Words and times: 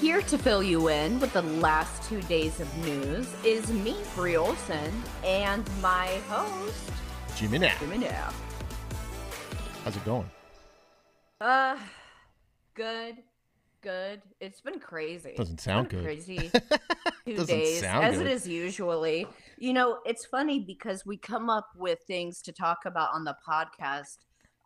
Here 0.00 0.22
to 0.22 0.38
fill 0.38 0.62
you 0.62 0.88
in 0.88 1.18
with 1.18 1.32
the 1.32 1.42
last 1.42 2.08
two 2.08 2.22
days 2.22 2.60
of 2.60 2.76
news 2.86 3.28
is 3.44 3.68
me, 3.72 3.96
Brie 4.14 4.36
Olson, 4.36 5.02
and 5.24 5.68
my 5.82 6.06
host, 6.28 6.90
Jimmy 7.36 7.58
Nap. 7.58 7.78
Jimmy 7.80 7.98
Nap. 7.98 8.32
How's 9.84 9.96
it 9.96 10.04
going? 10.04 10.30
Uh, 11.40 11.76
good, 12.74 13.16
good. 13.82 14.22
It's 14.40 14.60
been 14.60 14.78
crazy. 14.78 15.34
Doesn't 15.36 15.54
It's 15.54 15.64
sound 15.64 15.88
been 15.88 15.98
good. 15.98 16.04
Crazy 16.04 16.50
two 17.26 17.34
Doesn't 17.34 17.46
days, 17.56 17.82
as 17.82 18.18
good. 18.18 18.26
it 18.26 18.30
is 18.30 18.46
usually. 18.46 19.26
You 19.58 19.72
know, 19.72 19.98
it's 20.06 20.24
funny 20.26 20.60
because 20.60 21.04
we 21.04 21.16
come 21.16 21.50
up 21.50 21.66
with 21.76 21.98
things 22.06 22.40
to 22.42 22.52
talk 22.52 22.78
about 22.86 23.10
on 23.12 23.24
the 23.24 23.36
podcast 23.46 24.18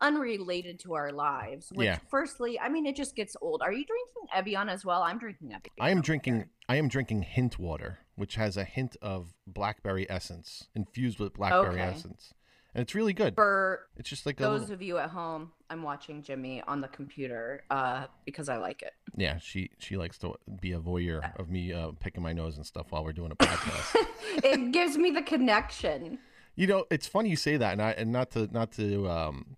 unrelated 0.03 0.79
to 0.81 0.95
our 0.95 1.11
lives. 1.13 1.71
Which, 1.73 1.87
Yeah. 1.87 1.99
firstly, 2.11 2.59
I 2.61 2.69
mean, 2.69 2.85
it 2.85 2.97
just 2.97 3.17
gets 3.17 3.35
old. 3.41 3.63
Are 3.63 3.73
you 3.73 3.85
drinking 3.87 4.29
Evian 4.35 4.69
as 4.69 4.85
well? 4.85 5.03
I'm 5.03 5.19
drinking 5.19 5.49
Evian. 5.55 5.73
I 5.81 5.91
am 5.91 6.03
drinking. 6.03 6.47
I 6.69 6.77
am 6.77 6.89
drinking 6.89 7.23
hint 7.23 7.59
water, 7.59 8.01
which 8.17 8.35
has 8.35 8.57
a 8.59 8.65
hint 8.65 8.97
of 9.01 9.33
blackberry 9.47 10.07
essence 10.11 10.69
infused 10.75 11.19
with 11.19 11.33
blackberry 11.35 11.75
Okay. 11.81 11.83
essence, 11.83 12.35
and 12.75 12.83
it's 12.83 12.95
really 12.95 13.13
good. 13.13 13.35
For 13.35 13.89
It's 13.97 14.09
just 14.11 14.27
like 14.27 14.37
those 14.37 14.61
little, 14.63 14.75
of 14.75 14.83
you 14.83 14.99
at 14.99 15.11
home, 15.11 15.53
I'm 15.71 15.83
watching 15.83 16.23
Jimmy 16.23 16.63
on 16.67 16.81
the 16.81 16.89
computer 16.89 17.65
uh, 17.71 18.07
because 18.27 18.49
I 18.49 18.57
like 18.57 18.83
it. 18.83 18.93
yeah. 19.17 19.39
She 19.39 19.71
she 19.79 19.97
likes 19.97 20.19
to 20.19 20.35
be 20.61 20.73
a 20.73 20.79
voyeur 20.81 21.21
of 21.39 21.49
me 21.51 21.73
uh, 21.73 21.93
picking 22.01 22.23
my 22.23 22.33
nose 22.33 22.57
and 22.57 22.67
stuff 22.67 22.87
while 22.91 23.05
we're 23.05 23.13
doing 23.13 23.33
a 23.33 23.37
podcast. 23.47 23.97
it 24.45 24.73
gives 24.73 24.97
me 24.99 25.11
the 25.11 25.23
connection. 25.23 26.19
you 26.57 26.67
know, 26.67 26.85
it's 26.91 27.07
funny 27.07 27.29
you 27.31 27.37
say 27.37 27.57
that, 27.57 27.73
and 27.73 27.83
I 27.83 27.91
and 27.93 28.11
not 28.13 28.31
to 28.33 28.47
not 28.53 28.73
to 28.73 29.09
um 29.09 29.57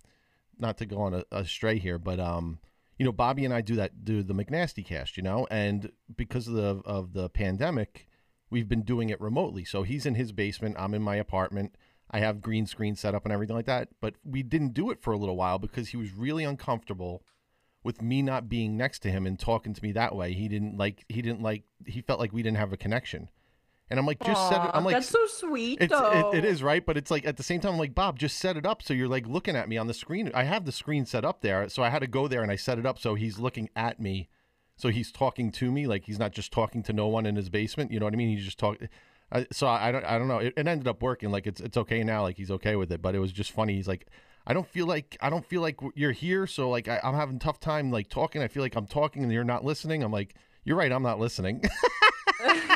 not 0.59 0.79
to 0.79 0.87
go 0.87 1.01
on 1.03 1.15
a, 1.15 1.25
astray 1.33 1.79
here, 1.79 1.99
but 1.99 2.21
um 2.21 2.59
you 2.99 3.05
know 3.05 3.13
Bobby 3.13 3.45
and 3.45 3.55
I 3.55 3.61
do 3.61 3.77
that 3.77 4.05
do 4.05 4.23
the 4.23 4.35
McNasty 4.35 4.85
cast, 4.85 5.17
you 5.17 5.23
know, 5.23 5.47
and 5.51 5.91
because 6.17 6.49
of 6.49 6.55
the 6.55 6.83
of 6.85 7.13
the 7.13 7.29
pandemic, 7.29 8.09
we've 8.51 8.69
been 8.69 8.83
doing 8.83 9.09
it 9.09 9.21
remotely. 9.21 9.65
So 9.65 9.83
he's 9.83 10.07
in 10.07 10.15
his 10.15 10.33
basement, 10.33 10.77
I'm 10.79 10.95
in 10.95 11.03
my 11.03 11.17
apartment. 11.17 11.77
I 12.11 12.21
have 12.21 12.41
green 12.41 12.67
screen 12.67 12.95
set 12.95 13.15
up 13.15 13.25
and 13.25 13.33
everything 13.33 13.57
like 13.57 13.67
that, 13.67 13.89
but 14.01 14.15
we 14.25 14.43
didn't 14.43 14.75
do 14.75 14.91
it 14.91 15.01
for 15.01 15.13
a 15.13 15.17
little 15.17 15.37
while 15.37 15.59
because 15.59 15.89
he 15.89 15.97
was 15.97 16.13
really 16.13 16.45
uncomfortable 16.45 17.25
with 17.83 18.01
me 18.01 18.23
not 18.23 18.49
being 18.49 18.77
next 18.77 19.01
to 19.01 19.11
him 19.11 19.27
and 19.27 19.39
talking 19.39 19.75
to 19.75 19.83
me 19.83 19.93
that 19.93 20.15
way. 20.15 20.33
He 20.33 20.49
didn't 20.49 20.77
like 20.77 21.05
he 21.09 21.23
didn't 21.23 21.43
like 21.43 21.65
he 21.87 22.01
felt 22.01 22.21
like 22.21 22.33
we 22.33 22.43
didn't 22.43 22.59
have 22.59 22.73
a 22.73 22.77
connection. 22.77 23.29
And 23.91 24.01
I'm 24.01 24.07
like, 24.07 24.23
just 24.25 24.49
set 24.49 24.65
it. 24.65 24.71
I'm 24.73 24.85
like, 24.85 24.95
that's 24.95 25.09
so 25.09 25.27
sweet. 25.27 25.79
it's 25.81 25.91
though. 25.93 26.33
it, 26.33 26.39
it 26.39 26.45
is 26.45 26.63
right, 26.63 26.85
but 26.85 26.97
it's 26.97 27.11
like 27.11 27.27
at 27.27 27.37
the 27.37 27.43
same 27.43 27.61
time, 27.61 27.73
I'm 27.73 27.79
like 27.79 27.95
Bob, 27.95 28.19
just 28.19 28.39
set 28.39 28.57
it 28.57 28.65
up 28.65 28.83
so 28.83 28.95
you're 28.95 29.09
like 29.09 29.27
looking 29.27 29.57
at 29.57 29.69
me 29.69 29.77
on 29.77 29.87
the 29.87 29.95
screen. 29.95 30.31
I 30.35 30.45
have 30.45 30.65
the 30.65 30.73
screen 30.73 31.05
set 31.05 31.25
up 31.25 31.43
there, 31.43 31.69
so 31.69 31.83
I 31.83 31.91
had 31.91 31.99
to 31.99 32.07
go 32.07 32.27
there 32.27 32.43
and 32.43 32.51
I 32.51 32.57
set 32.57 32.79
it 32.79 32.87
up 32.87 32.99
so 32.99 33.15
he's 33.15 33.39
looking 33.39 33.69
at 33.77 34.01
me, 34.01 34.29
so 34.77 34.89
he's 34.89 35.13
talking 35.13 35.53
to 35.53 35.71
me, 35.71 35.87
like 35.87 36.05
he's 36.05 36.19
not 36.19 36.33
just 36.33 36.51
talking 36.51 36.83
to 36.85 36.93
no 36.93 37.09
one 37.09 37.27
in 37.27 37.37
his 37.37 37.51
basement. 37.51 37.93
You 37.93 38.01
know 38.01 38.07
what 38.07 38.15
I 38.15 38.17
mean? 38.17 38.35
He's 38.35 38.45
just 38.45 38.59
talking. 38.59 38.89
So 39.53 39.67
I, 39.67 39.89
I 39.89 39.93
don't 39.93 40.05
I 40.05 40.19
don't 40.19 40.29
know. 40.29 40.39
It, 40.39 40.55
it 40.57 40.67
ended 40.67 40.89
up 40.89 41.03
working. 41.03 41.31
Like 41.31 41.47
it's 41.47 41.61
it's 41.61 41.77
okay 41.77 42.03
now. 42.05 42.23
Like 42.23 42.37
he's 42.37 42.51
okay 42.53 42.77
with 42.77 42.91
it, 42.91 43.03
but 43.03 43.15
it 43.15 43.19
was 43.19 43.33
just 43.33 43.53
funny. 43.53 43.75
He's 43.75 43.89
like. 43.89 44.07
I 44.47 44.53
don't 44.53 44.69
feel 44.69 44.85
like 44.85 45.17
I 45.23 45.31
don't 45.31 45.47
feel 45.47 45.63
like 45.63 45.81
you're 45.95 46.13
here, 46.13 46.47
so 46.47 46.69
like 46.69 46.87
I, 46.87 47.01
I'm 47.03 47.15
having 47.15 47.37
a 47.37 47.39
tough 47.39 47.61
time 47.61 47.91
like 47.91 48.11
talking. 48.11 48.43
I 48.43 48.49
feel 48.49 48.63
like 48.63 48.77
I'm 48.77 48.87
talking 48.87 49.23
and 49.23 49.33
you're 49.33 49.43
not 49.43 49.65
listening. 49.65 50.03
I'm 50.03 50.13
like, 50.13 50.35
you're 50.65 50.77
right, 50.77 50.93
I'm 50.93 51.03
not 51.03 51.19
listening. 51.19 51.63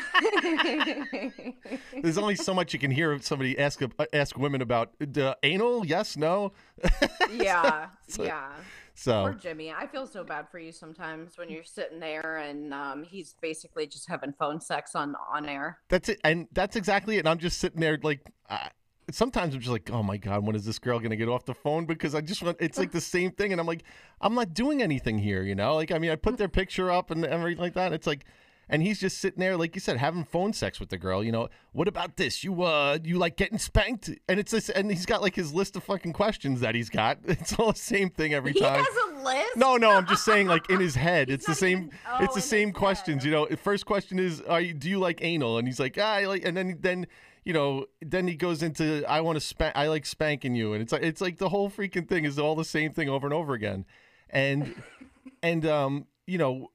There's 2.03 2.19
only 2.19 2.37
so 2.37 2.55
much 2.55 2.73
you 2.73 2.79
can 2.79 2.91
hear 2.91 3.19
somebody 3.21 3.59
ask 3.59 3.81
ask 4.13 4.39
women 4.39 4.63
about 4.63 4.91
uh, 5.17 5.35
anal. 5.43 5.85
Yes, 5.87 6.17
no. 6.17 6.53
yeah, 7.33 7.89
So- 8.09 8.25
yeah. 8.25 8.51
So 8.95 9.21
Poor 9.23 9.33
Jimmy. 9.35 9.71
I 9.73 9.87
feel 9.87 10.09
so 10.09 10.25
bad 10.25 10.49
for 10.51 10.59
you 10.59 10.73
sometimes 10.73 11.39
when 11.39 11.49
you're 11.49 11.63
sitting 11.63 12.01
there 12.01 12.39
and 12.39 12.75
um, 12.75 13.05
he's 13.05 13.37
basically 13.41 13.87
just 13.87 14.09
having 14.09 14.33
phone 14.33 14.61
sex 14.61 14.97
on 14.97 15.15
on 15.33 15.49
air. 15.49 15.79
that's 15.89 16.09
it, 16.09 16.19
and 16.25 16.49
that's 16.51 16.75
exactly 16.75 17.15
it. 17.15 17.21
And 17.21 17.29
I'm 17.29 17.39
just 17.39 17.59
sitting 17.59 17.81
there 17.81 17.99
like. 18.03 18.27
Uh, 18.49 18.69
Sometimes 19.11 19.55
I'm 19.55 19.61
just 19.61 19.73
like, 19.73 19.89
oh 19.91 20.03
my 20.03 20.19
god, 20.19 20.47
when 20.47 20.55
is 20.55 20.67
this 20.67 20.79
girl 20.79 21.01
gonna 21.01 21.17
get 21.17 21.31
off 21.31 21.47
the 21.47 21.55
phone? 21.55 21.87
Because 21.87 22.15
I 22.15 22.21
just 22.21 22.43
want, 22.43 22.59
it's 22.61 22.77
like 22.77 22.93
the 22.93 23.01
same 23.01 23.31
thing, 23.31 23.53
and 23.53 23.59
I'm 23.61 23.67
like, 23.67 23.85
I'm 24.21 24.35
not 24.35 24.53
doing 24.53 24.83
anything 24.83 25.17
here, 25.19 25.41
you 25.43 25.55
know. 25.55 25.77
Like, 25.77 25.91
I 25.93 25.99
mean, 25.99 26.11
I 26.11 26.17
put 26.17 26.37
their 26.37 26.47
picture 26.51 26.91
up 26.91 27.11
and 27.11 27.25
everything 27.25 27.63
like 27.63 27.73
that. 27.73 27.87
And 27.87 27.95
it's 27.95 28.07
like, 28.07 28.27
and 28.69 28.83
he's 28.83 29.01
just 29.01 29.19
sitting 29.19 29.41
there, 29.41 29.57
like 29.57 29.75
you 29.75 29.81
said, 29.81 29.97
having 29.97 30.25
phone 30.25 30.53
sex 30.53 30.79
with 30.81 30.89
the 30.91 30.99
girl. 30.99 31.25
You 31.25 31.33
know, 31.33 31.49
what 31.73 31.89
about 31.89 32.17
this? 32.17 32.45
You 32.45 32.63
uh, 32.63 32.99
you 33.03 33.19
like 33.19 33.37
getting 33.37 33.59
spanked? 33.59 34.11
And 34.29 34.39
it's 34.39 34.53
this, 34.53 34.69
and 34.69 34.91
he's 34.91 35.07
got 35.07 35.23
like 35.23 35.35
his 35.35 35.55
list 35.55 35.77
of 35.77 35.85
fucking 35.85 36.13
questions 36.13 36.61
that 36.61 36.75
he's 36.75 36.91
got. 36.91 37.19
It's 37.27 37.53
all 37.59 37.73
the 37.73 37.79
same 37.79 38.11
thing 38.11 38.35
every 38.35 38.53
He 38.53 38.61
time. 38.61 38.85
has 38.85 38.97
a 39.21 39.25
list. 39.25 39.57
No, 39.57 39.77
no, 39.77 39.91
I'm 39.93 40.07
just 40.07 40.25
saying, 40.25 40.47
like 40.49 40.69
in 40.71 40.81
his 40.81 40.95
head, 40.95 41.31
it's 41.35 41.47
the 41.47 41.55
same. 41.55 41.79
even- 41.79 41.93
oh, 42.11 42.25
it's 42.25 42.35
the 42.35 42.41
same 42.41 42.69
his 42.69 42.75
head, 42.75 42.75
questions. 42.75 43.25
You 43.25 43.31
know, 43.31 43.47
first 43.63 43.87
question 43.87 44.19
is, 44.19 44.41
are 44.43 44.61
you, 44.61 44.75
do 44.75 44.89
you 44.89 44.99
like 44.99 45.21
anal? 45.23 45.59
And 45.59 45.67
he's 45.67 45.81
like, 45.81 45.97
ah, 46.01 46.15
I 46.15 46.25
like, 46.27 46.45
and 46.45 46.57
then 46.57 46.79
then 46.81 47.07
you 47.45 47.55
know, 47.55 47.87
then 48.03 48.29
he 48.29 48.35
goes 48.35 48.63
into, 48.63 49.05
I 49.09 49.23
want 49.23 49.37
to 49.37 49.41
spank, 49.41 49.73
I 49.75 49.87
like 49.87 50.05
spanking 50.05 50.55
you, 50.55 50.75
and 50.75 50.83
it's 50.83 50.93
like 50.93 51.03
it's 51.03 51.21
like 51.23 51.39
the 51.39 51.49
whole 51.49 51.71
freaking 51.71 52.07
thing 52.07 52.25
is 52.27 52.39
all 52.39 52.55
the 52.55 52.65
same 52.65 52.93
thing 52.93 53.09
over 53.09 53.27
and 53.27 53.33
over 53.33 53.55
again, 53.55 53.87
and 54.29 54.75
and 55.43 55.65
um, 55.65 56.07
you 56.27 56.37
know. 56.39 56.71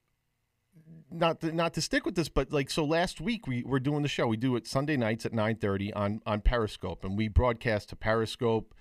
Not 1.15 1.41
to, 1.41 1.51
not 1.51 1.75
to 1.75 1.81
stick 1.81 2.07
with 2.07 2.15
this, 2.15 2.27
but 2.27 2.51
like 2.51 2.71
so 2.71 2.83
last 2.83 3.21
week 3.21 3.45
we 3.45 3.61
were 3.63 3.79
doing 3.79 4.01
the 4.01 4.07
show. 4.07 4.25
We 4.25 4.35
do 4.35 4.55
it 4.55 4.65
Sunday 4.65 4.97
nights 4.97 5.27
at 5.27 5.33
nine 5.33 5.57
thirty 5.57 5.93
on 5.93 6.21
on 6.25 6.41
Periscope, 6.41 7.05
and 7.05 7.15
we 7.15 7.27
broadcast 7.27 7.89
to 7.89 7.95
Periscope, 7.95 8.73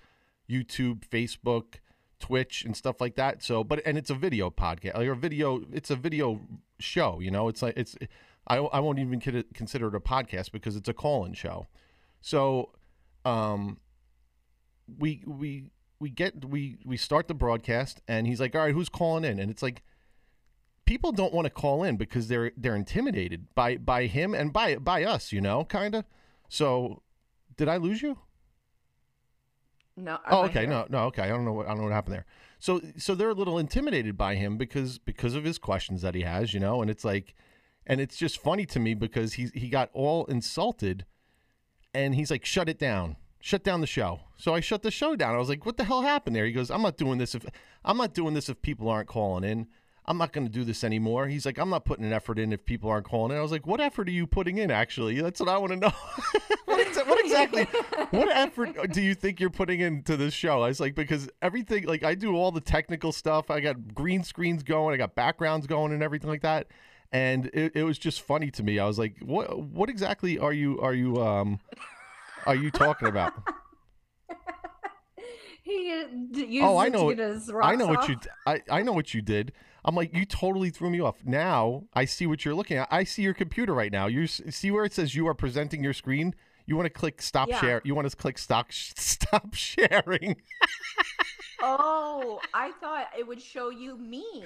YouTube, 0.49 1.07
Facebook, 1.07 1.75
Twitch 2.19 2.65
and 2.65 2.75
stuff 2.75 2.99
like 2.99 3.15
that. 3.17 3.43
So, 3.43 3.63
but 3.63 3.81
and 3.85 3.99
it's 3.99 4.09
a 4.09 4.15
video 4.15 4.49
podcast 4.49 4.97
or 4.97 5.11
a 5.11 5.15
video. 5.15 5.61
It's 5.71 5.91
a 5.91 5.95
video 5.95 6.41
show. 6.79 7.19
You 7.19 7.29
know, 7.29 7.49
it's 7.49 7.61
like 7.61 7.77
it's. 7.77 7.95
I 8.47 8.57
I 8.57 8.79
won't 8.79 8.97
even 8.97 9.19
consider 9.53 9.87
it 9.89 9.95
a 9.95 9.99
podcast 9.99 10.51
because 10.51 10.75
it's 10.75 10.89
a 10.89 10.93
call-in 10.93 11.33
show. 11.33 11.67
So, 12.19 12.71
um, 13.25 13.77
we 14.97 15.23
we 15.27 15.65
we 15.99 16.09
get 16.09 16.45
we 16.45 16.79
we 16.83 16.97
start 16.97 17.27
the 17.27 17.35
broadcast 17.35 18.01
and 18.07 18.25
he's 18.25 18.39
like, 18.39 18.55
all 18.55 18.61
right, 18.61 18.73
who's 18.73 18.89
calling 18.89 19.23
in? 19.23 19.37
And 19.37 19.51
it's 19.51 19.61
like. 19.61 19.83
People 20.85 21.11
don't 21.11 21.33
want 21.33 21.45
to 21.45 21.49
call 21.49 21.83
in 21.83 21.97
because 21.97 22.27
they're 22.27 22.51
they're 22.57 22.75
intimidated 22.75 23.47
by 23.55 23.77
by 23.77 24.05
him 24.07 24.33
and 24.33 24.51
by 24.51 24.75
by 24.75 25.03
us, 25.03 25.31
you 25.31 25.41
know, 25.41 25.63
kind 25.65 25.95
of. 25.95 26.05
So, 26.49 27.01
did 27.55 27.67
I 27.67 27.77
lose 27.77 28.01
you? 28.01 28.17
No. 29.95 30.19
Oh, 30.29 30.45
okay. 30.45 30.65
No, 30.65 30.85
no, 30.89 31.05
okay. 31.05 31.23
I 31.23 31.27
don't 31.27 31.45
know 31.45 31.53
what 31.53 31.67
I 31.67 31.69
don't 31.69 31.79
know 31.79 31.83
what 31.85 31.93
happened 31.93 32.15
there. 32.15 32.25
So, 32.59 32.81
so 32.97 33.13
they're 33.13 33.29
a 33.29 33.33
little 33.33 33.59
intimidated 33.59 34.17
by 34.17 34.35
him 34.35 34.57
because 34.57 34.97
because 34.97 35.35
of 35.35 35.43
his 35.43 35.57
questions 35.57 36.01
that 36.01 36.15
he 36.15 36.21
has, 36.21 36.53
you 36.53 36.59
know, 36.59 36.81
and 36.81 36.89
it's 36.89 37.03
like, 37.05 37.35
and 37.85 38.01
it's 38.01 38.17
just 38.17 38.39
funny 38.39 38.65
to 38.67 38.79
me 38.79 38.93
because 38.93 39.33
he 39.33 39.49
he 39.53 39.69
got 39.69 39.89
all 39.93 40.25
insulted, 40.25 41.05
and 41.93 42.15
he's 42.15 42.31
like, 42.31 42.45
"Shut 42.45 42.69
it 42.69 42.79
down, 42.79 43.17
shut 43.39 43.63
down 43.63 43.81
the 43.81 43.87
show." 43.87 44.21
So 44.37 44.55
I 44.55 44.61
shut 44.61 44.81
the 44.81 44.91
show 44.91 45.15
down. 45.15 45.35
I 45.35 45.39
was 45.39 45.49
like, 45.49 45.65
"What 45.65 45.77
the 45.77 45.83
hell 45.83 46.01
happened 46.01 46.35
there?" 46.35 46.45
He 46.45 46.53
goes, 46.53 46.71
"I'm 46.71 46.81
not 46.81 46.97
doing 46.97 47.19
this 47.19 47.35
if 47.35 47.45
I'm 47.85 47.97
not 47.97 48.13
doing 48.13 48.33
this 48.33 48.49
if 48.49 48.61
people 48.61 48.89
aren't 48.89 49.09
calling 49.09 49.43
in." 49.43 49.67
I'm 50.05 50.17
not 50.17 50.33
going 50.33 50.45
to 50.45 50.51
do 50.51 50.63
this 50.63 50.83
anymore. 50.83 51.27
He's 51.27 51.45
like, 51.45 51.57
I'm 51.57 51.69
not 51.69 51.85
putting 51.85 52.03
an 52.03 52.11
effort 52.11 52.37
in 52.37 52.51
if 52.51 52.65
people 52.65 52.89
aren't 52.89 53.05
calling 53.05 53.31
in. 53.31 53.37
I 53.37 53.41
was 53.41 53.51
like, 53.51 53.65
what 53.65 53.79
effort 53.79 54.07
are 54.09 54.11
you 54.11 54.27
putting 54.27 54.57
in? 54.57 54.69
Actually, 54.69 55.21
that's 55.21 55.39
what 55.39 55.47
I 55.47 55.57
want 55.57 55.71
to 55.71 55.77
know. 55.77 55.89
what, 56.65 56.85
exa- 56.85 57.07
what 57.07 57.23
exactly? 57.23 57.63
what 58.11 58.29
effort 58.29 58.91
do 58.91 59.01
you 59.01 59.15
think 59.15 59.39
you're 59.39 59.49
putting 59.49 59.79
into 59.79 60.17
this 60.17 60.33
show? 60.33 60.61
I 60.61 60.67
was 60.67 60.81
like, 60.81 60.95
because 60.95 61.29
everything, 61.41 61.85
like, 61.85 62.03
I 62.03 62.15
do 62.15 62.35
all 62.35 62.51
the 62.51 62.61
technical 62.61 63.13
stuff. 63.13 63.49
I 63.49 63.61
got 63.61 63.93
green 63.93 64.23
screens 64.23 64.61
going. 64.61 64.93
I 64.93 64.97
got 64.97 65.15
backgrounds 65.15 65.67
going 65.67 65.93
and 65.93 66.03
everything 66.03 66.29
like 66.29 66.41
that. 66.41 66.67
And 67.13 67.45
it, 67.53 67.73
it 67.75 67.83
was 67.83 67.97
just 67.97 68.21
funny 68.21 68.51
to 68.51 68.63
me. 68.63 68.79
I 68.79 68.87
was 68.87 68.99
like, 68.99 69.17
what? 69.21 69.57
What 69.57 69.89
exactly 69.89 70.39
are 70.39 70.51
you? 70.51 70.79
Are 70.79 70.93
you? 70.93 71.21
Um, 71.23 71.59
are 72.45 72.55
you 72.55 72.71
talking 72.71 73.07
about? 73.07 73.33
He 75.63 75.91
uh, 75.91 76.07
used 76.35 76.63
Oh, 76.63 76.77
I 76.77 76.89
know 76.89 77.05
to 77.13 77.21
it. 77.21 77.47
get 77.47 77.55
I 77.63 77.75
know 77.75 77.87
what 77.87 78.07
you. 78.09 78.17
I 78.45 78.61
I 78.69 78.81
know 78.83 78.91
what 78.93 79.13
you 79.13 79.21
did. 79.21 79.53
I'm 79.85 79.95
like, 79.95 80.15
you 80.15 80.25
totally 80.25 80.69
threw 80.69 80.89
me 80.89 80.99
off. 80.99 81.23
Now 81.25 81.85
I 81.93 82.05
see 82.05 82.27
what 82.27 82.43
you're 82.45 82.53
looking 82.53 82.77
at. 82.77 82.87
I 82.91 83.03
see 83.05 83.21
your 83.21 83.33
computer 83.33 83.73
right 83.73 83.91
now. 83.91 84.07
You 84.07 84.27
see 84.27 84.71
where 84.71 84.83
it 84.85 84.93
says 84.93 85.15
you 85.15 85.27
are 85.27 85.33
presenting 85.33 85.83
your 85.83 85.93
screen. 85.93 86.35
You 86.65 86.75
want 86.75 86.85
to 86.85 86.89
click 86.89 87.21
stop 87.21 87.49
Yeah. 87.49 87.59
share. 87.59 87.81
You 87.83 87.95
want 87.95 88.09
to 88.09 88.15
click 88.15 88.37
stop 88.37 88.67
stop 88.71 89.53
sharing. 89.55 90.35
Oh, 91.65 92.41
I 92.53 92.71
thought 92.81 93.07
it 93.17 93.25
would 93.25 93.41
show 93.41 93.69
you 93.69 93.97
me. 93.97 94.43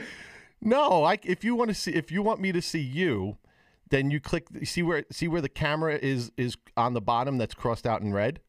No, 0.62 1.04
I. 1.04 1.18
If 1.24 1.44
you 1.44 1.56
want 1.56 1.70
to 1.70 1.74
see, 1.74 1.92
if 1.94 2.12
you 2.12 2.22
want 2.22 2.40
me 2.40 2.52
to 2.52 2.62
see 2.62 2.80
you, 2.80 3.38
then 3.90 4.12
you 4.12 4.20
click. 4.20 4.46
See 4.64 4.84
where 4.84 5.04
see 5.12 5.28
where 5.28 5.42
the 5.42 5.50
camera 5.50 5.96
is 5.98 6.32
is 6.38 6.58
on 6.76 6.94
the 6.94 7.02
bottom. 7.02 7.40
That's 7.40 7.56
crossed 7.56 7.88
out 7.88 8.02
in 8.02 8.14
red. 8.14 8.40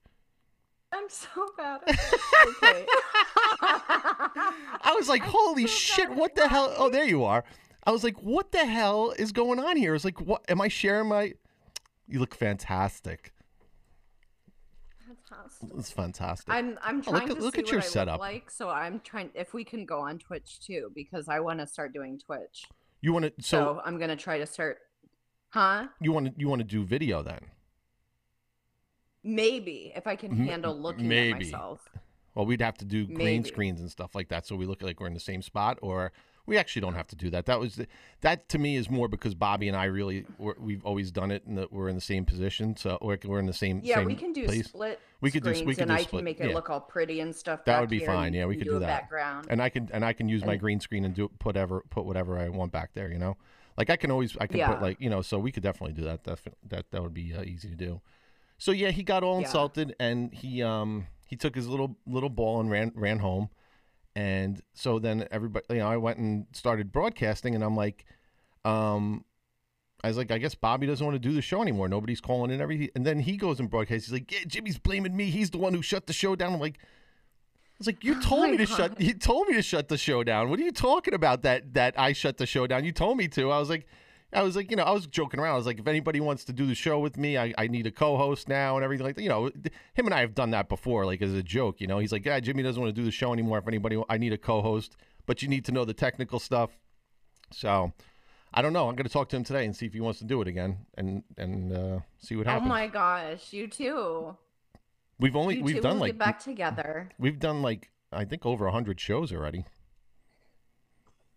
I'm 0.92 1.08
so 1.08 1.28
bad. 1.56 1.80
At 1.86 1.98
okay. 2.48 2.84
I 3.60 4.94
was 4.96 5.08
like, 5.08 5.22
holy 5.22 5.66
shit, 5.66 6.10
what 6.10 6.34
the 6.34 6.48
hell? 6.48 6.74
Oh, 6.76 6.88
there 6.90 7.04
you 7.04 7.24
are. 7.24 7.44
I 7.84 7.90
was 7.90 8.04
like, 8.04 8.16
what 8.22 8.52
the 8.52 8.64
hell 8.66 9.14
is 9.18 9.32
going 9.32 9.58
on 9.58 9.76
here? 9.76 9.92
I 9.92 9.94
was 9.94 10.04
like, 10.04 10.20
what? 10.20 10.42
Am 10.48 10.60
I 10.60 10.68
sharing 10.68 11.08
my? 11.08 11.34
You 12.06 12.20
look 12.20 12.34
fantastic. 12.34 13.32
Fantastic. 15.06 15.68
It's 15.78 15.90
fantastic. 15.90 16.52
I'm 16.52 16.78
I'm 16.82 17.02
Oh, 17.06 17.10
look 17.12 17.22
trying 17.24 17.34
to 17.36 17.42
look 17.42 17.54
see 17.54 17.60
at 17.60 17.64
what 17.66 17.72
your 17.72 17.80
I 17.80 17.84
setup. 17.84 18.20
like, 18.20 18.50
so 18.50 18.68
I'm 18.70 19.00
trying 19.00 19.30
if 19.34 19.54
we 19.54 19.64
can 19.64 19.84
go 19.86 20.00
on 20.00 20.18
Twitch 20.18 20.60
too 20.60 20.90
because 20.94 21.28
I 21.28 21.40
want 21.40 21.60
to 21.60 21.66
start 21.66 21.92
doing 21.92 22.18
Twitch. 22.18 22.64
You 23.00 23.12
want 23.12 23.24
to 23.26 23.32
So, 23.40 23.58
so, 23.76 23.82
I'm 23.84 23.98
gonna 23.98 24.16
try 24.16 24.38
to 24.38 24.46
start. 24.46 24.78
Huh? 25.50 25.86
you 26.00 26.12
want 26.12 26.26
to 26.26 26.32
you 26.36 26.48
want 26.48 26.60
to 26.60 26.64
do 26.66 26.84
video 26.84 27.22
then? 27.22 27.40
Maybe 29.24 29.92
if 29.94 30.06
I 30.06 30.16
can 30.16 30.30
handle 30.36 30.78
looking 30.78 31.08
maybe. 31.08 31.30
at 31.32 31.36
myself. 31.38 31.88
Well, 32.34 32.46
we'd 32.46 32.60
have 32.62 32.78
to 32.78 32.84
do 32.84 33.04
green 33.06 33.18
Maybe. 33.18 33.48
screens 33.48 33.80
and 33.80 33.90
stuff 33.90 34.14
like 34.14 34.28
that, 34.28 34.46
so 34.46 34.54
we 34.54 34.64
look 34.64 34.80
like 34.80 35.00
we're 35.00 35.08
in 35.08 35.14
the 35.14 35.18
same 35.20 35.42
spot. 35.42 35.76
Or 35.82 36.12
we 36.46 36.56
actually 36.56 36.80
don't 36.82 36.94
have 36.94 37.08
to 37.08 37.16
do 37.16 37.30
that. 37.30 37.46
That 37.46 37.58
was 37.58 37.74
the, 37.76 37.88
that 38.20 38.48
to 38.50 38.58
me 38.58 38.76
is 38.76 38.88
more 38.88 39.08
because 39.08 39.34
Bobby 39.34 39.66
and 39.66 39.76
I 39.76 39.84
really 39.86 40.24
we're, 40.38 40.54
we've 40.58 40.84
always 40.84 41.10
done 41.10 41.32
it, 41.32 41.44
and 41.46 41.66
we're 41.72 41.88
in 41.88 41.96
the 41.96 42.00
same 42.00 42.24
position, 42.24 42.76
so 42.76 42.96
we're, 43.02 43.18
we're 43.24 43.40
in 43.40 43.46
the 43.46 43.52
same. 43.52 43.80
Yeah, 43.82 43.96
same 43.96 44.04
we 44.04 44.14
can 44.14 44.32
do 44.32 44.44
place. 44.44 44.66
split. 44.68 45.00
We 45.20 45.32
could 45.32 45.42
do- 45.42 45.50
we 45.50 45.74
could 45.74 45.78
and 45.80 45.88
do 45.90 45.94
I 45.94 46.02
split, 46.02 46.20
can 46.20 46.24
make 46.24 46.40
it 46.40 46.48
yeah. 46.50 46.54
look 46.54 46.70
all 46.70 46.80
pretty 46.80 47.18
and 47.20 47.34
stuff. 47.34 47.64
That 47.64 47.80
would 47.80 47.90
be 47.90 47.98
fine, 47.98 48.34
yeah, 48.34 48.46
we 48.46 48.54
could 48.54 48.66
can 48.66 48.74
do 48.74 48.78
that. 48.80 48.86
Background. 49.02 49.48
and 49.50 49.60
I 49.60 49.68
can 49.68 49.90
and 49.92 50.04
I 50.04 50.12
can 50.12 50.28
use 50.28 50.44
my 50.44 50.54
green 50.54 50.78
screen 50.78 51.04
and 51.04 51.12
do 51.14 51.28
put 51.40 51.56
ever 51.56 51.82
put 51.90 52.04
whatever 52.04 52.38
I 52.38 52.50
want 52.50 52.70
back 52.70 52.90
there. 52.94 53.10
You 53.10 53.18
know, 53.18 53.36
like 53.76 53.90
I 53.90 53.96
can 53.96 54.12
always 54.12 54.36
I 54.40 54.46
can 54.46 54.58
Yeah. 54.58 54.68
put 54.74 54.80
like 54.80 55.00
you 55.00 55.10
know, 55.10 55.22
so 55.22 55.40
we 55.40 55.50
could 55.50 55.64
definitely 55.64 55.94
do 55.94 56.04
that. 56.04 56.22
That 56.22 56.38
that 56.68 56.90
that 56.92 57.02
would 57.02 57.14
be 57.14 57.34
uh, 57.34 57.42
easy 57.42 57.68
to 57.68 57.74
do. 57.74 58.00
So 58.58 58.72
yeah, 58.72 58.90
he 58.90 59.02
got 59.02 59.22
all 59.22 59.40
Yeah. 59.40 59.46
insulted 59.46 59.94
and 60.00 60.32
he 60.34 60.62
um 60.62 61.06
he 61.26 61.36
took 61.36 61.54
his 61.54 61.68
little 61.68 61.96
little 62.06 62.28
ball 62.30 62.60
and 62.60 62.70
ran 62.70 62.92
ran 62.94 63.18
home. 63.20 63.48
And 64.16 64.60
so 64.74 64.98
then 64.98 65.26
everybody, 65.30 65.64
you 65.70 65.76
know, 65.76 65.86
I 65.88 65.96
went 65.96 66.18
and 66.18 66.46
started 66.52 66.90
broadcasting, 66.90 67.54
and 67.54 67.62
I'm 67.62 67.76
like, 67.76 68.04
um, 68.64 69.24
I 70.02 70.08
was 70.08 70.16
like, 70.16 70.32
I 70.32 70.38
guess 70.38 70.56
Bobby 70.56 70.86
doesn't 70.88 71.04
want 71.06 71.14
to 71.14 71.20
do 71.28 71.32
the 71.34 71.42
show 71.42 71.62
anymore. 71.62 71.88
Nobody's 71.88 72.20
calling 72.20 72.50
in 72.50 72.60
everything. 72.60 72.88
And 72.96 73.06
then 73.06 73.20
he 73.20 73.36
goes 73.36 73.60
and 73.60 73.70
broadcasts. 73.70 74.08
He's 74.08 74.12
like, 74.12 74.32
yeah, 74.32 74.40
Jimmy's 74.46 74.78
blaming 74.78 75.16
me. 75.16 75.26
He's 75.30 75.50
the 75.50 75.58
one 75.58 75.72
who 75.72 75.82
shut 75.82 76.06
the 76.08 76.12
show 76.12 76.34
down. 76.34 76.52
I'm 76.54 76.58
like, 76.60 76.78
I 76.80 77.74
was 77.78 77.86
like, 77.86 78.02
you 78.02 78.16
Oh 78.16 78.20
told 78.22 78.42
my 78.46 78.50
me 78.52 78.56
to 78.58 78.66
shut. 78.66 79.00
You 79.00 79.14
told 79.14 79.46
me 79.46 79.54
to 79.54 79.62
shut 79.62 79.86
the 79.88 79.98
show 79.98 80.24
down. 80.24 80.50
What 80.50 80.58
are 80.58 80.64
you 80.64 80.72
talking 80.72 81.14
about? 81.14 81.42
That 81.42 81.74
that 81.74 81.96
I 81.98 82.12
shut 82.12 82.38
the 82.38 82.46
show 82.46 82.66
down. 82.66 82.84
You 82.84 82.90
told 82.92 83.18
me 83.18 83.28
to. 83.28 83.52
I 83.52 83.58
was 83.60 83.70
like, 83.70 83.86
I 84.32 84.42
was 84.42 84.56
like, 84.56 84.70
you 84.70 84.76
know, 84.76 84.82
I 84.82 84.90
was 84.90 85.06
joking 85.06 85.40
around. 85.40 85.54
I 85.54 85.56
was 85.56 85.66
like, 85.66 85.78
if 85.78 85.86
anybody 85.86 86.20
wants 86.20 86.44
to 86.44 86.52
do 86.52 86.66
the 86.66 86.74
show 86.74 86.98
with 86.98 87.16
me, 87.16 87.38
I, 87.38 87.54
I 87.56 87.66
need 87.66 87.86
a 87.86 87.90
co-host 87.90 88.46
now 88.46 88.76
and 88.76 88.84
everything 88.84 89.06
like 89.06 89.16
that. 89.16 89.22
You 89.22 89.30
know, 89.30 89.46
him 89.46 90.06
and 90.06 90.12
I 90.12 90.20
have 90.20 90.34
done 90.34 90.50
that 90.50 90.68
before, 90.68 91.06
like 91.06 91.22
as 91.22 91.32
a 91.32 91.42
joke. 91.42 91.80
You 91.80 91.86
know, 91.86 91.98
he's 91.98 92.12
like, 92.12 92.26
yeah, 92.26 92.38
Jimmy 92.40 92.62
doesn't 92.62 92.80
want 92.80 92.94
to 92.94 93.00
do 93.00 93.04
the 93.04 93.10
show 93.10 93.32
anymore. 93.32 93.58
If 93.58 93.66
anybody, 93.66 94.02
I 94.08 94.18
need 94.18 94.34
a 94.34 94.38
co-host, 94.38 94.96
but 95.24 95.40
you 95.40 95.48
need 95.48 95.64
to 95.64 95.72
know 95.72 95.86
the 95.86 95.94
technical 95.94 96.38
stuff. 96.38 96.70
So, 97.52 97.94
I 98.52 98.60
don't 98.60 98.74
know. 98.74 98.88
I'm 98.88 98.96
going 98.96 99.06
to 99.06 99.12
talk 99.12 99.30
to 99.30 99.36
him 99.36 99.44
today 99.44 99.64
and 99.64 99.74
see 99.74 99.86
if 99.86 99.94
he 99.94 100.00
wants 100.00 100.18
to 100.18 100.26
do 100.26 100.42
it 100.42 100.48
again 100.48 100.86
and 100.96 101.22
and 101.36 101.72
uh, 101.72 101.98
see 102.18 102.36
what 102.36 102.46
happens. 102.46 102.66
oh 102.66 102.68
my 102.68 102.86
gosh, 102.86 103.52
you 103.52 103.66
too. 103.66 104.36
we've 105.18 105.36
only 105.36 105.56
you 105.56 105.64
we've 105.64 105.82
done 105.82 105.98
like 105.98 106.18
back 106.18 106.38
together. 106.38 107.10
we've 107.18 107.38
done 107.38 107.62
like 107.62 107.90
I 108.12 108.24
think 108.24 108.44
over 108.44 108.68
hundred 108.68 109.00
shows 109.00 109.32
already. 109.32 109.64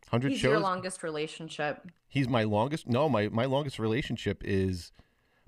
Hundred 0.09 0.31
He's 0.31 0.39
shows. 0.39 0.50
your 0.51 0.59
longest 0.59 1.03
relationship. 1.03 1.88
He's 2.09 2.27
my 2.27 2.44
longest. 2.44 2.88
No, 2.89 3.07
my 3.07 3.30
my 3.30 3.45
longest 3.45 3.80
relationship 3.80 4.42
is 4.44 4.92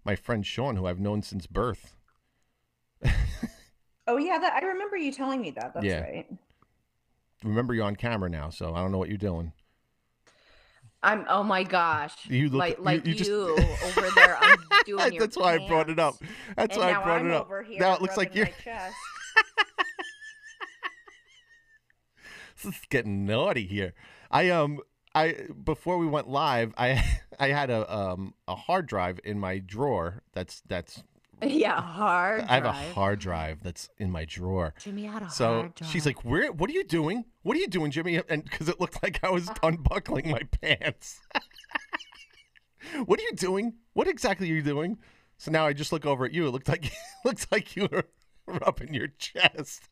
my 0.06 0.16
friend 0.16 0.46
Sean, 0.46 0.76
who 0.78 0.86
I've 0.86 1.00
known 1.00 1.22
since 1.22 1.48
birth. 1.48 1.96
Oh 4.06 4.18
yeah, 4.18 4.38
that 4.38 4.62
I 4.62 4.66
remember 4.66 4.98
you 4.98 5.14
telling 5.14 5.40
me 5.42 5.52
that. 5.52 5.74
That's 5.74 5.86
Yeah. 5.86 6.02
right. 6.02 6.28
Remember, 7.42 7.74
you're 7.74 7.86
on 7.86 7.96
camera 7.96 8.30
now, 8.30 8.50
so 8.50 8.74
I 8.76 8.82
don't 8.82 8.92
know 8.92 8.98
what 8.98 9.08
you're 9.08 9.18
doing. 9.18 9.54
I'm. 11.02 11.26
Oh 11.30 11.42
my 11.42 11.64
gosh. 11.64 12.14
You 12.30 12.50
look- 12.50 12.60
like 12.60 12.78
you- 12.80 12.84
like 12.84 13.06
you 13.06 13.14
you, 13.14 13.18
just- 13.18 13.32
over 13.98 14.10
there 14.14 14.38
undoing 14.42 15.14
your 15.14 15.22
That's 15.22 15.38
why 15.38 15.54
I 15.56 15.68
brought 15.70 15.90
it 15.90 16.00
up. 16.00 16.16
That's 16.58 16.76
and 16.76 16.84
why 16.86 16.92
I 16.92 17.02
brought 17.02 17.22
I'm 17.22 17.28
it 17.30 17.34
up. 17.34 17.46
over 17.46 17.64
here 17.64 17.80
Now 17.80 17.96
it 17.96 18.02
looks 18.02 18.18
like 18.18 18.30
rubbing 18.36 18.38
you're 18.40 18.46
my 18.48 18.52
chest. 18.64 18.96
this 22.64 22.76
is 22.76 22.82
getting 22.90 23.26
naughty 23.26 23.66
here. 23.66 23.94
I 24.34 24.50
um 24.50 24.80
I 25.16 25.46
before 25.64 25.98
we 25.98 26.08
went 26.08 26.28
live, 26.28 26.74
I 26.78 27.04
I 27.40 27.48
had 27.50 27.70
a 27.70 27.92
um 27.96 28.34
a 28.48 28.56
hard 28.56 28.88
drive 28.88 29.20
in 29.24 29.40
my 29.40 29.60
drawer. 29.60 30.24
That's 30.34 30.62
that's 30.68 31.04
yeah, 31.44 31.80
hard. 31.82 32.42
I 32.50 32.56
have 32.56 32.66
a 32.66 32.72
hard 32.72 33.20
drive 33.20 33.60
that's 33.64 33.90
in 33.98 34.12
my 34.12 34.26
drawer. 34.26 34.74
Jimmy 34.80 35.06
had 35.06 35.22
a 35.24 35.30
So 35.30 35.46
hard 35.62 35.76
drive. 35.76 35.90
she's 35.92 36.06
like, 36.06 36.26
"Where? 36.26 36.52
What 36.52 36.70
are 36.70 36.74
you 36.74 36.84
doing? 36.84 37.26
What 37.44 37.56
are 37.56 37.60
you 37.60 37.68
doing, 37.68 37.92
Jimmy?" 37.92 38.20
And 38.30 38.44
because 38.44 38.68
it 38.70 38.80
looked 38.82 39.02
like 39.04 39.20
I 39.24 39.30
was 39.30 39.50
unbuckling 39.64 40.32
my 40.32 40.42
pants. 40.62 41.22
what 43.06 43.20
are 43.20 43.24
you 43.24 43.34
doing? 43.36 43.74
What 43.94 44.08
exactly 44.08 44.50
are 44.52 44.56
you 44.56 44.62
doing? 44.64 44.98
So 45.38 45.52
now 45.52 45.66
I 45.68 45.74
just 45.74 45.92
look 45.92 46.06
over 46.06 46.26
at 46.26 46.32
you. 46.34 46.48
It 46.48 46.52
looked 46.52 46.70
like 46.70 46.92
looks 47.26 47.48
like 47.52 47.76
you 47.76 47.88
were 47.92 48.06
rubbing 48.48 48.94
your 48.94 49.08
chest. 49.18 49.90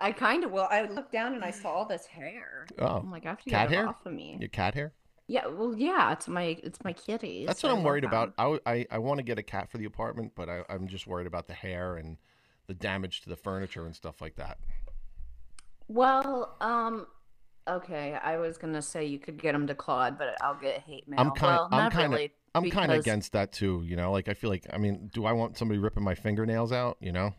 I 0.00 0.12
kind 0.12 0.44
of 0.44 0.52
well. 0.52 0.68
I 0.70 0.82
looked 0.82 1.12
down 1.12 1.34
and 1.34 1.44
I 1.44 1.50
saw 1.50 1.70
all 1.70 1.84
this 1.84 2.06
hair. 2.06 2.66
Oh, 2.78 2.86
I'm 2.86 3.10
like, 3.10 3.26
I 3.26 3.30
have 3.30 3.42
to 3.42 3.50
cat 3.50 3.68
get 3.68 3.74
it 3.74 3.80
hair? 3.80 3.88
off 3.88 4.06
of 4.06 4.12
me. 4.12 4.36
your 4.38 4.48
cat 4.48 4.74
hair. 4.74 4.92
Yeah, 5.26 5.46
well, 5.46 5.74
yeah, 5.76 6.12
it's 6.12 6.26
my 6.28 6.56
it's 6.62 6.82
my 6.84 6.92
kitty. 6.92 7.44
That's 7.46 7.62
what 7.62 7.72
I'm 7.72 7.82
worried 7.82 8.04
about. 8.04 8.32
I, 8.38 8.58
I, 8.64 8.86
I 8.92 8.98
want 8.98 9.18
to 9.18 9.22
get 9.22 9.38
a 9.38 9.42
cat 9.42 9.70
for 9.70 9.76
the 9.76 9.84
apartment, 9.84 10.32
but 10.34 10.48
I, 10.48 10.62
I'm 10.70 10.86
just 10.86 11.06
worried 11.06 11.26
about 11.26 11.48
the 11.48 11.52
hair 11.52 11.96
and 11.96 12.16
the 12.66 12.74
damage 12.74 13.22
to 13.22 13.28
the 13.28 13.36
furniture 13.36 13.84
and 13.84 13.94
stuff 13.94 14.20
like 14.22 14.36
that. 14.36 14.58
Well, 15.88 16.56
um, 16.60 17.06
okay. 17.68 18.14
I 18.14 18.38
was 18.38 18.56
gonna 18.56 18.80
say 18.82 19.04
you 19.04 19.18
could 19.18 19.36
get 19.36 19.54
him 19.54 19.66
declawed, 19.66 20.16
but 20.16 20.36
I'll 20.40 20.54
get 20.54 20.80
hate 20.80 21.08
mail. 21.08 21.20
I'm 21.20 21.30
kind 21.32 21.56
well, 21.56 21.68
I'm 21.72 21.90
kind 21.90 22.06
of 22.06 22.10
really, 22.12 22.32
I'm 22.54 22.70
kind 22.70 22.90
of 22.90 22.96
because- 22.96 23.04
against 23.04 23.32
that 23.32 23.52
too. 23.52 23.82
You 23.84 23.96
know, 23.96 24.12
like 24.12 24.28
I 24.28 24.34
feel 24.34 24.48
like 24.48 24.66
I 24.72 24.78
mean, 24.78 25.10
do 25.12 25.26
I 25.26 25.32
want 25.32 25.58
somebody 25.58 25.78
ripping 25.78 26.04
my 26.04 26.14
fingernails 26.14 26.72
out? 26.72 26.96
You 27.00 27.12
know. 27.12 27.34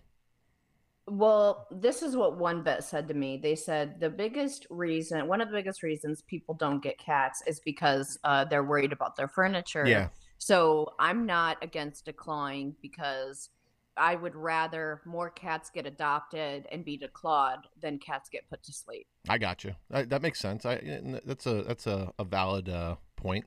Well, 1.10 1.68
this 1.72 2.04
is 2.04 2.16
what 2.16 2.38
one 2.38 2.64
vet 2.64 2.84
said 2.84 3.08
to 3.08 3.14
me. 3.14 3.38
They 3.38 3.56
said 3.56 4.00
the 4.00 4.10
biggest 4.10 4.68
reason, 4.70 5.28
one 5.28 5.42
of 5.42 5.50
the 5.50 5.56
biggest 5.56 5.82
reasons 5.82 6.22
people 6.22 6.54
don't 6.54 6.84
get 6.84 6.98
cats 6.98 7.42
is 7.48 7.60
because 7.60 8.20
uh, 8.24 8.46
they're 8.46 8.64
worried 8.64 8.94
about 8.94 9.16
their 9.16 9.28
furniture. 9.28 9.86
Yeah. 9.88 10.10
So 10.38 10.94
I'm 11.00 11.26
not 11.26 11.58
against 11.62 12.06
declawing 12.06 12.76
because 12.82 13.50
I 13.98 14.16
would 14.16 14.36
rather 14.36 15.02
more 15.06 15.30
cats 15.30 15.70
get 15.70 15.86
adopted 15.86 16.68
and 16.72 16.86
be 16.86 16.98
declawed 16.98 17.64
than 17.82 18.00
cats 18.00 18.30
get 18.30 18.50
put 18.50 18.64
to 18.64 18.72
sleep. 18.72 19.08
I 19.28 19.38
got 19.38 19.64
you. 19.64 19.76
I, 19.92 20.04
that 20.04 20.22
makes 20.22 20.40
sense. 20.40 20.66
I 20.66 20.80
that's 21.26 21.46
a 21.46 21.64
that's 21.64 21.88
a, 21.88 22.14
a 22.18 22.24
valid 22.24 22.70
uh, 22.70 22.96
point. 23.18 23.46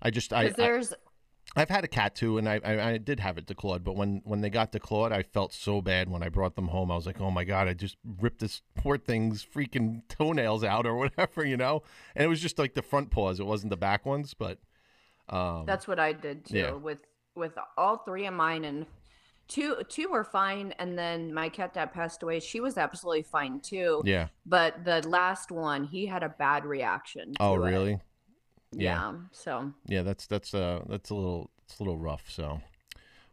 I 0.00 0.10
just 0.10 0.32
I, 0.32 0.44
Because 0.44 0.58
I 0.58 0.62
there's 0.62 0.94
I've 1.56 1.68
had 1.68 1.82
a 1.82 1.88
cat 1.88 2.14
too, 2.14 2.38
and 2.38 2.48
I, 2.48 2.60
I 2.64 2.90
I 2.90 2.98
did 2.98 3.18
have 3.20 3.36
it 3.36 3.46
declawed. 3.46 3.82
But 3.82 3.96
when 3.96 4.20
when 4.24 4.40
they 4.40 4.50
got 4.50 4.70
declawed, 4.70 5.12
I 5.12 5.22
felt 5.22 5.52
so 5.52 5.80
bad 5.80 6.08
when 6.08 6.22
I 6.22 6.28
brought 6.28 6.54
them 6.54 6.68
home. 6.68 6.90
I 6.90 6.94
was 6.94 7.06
like, 7.06 7.20
oh 7.20 7.30
my 7.30 7.44
god, 7.44 7.66
I 7.66 7.74
just 7.74 7.96
ripped 8.20 8.40
this 8.40 8.62
poor 8.76 8.96
thing's 8.96 9.44
freaking 9.44 10.02
toenails 10.08 10.62
out 10.62 10.86
or 10.86 10.94
whatever, 10.96 11.44
you 11.44 11.56
know. 11.56 11.82
And 12.14 12.24
it 12.24 12.28
was 12.28 12.40
just 12.40 12.58
like 12.58 12.74
the 12.74 12.82
front 12.82 13.10
paws. 13.10 13.40
It 13.40 13.46
wasn't 13.46 13.70
the 13.70 13.76
back 13.76 14.06
ones, 14.06 14.32
but 14.32 14.58
um, 15.28 15.64
That's 15.66 15.88
what 15.88 15.98
I 15.98 16.12
did 16.12 16.44
too 16.44 16.58
yeah. 16.58 16.72
with 16.72 16.98
with 17.34 17.52
all 17.76 17.98
three 17.98 18.26
of 18.26 18.34
mine 18.34 18.64
and 18.64 18.86
two 19.48 19.76
two 19.88 20.08
were 20.08 20.24
fine 20.24 20.72
and 20.78 20.98
then 20.98 21.32
my 21.32 21.48
cat 21.48 21.74
that 21.74 21.92
passed 21.92 22.22
away 22.22 22.38
she 22.38 22.60
was 22.60 22.76
absolutely 22.78 23.22
fine 23.22 23.60
too 23.60 24.00
yeah. 24.04 24.28
but 24.46 24.84
the 24.84 25.06
last 25.08 25.50
one 25.50 25.84
he 25.84 26.06
had 26.06 26.22
a 26.22 26.28
bad 26.28 26.64
reaction 26.64 27.34
Oh 27.40 27.56
really? 27.56 27.94
it. 27.94 28.00
Really? 28.72 28.84
yeah. 28.84 29.12
so 29.32 29.72
Yeah, 29.86 30.02
that's 30.02 30.26
that's 30.26 30.54
uh 30.54 30.82
that's 30.88 31.10
a 31.10 31.14
little 31.14 31.50
it's 31.64 31.78
a 31.78 31.82
little 31.82 31.98
rough. 31.98 32.24
So, 32.28 32.60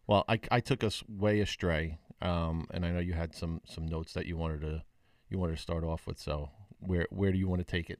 well, 0.08 0.26
I 0.28 0.40
I 0.52 0.60
took 0.60 0.84
us 0.84 1.04
way 1.08 1.40
astray, 1.42 1.98
um, 2.22 2.68
and 2.72 2.86
I 2.86 2.92
know 2.92 3.00
you 3.00 3.14
had 3.14 3.36
some 3.36 3.62
some 3.66 3.86
notes 3.86 4.14
that 4.14 4.26
you 4.26 4.38
wanted 4.38 4.62
to 4.62 4.84
you 5.30 5.38
wanted 5.40 5.56
to 5.56 5.62
start 5.62 5.84
off 5.84 6.08
with. 6.08 6.20
So, 6.20 6.50
where 6.80 7.08
where 7.10 7.32
do 7.32 7.38
you 7.38 7.48
want 7.48 7.60
to 7.60 7.66
take 7.66 7.90
it? 7.90 8.00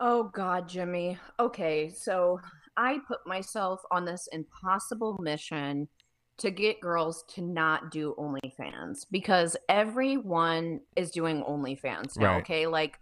oh 0.00 0.30
god 0.32 0.68
jimmy 0.68 1.18
okay 1.40 1.90
so 1.92 2.38
i 2.76 2.98
put 3.08 3.18
myself 3.26 3.80
on 3.90 4.04
this 4.04 4.28
impossible 4.30 5.18
mission 5.20 5.88
to 6.38 6.50
get 6.50 6.80
girls 6.80 7.24
to 7.28 7.42
not 7.42 7.90
do 7.90 8.14
OnlyFans 8.16 9.06
because 9.10 9.56
everyone 9.68 10.80
is 10.96 11.10
doing 11.10 11.42
OnlyFans 11.42 12.16
now. 12.16 12.34
Right. 12.34 12.40
Okay, 12.40 12.66
like 12.66 12.98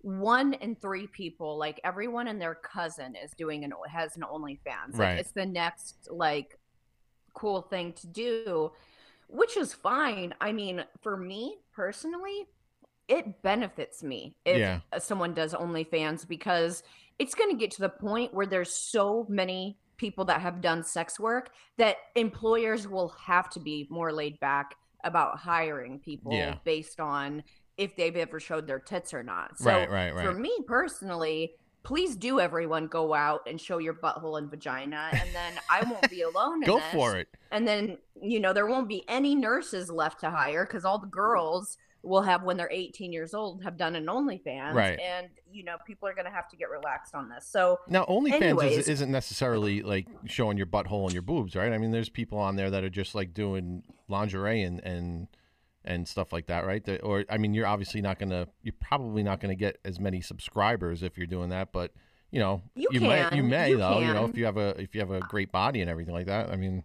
one 0.00 0.54
in 0.54 0.76
three 0.76 1.06
people, 1.08 1.58
like 1.58 1.80
everyone 1.84 2.28
and 2.28 2.40
their 2.40 2.54
cousin, 2.54 3.16
is 3.16 3.32
doing 3.32 3.64
an 3.64 3.72
has 3.88 4.16
an 4.16 4.22
OnlyFans. 4.22 4.92
Like, 4.92 4.98
Right. 4.98 5.18
It's 5.18 5.32
the 5.32 5.46
next 5.46 6.08
like 6.10 6.58
cool 7.34 7.62
thing 7.62 7.92
to 7.94 8.06
do, 8.06 8.72
which 9.28 9.56
is 9.56 9.72
fine. 9.74 10.34
I 10.40 10.52
mean, 10.52 10.84
for 11.02 11.16
me 11.16 11.58
personally, 11.72 12.46
it 13.08 13.42
benefits 13.42 14.02
me 14.02 14.36
if 14.44 14.58
Yeah. 14.58 14.80
someone 14.98 15.34
does 15.34 15.54
OnlyFans 15.54 16.26
because 16.28 16.82
it's 17.18 17.34
going 17.34 17.50
to 17.50 17.56
get 17.56 17.70
to 17.72 17.80
the 17.80 17.88
point 17.88 18.34
where 18.34 18.46
there's 18.46 18.72
so 18.72 19.26
many 19.28 19.78
people 19.96 20.24
that 20.26 20.40
have 20.40 20.60
done 20.60 20.84
sex 20.84 21.18
work 21.18 21.50
that 21.76 21.96
employers 22.14 22.86
will 22.86 23.08
have 23.08 23.50
to 23.50 23.60
be 23.60 23.86
more 23.90 24.12
laid 24.12 24.38
back 24.40 24.76
about 25.04 25.38
hiring 25.38 25.98
people 25.98 26.32
Yeah. 26.32 26.56
based 26.64 27.00
on 27.00 27.42
if 27.78 27.96
they've 27.96 28.16
ever 28.16 28.38
showed 28.40 28.66
their 28.66 28.78
tits 28.80 29.14
or 29.14 29.22
not. 29.22 29.58
So 29.58 29.70
right, 29.70 29.88
right, 29.90 30.14
for 30.24 30.32
me 30.34 30.52
personally, 30.66 31.52
please 31.84 32.16
do 32.16 32.40
everyone 32.40 32.88
go 32.88 33.14
out 33.14 33.40
and 33.46 33.58
show 33.58 33.78
your 33.78 33.94
butthole 33.94 34.36
and 34.36 34.50
vagina 34.50 35.08
and 35.12 35.28
then 35.32 35.52
I 35.70 35.84
won't 35.84 36.10
be 36.10 36.22
alone 36.30 36.62
in 36.62 36.66
Go 36.66 36.78
this. 36.78 36.92
for 36.92 37.16
it. 37.16 37.28
And 37.50 37.66
then, 37.66 37.96
you 38.20 38.40
know, 38.40 38.52
there 38.52 38.66
won't 38.66 38.88
be 38.88 39.04
any 39.08 39.34
nurses 39.34 39.88
left 39.90 40.20
to 40.20 40.30
hire 40.30 40.66
because 40.66 40.84
all 40.84 40.98
the 40.98 41.06
girls 41.06 41.78
will 42.02 42.22
have 42.22 42.42
when 42.42 42.56
they're 42.56 42.70
18 42.70 43.12
years 43.12 43.32
old 43.34 43.62
have 43.64 43.76
done 43.76 43.96
an 43.96 44.06
OnlyFans, 44.06 44.72
Right. 44.74 44.98
and 45.00 45.28
you 45.50 45.64
know 45.64 45.76
people 45.84 46.08
are 46.08 46.14
going 46.14 46.26
to 46.26 46.30
have 46.30 46.48
to 46.50 46.56
get 46.56 46.70
relaxed 46.70 47.12
on 47.14 47.28
this. 47.28 47.44
So 47.46 47.80
Now, 47.88 48.04
OnlyFans 48.04 48.62
is, 48.70 48.88
isn't 48.88 49.10
necessarily 49.10 49.82
like 49.82 50.06
showing 50.26 50.56
your 50.56 50.66
butthole 50.66 51.04
and 51.04 51.12
your 51.12 51.22
boobs, 51.22 51.56
right? 51.56 51.72
I 51.72 51.78
mean, 51.78 51.90
there's 51.90 52.08
people 52.08 52.38
on 52.38 52.54
there 52.56 52.70
that 52.70 52.84
are 52.84 52.88
just 52.90 53.14
like 53.16 53.34
doing 53.34 53.82
lingerie 54.08 54.62
and 54.62 54.80
and 54.84 55.26
and 55.88 56.06
stuff 56.06 56.32
like 56.32 56.46
that, 56.46 56.64
right? 56.66 56.84
That- 56.84 57.02
or 57.02 57.24
I 57.28 57.38
mean, 57.38 57.54
you're 57.54 57.66
obviously 57.66 58.00
not 58.00 58.18
gonna, 58.20 58.46
you're 58.62 58.74
probably 58.78 59.22
not 59.24 59.40
gonna 59.40 59.56
get 59.56 59.78
as 59.84 59.98
many 59.98 60.20
subscribers 60.20 61.02
if 61.02 61.16
you're 61.18 61.26
doing 61.26 61.48
that, 61.48 61.72
but 61.72 61.92
you 62.30 62.38
know, 62.38 62.62
You 62.74 63.00
may, 63.00 63.22
you 63.24 63.28
can. 63.30 63.48
may 63.48 63.70
You 63.70 63.78
though, 63.78 63.98
you 64.00 64.12
know, 64.12 64.26
if 64.26 64.36
you 64.36 64.44
have 64.44 64.58
a 64.58 64.78
if 64.80 64.94
you 64.94 65.00
have 65.00 65.10
a 65.10 65.20
great 65.20 65.50
body 65.50 65.80
and 65.80 65.88
everything 65.90 66.12
like 66.14 66.26
that. 66.26 66.50
I 66.50 66.56
mean, 66.56 66.84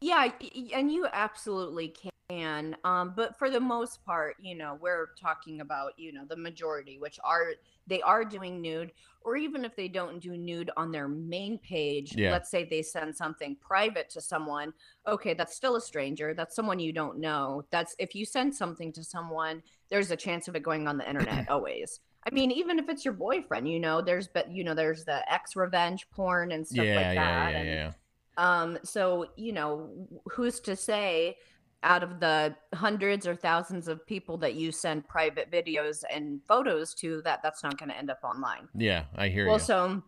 Yeah, 0.00 0.32
and 0.74 0.90
you 0.92 1.06
absolutely 1.12 1.88
can. 1.88 2.10
Um, 2.30 3.12
but 3.16 3.38
for 3.38 3.50
the 3.50 3.60
most 3.60 4.04
part, 4.04 4.36
you 4.40 4.54
know, 4.54 4.78
we're 4.80 5.08
talking 5.20 5.60
about, 5.60 5.92
you 5.96 6.12
know, 6.12 6.24
the 6.28 6.36
majority, 6.36 6.98
which 6.98 7.18
are 7.24 7.52
they 7.86 8.00
are 8.02 8.24
doing 8.24 8.60
nude, 8.60 8.92
or 9.22 9.36
even 9.36 9.64
if 9.64 9.74
they 9.74 9.88
don't 9.88 10.20
do 10.20 10.36
nude 10.36 10.70
on 10.76 10.92
their 10.92 11.08
main 11.08 11.58
page, 11.58 12.14
Yeah. 12.16 12.30
let's 12.30 12.48
say 12.50 12.64
they 12.64 12.82
send 12.82 13.16
something 13.16 13.56
private 13.56 14.08
to 14.10 14.20
someone, 14.20 14.72
okay, 15.06 15.34
that's 15.34 15.56
still 15.56 15.76
a 15.76 15.80
stranger. 15.80 16.32
That's 16.34 16.54
someone 16.54 16.78
you 16.78 16.92
don't 16.92 17.18
know. 17.18 17.64
That's 17.70 17.96
if 17.98 18.14
you 18.14 18.24
send 18.24 18.54
something 18.54 18.92
to 18.92 19.02
someone, 19.02 19.62
there's 19.88 20.10
a 20.12 20.16
chance 20.16 20.46
of 20.46 20.54
it 20.54 20.62
going 20.62 20.86
on 20.86 20.98
the 20.98 21.08
internet 21.08 21.48
always. 21.50 22.00
I 22.26 22.32
mean, 22.32 22.50
even 22.52 22.78
if 22.78 22.88
it's 22.88 23.04
your 23.04 23.14
boyfriend, 23.14 23.68
you 23.68 23.80
know, 23.80 24.00
there's 24.02 24.28
but 24.28 24.50
you 24.52 24.62
know, 24.62 24.74
there's 24.74 25.04
the 25.04 25.20
ex 25.32 25.56
revenge 25.56 26.06
porn 26.10 26.52
and 26.52 26.66
stuff 26.66 26.84
yeah, 26.86 26.94
like 26.94 27.04
yeah, 27.06 27.14
that. 27.14 27.50
yeah, 27.52 27.58
and, 27.58 27.68
yeah. 27.68 27.92
um, 28.36 28.78
so 28.84 29.26
you 29.36 29.52
know, 29.52 29.90
who's 30.30 30.60
to 30.60 30.76
say 30.76 31.36
out 31.82 32.02
of 32.02 32.20
the 32.20 32.54
hundreds 32.74 33.26
or 33.26 33.34
thousands 33.34 33.88
of 33.88 34.04
people 34.06 34.36
that 34.38 34.54
you 34.54 34.70
send 34.70 35.08
private 35.08 35.50
videos 35.50 36.02
and 36.14 36.40
photos 36.46 36.94
to 36.94 37.22
that 37.22 37.42
that's 37.42 37.62
not 37.62 37.78
going 37.78 37.88
to 37.88 37.96
end 37.96 38.10
up 38.10 38.20
online? 38.22 38.68
Yeah, 38.74 39.04
I 39.16 39.28
hear 39.28 39.46
Well, 39.46 39.56
you. 39.56 39.60
so 39.60 40.02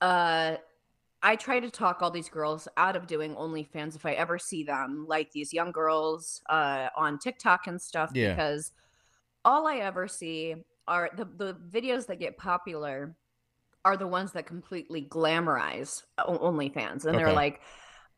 uh 0.00 0.56
I 1.24 1.36
try 1.36 1.60
to 1.60 1.70
talk 1.70 2.02
all 2.02 2.10
these 2.10 2.28
girls 2.28 2.66
out 2.76 2.96
of 2.96 3.06
doing 3.06 3.36
OnlyFans 3.36 3.94
if 3.94 4.04
I 4.04 4.12
ever 4.14 4.38
see 4.40 4.64
them, 4.64 5.06
like 5.08 5.30
these 5.30 5.52
young 5.52 5.70
girls 5.70 6.42
uh, 6.50 6.88
on 6.96 7.20
TikTok 7.20 7.68
and 7.68 7.80
stuff, 7.80 8.10
Yeah. 8.12 8.30
because 8.34 8.72
all 9.44 9.68
I 9.68 9.76
ever 9.76 10.08
see 10.08 10.56
are 10.88 11.10
the, 11.16 11.24
the 11.24 11.54
videos 11.54 12.06
that 12.08 12.18
get 12.18 12.38
popular 12.38 13.14
are 13.84 13.96
the 13.96 14.06
ones 14.08 14.32
that 14.32 14.46
completely 14.46 15.02
glamorize 15.02 16.02
OnlyFans. 16.18 17.04
And 17.04 17.16
they're 17.16 17.32
like, 17.32 17.60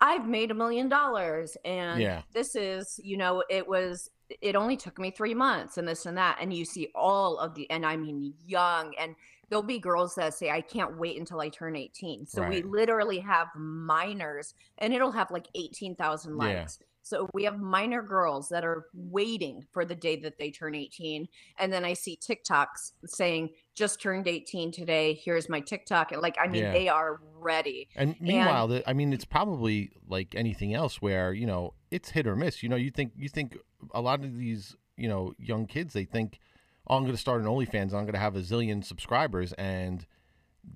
I've 0.04 0.28
made 0.28 0.50
a 0.50 0.54
million 0.54 0.90
dollars 0.90 1.56
and 1.64 1.98
Yeah. 2.02 2.20
this 2.34 2.54
is, 2.54 3.00
you 3.02 3.16
know, 3.16 3.42
it 3.48 3.66
was, 3.66 4.10
it 4.42 4.54
only 4.54 4.76
took 4.76 4.98
me 4.98 5.10
three 5.10 5.32
months 5.32 5.78
and 5.78 5.88
this 5.88 6.04
and 6.04 6.18
that. 6.18 6.36
And 6.40 6.52
you 6.52 6.66
see 6.66 6.90
all 6.94 7.38
of 7.38 7.54
the, 7.54 7.68
and 7.70 7.86
I 7.86 7.96
mean, 7.96 8.34
young 8.46 8.94
and 8.98 9.16
there'll 9.48 9.62
be 9.62 9.78
girls 9.78 10.14
that 10.16 10.34
say, 10.34 10.50
I 10.50 10.60
can't 10.60 10.98
wait 10.98 11.18
until 11.18 11.40
I 11.40 11.48
turn 11.48 11.74
18. 11.74 12.26
So 12.26 12.42
we 12.50 12.60
literally 12.62 13.18
have 13.20 13.48
minors 13.56 14.52
and 14.76 14.92
it'll 14.92 15.12
have 15.12 15.30
like 15.30 15.48
18,000 15.54 16.36
Yeah. 16.38 16.66
So 17.04 17.28
we 17.34 17.44
have 17.44 17.60
minor 17.60 18.02
girls 18.02 18.48
that 18.48 18.64
are 18.64 18.86
waiting 18.94 19.62
for 19.72 19.84
the 19.84 19.94
day 19.94 20.16
that 20.16 20.38
they 20.38 20.50
turn 20.50 20.74
18. 20.74 21.28
And 21.58 21.70
then 21.70 21.84
I 21.84 21.92
see 21.92 22.18
TikToks 22.18 22.92
saying, 23.04 23.50
just 23.74 24.00
turned 24.00 24.26
18 24.26 24.72
today. 24.72 25.12
Here's 25.12 25.48
my 25.50 25.60
TikTok. 25.60 26.12
And 26.12 26.22
like, 26.22 26.36
I 26.42 26.48
mean, 26.48 26.62
Yeah. 26.62 26.72
they 26.72 26.88
are 26.88 27.20
ready. 27.38 27.88
And 27.94 28.16
meanwhile, 28.20 28.68
the, 28.68 28.88
I 28.88 28.94
mean, 28.94 29.12
it's 29.12 29.26
probably 29.26 29.90
like 30.08 30.34
anything 30.34 30.72
else 30.72 31.02
where 31.02 31.32
you 31.34 31.46
know 31.46 31.74
it's 31.90 32.10
hit 32.10 32.26
or 32.26 32.36
miss. 32.36 32.62
You 32.62 32.70
know, 32.70 32.76
you 32.76 32.90
think 32.90 33.12
you 33.16 33.28
think 33.28 33.58
a 33.92 34.00
lot 34.00 34.24
of 34.24 34.38
these 34.38 34.74
you 34.96 35.08
know 35.08 35.34
young 35.38 35.66
kids 35.66 35.92
they 35.92 36.04
think, 36.06 36.40
oh, 36.88 36.96
I'm 36.96 37.02
going 37.02 37.12
to 37.14 37.20
start 37.20 37.42
an 37.42 37.46
OnlyFans, 37.46 37.92
I'm 37.92 38.04
going 38.04 38.12
to 38.12 38.18
have 38.18 38.36
a 38.36 38.40
zillion 38.40 38.82
subscribers, 38.82 39.52
and 39.54 40.06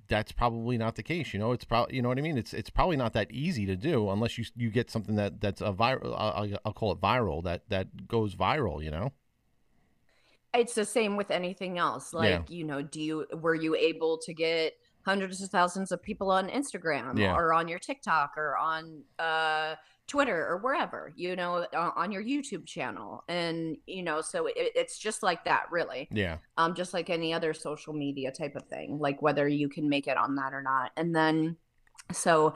that's 0.07 0.31
probably 0.31 0.77
not 0.77 0.95
the 0.95 1.03
case. 1.03 1.33
You 1.33 1.39
know, 1.39 1.51
it's 1.51 1.65
probably 1.65 1.95
you 1.95 2.01
know 2.01 2.09
what 2.09 2.17
I 2.17 2.21
mean. 2.21 2.37
It's 2.37 2.53
it's 2.53 2.69
probably 2.69 2.97
not 2.97 3.13
that 3.13 3.31
easy 3.31 3.65
to 3.67 3.75
do 3.75 4.09
unless 4.09 4.37
you 4.37 4.45
you 4.55 4.69
get 4.69 4.89
something 4.89 5.15
that 5.15 5.39
that's 5.41 5.61
a 5.61 5.71
viral. 5.71 6.15
I'll, 6.17 6.49
I'll 6.65 6.73
call 6.73 6.91
it 6.91 6.99
viral 6.99 7.43
that 7.43 7.69
that 7.69 8.07
goes 8.07 8.35
viral. 8.35 8.83
You 8.83 8.91
know. 8.91 9.11
It's 10.53 10.73
the 10.73 10.85
same 10.85 11.15
with 11.15 11.29
anything 11.29 11.77
else. 11.77 12.11
Like, 12.11 12.29
Yeah. 12.29 12.41
you 12.47 12.63
know, 12.63 12.81
do 12.81 12.99
you 12.99 13.27
were 13.39 13.53
you 13.53 13.75
able 13.75 14.17
to 14.19 14.33
get 14.33 14.73
hundreds 15.05 15.41
of 15.41 15.49
thousands 15.49 15.91
of 15.91 16.01
people 16.01 16.31
on 16.31 16.49
Instagram 16.49 17.17
Yeah. 17.19 17.35
or 17.35 17.53
on 17.53 17.67
your 17.67 17.79
TikTok 17.79 18.35
or 18.37 18.57
on 18.57 19.03
uh 19.19 19.75
Twitter 20.09 20.45
or 20.47 20.57
wherever, 20.57 21.13
you 21.15 21.35
know, 21.35 21.65
on, 21.73 22.11
your 22.11 22.23
YouTube 22.23 22.65
channel. 22.65 23.23
And, 23.29 23.77
you 23.85 24.03
know, 24.03 24.19
so 24.19 24.47
it, 24.47 24.53
it's 24.57 24.97
just 24.99 25.23
like 25.23 25.45
that, 25.45 25.67
really. 25.71 26.09
Yeah. 26.11 26.37
Um, 26.57 26.73
just 26.73 26.93
like 26.93 27.09
any 27.09 27.33
other 27.33 27.53
social 27.53 27.93
media 27.93 28.31
type 28.31 28.55
of 28.55 28.63
thing, 28.63 28.97
like 28.99 29.21
whether 29.21 29.47
you 29.47 29.69
can 29.69 29.87
make 29.87 30.07
it 30.07 30.17
on 30.17 30.35
that 30.35 30.53
or 30.53 30.61
not. 30.61 30.91
And 30.97 31.15
then, 31.15 31.55
so 32.11 32.55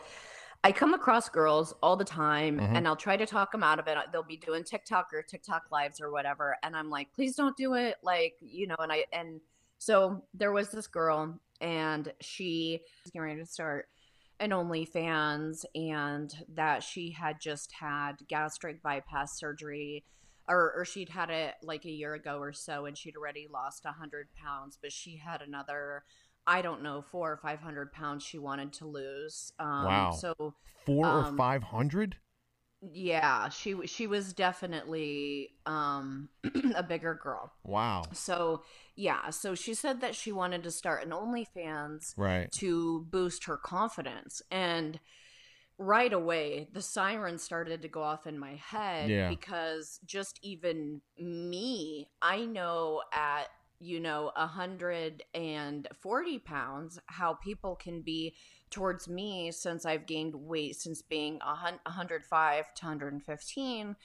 I 0.63 0.71
come 0.71 0.93
across 0.93 1.29
girls 1.29 1.73
all 1.83 1.95
the 1.95 2.05
time 2.05 2.57
Mhm. 2.57 2.75
and 2.75 2.87
I'll 2.87 2.95
try 2.95 3.17
to 3.17 3.25
talk 3.25 3.51
them 3.51 3.63
out 3.63 3.79
of 3.79 3.87
it. 3.87 3.97
They'll 4.11 4.23
be 4.23 4.37
doing 4.37 4.63
TikTok 4.63 5.13
or 5.13 5.21
TikTok 5.21 5.63
lives 5.71 6.01
or 6.01 6.11
whatever. 6.11 6.57
And 6.63 6.75
I'm 6.75 6.89
like, 6.89 7.13
please 7.13 7.35
don't 7.35 7.55
do 7.55 7.75
it. 7.75 7.97
Like, 8.01 8.35
you 8.41 8.67
know, 8.67 8.75
and 8.79 8.91
I, 8.91 9.05
and 9.13 9.39
so 9.77 10.23
there 10.33 10.51
was 10.53 10.69
this 10.69 10.87
girl 10.87 11.39
and 11.61 12.11
she 12.21 12.79
was 13.03 13.11
getting 13.11 13.27
ready 13.27 13.39
to 13.41 13.45
start 13.45 13.87
an 14.43 14.51
OnlyFans 14.51 15.63
and 15.73 16.33
that 16.53 16.83
she 16.83 17.11
had 17.11 17.39
just 17.41 17.71
had 17.79 18.13
gastric 18.27 18.83
bypass 18.83 19.37
surgery 19.39 20.03
or, 20.47 20.73
or 20.75 20.85
she'd 20.85 21.09
had 21.09 21.29
it 21.29 21.53
like 21.63 21.85
a 21.85 21.89
year 21.91 22.13
ago 22.13 22.37
or 22.39 22.51
so 22.53 22.85
and 22.85 22.97
she'd 22.97 23.15
already 23.15 23.47
lost 23.51 23.85
100 23.85 24.27
pounds 24.35 24.77
but 24.81 24.91
she 24.91 25.15
had 25.17 25.41
another 25.41 26.03
i 26.45 26.61
don't 26.61 26.83
know 26.83 27.01
four 27.01 27.31
or 27.31 27.37
500 27.37 27.93
pounds 27.93 28.23
she 28.23 28.37
wanted 28.37 28.73
to 28.73 28.85
lose 28.85 29.53
um, 29.59 29.85
Wow. 29.85 30.11
so 30.11 30.53
Four 30.85 31.07
or 31.07 31.25
Um, 31.27 31.37
five 31.37 31.63
hundred. 31.63 32.17
Yeah 32.91 33.49
she 33.49 33.75
she 33.87 34.07
was 34.07 34.33
definitely 34.33 35.49
um 35.65 36.27
a 36.75 36.83
bigger 36.83 37.17
girl 37.21 37.53
Wow. 37.63 38.03
so 38.11 38.63
yeah 38.95 39.29
so 39.29 39.55
she 39.55 39.73
said 39.73 40.01
that 40.01 40.15
she 40.15 40.31
wanted 40.31 40.63
to 40.63 40.71
start 40.71 41.03
an 41.05 41.11
onlyfans 41.11 42.13
Right. 42.17 42.51
to 42.59 43.05
boost 43.09 43.45
her 43.45 43.57
confidence 43.57 44.41
and 44.51 44.99
right 45.77 46.11
away 46.13 46.67
the 46.73 46.81
siren 46.81 47.37
started 47.37 47.81
to 47.83 47.87
go 47.87 48.01
off 48.03 48.27
in 48.27 48.37
my 48.37 48.55
head 48.55 49.09
Yeah. 49.09 49.29
because 49.29 49.99
just 50.05 50.39
even 50.43 51.01
me 51.17 52.09
i 52.21 52.45
know 52.45 53.01
at 53.13 53.47
you 53.79 53.99
know 53.99 54.31
140 54.35 56.39
pounds 56.39 56.99
how 57.07 57.33
people 57.33 57.75
can 57.75 58.01
be 58.01 58.33
towards 58.73 59.07
me 59.07 59.51
since 59.51 59.85
i've 59.85 60.05
gained 60.07 60.33
weight 60.35 60.75
since 60.75 61.01
being 61.01 61.39
a 61.41 61.47
105 61.85 62.73
to 62.73 62.85
115 62.85 63.95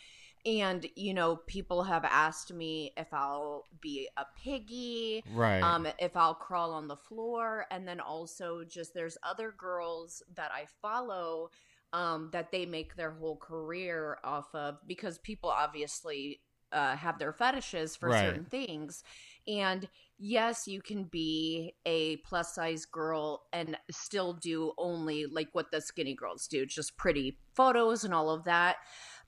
and 0.47 0.87
you 0.95 1.15
know 1.15 1.37
people 1.47 1.83
have 1.83 2.05
asked 2.05 2.53
me 2.53 2.93
if 2.97 3.13
i'll 3.13 3.67
be 3.81 4.09
a 4.17 4.25
piggy 4.43 5.25
Right. 5.25 5.63
um 5.63 5.87
if 5.99 6.17
i'll 6.17 6.35
crawl 6.35 6.73
on 6.73 6.87
the 6.89 6.97
floor 6.97 7.67
and 7.71 7.89
then 7.89 8.01
also 8.01 8.63
just 8.65 8.95
there's 8.95 9.19
other 9.23 9.55
girls 9.57 10.23
that 10.35 10.51
i 10.53 10.67
follow 10.83 11.51
um 11.93 12.29
that 12.33 12.53
they 12.53 12.67
make 12.67 12.95
their 12.97 13.13
whole 13.13 13.37
career 13.37 14.19
off 14.23 14.55
of 14.55 14.77
because 14.87 15.19
people 15.19 15.51
obviously 15.51 16.41
uh, 16.71 16.95
have 16.97 17.19
their 17.19 17.33
fetishes 17.33 17.97
for 17.97 18.11
Right. 18.11 18.27
certain 18.27 18.45
things 18.45 19.03
and 19.47 19.89
yes 20.19 20.67
you 20.67 20.83
can 20.83 21.05
be 21.05 21.75
a 21.87 22.17
plus 22.19 22.55
size 22.55 22.85
girl 22.85 23.43
and 23.53 23.77
still 23.91 24.33
do 24.33 24.73
only 24.77 25.27
like 25.27 25.49
what 25.53 25.71
the 25.71 25.81
skinny 25.81 26.15
girls 26.15 26.47
do 26.47 26.67
just 26.67 26.97
pretty 26.97 27.39
photos 27.59 28.05
and 28.05 28.15
all 28.15 28.31
of 28.31 28.45
that. 28.45 28.77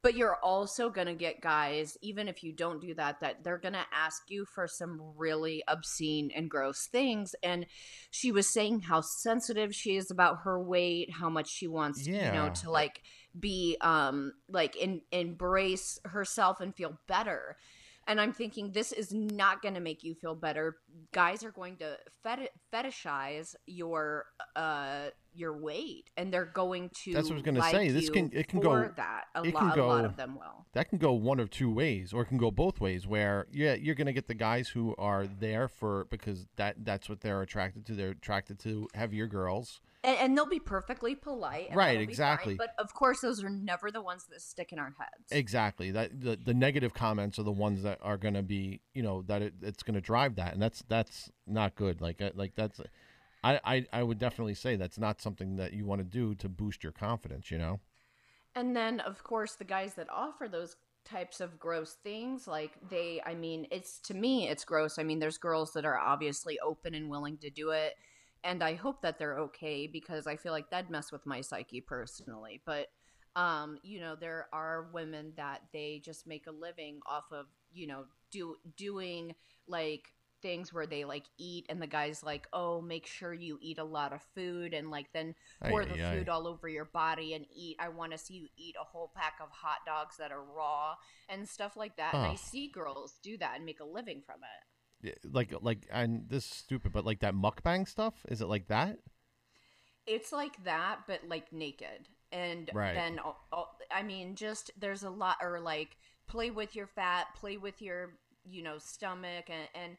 But 0.03 0.15
you're 0.15 0.37
also 0.37 0.89
going 0.89 1.09
to 1.09 1.15
get 1.15 1.43
guys 1.43 1.99
even 2.01 2.27
if 2.29 2.43
you 2.43 2.53
don't 2.53 2.81
do 2.81 2.95
that 2.95 3.21
that 3.21 3.45
they're 3.45 3.59
going 3.59 3.75
to 3.75 3.85
ask 3.93 4.23
you 4.29 4.47
for 4.47 4.67
some 4.67 5.01
really 5.17 5.63
obscene 5.69 6.31
and 6.35 6.49
gross 6.49 6.87
things. 6.87 7.35
And 7.43 7.67
she 8.11 8.33
was 8.33 8.51
saying 8.51 8.81
how 8.81 9.03
sensitive 9.03 9.75
she 9.75 9.97
is 9.97 10.11
about 10.11 10.39
her 10.45 10.63
weight 10.63 11.11
how 11.13 11.29
much 11.29 11.51
she 11.51 11.67
wants 11.67 12.07
you 12.07 12.33
know 12.33 12.51
to 12.63 12.71
like 12.71 13.03
be 13.39 13.77
um 13.81 14.33
like 14.49 14.77
in, 14.77 15.03
embrace 15.13 15.99
herself 16.05 16.61
and 16.61 16.75
feel 16.75 16.99
better 17.07 17.57
and 18.11 18.21
i'm 18.21 18.33
thinking 18.33 18.73
this 18.73 18.93
is 18.93 19.13
not 19.13 19.63
going 19.63 19.75
to 19.75 19.81
make 19.81 20.03
you 20.03 20.15
feel 20.15 20.35
better. 20.35 20.77
Guys 21.13 21.45
are 21.45 21.51
going 21.53 21.77
to 21.77 21.97
feti- 22.25 22.49
fetishize 22.73 23.55
your 23.67 24.27
uh 24.57 25.07
your 25.33 25.57
weight 25.57 26.11
and 26.17 26.33
they're 26.33 26.45
going 26.47 26.91
to 27.05 27.13
That's 27.13 27.27
what 27.29 27.35
I 27.35 27.35
was 27.37 27.43
gonna 27.45 27.63
say. 27.71 27.89
This 27.91 28.11
can- 28.11 28.31
it 28.33 28.49
can 28.49 28.59
go- 28.61 28.91
that 28.97 29.25
a, 29.37 29.43
it 29.45 29.55
can 29.55 29.63
a 29.63 29.67
lot 29.69 29.75
go- 29.77 29.91
of 30.05 30.17
them 30.17 30.35
will. 30.35 30.67
that 30.73 30.89
can 30.89 30.99
go 30.99 31.13
one 31.13 31.39
of 31.39 31.51
two 31.51 31.71
ways 31.71 32.13
or 32.13 32.23
it 32.23 32.27
can 32.27 32.39
go 32.39 32.51
both 32.51 32.81
ways 32.81 33.07
where 33.07 33.47
yeah 33.53 33.75
you're 33.75 33.95
going 33.95 34.07
to 34.09 34.13
get 34.13 34.27
the 34.27 34.35
guys 34.35 34.69
who 34.71 34.95
are 34.99 35.27
there 35.27 35.69
for 35.69 36.07
because 36.11 36.47
that 36.57 36.85
that's 36.85 37.09
what 37.09 37.21
they're 37.21 37.43
attracted 37.43 37.87
to. 37.87 37.95
They're 37.95 38.11
attracted 38.11 38.59
to 38.61 38.89
heavier 38.95 39.27
girls 39.29 39.81
and, 40.03 40.17
and 40.19 40.37
they'll 40.37 40.47
be 40.47 40.59
perfectly 40.59 41.15
polite, 41.15 41.69
and 41.69 41.77
Right, 41.77 42.01
exactly. 42.01 42.57
fine, 42.57 42.67
but 42.67 42.83
of 42.83 42.95
course, 42.95 43.21
those 43.21 43.43
are 43.43 43.51
never 43.51 43.91
the 43.91 44.03
ones 44.03 44.27
that 44.31 44.41
stick 44.41 44.73
in 44.73 44.79
our 44.79 44.95
heads. 44.99 45.31
Exactly. 45.31 45.91
That 45.91 46.21
the, 46.21 46.37
the 46.37 46.55
negative 46.55 46.95
comments 46.95 47.39
are 47.39 47.43
the 47.43 47.53
ones 47.53 47.83
that 47.83 47.99
are 48.03 48.17
going 48.17 48.35
to 48.35 48.43
be, 48.43 48.81
you 48.95 49.03
know, 49.03 49.23
that 49.23 49.43
it, 49.43 49.55
it's 49.63 49.83
going 49.83 49.95
to 49.95 50.01
drive 50.01 50.37
that, 50.37 50.53
and 50.53 50.63
that's 50.63 50.83
that's 50.89 51.31
not 51.47 51.75
good. 51.75 52.01
Like 52.01 52.21
uh, 52.21 52.31
like 52.35 52.55
that's, 52.55 52.81
I, 53.45 53.61
I 53.65 53.87
I 53.93 54.03
would 54.03 54.19
definitely 54.19 54.55
say 54.55 54.77
that's 54.77 54.99
not 54.99 55.21
something 55.21 55.57
that 55.57 55.73
you 55.73 55.85
want 55.85 56.01
to 56.01 56.05
do 56.05 56.35
to 56.37 56.49
boost 56.49 56.83
your 56.83 56.93
confidence. 56.93 57.51
You 57.51 57.59
know. 57.59 57.81
And 58.55 58.75
then, 58.75 59.01
of 59.01 59.23
course, 59.23 59.55
the 59.55 59.65
guys 59.65 59.95
that 59.95 60.09
offer 60.11 60.49
those 60.49 60.77
types 61.05 61.41
of 61.41 61.59
gross 61.59 61.97
things, 62.03 62.47
like 62.47 62.73
they, 62.91 63.23
I 63.25 63.35
mean, 63.35 63.67
it's 63.71 64.01
to 64.01 64.15
me, 64.15 64.49
it's 64.49 64.65
gross. 64.65 64.99
I 64.99 65.03
mean, 65.03 65.19
there's 65.19 65.39
girls 65.39 65.73
that 65.75 65.85
are 65.85 65.99
obviously 65.99 66.59
open 66.59 66.95
and 66.95 67.09
willing 67.09 67.39
to 67.39 67.51
do 67.51 67.71
it. 67.71 67.95
And 68.45 68.63
I 68.63 68.75
hope 68.75 69.03
that 69.03 69.19
they're 69.19 69.39
okay 69.39 69.87
because 69.87 70.27
I 70.27 70.37
feel 70.37 70.53
like 70.53 70.71
that'd 70.71 70.91
mess 70.91 71.13
with 71.13 71.27
my 71.27 71.41
psyche 71.41 71.81
personally. 71.81 72.63
But, 72.65 72.87
um, 73.37 73.79
you 73.83 74.01
know, 74.01 74.17
there 74.17 74.49
are 74.53 74.89
women 74.93 75.33
that 75.37 75.63
they 75.73 76.01
just 76.05 76.27
make 76.27 76.47
a 76.47 76.53
living 76.53 77.01
off 77.07 77.25
of, 77.33 77.47
you 77.73 77.87
know, 77.87 78.05
do 78.31 78.57
doing 78.77 79.35
like 79.67 80.13
things 80.43 80.73
where 80.73 80.87
they 80.87 81.05
like 81.05 81.25
eat 81.39 81.67
and 81.69 81.81
the 81.81 81.87
guy's 81.87 82.23
like 82.23 82.47
oh 82.53 82.81
make 82.81 83.07
sure 83.07 83.33
you 83.33 83.59
eat 83.61 83.79
a 83.79 83.85
lot 83.85 84.13
of 84.13 84.23
food 84.35 84.73
and 84.73 84.91
like 84.91 85.07
then 85.13 85.35
pour 85.65 85.83
Ay, 85.83 85.87
the 85.87 86.03
ay, 86.03 86.07
ay. 86.07 86.17
food 86.17 86.29
all 86.29 86.47
over 86.47 86.69
your 86.69 86.87
body 86.87 87.35
and 87.35 87.45
eat 87.55 87.77
i 87.79 87.89
want 87.89 88.13
to 88.13 88.19
see 88.19 88.35
you 88.35 88.49
eat 88.57 88.75
a 88.81 88.85
whole 88.85 89.13
pack 89.15 89.35
of 89.43 89.49
hot 89.51 89.79
dogs 89.87 90.17
that 90.17 90.33
are 90.33 90.43
raw 90.43 90.95
and 91.29 91.49
stuff 91.49 91.77
like 91.77 91.97
that 91.97 92.15
and 92.15 92.23
i 92.25 92.35
see 92.35 92.71
girls 92.73 93.19
do 93.23 93.37
that 93.37 93.57
and 93.57 93.65
make 93.65 93.81
a 93.81 93.85
living 93.85 94.23
from 94.25 94.37
it 94.37 94.67
Like 95.25 95.55
like 95.63 95.87
and 95.91 96.29
this 96.29 96.45
is 96.45 96.51
stupid, 96.51 96.93
but 96.93 97.05
like 97.05 97.21
that 97.21 97.35
mukbang 97.35 97.89
stuff. 97.89 98.15
Is 98.29 98.41
it 98.41 98.47
like 98.49 98.69
that? 98.69 98.99
it's 100.07 100.33
like 100.33 100.65
that 100.65 101.01
but 101.07 101.21
like 101.29 101.53
naked 101.53 102.09
and 102.33 102.71
Right. 102.73 102.95
then 102.95 103.19
all- 103.19 103.47
all- 103.53 103.79
i 103.91 104.03
mean 104.03 104.35
just 104.35 104.71
there's 104.81 105.03
a 105.03 105.11
lot 105.11 105.37
or 105.43 105.61
like 105.61 105.95
play 106.27 106.51
with 106.51 106.75
your 106.75 106.87
fat 106.87 107.27
play 107.37 107.59
with 107.59 107.83
your 107.83 108.19
you 108.45 108.63
know 108.63 108.79
stomach 108.79 109.51
and 109.51 109.69
and 109.75 109.99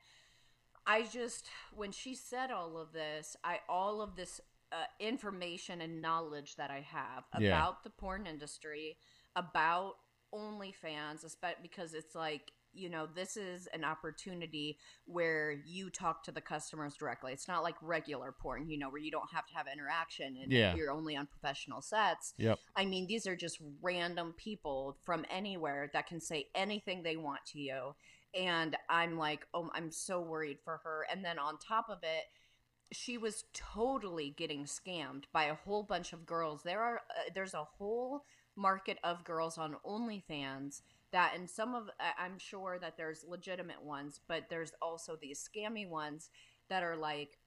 i 0.87 1.03
just 1.03 1.45
when 1.75 1.91
she 1.91 2.15
said 2.15 2.49
all 2.49 2.77
of 2.79 2.91
this 2.93 3.37
i 3.43 3.59
all 3.69 4.01
of 4.01 4.15
this 4.15 4.41
uh, 4.71 4.85
information 4.99 5.81
and 5.81 6.01
knowledge 6.01 6.55
that 6.55 6.71
i 6.71 6.81
have 6.81 7.23
about 7.31 7.41
Yeah. 7.41 7.71
the 7.83 7.91
porn 7.91 8.25
industry 8.25 8.97
about 9.35 9.93
OnlyFans, 10.33 11.23
especially 11.23 11.61
because 11.61 11.93
it's 11.93 12.15
like 12.15 12.51
you 12.73 12.89
know 12.89 13.07
this 13.13 13.37
is 13.37 13.67
an 13.73 13.83
opportunity 13.83 14.77
where 15.05 15.51
you 15.65 15.89
talk 15.89 16.23
to 16.23 16.31
the 16.31 16.41
customers 16.41 16.95
directly. 16.95 17.33
It's 17.33 17.47
not 17.47 17.63
like 17.63 17.75
regular 17.81 18.31
porn, 18.31 18.69
you 18.69 18.77
know, 18.77 18.89
where 18.89 19.01
you 19.01 19.11
don't 19.11 19.29
have 19.33 19.45
to 19.47 19.53
have 19.53 19.67
interaction 19.71 20.37
and 20.41 20.51
Yeah. 20.51 20.75
you're 20.75 20.91
only 20.91 21.15
on 21.15 21.27
professional 21.27 21.81
sets. 21.81 22.33
Yep. 22.37 22.59
I 22.75 22.85
mean, 22.85 23.07
these 23.07 23.27
are 23.27 23.35
just 23.35 23.59
random 23.81 24.33
people 24.37 24.97
from 25.03 25.25
anywhere 25.29 25.89
that 25.93 26.07
can 26.07 26.19
say 26.21 26.47
anything 26.55 27.03
they 27.03 27.17
want 27.17 27.45
to 27.47 27.59
you. 27.59 27.95
And 28.33 28.77
I'm 28.89 29.17
like, 29.17 29.45
oh, 29.53 29.69
I'm 29.73 29.91
so 29.91 30.21
worried 30.21 30.59
for 30.63 30.77
her. 30.83 31.05
And 31.11 31.23
then 31.25 31.37
on 31.37 31.57
top 31.57 31.89
of 31.89 31.99
it, 32.03 32.23
she 32.93 33.17
was 33.17 33.45
totally 33.53 34.33
getting 34.37 34.65
scammed 34.65 35.23
by 35.33 35.45
a 35.45 35.55
whole 35.55 35.83
bunch 35.83 36.13
of 36.13 36.25
girls. 36.25 36.61
There 36.63 36.81
are 36.81 36.97
uh, 37.09 37.29
there's 37.33 37.53
a 37.53 37.63
whole 37.63 38.23
market 38.55 38.97
of 39.03 39.23
girls 39.23 39.57
on 39.57 39.77
OnlyFans 39.85 40.81
that, 41.11 41.33
and 41.35 41.49
some 41.49 41.75
of 41.75 41.89
I'm 42.17 42.37
sure 42.37 42.77
that 42.79 42.97
there's 42.97 43.25
legitimate 43.27 43.83
ones, 43.83 44.19
but 44.27 44.43
there's 44.49 44.71
also 44.81 45.17
these 45.21 45.47
scammy 45.47 45.87
ones 45.87 46.29
that 46.69 46.83
are 46.83 46.95
like. 46.95 47.37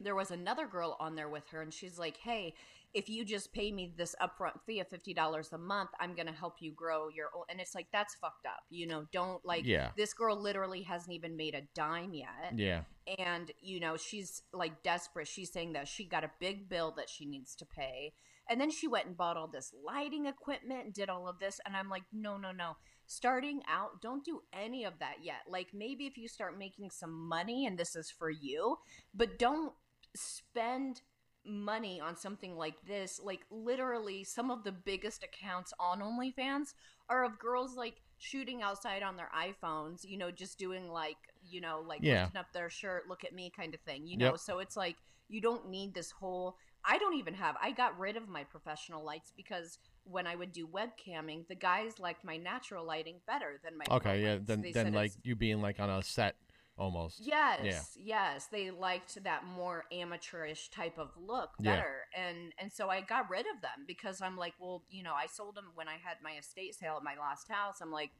There 0.00 0.16
was 0.16 0.32
another 0.32 0.66
girl 0.66 0.96
on 0.98 1.14
there 1.14 1.28
with 1.28 1.48
her, 1.50 1.62
and 1.62 1.72
she's 1.72 1.98
like, 2.00 2.16
"Hey, 2.16 2.54
if 2.94 3.08
you 3.08 3.24
just 3.24 3.52
pay 3.52 3.70
me 3.70 3.92
this 3.96 4.16
upfront 4.20 4.60
fee 4.66 4.80
of 4.80 4.88
fifty 4.88 5.14
dollars 5.14 5.52
a 5.52 5.58
month, 5.58 5.90
I'm 6.00 6.16
gonna 6.16 6.32
help 6.32 6.56
you 6.60 6.72
grow 6.72 7.08
your." 7.08 7.30
own. 7.34 7.44
And 7.48 7.60
it's 7.60 7.76
like 7.76 7.86
that's 7.92 8.16
fucked 8.16 8.44
up, 8.44 8.64
you 8.70 8.88
know. 8.88 9.06
Don't 9.12 9.44
like 9.44 9.64
Yeah. 9.64 9.92
this 9.96 10.12
girl 10.12 10.36
literally 10.36 10.82
hasn't 10.82 11.14
even 11.14 11.36
made 11.36 11.54
a 11.54 11.62
dime 11.74 12.12
yet 12.12 12.54
Yeah. 12.56 12.82
and 13.18 13.52
you 13.60 13.78
know 13.80 13.96
she's 13.96 14.42
like 14.52 14.82
desperate 14.82 15.28
she's 15.28 15.52
saying 15.52 15.74
that 15.74 15.86
she 15.86 16.04
got 16.06 16.24
a 16.24 16.30
big 16.40 16.68
bill 16.68 16.90
that 16.96 17.08
she 17.10 17.26
needs 17.26 17.54
to 17.56 17.66
pay 17.66 18.14
and 18.48 18.60
then 18.60 18.70
she 18.70 18.88
went 18.88 19.06
and 19.06 19.16
bought 19.16 19.36
all 19.36 19.46
this 19.48 19.72
lighting 19.84 20.24
equipment 20.26 20.84
and 20.86 20.94
did 20.94 21.10
all 21.10 21.28
of 21.28 21.38
this 21.38 21.60
and 21.66 21.76
i'm 21.76 21.88
like 21.90 22.04
no 22.12 22.36
no 22.38 22.50
no 22.50 22.76
starting 23.06 23.60
out 23.68 24.00
don't 24.00 24.24
do 24.24 24.40
any 24.52 24.84
of 24.84 24.94
that 24.98 25.16
yet 25.22 25.42
like 25.48 25.68
maybe 25.74 26.06
if 26.06 26.16
you 26.16 26.28
start 26.28 26.58
making 26.58 26.90
some 26.90 27.12
money 27.28 27.66
and 27.66 27.78
this 27.78 27.94
is 27.94 28.10
for 28.10 28.30
you 28.30 28.76
but 29.14 29.38
don't 29.38 29.72
spend 30.16 31.02
money 31.46 32.00
on 32.00 32.16
something 32.16 32.56
like 32.56 32.76
this 32.86 33.20
like 33.22 33.40
literally 33.50 34.24
some 34.24 34.50
of 34.50 34.64
the 34.64 34.72
biggest 34.72 35.22
accounts 35.22 35.72
on 35.78 36.00
OnlyFans 36.00 36.72
are 37.10 37.24
of 37.24 37.38
girls 37.38 37.76
like 37.76 37.96
shooting 38.16 38.62
outside 38.62 39.02
on 39.02 39.16
their 39.16 39.30
iPhones, 39.36 40.04
you 40.04 40.16
know, 40.16 40.30
just 40.30 40.58
doing 40.58 40.88
like, 40.88 41.16
you 41.42 41.60
know, 41.60 41.84
like 41.86 42.00
Yeah. 42.00 42.22
lifting 42.24 42.36
up 42.40 42.46
their 42.54 42.70
shirt, 42.70 43.08
look 43.08 43.24
at 43.24 43.34
me 43.34 43.52
kind 43.54 43.74
of 43.74 43.80
thing, 43.80 44.06
you 44.06 44.16
know. 44.16 44.32
Yep. 44.32 44.38
So 44.38 44.58
it's 44.60 44.76
like 44.76 44.96
you 45.28 45.40
don't 45.40 45.68
need 45.68 45.94
this 45.94 46.10
whole 46.10 46.56
I 46.84 46.96
don't 46.98 47.14
even 47.18 47.34
have 47.34 47.56
I 47.62 47.72
got 47.72 47.98
rid 47.98 48.16
of 48.16 48.28
my 48.28 48.44
professional 48.44 49.04
lights 49.04 49.32
because 49.36 49.78
when 50.04 50.26
I 50.26 50.36
would 50.36 50.52
do 50.52 50.66
webcamming, 50.66 51.48
the 51.48 51.54
guys 51.54 51.98
liked 51.98 52.24
my 52.24 52.36
natural 52.36 52.84
lighting 52.84 53.20
better 53.26 53.60
than 53.62 53.78
my 53.78 53.86
Okay. 53.96 54.22
Yeah. 54.22 54.32
lights. 54.34 54.46
Then 54.46 54.62
They 54.62 54.72
then 54.72 54.92
like 54.92 55.12
you 55.22 55.34
being 55.36 55.60
like 55.60 55.80
on 55.80 55.90
a 55.90 56.02
set 56.02 56.36
almost. 56.76 57.20
Yes, 57.24 57.96
yes, 57.96 58.46
they 58.46 58.70
liked 58.70 59.22
that 59.24 59.44
more 59.44 59.84
amateurish 59.92 60.70
type 60.70 60.98
of 60.98 61.10
look 61.16 61.50
Yeah. 61.60 61.76
better, 61.76 62.06
and 62.16 62.52
and 62.58 62.72
so 62.72 62.88
I 62.90 63.00
got 63.00 63.30
rid 63.30 63.46
of 63.46 63.62
them 63.62 63.84
because 63.86 64.20
I'm 64.20 64.36
like, 64.36 64.54
well, 64.60 64.82
you 64.90 65.02
know, 65.02 65.14
I 65.14 65.26
sold 65.26 65.54
them 65.54 65.70
when 65.74 65.88
I 65.88 65.92
had 66.02 66.16
my 66.22 66.32
estate 66.38 66.74
sale 66.74 66.96
at 66.96 67.04
my 67.04 67.16
last 67.18 67.48
house. 67.48 67.76
I'm 67.80 67.92
like, 67.92 68.10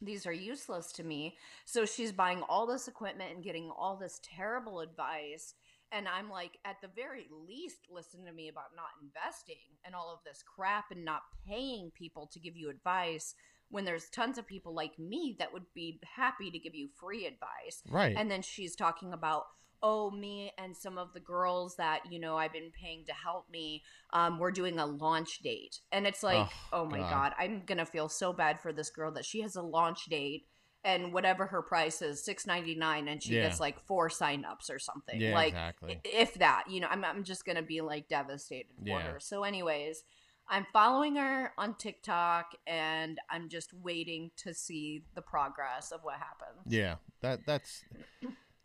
these 0.00 0.26
are 0.26 0.32
useless 0.32 0.92
to 0.92 1.04
me. 1.04 1.36
So 1.64 1.84
she's 1.84 2.12
buying 2.12 2.42
all 2.48 2.66
this 2.66 2.86
equipment 2.88 3.34
and 3.34 3.44
getting 3.44 3.70
all 3.70 3.96
this 3.96 4.20
terrible 4.22 4.80
advice. 4.80 5.54
And 5.92 6.08
I'm 6.08 6.30
like, 6.30 6.58
at 6.64 6.76
the 6.82 6.88
very 6.94 7.26
least, 7.46 7.86
listen 7.90 8.24
to 8.26 8.32
me 8.32 8.48
about 8.48 8.74
not 8.74 8.90
investing 9.02 9.78
and 9.84 9.94
all 9.94 10.12
of 10.12 10.24
this 10.24 10.42
crap 10.42 10.86
and 10.90 11.04
not 11.04 11.22
paying 11.46 11.92
people 11.96 12.28
to 12.32 12.40
give 12.40 12.56
you 12.56 12.70
advice 12.70 13.34
when 13.70 13.84
there's 13.84 14.08
tons 14.10 14.38
of 14.38 14.46
people 14.46 14.74
like 14.74 14.98
me 14.98 15.36
that 15.38 15.52
would 15.52 15.66
be 15.74 16.00
happy 16.16 16.50
to 16.50 16.58
give 16.58 16.74
you 16.74 16.88
free 17.00 17.26
advice. 17.26 17.82
Right. 17.88 18.14
And 18.16 18.30
then 18.30 18.42
she's 18.42 18.76
talking 18.76 19.12
about, 19.12 19.44
oh, 19.82 20.10
me 20.10 20.52
and 20.58 20.76
some 20.76 20.98
of 20.98 21.12
the 21.12 21.20
girls 21.20 21.76
that, 21.76 22.00
you 22.10 22.18
know, 22.18 22.36
I've 22.36 22.52
been 22.52 22.72
paying 22.80 23.04
to 23.06 23.12
help 23.12 23.50
me, 23.50 23.82
um, 24.12 24.38
we're 24.38 24.52
doing 24.52 24.78
a 24.78 24.86
launch 24.86 25.40
date. 25.40 25.80
And 25.92 26.06
it's 26.06 26.22
like, 26.22 26.48
Oh, 26.72 26.82
oh, 26.82 26.84
my 26.86 26.98
God. 26.98 27.10
God, 27.10 27.32
I'm 27.38 27.62
going 27.66 27.78
to 27.78 27.86
feel 27.86 28.08
so 28.08 28.32
bad 28.32 28.60
for 28.60 28.72
this 28.72 28.90
girl 28.90 29.12
that 29.12 29.24
she 29.24 29.42
has 29.42 29.56
a 29.56 29.62
launch 29.62 30.06
date 30.06 30.46
and 30.84 31.12
whatever 31.12 31.46
her 31.46 31.62
price 31.62 32.00
is, 32.02 32.24
six 32.24 32.46
ninety 32.46 32.74
nine, 32.74 33.08
and 33.08 33.22
she 33.22 33.34
Yeah. 33.34 33.42
gets 33.48 33.60
like 33.60 33.78
four 33.80 34.08
signups 34.08 34.70
or 34.70 34.78
something. 34.78 35.20
yeah. 35.20 35.34
like, 35.34 35.48
exactly. 35.48 36.00
if 36.04 36.34
that, 36.34 36.64
you 36.68 36.80
know, 36.80 36.88
I'm, 36.88 37.04
I'm 37.04 37.24
just 37.24 37.44
going 37.44 37.56
to 37.56 37.62
be 37.62 37.80
like 37.80 38.08
devastated 38.08 38.72
for 38.78 38.88
Yeah. 38.88 39.00
her. 39.00 39.20
So, 39.20 39.42
anyways, 39.42 40.04
I'm 40.48 40.64
following 40.72 41.16
her 41.16 41.52
on 41.58 41.74
TikTok 41.74 42.52
and 42.68 43.18
I'm 43.28 43.48
just 43.48 43.74
waiting 43.74 44.30
to 44.36 44.54
see 44.54 45.02
the 45.16 45.22
progress 45.22 45.90
of 45.90 46.00
what 46.04 46.14
happens. 46.18 46.62
Yeah, 46.72 46.96
that 47.20 47.44
that's 47.46 47.84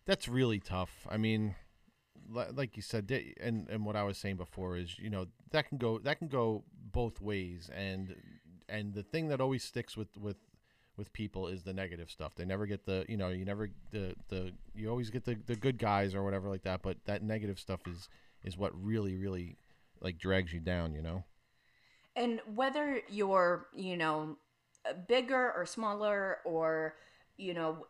that's 0.06 0.28
really 0.28 0.60
tough. 0.60 1.08
I 1.10 1.18
mean, 1.18 1.56
like 2.30 2.76
you 2.76 2.84
said, 2.84 3.12
and 3.42 3.68
and 3.68 3.84
what 3.84 3.96
I 3.96 4.04
was 4.04 4.20
saying 4.20 4.38
before 4.38 4.78
is, 4.78 5.00
you 5.00 5.10
know, 5.10 5.26
that 5.50 5.70
can 5.70 5.80
go 5.80 5.98
that 6.00 6.20
can 6.20 6.28
go 6.28 6.64
both 6.92 7.20
ways, 7.20 7.70
and 7.76 8.16
and 8.70 8.94
the 8.94 9.04
thing 9.04 9.30
that 9.30 9.42
always 9.42 9.64
sticks 9.64 9.98
with 9.98 10.16
with 10.18 10.38
with 11.02 11.12
people 11.14 11.48
is 11.48 11.64
the 11.64 11.74
negative 11.74 12.12
stuff. 12.12 12.36
They 12.36 12.46
never 12.46 12.68
get 12.68 12.86
the, 12.86 13.06
you 13.10 13.18
know, 13.18 13.30
you 13.30 13.44
never 13.44 13.72
the 13.90 14.16
the 14.30 14.54
you 14.76 14.88
always 14.88 15.10
get 15.10 15.26
the 15.26 15.36
the 15.48 15.56
good 15.56 15.80
guys 15.80 16.14
or 16.14 16.24
whatever 16.24 16.48
like 16.48 16.62
that, 16.64 16.84
but 16.84 16.98
that 17.06 17.24
negative 17.24 17.60
stuff 17.60 17.82
is 17.88 18.08
is 18.44 18.56
what 18.56 18.72
really 18.80 19.16
really 19.16 19.58
like 20.00 20.20
drags 20.20 20.54
you 20.54 20.60
down, 20.60 20.94
you 20.94 21.02
know. 21.02 21.24
And 22.16 22.40
whether 22.54 23.02
you're, 23.10 23.66
you 23.74 23.98
know, 23.98 24.38
bigger 25.08 25.52
or 25.56 25.66
smaller 25.66 26.38
or, 26.46 26.96
you 27.38 27.54
know, 27.54 27.86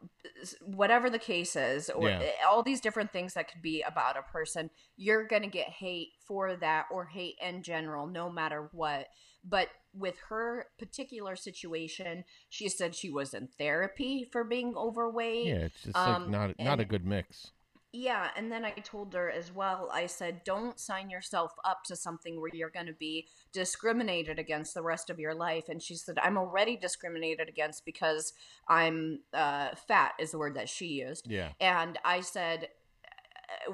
whatever 0.63 1.10
the 1.10 1.19
case 1.19 1.56
is, 1.56 1.89
or 1.89 2.08
Yeah. 2.08 2.32
all 2.47 2.63
these 2.63 2.80
different 2.82 3.12
things 3.12 3.34
that 3.34 3.52
could 3.52 3.62
be 3.62 3.82
about 3.82 4.17
a 4.17 4.21
person, 4.21 4.69
you're 4.95 5.26
going 5.26 5.41
to 5.41 5.50
get 5.50 5.67
hate 5.69 6.10
for 6.26 6.56
that 6.56 6.86
or 6.91 7.06
hate 7.06 7.36
in 7.41 7.62
general, 7.63 8.08
no 8.08 8.30
matter 8.30 8.69
what. 8.71 9.08
But 9.43 9.69
with 9.93 10.15
her 10.30 10.67
particular 10.77 11.36
situation, 11.36 12.23
she 12.49 12.69
said 12.69 12.95
she 12.95 13.10
was 13.10 13.34
in 13.34 13.47
therapy 13.58 14.27
for 14.32 14.43
being 14.43 14.75
overweight. 14.75 15.47
Yeah, 15.47 15.56
it's 15.56 15.84
just 15.84 15.97
Um, 15.97 16.23
like 16.23 16.32
not 16.32 16.60
not 16.60 16.80
a 16.80 16.86
good 16.86 17.06
mix. 17.06 17.51
Yeah, 17.93 18.30
and 18.38 18.49
then 18.49 18.63
I 18.63 18.71
told 18.71 19.13
her 19.15 19.30
as 19.30 19.51
well, 19.51 19.89
I 19.91 20.06
said, 20.06 20.45
don't 20.45 20.80
sign 20.80 21.10
yourself 21.10 21.51
up 21.65 21.84
to 21.86 21.95
something 21.97 22.39
where 22.39 22.49
you're 22.54 22.69
going 22.69 22.86
to 22.86 22.93
be 22.93 23.27
discriminated 23.51 24.39
against 24.39 24.73
the 24.73 24.82
rest 24.82 25.10
of 25.10 25.19
your 25.19 25.34
life. 25.34 25.67
And 25.67 25.84
she 25.84 25.95
said, 25.95 26.17
I'm 26.23 26.38
already 26.38 26.77
discriminated 26.77 27.49
against 27.49 27.84
because 27.84 28.32
I'm 28.69 29.23
uh, 29.34 29.71
fat, 29.89 30.13
is 30.19 30.32
the 30.32 30.38
word 30.38 30.56
that 30.56 30.69
she 30.69 30.86
used. 30.86 31.30
Yeah. 31.30 31.49
And 31.60 31.99
I 32.06 32.21
said, 32.21 32.69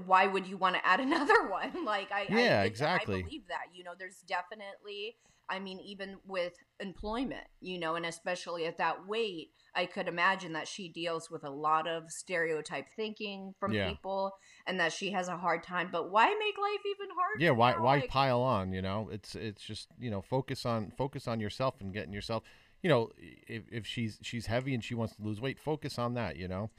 why 0.06 0.26
would 0.26 0.48
you 0.48 0.58
want 0.58 0.76
to 0.76 0.86
add 0.86 1.00
another 1.00 1.48
one? 1.48 1.86
Like 1.86 2.12
I 2.12 2.26
Yeah, 2.28 2.62
I, 2.62 2.66
exactly. 2.66 3.20
I 3.20 3.22
believe 3.22 3.48
that. 3.50 3.68
You 3.76 3.84
know, 3.84 3.94
there's 3.98 4.24
definitely 4.28 5.18
I 5.50 5.60
mean, 5.60 5.80
even 5.80 6.18
with 6.26 6.54
employment, 6.80 7.46
you 7.62 7.80
know, 7.80 7.96
and 7.96 8.06
especially 8.06 8.66
at 8.66 8.78
that 8.78 9.08
weight, 9.08 9.50
I 9.76 9.86
could 9.86 10.08
imagine 10.08 10.54
that 10.54 10.68
she 10.68 10.90
deals 10.90 11.30
with 11.30 11.44
a 11.44 11.50
lot 11.50 11.88
of 11.88 12.12
stereotype 12.12 12.88
thinking 12.96 13.54
from 13.60 13.74
Yeah. 13.74 13.90
people 13.92 14.34
and 14.66 14.80
that 14.80 14.92
she 14.94 15.12
has 15.12 15.28
a 15.28 15.38
hard 15.38 15.64
time. 15.64 15.90
But 15.92 16.12
why 16.12 16.26
make 16.28 16.58
life 16.58 16.82
even 16.86 17.08
harder? 17.16 17.40
yeah 17.40 17.52
why 17.52 17.72
now? 17.74 17.84
why 17.84 17.96
Like, 17.98 18.10
pile 18.10 18.42
on 18.42 18.72
you 18.74 18.82
know 18.82 19.10
it's 19.12 19.36
it's 19.36 19.62
just 19.62 19.90
you 20.00 20.10
know 20.10 20.22
focus 20.22 20.66
on 20.66 20.92
focus 20.98 21.28
on 21.28 21.40
yourself 21.40 21.76
and 21.82 21.94
getting 21.94 22.12
yourself 22.14 22.42
you 22.82 22.90
know 22.90 23.12
if, 23.18 23.64
if 23.72 23.86
she's 23.86 24.18
she's 24.24 24.48
heavy 24.48 24.74
and 24.74 24.84
she 24.84 24.96
wants 24.96 25.16
to 25.16 25.22
lose 25.22 25.40
weight 25.40 25.60
focus 25.60 26.00
on 26.00 26.14
that 26.16 26.36
you 26.38 26.48
know 26.48 26.70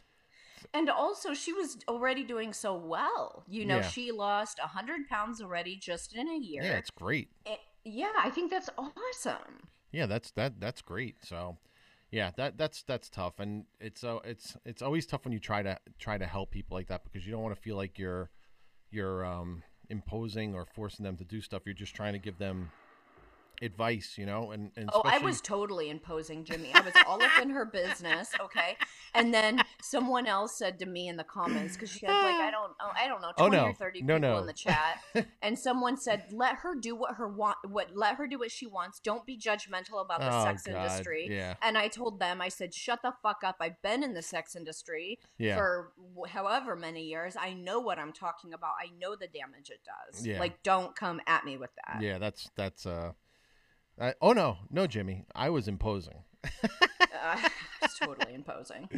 And 0.74 0.90
also, 0.90 1.34
she 1.34 1.52
was 1.52 1.78
already 1.88 2.24
doing 2.24 2.52
so 2.52 2.74
well. 2.74 3.44
You 3.48 3.64
know, 3.64 3.76
Yeah. 3.76 3.88
she 3.88 4.10
lost 4.12 4.58
100 4.60 5.08
pounds 5.08 5.40
already 5.40 5.76
just 5.76 6.14
in 6.14 6.28
a 6.28 6.36
year. 6.36 6.62
yeah 6.64 6.72
it's 6.78 6.90
great 6.90 7.28
yeah, 7.88 8.12
I 8.18 8.30
think 8.30 8.50
that's 8.50 8.70
awesome. 8.78 9.68
yeah 9.92 10.06
that's 10.06 10.30
that 10.32 10.60
that's 10.60 10.82
great. 10.82 11.16
So 11.24 11.56
yeah 12.10 12.30
that 12.36 12.56
that's 12.58 12.82
that's 12.82 13.08
tough. 13.08 13.40
And 13.40 13.64
it's 13.80 14.04
uh, 14.04 14.18
it's 14.24 14.56
it's 14.64 14.82
always 14.82 15.06
tough 15.06 15.24
when 15.24 15.32
you 15.32 15.40
try 15.40 15.62
to 15.62 15.78
try 15.98 16.18
to 16.18 16.26
help 16.26 16.50
people 16.50 16.76
like 16.76 16.88
that 16.88 17.04
because 17.04 17.26
you 17.26 17.32
don't 17.32 17.42
want 17.42 17.54
to 17.54 17.60
feel 17.60 17.76
like 17.76 17.98
you're 17.98 18.30
you're 18.90 19.24
um 19.24 19.62
imposing 19.90 20.54
or 20.54 20.64
forcing 20.66 21.04
them 21.04 21.16
to 21.16 21.24
do 21.24 21.40
stuff. 21.40 21.62
You're 21.64 21.74
just 21.74 21.94
trying 21.94 22.12
to 22.12 22.18
give 22.18 22.38
them 22.38 22.70
advice 23.62 24.14
you 24.16 24.24
know 24.26 24.50
and, 24.52 24.70
and 24.76 24.88
Oh, 24.92 25.02
I 25.04 25.18
was 25.18 25.40
totally 25.40 25.90
imposing 25.90 26.44
Jimmy. 26.44 26.70
I 26.74 26.80
was 26.80 26.94
all 27.06 27.22
up 27.22 27.38
in 27.42 27.50
her 27.50 27.64
business, 27.64 28.30
okay? 28.40 28.76
And 29.14 29.32
then 29.34 29.60
someone 29.82 30.26
else 30.26 30.56
said 30.56 30.78
to 30.80 30.86
me 30.86 31.08
in 31.08 31.16
the 31.16 31.24
comments 31.24 31.74
because 31.74 31.90
she 31.90 32.06
had 32.06 32.22
like 32.22 32.36
I 32.36 32.50
don't 32.50 32.72
oh, 32.80 32.90
I 32.96 33.06
don't 33.08 33.20
know 33.20 33.32
Oh, 33.38 33.48
20 33.48 33.56
no. 33.56 33.64
or 33.70 33.74
30 33.74 34.02
No, 34.02 34.14
people 34.16 34.30
no. 34.30 34.38
in 34.38 34.46
the 34.46 34.52
chat 34.52 35.02
and 35.42 35.58
someone 35.58 35.96
said 35.96 36.24
let 36.32 36.56
her 36.56 36.74
do 36.74 36.94
what 36.94 37.16
her 37.16 37.28
want 37.28 37.56
what 37.68 37.88
let 37.94 38.14
her 38.16 38.26
do 38.26 38.38
what 38.38 38.50
she 38.50 38.66
wants. 38.66 39.00
Don't 39.00 39.26
be 39.26 39.36
judgmental 39.36 40.00
about 40.02 40.20
the 40.20 40.28
Oh, 40.34 40.44
sex 40.44 40.64
God. 40.66 40.74
industry. 40.76 41.28
yeah 41.30 41.54
And 41.62 41.76
I 41.76 41.88
told 41.88 42.20
them 42.20 42.40
I 42.40 42.48
said 42.48 42.72
shut 42.74 43.00
the 43.02 43.12
fuck 43.22 43.42
up. 43.44 43.56
I've 43.60 43.80
been 43.82 44.02
in 44.02 44.14
the 44.14 44.22
sex 44.22 44.56
industry 44.56 45.18
yeah 45.38 45.56
for 45.56 45.92
however 46.28 46.76
many 46.76 47.02
years. 47.02 47.36
I 47.38 47.52
know 47.54 47.80
what 47.80 47.98
I'm 47.98 48.12
talking 48.12 48.54
about. 48.54 48.72
I 48.80 48.90
know 49.00 49.16
the 49.16 49.26
damage 49.28 49.70
it 49.70 49.80
does. 49.84 50.26
Yeah. 50.26 50.38
Like 50.38 50.62
don't 50.62 50.94
come 50.96 51.20
at 51.26 51.44
me 51.44 51.56
with 51.56 51.70
that. 51.86 52.02
Yeah, 52.02 52.18
that's 52.18 52.50
that's 52.56 52.86
uh. 52.86 53.12
I, 54.00 54.14
oh 54.20 54.32
no, 54.32 54.58
no, 54.70 54.86
Jimmy, 54.86 55.24
I 55.34 55.50
was 55.50 55.66
imposing. 55.68 56.24
Uh, 56.44 57.36
it's 57.82 57.98
totally 57.98 58.34
imposing. 58.34 58.88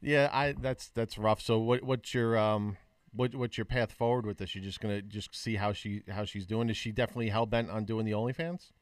Yeah, 0.00 0.28
I 0.32 0.52
that's 0.52 0.88
that's 0.88 1.16
rough. 1.18 1.40
So 1.40 1.58
what 1.58 1.82
what's 1.82 2.12
your 2.14 2.36
um 2.36 2.76
what 3.12 3.34
what's 3.34 3.56
your 3.56 3.64
path 3.64 3.92
forward 3.92 4.26
with 4.26 4.38
this? 4.38 4.54
You're 4.54 4.64
just 4.64 4.80
gonna 4.80 5.02
just 5.02 5.34
see 5.34 5.56
how 5.56 5.72
she 5.72 6.02
how 6.08 6.24
she's 6.24 6.46
doing. 6.46 6.68
Is 6.68 6.76
she 6.76 6.92
definitely 6.92 7.28
hell 7.30 7.46
bent 7.46 7.70
on 7.70 7.84
doing 7.84 8.04
the 8.04 8.12
OnlyFans? 8.12 8.72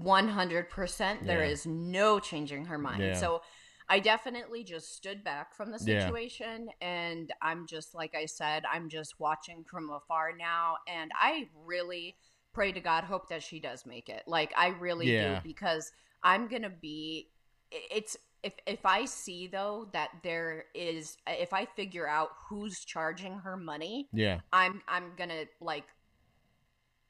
One 0.00 0.28
hundred 0.28 0.70
percent. 0.70 1.26
There 1.26 1.42
Yeah. 1.42 1.48
is 1.50 1.66
no 1.66 2.20
changing 2.20 2.66
her 2.66 2.78
mind. 2.78 3.02
Yeah. 3.02 3.14
So 3.18 3.42
I 3.88 3.98
definitely 3.98 4.64
just 4.64 4.94
stood 4.94 5.24
back 5.24 5.54
from 5.54 5.72
the 5.72 5.78
Yeah. 5.78 6.06
situation, 6.08 6.68
and 6.80 7.32
I'm 7.42 7.66
just 7.66 7.94
like 7.94 8.14
I 8.14 8.26
said, 8.26 8.62
I'm 8.72 8.88
just 8.88 9.18
watching 9.18 9.64
from 9.64 9.90
afar 9.90 10.32
now, 10.38 10.76
and 10.86 11.10
I 11.20 11.48
really 11.66 12.16
pray 12.54 12.72
to 12.72 12.80
God, 12.80 13.04
hope 13.04 13.28
that 13.28 13.42
she 13.42 13.60
does 13.60 13.84
make 13.84 14.08
it. 14.08 14.22
Like 14.26 14.52
I 14.56 14.68
really 14.68 15.12
Yeah. 15.12 15.40
do 15.40 15.48
because 15.48 15.92
I'm 16.22 16.48
gonna 16.48 16.70
be. 16.70 17.30
It's 17.70 18.16
if 18.42 18.54
if 18.66 18.86
I 18.86 19.04
see 19.04 19.46
though 19.48 19.88
that 19.92 20.10
there 20.22 20.66
is 20.74 21.16
if 21.26 21.52
I 21.52 21.66
figure 21.66 22.06
out 22.06 22.30
who's 22.48 22.84
charging 22.84 23.38
her 23.40 23.56
money, 23.56 24.08
Yeah, 24.12 24.40
I'm 24.52 24.82
I'm 24.88 25.12
gonna 25.16 25.44
like 25.60 25.84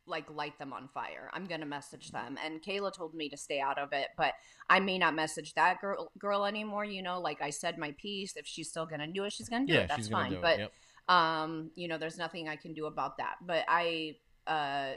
like 0.07 0.30
light 0.30 0.59
them 0.59 0.72
on 0.72 0.88
fire. 0.88 1.30
I'm 1.33 1.46
gonna 1.46 1.66
message 1.66 2.11
them. 2.11 2.38
And 2.44 2.62
Kayla 2.62 2.92
told 2.92 3.14
me 3.14 3.28
to 3.30 3.37
stay 3.37 3.61
out 3.61 3.78
of 3.78 3.92
it, 3.92 4.09
but 4.16 4.35
I 4.68 4.80
may 4.80 4.98
not 4.98 5.14
message 5.14 5.54
that 5.54 5.80
girl 5.80 6.11
girl 6.18 6.44
anymore. 6.44 6.85
You 6.85 7.02
know, 7.02 7.20
like 7.20 7.40
I 7.42 7.50
said 7.50 7.78
my 7.78 7.92
piece. 7.92 8.37
If 8.37 8.46
she's 8.46 8.68
still 8.68 8.87
gonna 8.87 9.07
do 9.07 9.24
it, 9.24 9.33
she's 9.33 9.48
gonna 9.48 9.66
do 9.66 9.74
yeah, 9.74 9.80
it. 9.80 9.88
That's 9.88 10.02
she's 10.02 10.09
fine. 10.09 10.38
but 10.40 10.61
it. 10.61 10.70
Yep. 11.09 11.16
um, 11.16 11.70
you 11.74 11.88
know, 11.88 11.98
there's 11.98 12.18
nothing 12.18 12.48
I 12.48 12.57
can 12.57 12.74
do 12.74 12.87
about 12.87 13.18
that. 13.18 13.37
But 13.46 13.64
I 13.68 14.16
uh 14.46 14.92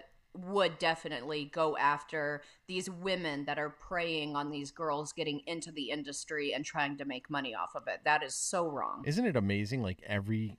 would 0.46 0.78
definitely 0.80 1.46
go 1.46 1.78
after 1.78 2.42
these 2.68 2.90
women 2.90 3.46
that 3.46 3.58
are 3.58 3.70
preying 3.70 4.36
on 4.36 4.52
these 4.52 4.72
girls 4.72 5.14
getting 5.14 5.42
into 5.48 5.72
the 5.72 5.90
industry 5.90 6.54
and 6.54 6.64
trying 6.64 6.98
to 6.98 7.06
make 7.06 7.30
money 7.30 7.56
off 7.56 7.76
of 7.76 7.88
it. 7.88 8.02
That 8.06 8.24
is 8.24 8.36
so 8.36 8.68
wrong. 8.68 9.04
Isn't 9.06 9.26
it 9.26 9.36
amazing? 9.36 9.82
Like 9.82 10.02
every 10.06 10.58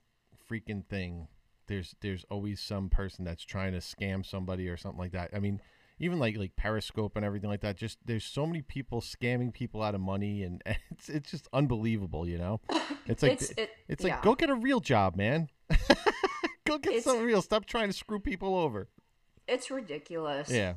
freaking 0.49 0.85
thing, 0.85 1.27
there's 1.67 1.95
there's 2.01 2.25
always 2.29 2.59
some 2.59 2.89
person 2.89 3.23
that's 3.25 3.43
trying 3.43 3.73
to 3.73 3.79
scam 3.79 4.25
somebody 4.25 4.67
or 4.67 4.77
something 4.77 4.99
like 4.99 5.11
that. 5.13 5.31
I 5.33 5.39
mean, 5.39 5.61
even 5.99 6.19
like 6.19 6.37
like 6.37 6.55
Periscope 6.55 7.15
and 7.15 7.25
everything 7.25 7.49
like 7.49 7.61
that. 7.61 7.77
Just 7.77 7.99
there's 8.05 8.23
so 8.23 8.45
many 8.45 8.61
people 8.61 9.01
scamming 9.01 9.53
people 9.53 9.83
out 9.83 9.95
of 9.95 10.01
money, 10.01 10.43
and 10.43 10.61
it's 10.91 11.09
it's 11.09 11.31
just 11.31 11.47
unbelievable. 11.53 12.27
You 12.27 12.37
know, 12.37 12.61
it's 13.05 13.21
like 13.21 13.33
it's 13.33 13.51
it, 13.51 13.69
it's 13.87 14.03
like 14.03 14.13
yeah. 14.13 14.21
go 14.23 14.35
get 14.35 14.49
a 14.49 14.55
real 14.55 14.79
job, 14.79 15.15
man. 15.15 15.49
go 16.65 16.77
get 16.77 16.91
It's- 16.93 17.03
something 17.03 17.25
real. 17.25 17.41
Stop 17.41 17.65
trying 17.65 17.89
to 17.89 17.93
screw 17.93 18.19
people 18.19 18.55
over. 18.55 18.87
It's 19.49 19.69
ridiculous. 19.71 20.49
Yeah, 20.49 20.73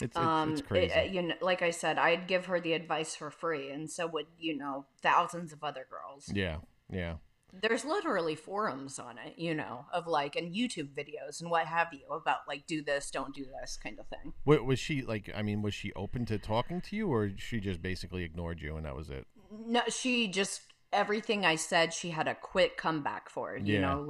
it's 0.00 0.16
it's, 0.16 0.16
um 0.16 0.50
it's 0.50 0.62
crazy. 0.62 0.92
uh, 0.94 1.02
you 1.02 1.22
know 1.22 1.34
like 1.40 1.62
i 1.62 1.70
said 1.70 1.98
i'd 1.98 2.26
give 2.26 2.46
her 2.46 2.58
the 2.60 2.72
advice 2.72 3.14
for 3.14 3.30
free 3.30 3.70
and 3.70 3.88
so 3.90 4.06
would 4.06 4.26
you 4.38 4.56
know 4.56 4.86
thousands 5.00 5.52
of 5.52 5.62
other 5.62 5.86
girls 5.88 6.30
yeah, 6.34 6.56
yeah. 6.90 7.14
there's 7.62 7.84
literally 7.84 8.34
forums 8.34 8.98
on 8.98 9.18
it 9.18 9.38
you 9.38 9.54
know 9.54 9.86
of 9.92 10.06
like 10.08 10.34
and 10.34 10.52
youtube 10.54 10.88
videos 10.94 11.40
and 11.40 11.48
what 11.50 11.66
have 11.66 11.88
you 11.92 12.06
about 12.12 12.38
like 12.48 12.66
do 12.66 12.82
this 12.82 13.10
don't 13.10 13.34
do 13.34 13.44
this 13.60 13.78
kind 13.80 13.98
of 14.00 14.06
thing 14.08 14.32
Wa- 14.44 14.62
was 14.62 14.78
she 14.80 15.02
like? 15.02 15.30
I 15.34 15.42
mean, 15.42 15.62
was 15.62 15.74
she 15.74 15.92
open 15.94 16.26
to 16.26 16.38
talking 16.38 16.80
to 16.82 16.96
you, 16.96 17.08
or 17.08 17.30
she 17.36 17.60
just 17.60 17.80
basically 17.80 18.24
ignored 18.24 18.60
you 18.60 18.76
and 18.76 18.84
that 18.84 18.96
was 18.96 19.10
it? 19.10 19.26
no 19.66 19.82
she 19.88 20.26
just 20.28 20.62
everything 20.92 21.44
i 21.46 21.54
said 21.56 21.92
she 21.92 22.10
had 22.10 22.26
a 22.28 22.34
quick 22.34 22.76
comeback 22.76 23.28
for 23.30 23.54
it 23.56 23.66
you 23.66 23.74
Yeah, 23.74 23.80
know 23.80 24.00
yeah. 24.00 24.06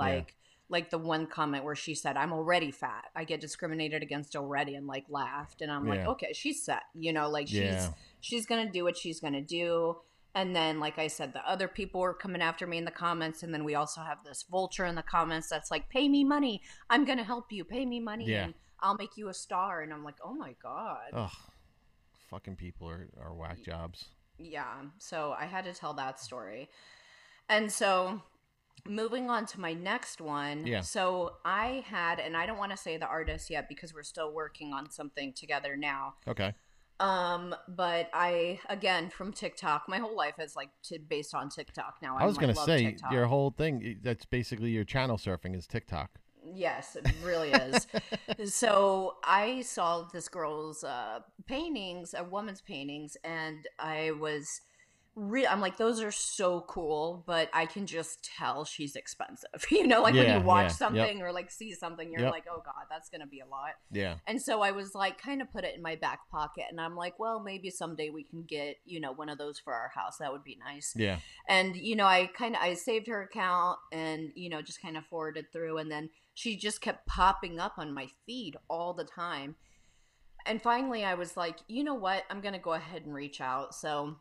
Like 0.71 0.91
the 0.91 0.99
one 0.99 1.27
comment 1.27 1.63
where 1.65 1.75
she 1.75 1.95
said 1.95 2.17
i'm 2.17 2.33
already 2.33 2.71
fat. 2.71 3.05
I 3.15 3.25
get 3.25 3.41
discriminated 3.41 4.03
against 4.03 4.35
already 4.35 4.75
and 4.75 4.87
like 4.87 5.05
laughed 5.09 5.61
and 5.61 5.71
i'm 5.71 5.87
like 5.87 6.07
okay 6.07 6.33
she's 6.33 6.63
set 6.65 6.83
you 6.95 7.13
know 7.13 7.29
like 7.29 7.49
she's 7.49 7.59
Yeah. 7.59 7.89
she's 8.21 8.47
gonna 8.47 8.71
do 8.71 8.85
what 8.85 8.97
she's 8.97 9.21
gonna 9.21 9.43
do. 9.43 9.97
And 10.37 10.57
then 10.57 10.81
like 10.81 10.99
i 10.99 11.07
said 11.07 11.33
the 11.33 11.49
other 11.49 11.69
people 11.69 12.01
were 12.01 12.15
coming 12.15 12.43
after 12.43 12.67
me 12.67 12.79
in 12.79 12.85
the 12.85 12.91
comments 12.91 13.43
and 13.43 13.53
then 13.55 13.63
we 13.63 13.75
also 13.77 14.01
have 14.01 14.19
this 14.25 14.45
vulture 14.51 14.85
in 14.87 14.95
the 14.95 15.03
comments 15.03 15.49
that's 15.49 15.71
like 15.71 15.89
pay 15.91 16.09
me 16.09 16.25
money. 16.25 16.61
I'm 16.91 17.05
gonna 17.05 17.25
help 17.25 17.53
you. 17.53 17.63
Pay 17.65 17.85
me 17.87 18.01
money 18.01 18.25
Yeah. 18.27 18.45
and 18.45 18.55
i'll 18.81 18.97
make 18.97 19.17
you 19.17 19.29
a 19.29 19.35
star. 19.35 19.83
And 19.83 19.93
i'm 19.93 20.03
like 20.03 20.17
oh 20.25 20.35
my 20.35 20.55
god. 20.63 21.11
Ugh, 21.13 21.31
fucking 22.31 22.57
people 22.57 22.89
are 22.89 23.09
are 23.23 23.35
whack 23.35 23.63
jobs. 23.63 24.07
yeah. 24.39 24.75
So 24.99 25.35
i 25.39 25.45
had 25.45 25.65
to 25.67 25.75
tell 25.75 25.95
that 25.95 26.19
story. 26.21 26.69
And 27.49 27.71
so 27.71 28.23
moving 28.89 29.31
on 29.31 29.47
to 29.47 29.61
my 29.61 29.73
next 29.73 30.21
one 30.21 30.67
Yeah. 30.67 30.81
so 30.83 31.37
i 31.45 31.85
had 31.87 32.21
and 32.21 32.37
i 32.37 32.45
don't 32.47 32.59
want 32.59 32.71
to 32.71 32.77
say 32.77 32.97
the 32.97 33.07
artist 33.07 33.49
yet 33.51 33.69
because 33.69 33.95
we're 33.95 34.03
still 34.03 34.33
working 34.33 34.73
on 34.73 34.91
something 34.91 35.33
together 35.33 35.77
now 35.77 36.15
Okay. 36.29 36.53
um 37.01 37.55
but 37.69 38.11
i 38.13 38.61
again 38.69 39.09
from 39.11 39.33
tiktok 39.33 39.85
my 39.89 39.99
whole 39.99 40.15
life 40.17 40.35
is 40.39 40.55
like 40.55 40.69
to, 40.85 40.99
based 40.99 41.35
on 41.35 41.49
tiktok 41.49 41.95
now 42.03 42.17
I 42.19 42.27
was 42.27 42.37
I'm, 42.37 42.43
gonna 42.43 42.53
like, 42.59 42.67
say 42.67 42.85
TikTok. 42.85 43.13
your 43.13 43.27
whole 43.27 43.51
thing. 43.51 44.01
That's 44.03 44.25
basically 44.27 44.71
your 44.71 44.85
channel 44.85 45.17
surfing 45.17 45.57
is 45.57 45.67
TikTok. 45.67 46.11
Yes, 46.47 46.95
it 46.95 47.11
really 47.25 47.51
is. 48.39 48.55
so 48.55 49.17
I 49.25 49.63
saw 49.63 50.03
this 50.13 50.29
girl's 50.29 50.85
uh, 50.85 51.21
paintings, 51.47 52.15
a 52.17 52.23
woman's 52.23 52.61
paintings, 52.61 53.17
and 53.25 53.67
I 53.79 54.11
was 54.21 54.61
re- 55.17 55.47
I'm 55.47 55.61
like, 55.61 55.77
those 55.77 56.03
are 56.03 56.11
so 56.11 56.63
cool, 56.63 57.23
but 57.27 57.49
I 57.53 57.67
can 57.67 57.87
just 57.87 58.25
tell 58.37 58.65
she's 58.65 58.97
expensive. 58.97 59.49
you 59.71 59.87
know, 59.87 60.03
like 60.03 60.15
Yeah, 60.15 60.23
when 60.35 60.41
you 60.41 60.47
watch 60.47 60.63
yeah, 60.63 60.69
yep. 60.69 60.73
something 60.73 61.23
or 61.23 61.33
like 61.33 61.51
see 61.51 61.73
something, 61.75 62.11
you're 62.11 62.23
Yep. 62.23 62.33
like, 62.33 62.45
oh 62.51 62.63
god, 62.65 62.87
that's 62.91 63.09
gonna 63.11 63.27
be 63.27 63.41
a 63.41 63.47
lot. 63.47 63.71
Yeah. 63.93 64.17
And 64.27 64.41
so 64.43 64.61
I 64.63 64.73
was 64.73 64.95
like, 64.95 65.21
kind 65.21 65.41
of 65.43 65.51
put 65.53 65.65
it 65.65 65.75
in 65.77 65.83
my 65.83 65.97
back 65.97 66.29
pocket, 66.31 66.65
and 66.71 66.81
I'm 66.81 66.97
like, 66.97 67.19
well, 67.19 67.41
maybe 67.41 67.71
someday 67.71 68.11
we 68.11 68.25
can 68.25 68.43
get 68.43 68.77
you 68.85 69.01
know 69.01 69.13
one 69.13 69.29
of 69.29 69.39
those 69.39 69.59
for 69.59 69.73
our 69.73 69.91
house. 69.95 70.17
That 70.19 70.33
would 70.33 70.45
be 70.45 70.59
nice 70.65 70.93
Yeah. 70.97 71.19
and 71.49 71.77
you 71.77 71.97
know 71.97 72.07
i 72.07 72.27
kind 72.37 72.55
of 72.57 72.63
i 72.63 72.75
saved 72.75 73.07
her 73.09 73.23
account 73.23 73.79
and 73.93 74.31
you 74.35 74.49
know 74.49 74.63
just 74.63 74.81
kind 74.83 74.97
of 74.97 75.05
forwarded 75.07 75.53
through 75.53 75.79
and 75.79 75.91
then 75.91 76.11
she 76.35 76.57
just 76.57 76.81
kept 76.81 77.07
popping 77.07 77.59
up 77.61 77.75
on 77.79 77.93
my 77.95 78.09
feed 78.27 78.57
all 78.69 78.95
the 78.95 79.05
time 79.05 79.55
and 80.47 80.61
finally 80.63 81.05
i 81.05 81.15
was 81.15 81.37
like 81.37 81.59
you 81.69 81.83
know 81.85 81.95
what 81.95 82.25
i'm 82.31 82.41
gonna 82.41 82.59
go 82.59 82.73
ahead 82.73 83.03
and 83.05 83.15
reach 83.15 83.41
out 83.41 83.75
so 83.75 84.17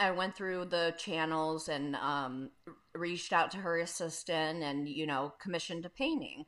i 0.00 0.10
went 0.10 0.34
through 0.34 0.64
the 0.64 0.94
channels 0.98 1.68
and 1.68 1.94
um, 1.96 2.50
reached 2.94 3.32
out 3.32 3.50
to 3.50 3.58
her 3.58 3.78
assistant 3.78 4.62
and 4.62 4.88
you 4.88 5.06
know 5.06 5.32
commissioned 5.40 5.84
a 5.84 5.90
painting 5.90 6.44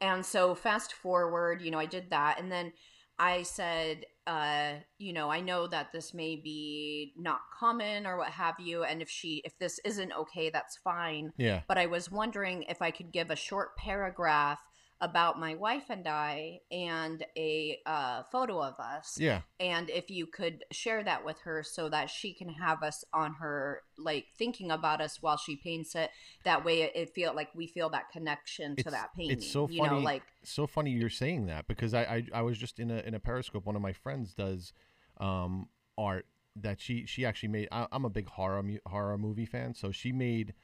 and 0.00 0.24
so 0.24 0.54
fast 0.54 0.92
forward 0.92 1.62
you 1.62 1.70
know 1.70 1.78
i 1.78 1.86
did 1.86 2.10
that 2.10 2.40
and 2.40 2.50
then 2.50 2.72
I 3.18 3.42
said, 3.42 4.06
uh, 4.26 4.74
you 4.98 5.12
know, 5.12 5.30
I 5.30 5.40
know 5.40 5.68
that 5.68 5.92
this 5.92 6.14
may 6.14 6.36
be 6.36 7.14
not 7.16 7.40
common 7.56 8.06
or 8.06 8.18
what 8.18 8.30
have 8.30 8.56
you, 8.58 8.82
and 8.82 9.00
if 9.00 9.08
she 9.08 9.40
if 9.44 9.56
this 9.58 9.78
isn't 9.84 10.12
okay, 10.12 10.50
that's 10.50 10.76
fine. 10.78 11.32
Yeah. 11.36 11.60
But 11.68 11.78
I 11.78 11.86
was 11.86 12.10
wondering 12.10 12.64
if 12.64 12.82
I 12.82 12.90
could 12.90 13.12
give 13.12 13.30
a 13.30 13.36
short 13.36 13.76
paragraph 13.76 14.58
about 15.00 15.38
my 15.38 15.54
wife 15.54 15.84
and 15.90 16.06
I 16.06 16.60
and 16.70 17.24
a 17.36 17.78
uh, 17.84 18.22
photo 18.30 18.62
of 18.62 18.78
us. 18.78 19.16
Yeah. 19.18 19.40
And 19.60 19.90
if 19.90 20.08
you 20.10 20.26
could 20.26 20.64
share 20.70 21.02
that 21.04 21.24
with 21.24 21.40
her 21.40 21.62
so 21.62 21.88
that 21.90 22.08
she 22.08 22.32
can 22.32 22.48
have 22.48 22.82
us 22.82 23.04
on 23.12 23.34
her, 23.34 23.82
like 23.98 24.26
thinking 24.38 24.70
about 24.70 25.00
us 25.00 25.18
while 25.20 25.36
she 25.36 25.56
paints 25.56 25.94
it. 25.94 26.10
That 26.44 26.64
way, 26.64 26.82
it, 26.82 26.92
it 26.94 27.10
feel 27.14 27.34
like 27.34 27.48
we 27.54 27.66
feel 27.66 27.90
that 27.90 28.10
connection 28.10 28.76
to 28.76 28.80
It's- 28.80 28.94
that 28.94 29.10
painting. 29.16 29.36
it's 29.38 29.50
so 29.50 29.68
you 29.68 29.82
know, 29.82 29.88
funny. 29.88 30.04
like 30.04 30.22
so 30.42 30.66
funny 30.66 30.90
you're 30.92 31.10
saying 31.10 31.46
that 31.46 31.66
because 31.66 31.92
I, 31.94 32.02
I 32.02 32.24
I 32.34 32.42
was 32.42 32.56
just 32.56 32.78
in 32.78 32.90
a 32.90 32.98
in 33.00 33.14
a 33.14 33.20
Periscope. 33.20 33.66
One 33.66 33.76
of 33.76 33.82
my 33.82 33.92
friends 33.92 34.32
does 34.32 34.72
um, 35.20 35.68
art 35.98 36.26
that 36.56 36.80
she 36.80 37.04
she 37.04 37.26
actually 37.26 37.48
made. 37.50 37.68
I, 37.72 37.86
I'm 37.92 38.04
a 38.04 38.10
big 38.10 38.28
horror 38.28 38.62
mu- 38.62 38.78
horror 38.86 39.18
movie 39.18 39.46
fan, 39.46 39.74
so 39.74 39.90
she 39.90 40.12
made 40.12 40.54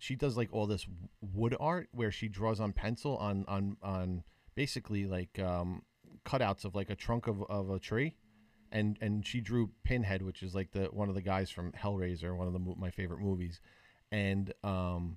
she 0.00 0.16
does 0.16 0.36
like 0.36 0.48
all 0.52 0.66
this 0.66 0.86
wood 1.20 1.56
art 1.60 1.88
where 1.92 2.10
she 2.10 2.28
draws 2.28 2.58
on 2.60 2.72
pencil 2.72 3.16
on 3.18 3.44
on 3.46 3.76
on 3.82 4.24
basically 4.54 5.06
like 5.06 5.38
um, 5.38 5.82
cutouts 6.24 6.64
of 6.64 6.74
like 6.74 6.90
a 6.90 6.96
trunk 6.96 7.26
of, 7.26 7.42
of 7.48 7.70
a 7.70 7.78
tree. 7.78 8.16
And, 8.72 8.96
and 9.00 9.26
she 9.26 9.40
drew 9.40 9.70
Pinhead, 9.82 10.22
which 10.22 10.42
is 10.44 10.54
like 10.54 10.70
the 10.70 10.84
one 10.92 11.08
of 11.08 11.16
the 11.16 11.22
guys 11.22 11.50
from 11.50 11.72
Hellraiser, 11.72 12.36
one 12.36 12.46
of 12.46 12.52
the 12.52 12.60
my 12.60 12.90
favorite 12.90 13.18
movies, 13.20 13.60
and 14.12 14.52
um, 14.62 15.16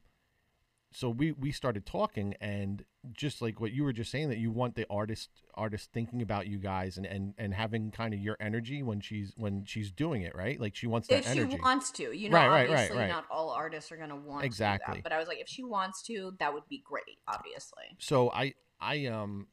so 0.95 1.09
we 1.09 1.31
we 1.33 1.51
started 1.51 1.85
talking 1.85 2.33
and 2.39 2.85
just 3.11 3.41
like 3.41 3.59
what 3.59 3.71
you 3.71 3.83
were 3.83 3.91
just 3.93 4.09
saying 4.11 4.29
that 4.29 4.37
you 4.37 4.49
want 4.51 4.75
the 4.75 4.85
artist 4.89 5.29
artist 5.55 5.89
thinking 5.93 6.21
about 6.21 6.47
you 6.47 6.57
guys 6.57 6.97
and 6.97 7.05
and 7.05 7.33
and 7.37 7.53
having 7.53 7.91
kind 7.91 8.13
of 8.13 8.19
your 8.19 8.37
energy 8.39 8.81
when 8.83 9.01
she's 9.01 9.33
when 9.35 9.65
she's 9.65 9.91
doing 9.91 10.21
it 10.21 10.33
right 10.35 10.59
like 10.59 10.75
she 10.75 10.87
wants 10.87 11.07
that 11.07 11.19
if 11.19 11.27
energy 11.27 11.55
she 11.55 11.61
wants 11.61 11.91
to, 11.91 12.11
you 12.15 12.29
know, 12.29 12.37
Right, 12.37 12.47
right, 12.47 12.69
obviously 12.69 12.97
right. 12.97 13.09
not 13.09 13.25
all 13.29 13.49
artists 13.49 13.91
are 13.91 13.97
going 13.97 14.09
to 14.09 14.15
want 14.15 14.45
Exactly. 14.45 14.95
that. 14.97 15.03
But 15.03 15.11
I 15.11 15.19
was 15.19 15.27
like, 15.27 15.39
if 15.39 15.47
she 15.49 15.63
wants 15.63 16.01
to, 16.03 16.33
that 16.39 16.53
would 16.53 16.67
be 16.69 16.81
great, 16.85 17.17
obviously. 17.27 17.83
so 17.99 18.29
i 18.31 18.53
i 18.79 19.05
um 19.05 19.47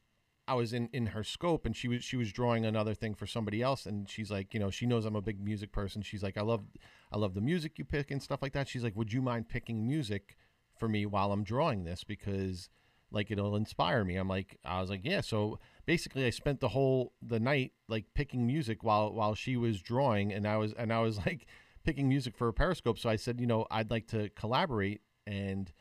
i 0.47 0.53
was 0.53 0.73
in 0.73 0.89
in 0.91 1.07
her 1.07 1.23
scope 1.23 1.65
and 1.65 1.75
she 1.75 1.87
was 1.87 2.03
she 2.03 2.17
was 2.17 2.31
drawing 2.31 2.65
another 2.65 2.93
thing 2.93 3.13
for 3.13 3.27
somebody 3.27 3.61
else 3.61 3.85
and 3.85 4.09
she's 4.09 4.31
like 4.31 4.53
you 4.53 4.59
know 4.59 4.69
she 4.69 4.85
knows 4.85 5.05
i'm 5.05 5.15
a 5.15 5.21
big 5.21 5.39
music 5.43 5.71
person 5.71 6.01
she's 6.01 6.23
like 6.23 6.37
i 6.37 6.41
love 6.41 6.61
i 7.11 7.17
love 7.17 7.33
the 7.35 7.41
music 7.41 7.77
you 7.77 7.85
pick 7.85 8.11
and 8.11 8.21
stuff 8.23 8.41
like 8.41 8.53
that 8.53 8.67
she's 8.67 8.83
like 8.83 8.95
would 8.95 9.13
you 9.13 9.21
mind 9.21 9.47
picking 9.47 9.85
music 9.87 10.35
for 10.81 10.89
me 10.89 11.05
while 11.05 11.31
i'm 11.31 11.43
drawing 11.43 11.83
this 11.83 12.03
because 12.03 12.67
like 13.11 13.29
it'll 13.29 13.55
inspire 13.55 14.03
me. 14.03 14.15
I'm 14.15 14.27
like 14.27 14.57
i 14.65 14.81
was 14.81 14.89
like 14.89 15.01
yeah. 15.03 15.21
So 15.21 15.59
basically 15.85 16.25
i 16.25 16.31
spent 16.31 16.59
the 16.59 16.69
whole 16.69 17.13
the 17.21 17.39
night 17.39 17.73
like 17.87 18.05
picking 18.15 18.47
music 18.47 18.83
while 18.83 19.13
while 19.13 19.35
she 19.35 19.57
was 19.57 19.79
drawing 19.79 20.33
and 20.33 20.47
i 20.47 20.57
was 20.57 20.73
and 20.73 20.91
i 20.91 20.99
was 20.99 21.17
like 21.27 21.45
picking 21.83 22.09
music 22.09 22.35
for 22.35 22.47
a 22.47 22.53
periscope. 22.53 22.97
So 22.97 23.09
i 23.09 23.17
said 23.17 23.39
you 23.39 23.45
know 23.45 23.67
i'd 23.69 23.91
like 23.91 24.07
to 24.07 24.29
collaborate 24.29 25.01
and 25.27 25.71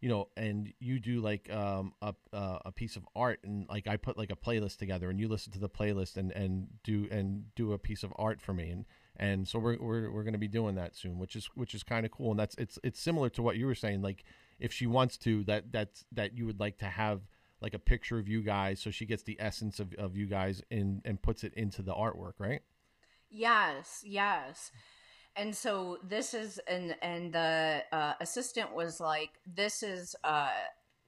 you 0.00 0.08
know, 0.08 0.28
and 0.34 0.72
you 0.80 0.98
do 0.98 1.20
like 1.20 1.52
um, 1.52 1.92
a 2.00 2.14
uh, 2.32 2.58
a 2.64 2.72
piece 2.72 2.96
of 2.96 3.06
art, 3.14 3.40
and 3.44 3.66
like 3.68 3.86
I 3.86 3.98
put 3.98 4.16
like 4.16 4.32
a 4.32 4.36
playlist 4.36 4.78
together, 4.78 5.10
and 5.10 5.20
you 5.20 5.28
listen 5.28 5.52
to 5.52 5.58
the 5.58 5.68
playlist 5.68 6.16
and 6.16 6.32
and 6.32 6.68
do 6.84 7.06
and 7.10 7.54
do 7.54 7.74
a 7.74 7.78
piece 7.78 8.02
of 8.02 8.10
art 8.16 8.40
for 8.40 8.54
me, 8.54 8.70
and 8.70 8.86
and 9.16 9.46
so 9.46 9.58
we're 9.58 9.76
we're, 9.78 10.10
we're 10.10 10.22
going 10.22 10.32
to 10.32 10.38
be 10.38 10.48
doing 10.48 10.74
that 10.76 10.96
soon, 10.96 11.18
which 11.18 11.36
is 11.36 11.50
which 11.54 11.74
is 11.74 11.82
kind 11.82 12.06
of 12.06 12.12
cool, 12.12 12.30
and 12.30 12.40
that's 12.40 12.54
it's 12.56 12.78
it's 12.82 12.98
similar 12.98 13.28
to 13.28 13.42
what 13.42 13.58
you 13.58 13.66
were 13.66 13.74
saying, 13.74 14.00
like 14.00 14.24
if 14.60 14.72
she 14.72 14.86
wants 14.86 15.16
to, 15.18 15.42
that 15.44 15.72
that's 15.72 16.04
that 16.12 16.36
you 16.36 16.46
would 16.46 16.60
like 16.60 16.78
to 16.78 16.86
have 16.86 17.22
like 17.60 17.74
a 17.74 17.78
picture 17.78 18.18
of 18.18 18.28
you 18.28 18.42
guys, 18.42 18.80
so 18.80 18.90
she 18.90 19.06
gets 19.06 19.22
the 19.22 19.36
essence 19.38 19.80
of, 19.80 19.92
of 19.94 20.16
you 20.16 20.26
guys 20.26 20.62
in 20.70 21.02
and 21.04 21.20
puts 21.20 21.44
it 21.44 21.52
into 21.54 21.82
the 21.82 21.92
artwork, 21.92 22.34
right? 22.38 22.62
Yes, 23.30 24.02
yes. 24.04 24.70
And 25.36 25.54
so 25.54 25.98
this 26.02 26.34
is 26.34 26.60
and 26.66 26.96
and 27.02 27.32
the 27.32 27.82
uh, 27.92 28.14
assistant 28.20 28.74
was 28.74 29.00
like, 29.00 29.30
"This 29.46 29.82
is." 29.82 30.16
Uh, 30.24 30.50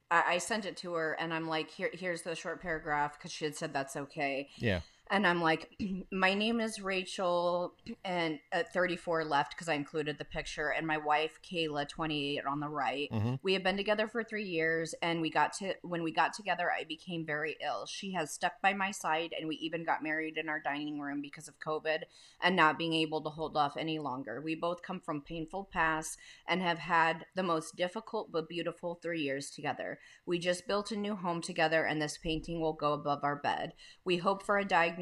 I, 0.09 0.23
I 0.27 0.37
sent 0.37 0.65
it 0.65 0.77
to 0.77 0.93
her, 0.93 1.13
and 1.19 1.33
I'm 1.33 1.47
like, 1.47 1.69
"Here, 1.69 1.89
here's 1.91 2.21
the 2.21 2.35
short 2.35 2.61
paragraph," 2.61 3.17
because 3.17 3.31
she 3.31 3.45
had 3.45 3.55
said 3.55 3.73
that's 3.73 3.95
okay. 3.95 4.49
Yeah, 4.57 4.79
And 5.09 5.27
I'm 5.27 5.41
like, 5.41 5.69
my 6.11 6.33
name 6.33 6.59
is 6.59 6.81
Rachel, 6.81 7.75
and 8.05 8.39
at 8.51 8.73
34 8.73 9.25
left 9.25 9.53
because 9.53 9.67
I 9.69 9.73
included 9.73 10.17
the 10.17 10.25
picture, 10.25 10.69
and 10.69 10.87
my 10.87 10.97
wife 10.97 11.39
Kayla, 11.43 11.87
28 11.87 12.45
on 12.45 12.59
the 12.59 12.69
right. 12.69 13.09
Mhm. 13.11 13.39
We 13.43 13.53
have 13.53 13.63
been 13.63 13.77
together 13.77 14.07
for 14.07 14.23
three 14.23 14.45
years, 14.45 14.95
and 15.01 15.21
we 15.21 15.29
got 15.29 15.53
to 15.53 15.75
when 15.81 16.03
we 16.03 16.11
got 16.11 16.33
together, 16.33 16.71
I 16.71 16.85
became 16.85 17.25
very 17.25 17.57
ill. 17.63 17.85
She 17.85 18.13
has 18.13 18.31
stuck 18.31 18.61
by 18.61 18.73
my 18.73 18.91
side, 18.91 19.33
and 19.37 19.47
we 19.47 19.55
even 19.57 19.83
got 19.83 20.01
married 20.01 20.37
in 20.37 20.49
our 20.49 20.59
dining 20.59 20.99
room 20.99 21.21
because 21.21 21.47
of 21.47 21.59
COVID 21.59 22.03
and 22.41 22.55
not 22.55 22.77
being 22.77 22.93
able 22.93 23.21
to 23.21 23.29
hold 23.29 23.57
off 23.57 23.77
any 23.77 23.99
longer. 23.99 24.41
We 24.41 24.55
both 24.55 24.81
come 24.81 24.99
from 24.99 25.21
painful 25.21 25.65
pasts 25.71 26.17
and 26.47 26.61
have 26.61 26.79
had 26.79 27.25
the 27.35 27.43
most 27.43 27.75
difficult 27.75 28.31
but 28.31 28.49
beautiful 28.49 28.95
three 28.95 29.21
years 29.21 29.49
together. 29.51 29.99
We 30.25 30.39
just 30.39 30.67
built 30.67 30.91
a 30.91 30.95
new 30.95 31.15
home 31.15 31.41
together, 31.41 31.83
and 31.83 32.01
this 32.01 32.17
painting 32.17 32.61
will 32.61 32.73
go 32.73 32.93
above 32.93 33.23
our 33.23 33.35
bed. 33.35 33.73
We 34.05 34.17
hope 34.17 34.43
for 34.43 34.57
a 34.57 34.65
diagnosis 34.65 34.92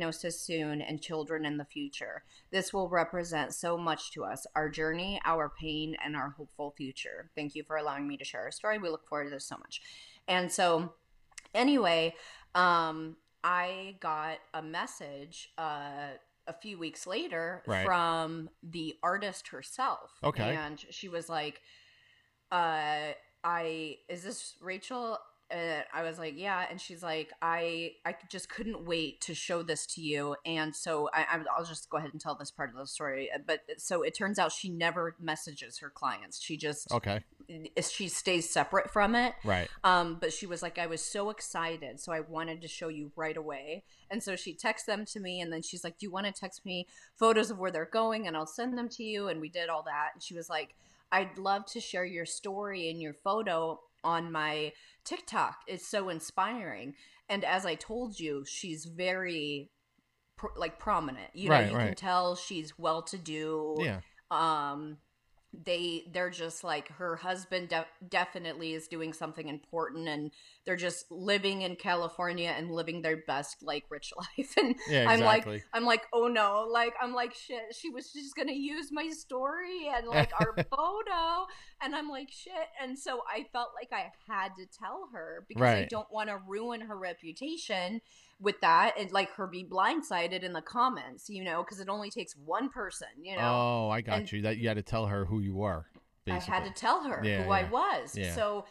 soon 0.45 0.81
and 0.81 1.01
children 1.01 1.45
in 1.45 1.57
the 1.57 1.65
future. 1.65 2.23
This 2.51 2.73
will 2.73 2.89
represent 2.89 3.53
so 3.53 3.77
much 3.77 4.11
to 4.11 4.23
us 4.23 4.45
our 4.55 4.69
journey, 4.69 5.19
our 5.25 5.49
pain, 5.49 5.95
and 6.03 6.15
our 6.15 6.31
hopeful 6.31 6.73
future. 6.77 7.29
Thank 7.35 7.55
you 7.55 7.63
for 7.63 7.77
allowing 7.77 8.07
me 8.07 8.17
to 8.17 8.23
share 8.25 8.41
our 8.41 8.51
story. 8.51 8.77
We 8.77 8.89
look 8.89 9.07
forward 9.07 9.25
to 9.25 9.29
this 9.31 9.45
so 9.45 9.57
much. 9.57 9.81
And 10.27 10.51
so, 10.51 10.93
anyway, 11.53 12.15
um, 12.55 13.17
I 13.43 13.95
got 13.99 14.37
a 14.53 14.61
message 14.61 15.51
uh, 15.57 16.11
a 16.47 16.53
few 16.61 16.77
weeks 16.77 17.07
later 17.07 17.63
Right. 17.65 17.85
from 17.85 18.49
the 18.61 18.95
artist 19.01 19.47
herself. 19.49 20.11
Okay. 20.23 20.55
And 20.55 20.83
she 20.89 21.09
was 21.09 21.29
like, 21.29 21.61
uh, 22.51 23.13
I, 23.43 23.97
is 24.09 24.23
this 24.23 24.55
Rachel? 24.61 25.17
Uh, 25.51 25.81
I 25.93 26.03
was 26.03 26.17
like, 26.17 26.35
yeah, 26.37 26.65
and 26.69 26.79
she's 26.79 27.03
like, 27.03 27.31
I, 27.41 27.93
I 28.05 28.15
just 28.29 28.49
couldn't 28.49 28.85
wait 28.85 29.19
to 29.21 29.33
show 29.33 29.63
this 29.63 29.85
to 29.87 30.01
you, 30.01 30.35
and 30.45 30.75
so 30.75 31.09
I, 31.13 31.25
I'll 31.55 31.65
just 31.65 31.89
go 31.89 31.97
ahead 31.97 32.11
and 32.13 32.21
tell 32.21 32.35
this 32.35 32.51
part 32.51 32.69
of 32.69 32.77
the 32.77 32.87
story. 32.87 33.29
Uh, 33.33 33.39
But 33.45 33.61
so 33.77 34.01
it 34.01 34.15
turns 34.15 34.39
out 34.39 34.51
she 34.51 34.69
never 34.69 35.15
messages 35.19 35.79
her 35.79 35.89
clients; 35.89 36.41
she 36.41 36.57
just 36.57 36.91
okay, 36.91 37.23
she 37.81 38.07
stays 38.07 38.49
separate 38.49 38.89
from 38.91 39.15
it. 39.15 39.33
right, 39.43 39.69
Um, 39.83 40.17
but 40.21 40.31
she 40.31 40.45
was 40.45 40.61
like, 40.61 40.77
I 40.79 40.87
was 40.87 41.01
so 41.01 41.29
excited, 41.29 41.99
so 41.99 42.11
I 42.13 42.21
wanted 42.21 42.61
to 42.61 42.67
show 42.67 42.87
you 42.87 43.11
right 43.15 43.35
away. 43.37 43.83
And 44.09 44.21
so 44.23 44.35
she 44.35 44.53
texts 44.53 44.85
them 44.85 45.05
to 45.05 45.19
me, 45.19 45.41
and 45.41 45.51
then 45.51 45.61
she's 45.61 45.83
like, 45.83 45.97
Do 45.97 46.05
you 46.05 46.11
want 46.11 46.27
to 46.27 46.31
text 46.31 46.65
me 46.65 46.87
photos 47.17 47.51
of 47.51 47.59
where 47.59 47.71
they're 47.71 47.85
going, 47.85 48.27
and 48.27 48.37
I'll 48.37 48.47
send 48.47 48.77
them 48.77 48.89
to 48.89 49.03
you? 49.03 49.27
And 49.27 49.41
we 49.41 49.49
did 49.49 49.69
all 49.69 49.83
that. 49.83 50.09
And 50.13 50.23
she 50.23 50.33
was 50.33 50.49
like, 50.49 50.75
I'd 51.11 51.37
love 51.37 51.65
to 51.67 51.81
share 51.81 52.05
your 52.05 52.25
story 52.25 52.89
and 52.89 53.01
your 53.01 53.13
photo 53.13 53.81
on 54.03 54.31
my 54.31 54.71
TikTok. 55.05 55.57
is 55.67 55.85
so 55.85 56.09
inspiring. 56.09 56.95
And 57.29 57.43
as 57.43 57.65
I 57.65 57.75
told 57.75 58.19
you, 58.19 58.43
she's 58.45 58.85
very 58.85 59.71
pr- 60.37 60.57
like 60.57 60.79
prominent. 60.79 61.29
You 61.33 61.49
know, 61.49 61.55
Right, 61.55 61.71
you 61.71 61.77
can 61.77 61.95
tell 61.95 62.35
she's 62.35 62.77
well 62.77 63.01
to 63.03 63.17
do 63.17 63.77
yeah, 63.79 64.01
um 64.29 64.97
they 65.65 66.05
they're 66.13 66.29
just 66.29 66.63
like 66.63 66.87
her 66.89 67.17
husband 67.17 67.69
de- 67.69 67.85
definitely 68.09 68.73
is 68.73 68.87
doing 68.87 69.11
something 69.11 69.47
important 69.47 70.07
and 70.07 70.31
they're 70.65 70.75
just 70.77 71.11
living 71.11 71.63
in 71.63 71.75
California 71.75 72.53
and 72.55 72.71
living 72.71 73.01
their 73.01 73.17
best 73.27 73.61
like 73.61 73.83
rich 73.89 74.13
life. 74.37 74.55
And 74.57 74.75
yeah, 74.89 75.09
I'm 75.09 75.19
like. 75.19 75.47
I'm 75.73 75.85
like 75.85 76.03
oh 76.13 76.27
no. 76.27 76.67
Like 76.69 76.93
I'm 77.01 77.13
like 77.13 77.33
shit 77.33 77.75
she 77.75 77.89
was 77.89 78.11
just 78.11 78.35
going 78.35 78.47
to 78.47 78.53
use 78.53 78.91
my 78.91 79.09
story 79.09 79.89
and 79.95 80.07
like 80.07 80.31
our 80.39 80.55
photo. 80.69 81.47
And 81.81 81.95
I'm 81.95 82.09
like 82.09 82.31
shit. 82.31 82.53
And 82.81 82.97
so 82.97 83.21
I 83.27 83.45
felt 83.51 83.69
like 83.75 83.91
I 83.91 84.11
had 84.31 84.49
to 84.57 84.65
tell 84.65 85.09
her 85.13 85.45
because 85.47 85.63
I 85.63 85.87
don't 85.89 86.11
want 86.11 86.29
to 86.29 86.39
ruin 86.47 86.81
her 86.81 86.97
reputation 86.97 88.01
with 88.41 88.59
that 88.61 88.93
and 88.97 89.11
like 89.11 89.29
her 89.35 89.45
be 89.47 89.63
blindsided 89.63 90.41
in 90.43 90.51
the 90.51 90.61
comments 90.61 91.29
you 91.29 91.43
know 91.43 91.63
because 91.63 91.79
it 91.79 91.87
only 91.87 92.09
takes 92.09 92.35
one 92.35 92.69
person 92.69 93.07
you 93.21 93.35
know 93.35 93.41
oh, 93.41 93.89
I 93.89 94.01
got 94.01 94.19
and- 94.19 94.31
you. 94.31 94.41
That 94.41 94.57
you 94.57 94.67
had 94.67 94.77
to 94.77 94.83
tell 94.83 95.05
her 95.07 95.25
who 95.25 95.39
you 95.39 95.55
were. 95.55 95.85
Basically. 96.25 96.53
I 96.53 96.57
had 96.59 96.65
to 96.65 96.79
tell 96.79 97.03
her 97.03 97.21
Yeah, 97.23 97.43
who 97.43 97.51
I 97.51 97.63
was. 97.69 98.17
Yeah. 98.17 98.33
So 98.35 98.65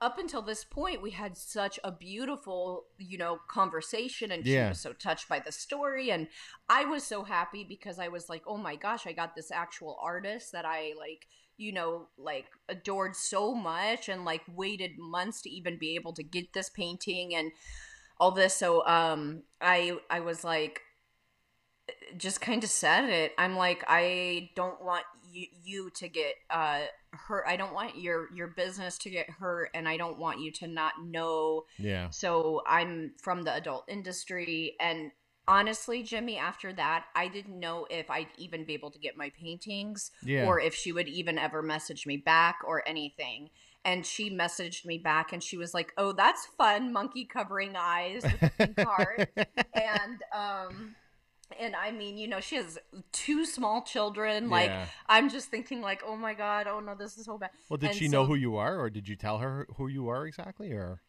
up 0.00 0.18
until 0.18 0.42
this 0.42 0.62
point, 0.64 1.00
we 1.00 1.12
had 1.12 1.36
such 1.36 1.78
a 1.82 1.90
beautiful, 1.90 2.84
you 2.98 3.16
know, 3.16 3.38
conversation, 3.48 4.30
and 4.30 4.44
Yeah. 4.44 4.66
she 4.66 4.68
was 4.70 4.80
so 4.80 4.92
touched 4.92 5.28
by 5.28 5.38
the 5.38 5.52
story, 5.52 6.10
and 6.10 6.28
I 6.68 6.84
was 6.84 7.04
so 7.04 7.22
happy 7.24 7.64
because 7.64 7.98
I 7.98 8.08
was 8.08 8.28
like, 8.28 8.42
oh 8.46 8.58
my 8.58 8.76
gosh, 8.76 9.06
I 9.06 9.12
got 9.12 9.34
this 9.34 9.50
actual 9.50 9.98
artist 10.02 10.52
that 10.52 10.64
I 10.64 10.92
like. 10.98 11.26
You 11.58 11.72
know, 11.72 12.08
like 12.18 12.44
adored 12.68 13.16
so 13.16 13.54
much 13.54 14.10
and 14.10 14.26
like 14.26 14.42
waited 14.46 14.98
months 14.98 15.40
to 15.40 15.48
even 15.48 15.78
be 15.78 15.94
able 15.94 16.12
to 16.12 16.22
get 16.22 16.52
this 16.52 16.68
painting 16.68 17.34
and 17.34 17.50
all 18.18 18.30
this. 18.30 18.54
So 18.54 18.86
um 18.86 19.42
I 19.60 19.98
I 20.10 20.20
was 20.20 20.44
like 20.44 20.80
just 22.16 22.40
kind 22.40 22.62
of 22.64 22.70
said 22.70 23.08
it. 23.08 23.32
I'm 23.38 23.56
like, 23.56 23.84
I 23.86 24.50
don't 24.56 24.82
want 24.82 25.04
you, 25.30 25.46
you 25.62 25.90
to 25.96 26.08
get 26.08 26.34
uh, 26.50 26.82
hurt. 27.12 27.44
I 27.46 27.56
don't 27.56 27.74
want 27.74 27.96
your 27.96 28.32
your 28.34 28.48
business 28.48 28.98
to 28.98 29.10
get 29.10 29.28
hurt, 29.30 29.70
and 29.74 29.88
I 29.88 29.96
don't 29.96 30.18
want 30.18 30.40
you 30.40 30.50
to 30.52 30.66
not 30.66 30.94
know. 31.04 31.64
Yeah. 31.78 32.10
So 32.10 32.62
I'm 32.66 33.12
from 33.22 33.42
the 33.42 33.54
adult 33.54 33.84
industry, 33.88 34.74
and 34.80 35.12
honestly, 35.48 36.02
Jimmy, 36.02 36.36
after 36.38 36.72
that, 36.72 37.04
I 37.14 37.28
didn't 37.28 37.58
know 37.58 37.86
if 37.90 38.10
I'd 38.10 38.28
even 38.36 38.64
be 38.64 38.74
able 38.74 38.90
to 38.90 38.98
get 38.98 39.16
my 39.16 39.30
paintings 39.38 40.10
Yeah. 40.24 40.46
or 40.46 40.58
if 40.60 40.74
she 40.74 40.90
would 40.90 41.08
even 41.08 41.38
ever 41.38 41.62
message 41.62 42.06
me 42.06 42.16
back 42.16 42.58
or 42.66 42.82
anything. 42.88 43.50
And 43.86 44.04
she 44.04 44.30
messaged 44.30 44.84
me 44.84 44.98
back 44.98 45.32
and 45.32 45.42
she 45.42 45.56
was 45.56 45.72
like, 45.72 45.94
Oh, 45.96 46.12
that's 46.12 46.46
fun, 46.58 46.92
monkey 46.92 47.24
covering 47.24 47.74
eyes 47.76 48.22
with 48.58 48.78
heart. 48.80 49.30
and 49.74 50.22
um 50.34 50.94
and 51.58 51.76
I 51.76 51.92
mean, 51.92 52.18
you 52.18 52.26
know, 52.26 52.40
she 52.40 52.56
has 52.56 52.78
two 53.12 53.46
small 53.46 53.82
children. 53.82 54.50
Like 54.50 54.70
Yeah. 54.70 54.86
I'm 55.08 55.30
just 55.30 55.48
thinking 55.48 55.80
like, 55.80 56.02
oh 56.04 56.16
my 56.16 56.34
God, 56.34 56.66
oh 56.66 56.80
no, 56.80 56.94
this 56.94 57.16
is 57.16 57.26
so 57.26 57.38
bad. 57.38 57.50
Well, 57.70 57.78
did 57.78 57.90
and 57.90 57.98
she 57.98 58.08
know 58.08 58.26
who 58.26 58.34
you 58.34 58.56
are, 58.56 58.78
or 58.78 58.90
did 58.90 59.08
you 59.08 59.16
tell 59.16 59.38
her 59.38 59.66
who 59.76 59.86
you 59.86 60.08
are 60.08 60.26
exactly, 60.26 60.72
or? 60.72 61.00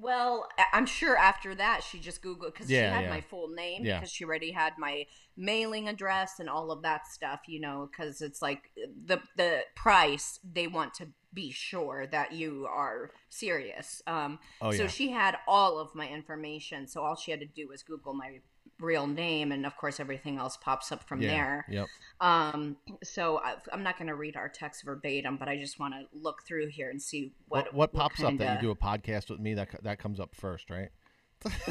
Well, 0.00 0.48
I'm 0.72 0.86
sure 0.86 1.16
after 1.16 1.54
that 1.54 1.82
she 1.82 1.98
just 1.98 2.22
Googled 2.22 2.52
because 2.52 2.68
she 2.68 2.74
had 2.74 3.04
yeah. 3.04 3.10
my 3.10 3.20
full 3.20 3.48
name 3.48 3.84
Yeah. 3.84 3.98
because 4.00 4.10
she 4.12 4.24
already 4.24 4.50
had 4.52 4.74
my 4.78 5.06
mailing 5.36 5.88
address 5.88 6.40
and 6.40 6.48
all 6.48 6.70
of 6.70 6.82
that 6.82 7.06
stuff, 7.06 7.40
you 7.46 7.60
know, 7.60 7.88
because 7.90 8.20
it's 8.20 8.40
like 8.42 8.70
the 9.06 9.20
the 9.36 9.62
price 9.74 10.38
they 10.44 10.66
want 10.66 10.94
to 10.94 11.08
be 11.32 11.50
sure 11.50 12.06
that 12.06 12.32
you 12.32 12.66
are 12.70 13.10
serious. 13.28 14.02
Um, 14.06 14.38
Oh 14.60 14.70
so 14.70 14.84
yeah. 14.84 14.88
she 14.88 15.10
had 15.10 15.36
all 15.48 15.78
of 15.78 15.94
my 15.94 16.08
information, 16.08 16.86
so 16.86 17.02
all 17.02 17.16
she 17.16 17.30
had 17.30 17.40
to 17.40 17.46
do 17.46 17.68
was 17.68 17.82
Google 17.82 18.14
my 18.14 18.40
real 18.84 19.06
name, 19.06 19.52
and 19.52 19.66
of 19.66 19.76
course 19.76 19.98
everything 19.98 20.38
else 20.38 20.56
pops 20.56 20.92
up 20.92 21.02
from 21.08 21.22
yeah. 21.22 21.30
there. 21.30 21.66
Yep. 21.70 21.86
Um, 22.20 22.76
so 23.02 23.38
I, 23.38 23.54
I'm 23.72 23.82
not 23.82 23.98
going 23.98 24.08
to 24.08 24.14
read 24.14 24.36
our 24.36 24.48
text 24.48 24.84
verbatim, 24.84 25.36
but 25.36 25.48
I 25.48 25.56
just 25.56 25.80
want 25.80 25.94
to 25.94 26.02
look 26.12 26.42
through 26.46 26.68
here 26.68 26.90
and 26.90 27.00
see 27.00 27.32
what 27.48 27.66
What 27.66 27.74
what 27.74 27.92
pops 27.92 28.22
up 28.22 28.36
that 28.38 28.62
you 28.62 28.68
do 28.68 28.70
a 28.70 28.76
podcast 28.76 29.30
with 29.30 29.40
me? 29.40 29.54
That 29.54 29.82
that 29.82 29.98
comes 29.98 30.20
up 30.20 30.34
first, 30.34 30.70
right? 30.70 30.90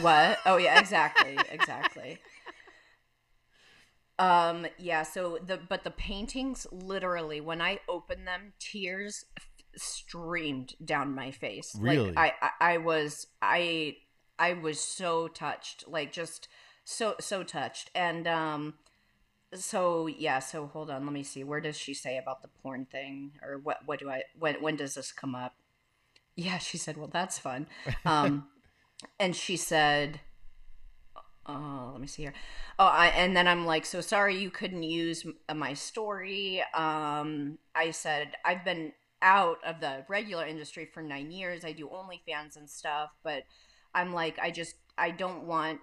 What? 0.02 0.40
Oh 0.46 0.58
yeah, 0.58 0.80
exactly, 0.80 1.38
exactly. 1.52 2.20
Um 4.20 4.68
yeah, 4.78 5.04
so 5.04 5.40
the 5.46 5.60
but 5.70 5.84
the 5.84 5.92
paintings 5.92 6.68
literally 6.72 7.42
when 7.42 7.62
I 7.62 7.80
opened 7.90 8.28
them 8.28 8.54
tears 8.60 9.26
f- 9.38 9.48
streamed 9.76 10.76
down 10.84 11.16
my 11.16 11.32
face. 11.32 11.76
Really? 11.80 12.12
Like 12.12 12.36
I, 12.42 12.50
I 12.60 12.74
I 12.74 12.78
was 12.78 13.28
I 13.42 13.96
I 14.38 14.54
was 14.54 14.80
so 14.80 15.28
touched, 15.28 15.88
like 15.88 16.12
just 16.12 16.48
so 16.84 17.16
so 17.20 17.44
touched. 17.44 17.90
And 17.96 18.28
um 18.28 18.76
so 19.54 20.08
yeah, 20.08 20.40
so 20.40 20.68
hold 20.68 20.90
on, 20.90 21.06
let 21.06 21.14
me 21.14 21.24
see. 21.24 21.44
Where 21.44 21.62
does 21.62 21.78
she 21.78 21.94
say 21.94 22.18
about 22.18 22.42
the 22.42 22.48
porn 22.48 22.86
thing 22.86 23.34
or 23.44 23.58
what 23.58 23.80
what 23.86 24.00
do 24.00 24.10
I 24.10 24.24
when 24.38 24.56
when 24.56 24.76
does 24.76 24.96
this 24.96 25.12
come 25.12 25.36
up? 25.36 25.56
Yeah, 26.36 26.58
she 26.58 26.78
said, 26.78 26.98
"Well, 26.98 27.10
that's 27.12 27.38
fun." 27.38 27.68
Um 28.06 28.48
and 29.20 29.36
she 29.36 29.58
said 29.58 30.20
oh 31.46 31.90
let 31.92 32.02
me 32.02 32.08
see 32.08 32.24
here 32.24 32.34
oh 32.80 32.86
I, 32.86 33.08
and 33.08 33.36
then 33.36 33.48
i'm 33.48 33.66
like 33.66 33.86
so 33.86 34.02
sorry 34.02 34.38
you 34.38 34.50
couldn't 34.50 34.84
use 34.84 35.26
uh, 35.50 35.54
my 35.54 35.74
story 35.74 36.64
um 36.74 37.58
i 37.76 37.92
said 37.92 38.32
i've 38.46 38.64
been 38.64 38.94
out 39.22 39.58
of 39.66 39.80
the 39.80 40.06
regular 40.08 40.46
industry 40.46 40.86
for 40.86 41.02
nine 41.02 41.32
years 41.32 41.66
i 41.66 41.72
do 41.72 41.90
onlyfans 41.90 42.56
and 42.56 42.70
stuff 42.70 43.10
but 43.24 43.44
i'm 43.94 44.14
like 44.14 44.40
i 44.40 44.52
just 44.52 44.76
i 44.98 45.12
don't 45.12 45.44
want 45.44 45.80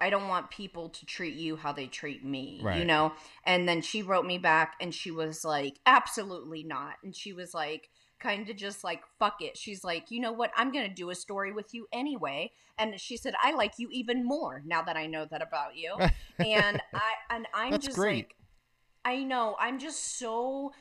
i 0.00 0.10
don't 0.10 0.28
want 0.28 0.50
people 0.50 0.88
to 0.88 1.04
treat 1.06 1.34
you 1.34 1.56
how 1.56 1.72
they 1.72 1.86
treat 1.86 2.24
me 2.24 2.60
you 2.78 2.84
know? 2.84 3.12
And 3.44 3.68
then 3.68 3.82
she 3.82 4.02
wrote 4.02 4.24
me 4.26 4.38
back 4.38 4.74
and 4.80 4.94
she 4.94 5.10
was 5.10 5.44
like 5.44 5.78
absolutely 5.86 6.62
not. 6.62 6.94
And 7.02 7.14
she 7.14 7.32
was 7.32 7.54
like 7.54 7.88
kind 8.18 8.48
of 8.48 8.56
just 8.56 8.84
like 8.84 9.02
fuck 9.18 9.36
it. 9.40 9.56
She's 9.56 9.82
like 9.84 10.10
you 10.10 10.20
know 10.20 10.32
what? 10.32 10.50
I'm 10.56 10.72
gonna 10.72 10.92
do 10.94 11.10
a 11.10 11.14
story 11.14 11.52
with 11.52 11.72
you 11.74 11.86
anyway. 11.92 12.52
And 12.78 12.98
she 13.00 13.16
said 13.16 13.34
i 13.42 13.52
like 13.52 13.74
you 13.78 13.88
even 13.92 14.24
more 14.24 14.62
now 14.64 14.82
that 14.82 14.96
i 14.96 15.06
know 15.06 15.26
that 15.30 15.42
about 15.42 15.76
you. 15.76 15.96
And 16.38 16.80
i 16.94 17.12
and 17.30 17.46
i'm 17.54 17.72
That's 17.72 17.86
just 17.86 17.98
great. 17.98 18.14
like 18.14 18.34
i 19.04 19.22
know 19.22 19.56
i'm 19.58 19.78
just 19.78 20.18
so 20.18 20.72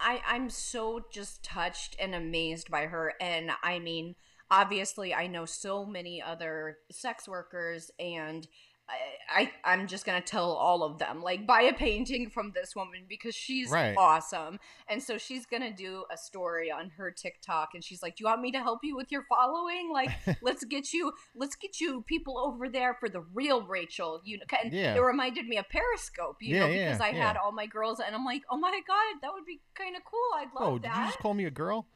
i 0.00 0.20
i'm 0.26 0.48
so 0.50 1.04
just 1.10 1.42
touched 1.42 1.96
and 1.98 2.14
amazed 2.14 2.70
by 2.70 2.86
her. 2.86 3.12
And 3.20 3.50
i 3.62 3.78
mean 3.78 4.14
obviously 4.50 5.12
i 5.14 5.26
know 5.26 5.44
so 5.44 5.84
many 5.84 6.22
other 6.22 6.78
sex 6.90 7.28
workers 7.28 7.90
and 7.98 8.46
I, 8.88 9.50
I 9.64 9.72
I'm 9.74 9.88
just 9.88 10.06
gonna 10.06 10.20
tell 10.20 10.52
all 10.52 10.84
of 10.84 10.98
them 11.00 11.20
like 11.20 11.44
buy 11.44 11.62
a 11.62 11.72
painting 11.72 12.30
from 12.30 12.52
this 12.54 12.76
woman 12.76 13.00
because 13.08 13.34
she's 13.34 13.68
Right. 13.68 13.96
awesome 13.98 14.60
and 14.88 15.02
so 15.02 15.18
she's 15.18 15.44
gonna 15.44 15.74
do 15.74 16.04
a 16.12 16.16
story 16.16 16.70
on 16.70 16.90
her 16.90 17.10
TikTok 17.10 17.70
and 17.74 17.82
she's 17.82 18.00
like 18.00 18.14
do 18.14 18.22
you 18.22 18.26
want 18.28 18.42
me 18.42 18.52
to 18.52 18.60
help 18.60 18.80
you 18.84 18.94
with 18.94 19.10
your 19.10 19.24
following 19.28 19.90
like 19.92 20.10
let's 20.40 20.62
get 20.64 20.92
you 20.92 21.12
let's 21.34 21.56
get 21.56 21.80
you 21.80 22.02
people 22.06 22.38
over 22.38 22.68
there 22.68 22.94
for 23.00 23.08
the 23.08 23.22
real 23.34 23.66
Rachel 23.66 24.20
you 24.24 24.38
know 24.38 24.44
and 24.62 24.72
Yeah. 24.72 24.94
it 24.94 25.00
reminded 25.00 25.48
me 25.48 25.56
of 25.56 25.68
Periscope 25.68 26.36
you 26.40 26.60
know 26.60 26.68
Yeah, 26.68 26.72
yeah, 26.74 26.84
because 26.84 27.00
I 27.00 27.08
yeah. 27.10 27.26
had 27.26 27.36
all 27.36 27.50
my 27.50 27.66
girls 27.66 27.98
and 27.98 28.14
I'm 28.14 28.24
like 28.24 28.42
oh 28.52 28.56
my 28.56 28.70
god 28.86 29.20
that 29.20 29.32
would 29.34 29.46
be 29.46 29.60
kind 29.74 29.96
of 29.96 30.02
cool 30.04 30.20
I'd 30.36 30.46
oh, 30.56 30.64
love 30.74 30.82
that. 30.82 30.92
Oh, 30.92 30.94
did 30.94 31.00
you 31.00 31.06
just 31.06 31.18
call 31.18 31.34
me 31.34 31.46
a 31.46 31.50
girl? 31.50 31.88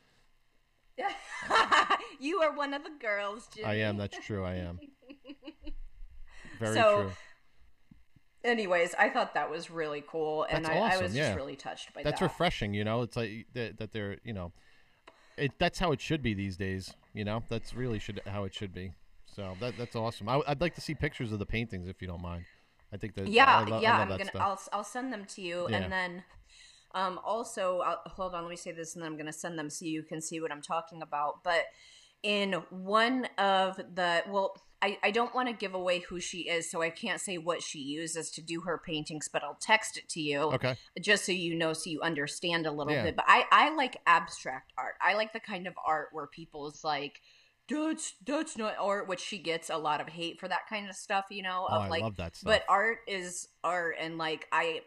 you 2.21 2.41
are 2.43 2.53
one 2.55 2.75
of 2.75 2.83
the 2.85 2.91
girls 3.01 3.49
Jimmy. 3.55 3.67
I 3.67 3.75
am. 3.77 3.97
That's 3.97 4.19
true. 4.25 4.45
I 4.45 4.55
am. 4.57 4.79
Very 6.59 6.75
So, 6.75 7.03
true. 7.03 7.13
anyways 8.45 8.95
I 8.99 9.09
thought 9.09 9.35
that 9.35 9.51
was 9.51 9.71
really 9.71 10.03
cool 10.07 10.47
and 10.51 10.67
I, 10.67 10.95
I 10.95 10.97
was 11.03 11.15
yeah. 11.15 11.29
just 11.29 11.37
really 11.37 11.57
touched 11.57 11.93
by 11.95 12.03
That's 12.03 12.21
that 12.21 12.25
That's 12.25 12.33
refreshing. 12.33 12.75
You 12.75 12.85
know, 12.85 13.03
it's 13.03 13.17
like 13.17 13.47
that, 13.55 13.79
that 13.79 13.93
they're 13.93 14.19
you 14.25 14.33
know, 14.33 14.53
it 15.37 15.53
that's 15.59 15.79
how 15.79 15.93
it 15.93 16.01
should 16.01 16.23
be 16.23 16.35
these 16.35 16.57
days. 16.57 16.93
You 17.15 17.25
know, 17.25 17.43
that's 17.49 17.75
really 17.75 17.99
should 17.99 18.21
how 18.27 18.45
it 18.45 18.55
should 18.55 18.75
be. 18.75 18.93
So 19.27 19.57
that 19.61 19.77
that's 19.79 19.97
awesome. 19.97 20.29
I, 20.29 20.37
would 20.39 20.61
like 20.61 20.75
to 20.75 20.81
see 20.81 20.95
pictures 20.95 21.33
of 21.33 21.39
the 21.39 21.47
paintings 21.47 21.89
if 21.89 22.03
you 22.03 22.09
don't 22.09 22.23
mind. 22.23 22.45
I 22.93 22.97
think 22.97 23.15
that 23.15 23.29
yeah 23.29 23.59
I 23.59 23.65
lo- 23.65 23.79
I 23.79 23.81
yeah 23.81 23.93
love 23.93 24.01
i'm 24.03 24.09
that 24.09 24.19
gonna 24.19 24.31
stuff. 24.31 24.43
I'll, 24.73 24.79
I'll 24.81 24.85
send 24.85 25.13
them 25.13 25.25
to 25.27 25.41
you 25.41 25.69
Yeah. 25.71 25.77
and 25.77 25.93
then 25.93 26.25
um 26.95 27.19
also 27.25 27.81
I'll, 27.81 28.01
hold 28.07 28.35
on 28.35 28.43
let 28.43 28.51
me 28.51 28.57
say 28.57 28.73
this 28.73 28.95
and 28.95 29.03
then 29.03 29.11
i'm 29.13 29.19
gonna 29.19 29.33
send 29.33 29.59
them 29.59 29.71
so 29.71 29.85
you 29.85 30.03
can 30.03 30.21
see 30.21 30.41
what 30.41 30.53
i'm 30.53 30.63
talking 30.63 31.03
about 31.03 31.43
but 31.45 31.65
in 32.23 32.53
one 32.71 33.27
of 33.39 33.77
the 33.77 34.23
well 34.29 34.55
I, 34.83 34.97
I 35.03 35.11
don't 35.11 35.35
want 35.35 35.49
to 35.49 35.55
give 35.55 35.75
away 35.75 35.99
who 36.01 36.21
she 36.21 36.49
is 36.49 36.71
so 36.71 36.81
i 36.83 36.91
can't 36.91 37.21
say 37.21 37.37
what 37.39 37.63
she 37.63 37.79
uses 37.81 38.31
to 38.33 38.43
do 38.43 38.63
her 38.63 38.79
paintings 38.79 39.29
but 39.31 39.43
i'll 39.45 39.59
text 39.61 39.97
it 39.97 40.09
to 40.11 40.21
you 40.21 40.39
Okay. 40.41 40.75
just 41.01 41.25
so 41.27 41.33
you 41.33 41.55
know 41.55 41.73
so 41.73 41.91
you 41.91 42.01
understand 42.03 42.67
a 42.67 42.73
little 42.73 42.93
Yeah. 42.95 43.05
bit 43.05 43.17
but 43.17 43.25
i 43.29 43.45
i 43.53 43.75
like 43.75 43.99
abstract 44.07 44.73
art 44.79 44.95
i 45.03 45.15
like 45.15 45.33
the 45.33 45.41
kind 45.41 45.67
of 45.67 45.75
art 45.87 46.09
where 46.13 46.27
people's 46.27 46.83
like 46.85 47.21
that's 47.69 48.15
that's 48.27 48.59
not 48.59 48.75
art 48.81 49.07
which 49.07 49.21
she 49.21 49.39
gets 49.39 49.71
a 49.71 49.77
lot 49.77 50.01
of 50.01 50.09
hate 50.09 50.41
for 50.41 50.49
that 50.49 50.67
kind 50.69 50.89
of 50.89 50.97
stuff 50.97 51.27
you 51.31 51.43
know 51.43 51.67
Oh, 51.71 51.77
of 51.77 51.83
I 51.83 51.89
like 51.89 52.03
love 52.03 52.17
that 52.17 52.35
stuff. 52.37 52.51
but 52.53 52.65
art 52.69 52.99
is 53.07 53.49
art 53.63 53.95
and 54.01 54.19
like 54.19 54.47
i 54.51 54.81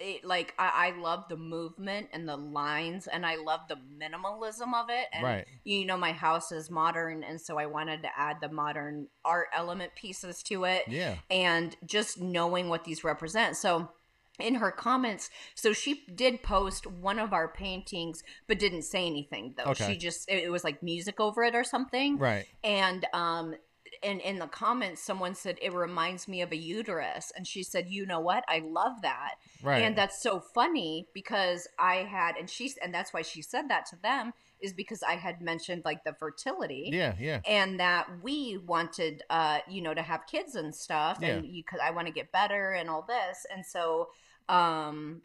it, 0.00 0.24
like 0.24 0.54
I, 0.58 0.92
I 0.96 1.00
love 1.00 1.24
the 1.28 1.36
movement 1.36 2.08
and 2.12 2.28
the 2.28 2.36
lines 2.36 3.06
and 3.06 3.24
i 3.26 3.36
love 3.36 3.60
the 3.68 3.76
minimalism 3.76 4.74
of 4.74 4.86
it 4.88 5.06
and 5.12 5.22
right. 5.22 5.46
you 5.64 5.84
know 5.84 5.96
my 5.96 6.12
house 6.12 6.50
is 6.52 6.70
modern 6.70 7.22
and 7.22 7.40
so 7.40 7.58
i 7.58 7.66
wanted 7.66 8.02
to 8.02 8.08
add 8.16 8.38
the 8.40 8.48
modern 8.48 9.08
art 9.24 9.48
element 9.54 9.92
pieces 9.94 10.42
to 10.44 10.64
it 10.64 10.84
Yeah. 10.88 11.16
and 11.30 11.76
just 11.84 12.20
knowing 12.20 12.68
what 12.68 12.84
these 12.84 13.04
represent. 13.04 13.56
So 13.56 13.90
in 14.38 14.54
her 14.56 14.70
comments, 14.70 15.28
so 15.54 15.72
she 15.72 16.04
did 16.14 16.42
post 16.42 16.86
one 16.86 17.18
of 17.18 17.32
our 17.32 17.48
paintings, 17.48 18.22
but 18.48 18.58
didn't 18.58 18.82
say 18.82 19.06
anything 19.06 19.54
though. 19.56 19.70
Okay. 19.72 19.92
She 19.92 19.98
just 19.98 20.28
it 20.30 20.44
it 20.44 20.50
was 20.50 20.64
like 20.64 20.82
music 20.82 21.20
over 21.20 21.42
it 21.44 21.54
or 21.54 21.64
something. 21.64 22.18
Right. 22.18 22.46
And 22.64 23.06
um 23.12 23.54
and 24.02 24.20
in 24.20 24.38
the 24.38 24.46
comments 24.46 25.02
someone 25.02 25.34
said 25.34 25.58
it 25.60 25.72
reminds 25.72 26.26
me 26.28 26.40
of 26.42 26.52
a 26.52 26.56
uterus 26.56 27.32
and 27.36 27.46
she 27.46 27.62
said 27.62 27.88
you 27.88 28.06
know 28.06 28.20
what 28.20 28.44
i 28.48 28.58
love 28.64 29.02
that 29.02 29.34
Right. 29.62 29.82
and 29.82 29.96
that's 29.96 30.22
so 30.22 30.40
funny 30.40 31.06
because 31.14 31.68
i 31.78 31.96
had 31.96 32.36
and 32.36 32.48
she's 32.48 32.76
and 32.78 32.94
that's 32.94 33.12
why 33.12 33.22
she 33.22 33.42
said 33.42 33.68
that 33.68 33.86
to 33.86 33.96
them 34.02 34.32
is 34.60 34.72
because 34.72 35.02
i 35.02 35.14
had 35.14 35.40
mentioned 35.40 35.82
like 35.84 36.04
the 36.04 36.12
fertility 36.14 36.90
yeah. 36.92 37.14
Yeah. 37.18 37.40
and 37.46 37.80
that 37.80 38.06
we 38.22 38.58
wanted 38.58 39.22
uh 39.30 39.58
you 39.68 39.82
know 39.82 39.94
to 39.94 40.02
have 40.02 40.26
kids 40.26 40.54
and 40.54 40.74
stuff 40.74 41.18
and 41.22 41.46
you 41.46 41.62
could 41.64 41.80
i 41.80 41.90
want 41.90 42.06
to 42.06 42.12
get 42.12 42.32
better 42.32 42.72
and 42.72 42.88
all 42.88 43.02
this 43.06 43.46
and 43.54 43.64
so 43.66 44.08
um 44.48 45.22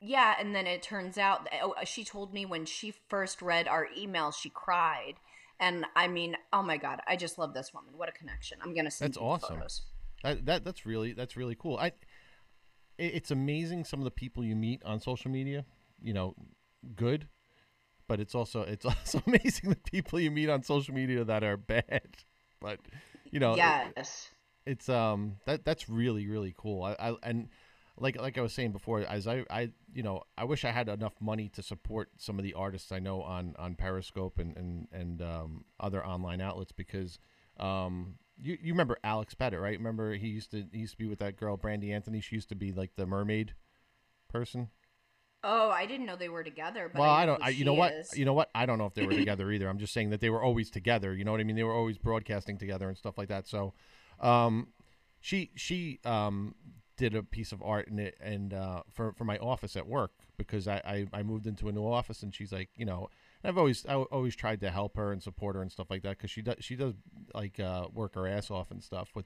yeah 0.00 0.34
and 0.38 0.54
then 0.54 0.66
it 0.66 0.82
turns 0.82 1.18
out 1.18 1.48
oh, 1.62 1.74
she 1.84 2.04
told 2.04 2.32
me 2.32 2.46
when 2.46 2.64
she 2.64 2.94
first 3.08 3.42
read 3.42 3.68
our 3.68 3.88
email 3.96 4.30
she 4.30 4.48
cried 4.48 5.14
and 5.60 5.84
i 5.94 6.08
mean 6.08 6.36
oh 6.52 6.62
my 6.62 6.76
god 6.76 7.00
i 7.06 7.14
just 7.16 7.38
love 7.38 7.52
this 7.54 7.72
woman 7.74 7.92
what 7.96 8.08
a 8.08 8.12
connection 8.12 8.58
i'm 8.62 8.74
gonna 8.74 8.90
send 8.90 9.10
That's 9.12 9.18
awesome. 9.18 9.56
photos. 9.56 9.82
That, 10.22 10.44
that 10.46 10.64
that's 10.64 10.84
really 10.84 11.12
that's 11.14 11.36
really 11.36 11.54
cool. 11.54 11.76
I 11.78 11.86
it- 12.98 13.14
it's 13.14 13.30
amazing 13.30 13.84
some 13.84 14.00
of 14.00 14.04
the 14.04 14.10
people 14.10 14.44
you 14.44 14.54
meet 14.54 14.82
on 14.84 15.00
social 15.00 15.30
media. 15.30 15.64
You 16.02 16.12
know, 16.12 16.34
good, 16.94 17.28
but 18.06 18.20
it's 18.20 18.34
also 18.34 18.62
it's 18.62 18.84
also 18.92 19.22
amazing 19.26 19.70
the 19.70 19.76
people 19.76 20.20
you 20.20 20.30
meet 20.30 20.50
on 20.50 20.62
social 20.62 20.94
media 20.94 21.24
that 21.24 21.42
are 21.42 21.56
bad. 21.56 22.08
But 22.60 22.80
you 23.30 23.40
know, 23.40 23.52
it- 23.52 23.56
yes 23.56 24.28
it's 24.66 24.90
um 24.90 25.36
that 25.46 25.64
that's 25.64 25.88
really 25.88 26.26
really 26.28 26.54
cool. 26.56 26.82
I, 26.84 26.92
I 27.00 27.14
and 27.22 27.48
like 28.00 28.20
like 28.20 28.38
I 28.38 28.40
was 28.40 28.52
saying 28.52 28.72
before, 28.72 29.00
as 29.00 29.28
I 29.28 29.44
I 29.50 29.70
you 29.92 30.02
know 30.02 30.22
I 30.36 30.44
wish 30.44 30.64
I 30.64 30.70
had 30.70 30.88
enough 30.88 31.14
money 31.20 31.48
to 31.50 31.62
support 31.62 32.10
some 32.16 32.38
of 32.38 32.44
the 32.44 32.54
artists 32.54 32.90
I 32.90 32.98
know 32.98 33.22
on 33.22 33.54
on 33.58 33.74
Periscope 33.74 34.38
and 34.38 34.56
and 34.56 34.88
and 34.92 35.22
um, 35.22 35.64
other 35.78 36.04
online 36.04 36.40
outlets 36.40 36.72
because 36.72 37.18
um 37.58 38.14
you 38.38 38.56
you 38.60 38.72
remember 38.72 38.98
Alex 39.04 39.34
Pettit, 39.34 39.60
right? 39.60 39.76
Remember 39.76 40.14
he 40.14 40.28
used 40.28 40.50
to 40.52 40.64
he 40.72 40.78
used 40.78 40.92
to 40.92 40.98
be 40.98 41.06
with 41.06 41.18
that 41.18 41.36
girl 41.36 41.56
Brandy 41.56 41.92
Anthony. 41.92 42.20
She 42.20 42.34
used 42.34 42.48
to 42.48 42.54
be 42.54 42.72
like 42.72 42.92
the 42.96 43.06
mermaid 43.06 43.54
person. 44.28 44.70
Oh, 45.42 45.70
I 45.70 45.86
didn't 45.86 46.04
know 46.04 46.16
they 46.16 46.28
were 46.28 46.44
together. 46.44 46.90
But 46.92 47.00
well, 47.00 47.10
I, 47.10 47.22
I 47.22 47.26
don't. 47.26 47.42
I, 47.42 47.48
you 47.50 47.64
know 47.64 47.74
what? 47.74 47.92
is. 47.92 48.16
You 48.16 48.26
know 48.26 48.34
what? 48.34 48.50
I 48.54 48.66
don't 48.66 48.78
know 48.78 48.86
if 48.86 48.94
they 48.94 49.06
were 49.06 49.12
together 49.16 49.50
either. 49.50 49.68
I'm 49.68 49.78
just 49.78 49.92
saying 49.92 50.10
that 50.10 50.20
they 50.20 50.30
were 50.30 50.42
always 50.42 50.70
together. 50.70 51.14
You 51.14 51.24
know 51.24 51.32
what 51.32 51.40
I 51.40 51.44
mean? 51.44 51.56
They 51.56 51.64
were 51.64 51.74
always 51.74 51.98
broadcasting 51.98 52.58
together 52.58 52.88
and 52.88 52.96
stuff 52.96 53.16
like 53.16 53.28
that. 53.28 53.46
So, 53.46 53.72
um, 54.20 54.68
she 55.20 55.50
she 55.54 56.00
um 56.04 56.54
did 57.00 57.14
a 57.14 57.22
piece 57.22 57.50
of 57.50 57.62
art 57.62 57.88
in 57.88 57.98
it 57.98 58.14
and 58.20 58.52
uh 58.52 58.82
for 58.90 59.14
for 59.14 59.24
my 59.24 59.38
office 59.38 59.74
at 59.74 59.86
work 59.86 60.12
because 60.36 60.68
I 60.68 60.82
I, 60.84 61.20
I 61.20 61.22
moved 61.22 61.46
into 61.46 61.68
a 61.68 61.72
new 61.72 61.86
office 61.86 62.22
and 62.22 62.34
she's 62.34 62.52
like 62.52 62.68
you 62.76 62.84
know 62.84 63.08
I've 63.42 63.56
always 63.56 63.86
I 63.86 63.94
always 63.94 64.36
tried 64.36 64.60
to 64.60 64.70
help 64.70 64.98
her 64.98 65.10
and 65.10 65.22
support 65.22 65.56
her 65.56 65.62
and 65.62 65.72
stuff 65.72 65.86
like 65.88 66.02
that 66.02 66.18
because 66.18 66.30
she 66.30 66.42
does 66.42 66.56
she 66.60 66.76
does 66.76 66.92
like 67.34 67.58
uh 67.58 67.86
work 67.94 68.16
her 68.16 68.28
ass 68.28 68.50
off 68.50 68.70
and 68.70 68.82
stuff 68.82 69.12
with 69.14 69.24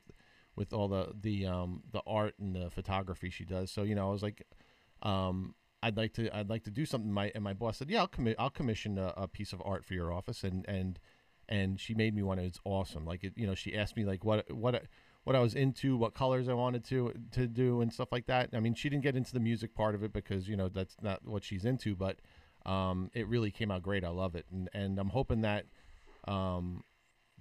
with 0.55 0.73
all 0.73 0.87
the 0.87 1.09
the 1.21 1.47
um 1.47 1.83
the 1.91 2.03
art 2.07 2.35
and 2.39 2.55
the 2.55 2.71
photography 2.71 3.29
she 3.29 3.45
does. 3.45 3.73
So 3.73 3.83
you 3.83 3.97
know 3.97 4.07
I 4.09 4.13
was 4.13 4.23
like 4.23 4.47
um 5.03 5.57
I'd 5.83 5.97
like 5.97 6.13
to 6.15 6.35
I'd 6.35 6.49
like 6.49 6.63
to 6.65 6.71
do 6.71 6.87
something. 6.87 7.13
My 7.13 7.33
and 7.35 7.43
my 7.43 7.55
boss 7.55 7.79
said, 7.79 7.91
yeah, 7.91 8.01
I'll 8.01 8.07
commit 8.07 8.37
I'll 8.39 8.51
commission 8.51 8.99
a, 8.99 9.13
a 9.17 9.27
piece 9.29 9.53
of 9.53 9.61
art 9.65 9.85
for 9.85 9.95
your 9.95 10.13
office, 10.13 10.45
and 10.45 10.65
and 10.67 11.01
and 11.49 11.79
she 11.79 11.93
made 11.93 12.15
me 12.15 12.23
one. 12.23 12.39
It's 12.39 12.61
awesome. 12.65 13.05
Like 13.05 13.25
it, 13.25 13.35
you 13.37 13.47
know, 13.47 13.55
she 13.55 13.77
asked 13.77 13.97
me 13.97 14.05
like 14.05 14.25
what 14.25 14.51
what 14.51 14.85
what 15.25 15.35
I 15.35 15.41
was 15.41 15.55
into, 15.55 15.97
what 15.97 16.15
colors 16.15 16.49
I 16.49 16.55
wanted 16.55 16.85
to 16.87 17.13
to 17.33 17.47
do, 17.47 17.81
and 17.81 17.93
stuff 17.93 18.13
like 18.13 18.27
that. 18.27 18.51
I 18.53 18.61
mean, 18.61 18.75
she 18.75 18.89
didn't 18.89 19.03
get 19.03 19.17
into 19.17 19.33
the 19.33 19.41
music 19.41 19.75
part 19.75 19.95
of 19.95 20.03
it 20.03 20.13
because 20.13 20.49
you 20.49 20.57
know 20.57 20.69
that's 20.69 20.97
not 21.03 21.27
what 21.27 21.45
she's 21.45 21.65
into, 21.65 21.97
but 21.97 22.19
um, 22.67 23.11
it 23.15 23.27
really 23.29 23.51
came 23.51 23.71
out 23.71 23.83
great. 23.83 24.05
I 24.05 24.11
love 24.11 24.35
it, 24.35 24.47
and 24.53 24.69
and 24.73 24.99
I'm 24.99 25.09
hoping 25.09 25.41
that 25.41 25.67
um, 26.29 26.85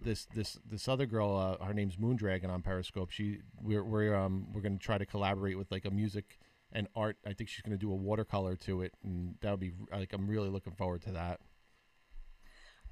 this 0.02 0.26
this 0.34 0.58
this 0.66 0.88
other 0.88 1.06
girl, 1.06 1.36
uh, 1.36 1.64
her 1.64 1.74
name's 1.74 1.98
Moondragon 1.98 2.50
on 2.50 2.62
Periscope. 2.62 3.12
She 3.12 3.40
we're 3.62 3.84
we're 3.84 4.16
um 4.16 4.48
we're 4.54 4.62
gonna 4.62 4.78
try 4.78 4.98
to 4.98 5.06
collaborate 5.06 5.58
with 5.58 5.72
like 5.72 5.86
a 5.86 5.92
music 5.92 6.40
and 6.72 6.88
art. 6.96 7.18
I 7.26 7.34
think 7.34 7.50
she's 7.50 7.62
gonna 7.62 7.78
do 7.78 7.92
a 7.92 7.96
watercolor 7.96 8.56
to 8.58 8.82
it, 8.82 8.94
and 9.04 9.36
that 9.42 9.52
would 9.52 9.60
be 9.60 9.74
like 9.92 10.14
I'm 10.14 10.28
really 10.28 10.50
looking 10.50 10.74
forward 10.74 11.02
to 11.04 11.12
that. 11.12 11.40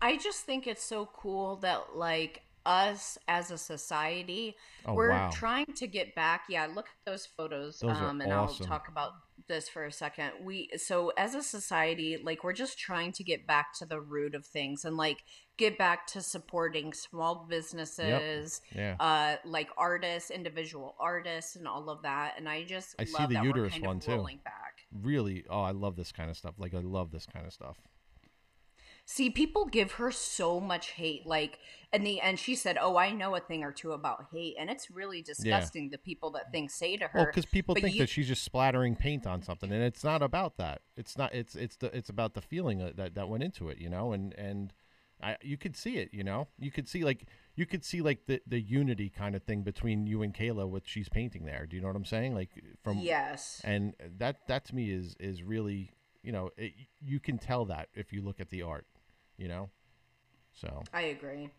I 0.02 0.18
just 0.18 0.42
think 0.42 0.66
it's 0.66 0.84
so 0.84 1.08
cool 1.14 1.58
that 1.58 1.96
like 1.96 2.44
us 2.66 3.18
as 3.28 3.52
a 3.52 3.58
society, 3.58 4.56
Oh 4.86 4.94
we're 4.94 5.12
wow, 5.12 5.30
trying 5.32 5.74
to 5.76 5.88
get 5.88 6.16
back. 6.16 6.44
Yeah, 6.50 6.68
look 6.68 6.88
at 6.88 7.12
those 7.12 7.26
photos. 7.26 7.80
Those 7.80 7.98
are 7.98 8.10
um, 8.10 8.22
and 8.22 8.32
awesome. 8.32 8.64
I'll 8.64 8.68
talk 8.68 8.88
about 8.88 9.12
this 9.48 9.68
for 9.70 9.86
a 9.86 9.92
second. 9.92 10.32
We 10.44 10.70
so 10.78 11.12
as 11.18 11.36
a 11.36 11.44
society, 11.44 12.18
like 12.24 12.44
we're 12.44 12.54
just 12.54 12.80
trying 12.80 13.12
to 13.14 13.24
get 13.24 13.46
back 13.46 13.74
to 13.80 13.86
the 13.86 14.00
root 14.00 14.36
of 14.36 14.46
things 14.46 14.86
and 14.86 14.98
like 14.98 15.24
get 15.58 15.78
back 15.78 16.08
to 16.08 16.22
supporting 16.22 16.94
small 16.94 17.46
businesses, 17.50 18.62
yeah. 18.76 18.96
uh, 19.00 19.36
like 19.46 19.70
artists, 19.78 20.32
individual 20.32 20.96
artists, 21.00 21.56
and 21.56 21.68
all 21.68 21.90
of 21.90 22.02
that. 22.02 22.34
And 22.38 22.50
I 22.50 22.64
just 22.64 22.96
I 22.98 23.04
see 23.06 23.26
the 23.28 23.42
uterus 23.44 23.80
one, 23.80 24.00
too. 24.00 24.26
back. 24.44 24.80
Really, 25.02 25.46
oh, 25.50 25.62
I 25.62 25.72
love 25.72 25.96
this 25.96 26.12
kind 26.12 26.30
of 26.30 26.38
stuff. 26.38 26.56
Like 26.58 26.74
I 26.74 26.80
love 26.80 27.12
this 27.12 27.26
kind 27.26 27.46
of 27.46 27.54
stuff. 27.54 27.78
See, 29.14 29.30
people 29.30 29.66
give 29.66 29.92
her 29.94 30.10
so 30.10 30.62
much 30.62 30.92
hate. 30.92 31.26
Like, 31.26 31.60
in 31.92 32.06
the 32.06 32.22
end, 32.22 32.40
she 32.40 32.56
said, 32.56 32.78
"Oh, 32.80 32.96
I 32.96 33.12
know 33.12 33.36
a 33.36 33.42
thing 33.42 33.62
or 33.62 33.74
two 33.74 33.92
about 33.92 34.28
hate," 34.32 34.56
and 34.58 34.70
it's 34.70 34.90
really 34.90 35.22
disgusting. 35.22 35.90
The 35.90 35.98
people 35.98 36.32
that 36.32 36.50
things 36.54 36.74
say 36.74 36.96
to 36.96 37.10
her. 37.10 37.20
Well, 37.20 37.26
because 37.26 37.46
people 37.46 37.76
but 37.76 37.84
think 37.84 37.96
you- 37.96 38.00
that 38.00 38.10
she's 38.10 38.30
just 38.30 38.42
splattering 38.42 38.96
paint 38.96 39.28
on 39.28 39.42
something, 39.42 39.70
and 39.70 39.84
it's 39.84 40.06
not 40.06 40.22
about 40.22 40.56
that. 40.56 40.84
It's 40.96 41.18
not. 41.18 41.36
It's 41.36 41.56
it's 41.56 41.76
the 41.76 41.94
it's 41.96 42.08
about 42.08 42.36
the 42.36 42.42
feeling 42.42 42.78
that 42.78 42.96
that, 42.96 43.16
that 43.16 43.28
went 43.28 43.44
into 43.44 43.68
it, 43.68 43.80
you 43.80 43.90
know. 43.90 44.14
And 44.14 44.34
and 44.36 44.72
I 45.22 45.36
you 45.42 45.58
could 45.58 45.76
see 45.76 45.98
it, 45.98 46.14
you 46.14 46.24
know. 46.24 46.48
You 46.58 46.72
could 46.72 46.88
see 46.88 47.04
like 47.04 47.28
you 47.56 47.66
could 47.66 47.84
see 47.84 48.02
like 48.02 48.28
the 48.28 48.42
the 48.48 48.62
unity 48.62 49.10
kind 49.10 49.36
of 49.36 49.44
thing 49.44 49.64
between 49.64 50.08
you 50.08 50.22
and 50.22 50.34
Kayla, 50.34 50.70
what 50.70 50.84
she's 50.86 51.10
painting 51.10 51.44
there. 51.44 51.66
Do 51.66 51.76
you 51.76 51.82
know 51.82 51.90
what 51.90 51.98
I'm 51.98 52.06
saying? 52.06 52.34
Like 52.34 52.52
from 52.82 53.00
yes, 53.00 53.60
and 53.66 53.94
that 54.20 54.48
that 54.48 54.64
to 54.68 54.76
me 54.76 54.90
is 54.90 55.18
is 55.20 55.44
really 55.44 55.92
you 56.24 56.32
know 56.32 56.50
it, 56.56 56.72
you 57.02 57.20
can 57.20 57.38
tell 57.38 57.66
that 57.66 57.90
if 57.94 58.14
you 58.14 58.22
look 58.22 58.40
at 58.40 58.50
the 58.50 58.62
art, 58.62 58.86
you 59.42 59.48
know. 59.50 59.70
So 60.54 60.84
I 60.94 61.02
agree. 61.04 61.50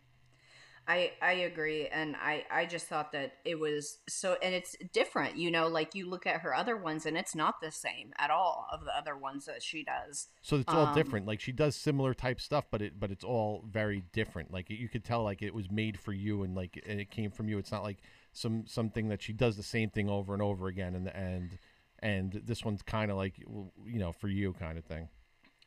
I 0.87 1.13
I 1.21 1.33
agree, 1.33 1.87
and 1.87 2.15
I 2.17 2.45
I 2.51 2.65
just 2.65 2.87
thought 2.87 3.13
that 3.13 3.33
it 3.45 3.59
was 3.59 3.99
so, 4.09 4.37
and 4.43 4.53
it's 4.55 4.75
different. 4.93 5.37
You 5.37 5.49
know, 5.51 5.67
like 5.67 5.95
you 5.95 6.09
look 6.09 6.27
at 6.27 6.41
her 6.41 6.53
other 6.55 6.75
ones, 6.77 7.05
and 7.05 7.17
it's 7.17 7.35
not 7.35 7.61
the 7.61 7.71
same 7.71 8.13
at 8.17 8.29
all 8.31 8.67
of 8.71 8.83
the 8.85 8.95
other 8.97 9.15
ones 9.17 9.45
that 9.45 9.63
she 9.63 9.83
does. 9.83 10.27
So 10.41 10.57
it's 10.57 10.73
all 10.73 10.87
Um, 10.87 10.93
different. 10.93 11.25
Like 11.25 11.39
she 11.39 11.51
does 11.53 11.75
similar 11.75 12.13
type 12.13 12.41
stuff, 12.41 12.65
but 12.69 12.81
it 12.81 12.99
but 12.99 13.11
it's 13.11 13.23
all 13.23 13.63
very 13.69 14.03
different. 14.11 14.51
Like 14.51 14.69
you 14.69 14.89
could 14.89 15.03
tell 15.05 15.23
like 15.23 15.41
it 15.41 15.53
was 15.53 15.71
made 15.71 15.97
for 15.99 16.11
you 16.11 16.43
and 16.43 16.53
like 16.55 16.81
and 16.85 16.99
it 16.99 17.09
came 17.11 17.31
from 17.31 17.47
you. 17.47 17.57
It's 17.57 17.71
not 17.71 17.83
like 17.83 17.99
some 18.33 18.65
something 18.67 19.07
that 19.09 19.21
she 19.21 19.31
does 19.33 19.55
the 19.55 19.63
same 19.63 19.89
thing 19.89 20.09
over 20.09 20.33
and 20.33 20.41
over 20.41 20.67
again 20.67 20.95
and 20.95 21.05
the 21.07 21.15
and 21.15 21.57
and 21.99 22.41
this 22.45 22.65
one's 22.65 22.81
kind 22.81 23.09
of 23.09 23.15
like 23.17 23.37
you 23.39 23.99
know 23.99 24.11
for 24.11 24.27
you 24.27 24.53
kind 24.53 24.77
of 24.77 24.83
thing. 24.85 25.07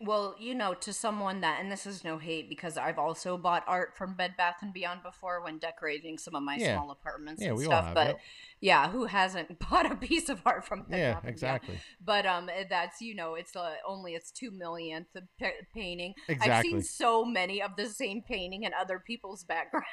Well, 0.01 0.35
you 0.39 0.55
know, 0.55 0.75
to 0.75 0.93
someone 0.93 1.41
that, 1.41 1.59
and 1.61 1.73
this 1.73 1.87
is 1.87 2.05
no 2.05 2.19
hate 2.19 2.49
because 2.51 2.77
I've 2.77 2.99
also 2.99 3.39
bought 3.39 3.65
art 3.67 3.97
from 3.97 4.15
Bed 4.15 4.35
Bath 4.37 4.57
and 4.61 4.73
Beyond 4.73 5.03
before 5.03 5.43
when 5.43 5.59
decorating 5.59 6.19
some 6.19 6.35
of 6.35 6.43
my 6.43 6.57
Yeah. 6.57 6.77
small 6.77 6.91
apartments 6.91 7.41
Yeah, 7.41 7.49
and 7.49 7.57
we 7.57 7.65
all 7.65 7.71
stuff. 7.71 7.85
have, 7.87 7.95
but 7.95 8.07
yep. 8.09 8.21
yeah, 8.61 8.91
who 8.91 9.07
hasn't 9.07 9.59
bought 9.71 9.91
a 9.91 9.97
piece 9.97 10.29
of 10.29 10.43
art 10.45 10.67
from 10.67 10.83
Bed 10.83 10.99
Yeah, 10.99 11.15
Bath 11.15 11.25
exactly. 11.25 11.79
But 12.05 12.27
um, 12.27 12.51
that's 12.69 13.01
you 13.01 13.15
know, 13.15 13.37
it's 13.37 13.57
uh, 13.57 13.75
only 13.87 14.15
its 14.15 14.31
two 14.31 14.51
millionth 14.51 15.15
of 15.17 15.23
pa- 15.41 15.49
painting. 15.75 16.15
I've 16.29 16.63
seen 16.63 16.83
so 16.83 17.25
many 17.25 17.63
of 17.63 17.77
the 17.77 17.87
same 17.89 18.21
painting 18.21 18.65
in 18.65 18.73
other 18.75 18.99
people's 18.99 19.45
backgrounds. 19.45 19.87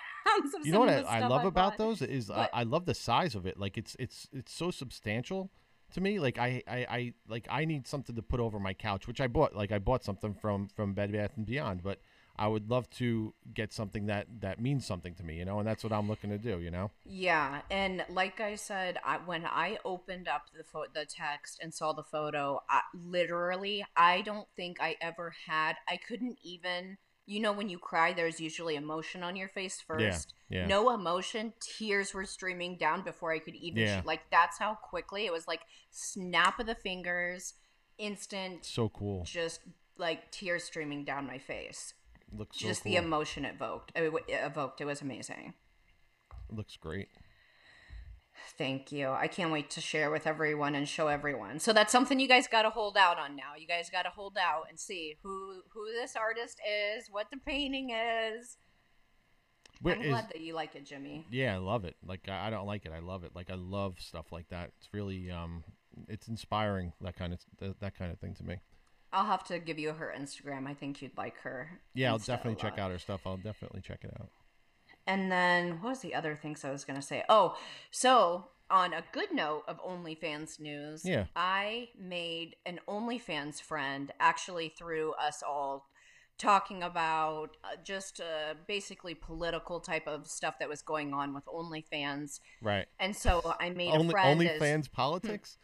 You 0.66 0.74
know 0.74 0.80
what 0.82 0.90
I, 0.90 1.02
the 1.02 1.10
I 1.10 1.28
love 1.28 1.46
about 1.46 1.78
those 1.78 2.02
is 2.02 2.30
I, 2.30 2.50
I 2.54 2.64
love 2.64 2.86
the 2.86 2.94
size 2.96 3.36
of 3.36 3.46
it. 3.46 3.58
Like 3.58 3.78
it's 3.78 3.96
it's 4.00 4.28
it's 4.34 4.54
so 4.54 4.70
substantial 4.72 5.50
to 5.94 6.02
me. 6.02 6.20
Like 6.20 6.38
I, 6.38 6.62
I 6.68 6.78
I 6.90 7.14
like 7.28 7.48
I 7.50 7.66
need 7.66 7.88
something 7.88 8.16
to 8.16 8.22
put 8.22 8.40
over 8.40 8.60
my 8.60 8.74
couch, 8.74 9.08
which 9.08 9.22
I 9.22 9.28
bought. 9.28 9.56
Like 9.56 9.72
I 9.72 9.80
bought 9.80 10.04
something 10.04 10.34
from 10.34 10.68
from 10.68 10.94
Bed 10.94 11.12
Bath 11.12 11.32
and 11.36 11.46
Beyond, 11.46 11.84
but 11.84 12.00
I 12.36 12.48
would 12.48 12.70
love 12.70 12.90
to 12.92 13.34
get 13.54 13.72
something 13.72 14.08
that 14.08 14.28
that 14.42 14.60
means 14.60 14.86
something 14.86 15.14
to 15.16 15.24
me, 15.24 15.36
you 15.38 15.46
know, 15.46 15.60
and 15.60 15.68
that's 15.68 15.84
what 15.84 15.94
I'm 15.94 16.08
looking 16.08 16.32
to 16.32 16.38
do, 16.38 16.60
you 16.60 16.72
know. 16.72 16.90
Yeah, 17.06 17.62
and 17.70 18.04
like 18.10 18.40
I 18.40 18.56
said, 18.56 18.98
I, 19.06 19.18
when 19.18 19.46
I 19.46 19.78
opened 19.86 20.28
up 20.28 20.48
the 20.56 20.64
pho- 20.64 20.86
the 20.94 21.06
text 21.06 21.60
and 21.62 21.74
saw 21.74 21.94
the 21.94 22.04
photo, 22.04 22.62
I, 22.70 22.82
literally, 22.94 23.86
I 23.96 24.22
don't 24.22 24.48
think 24.56 24.78
I 24.82 24.96
ever 25.00 25.36
had. 25.48 25.76
I 25.88 25.98
couldn't 25.98 26.40
even. 26.44 26.98
You 27.26 27.40
know, 27.40 27.54
when 27.54 27.70
you 27.70 27.80
cry, 27.80 28.12
there's 28.12 28.42
usually 28.42 28.76
emotion 28.76 29.24
on 29.24 29.36
your 29.38 29.48
face 29.48 29.80
first. 29.80 30.34
yeah. 30.50 30.68
No 30.68 30.94
emotion. 30.94 31.54
Tears 31.62 32.14
were 32.14 32.26
streaming 32.26 32.78
down 32.78 33.02
before 33.04 33.32
I 33.32 33.40
could 33.40 33.56
even. 33.56 33.82
Yeah. 33.82 34.02
Like 34.04 34.22
that's 34.30 34.58
how 34.60 34.76
quickly 34.76 35.26
it 35.26 35.32
was. 35.32 35.48
Like 35.48 35.62
snap 35.92 36.60
of 36.60 36.66
the 36.66 36.76
fingers, 36.76 37.54
instant. 37.98 38.66
So 38.66 38.90
cool. 38.90 39.24
Just 39.24 39.62
like 39.98 40.32
tears 40.32 40.66
streaming 40.66 41.06
down 41.06 41.26
my 41.26 41.38
face. 41.38 41.94
Looks 42.36 42.60
so 42.60 42.68
Just 42.68 42.84
cool. 42.84 42.92
the 42.92 42.98
emotion 42.98 43.46
it 43.46 43.56
evoked. 43.56 43.92
It, 43.96 44.12
it 44.28 44.34
evoked. 44.44 44.82
It 44.82 44.86
was 44.86 45.02
amazing. 45.02 45.54
Looks 46.52 46.76
great. 46.78 47.08
Thank 48.58 48.92
you. 48.92 49.10
I 49.10 49.28
can't 49.28 49.52
wait 49.52 49.70
to 49.72 49.82
share 49.82 50.12
with 50.12 50.28
everyone 50.28 50.76
and 50.76 50.88
show 50.88 51.08
everyone. 51.08 51.60
So 51.60 51.74
that's 51.74 51.92
something 51.92 52.20
you 52.20 52.28
guys 52.28 52.48
got 52.48 52.64
to 52.64 52.70
hold 52.70 52.98
out 52.98 53.18
on 53.18 53.36
now. 53.36 53.54
You 53.58 53.68
guys 53.68 53.90
got 53.90 54.04
to 54.04 54.10
hold 54.10 54.38
out 54.38 54.64
and 54.70 54.80
see 54.80 55.16
who 55.24 55.62
who 55.74 55.86
this 55.94 56.16
artist 56.16 56.60
is, 56.98 57.08
what 57.10 57.28
the 57.32 57.38
painting 57.38 57.90
is. 57.92 58.58
Where 59.82 59.96
I'm 59.96 60.02
is- 60.02 60.10
glad 60.10 60.30
that 60.30 60.42
you 60.42 60.54
like 60.54 60.76
it, 60.76 60.86
Jimmy. 60.86 61.26
yeah, 61.32 61.54
I 61.56 61.58
love 61.58 61.86
it. 61.86 61.96
Like 62.06 62.28
I, 62.30 62.48
I 62.48 62.50
don't 62.50 62.68
like 62.68 62.86
it. 62.86 62.92
I 62.96 63.00
love 63.00 63.24
it. 63.24 63.32
Like 63.36 63.50
I 63.50 63.56
love 63.56 63.96
stuff 64.00 64.32
like 64.32 64.50
that. 64.50 64.72
It's 64.78 64.90
really 64.94 65.30
um 65.32 65.64
it's 66.08 66.28
inspiring 66.28 66.94
that 67.02 67.16
kind 67.16 67.34
of 67.34 67.40
that, 67.60 67.80
that 67.80 67.98
kind 67.98 68.12
of 68.12 68.20
thing 68.20 68.34
to 68.36 68.44
me. 68.44 68.58
I'll 69.12 69.26
have 69.26 69.44
to 69.46 69.60
give 69.60 69.78
you 69.78 69.94
her 69.94 70.12
Instagram. 70.18 70.66
I 70.68 70.74
think 70.74 71.02
you'd 71.02 71.16
like 71.18 71.38
her. 71.42 71.70
Yeah, 71.94 72.12
I'll 72.12 72.18
definitely 72.18 72.56
check 72.60 72.80
out 72.80 72.90
her 72.90 72.98
stuff. 72.98 73.22
I'll 73.28 73.38
definitely 73.38 73.82
check 73.82 74.00
it 74.04 74.12
out. 74.20 74.30
And 75.06 75.32
then 75.32 75.82
what 75.82 75.90
was 75.90 76.00
the 76.00 76.16
other 76.16 76.36
things 76.36 76.64
I 76.64 76.72
was 76.72 76.86
going 76.86 76.96
to 77.00 77.06
say? 77.06 77.24
Oh, 77.30 77.58
so 77.92 78.48
on 78.70 78.94
a 78.94 79.04
good 79.12 79.32
note 79.34 79.64
of 79.68 79.80
OnlyFans 79.84 80.60
news, 80.60 81.04
Yeah. 81.06 81.26
I 81.36 81.90
made 82.00 82.56
an 82.66 82.80
OnlyFans 82.88 83.62
friend 83.62 84.12
actually 84.20 84.70
through 84.78 85.14
us 85.14 85.44
all 85.48 85.88
talking 86.40 86.82
about 86.82 87.50
uh, 87.64 87.76
just 87.84 88.20
uh, 88.20 88.54
basically 88.68 89.14
political 89.14 89.80
type 89.80 90.08
of 90.08 90.26
stuff 90.28 90.56
that 90.60 90.68
was 90.70 90.82
going 90.82 91.14
on 91.14 91.34
with 91.34 91.46
OnlyFans. 91.46 92.40
Right. 92.62 92.88
And 93.00 93.16
so 93.16 93.56
I 93.60 93.70
made 93.70 93.90
a 93.90 93.98
Only 93.98 94.12
friend. 94.12 94.30
only 94.30 94.50
as- 94.50 94.60
fans 94.60 94.88
politics? 94.88 95.58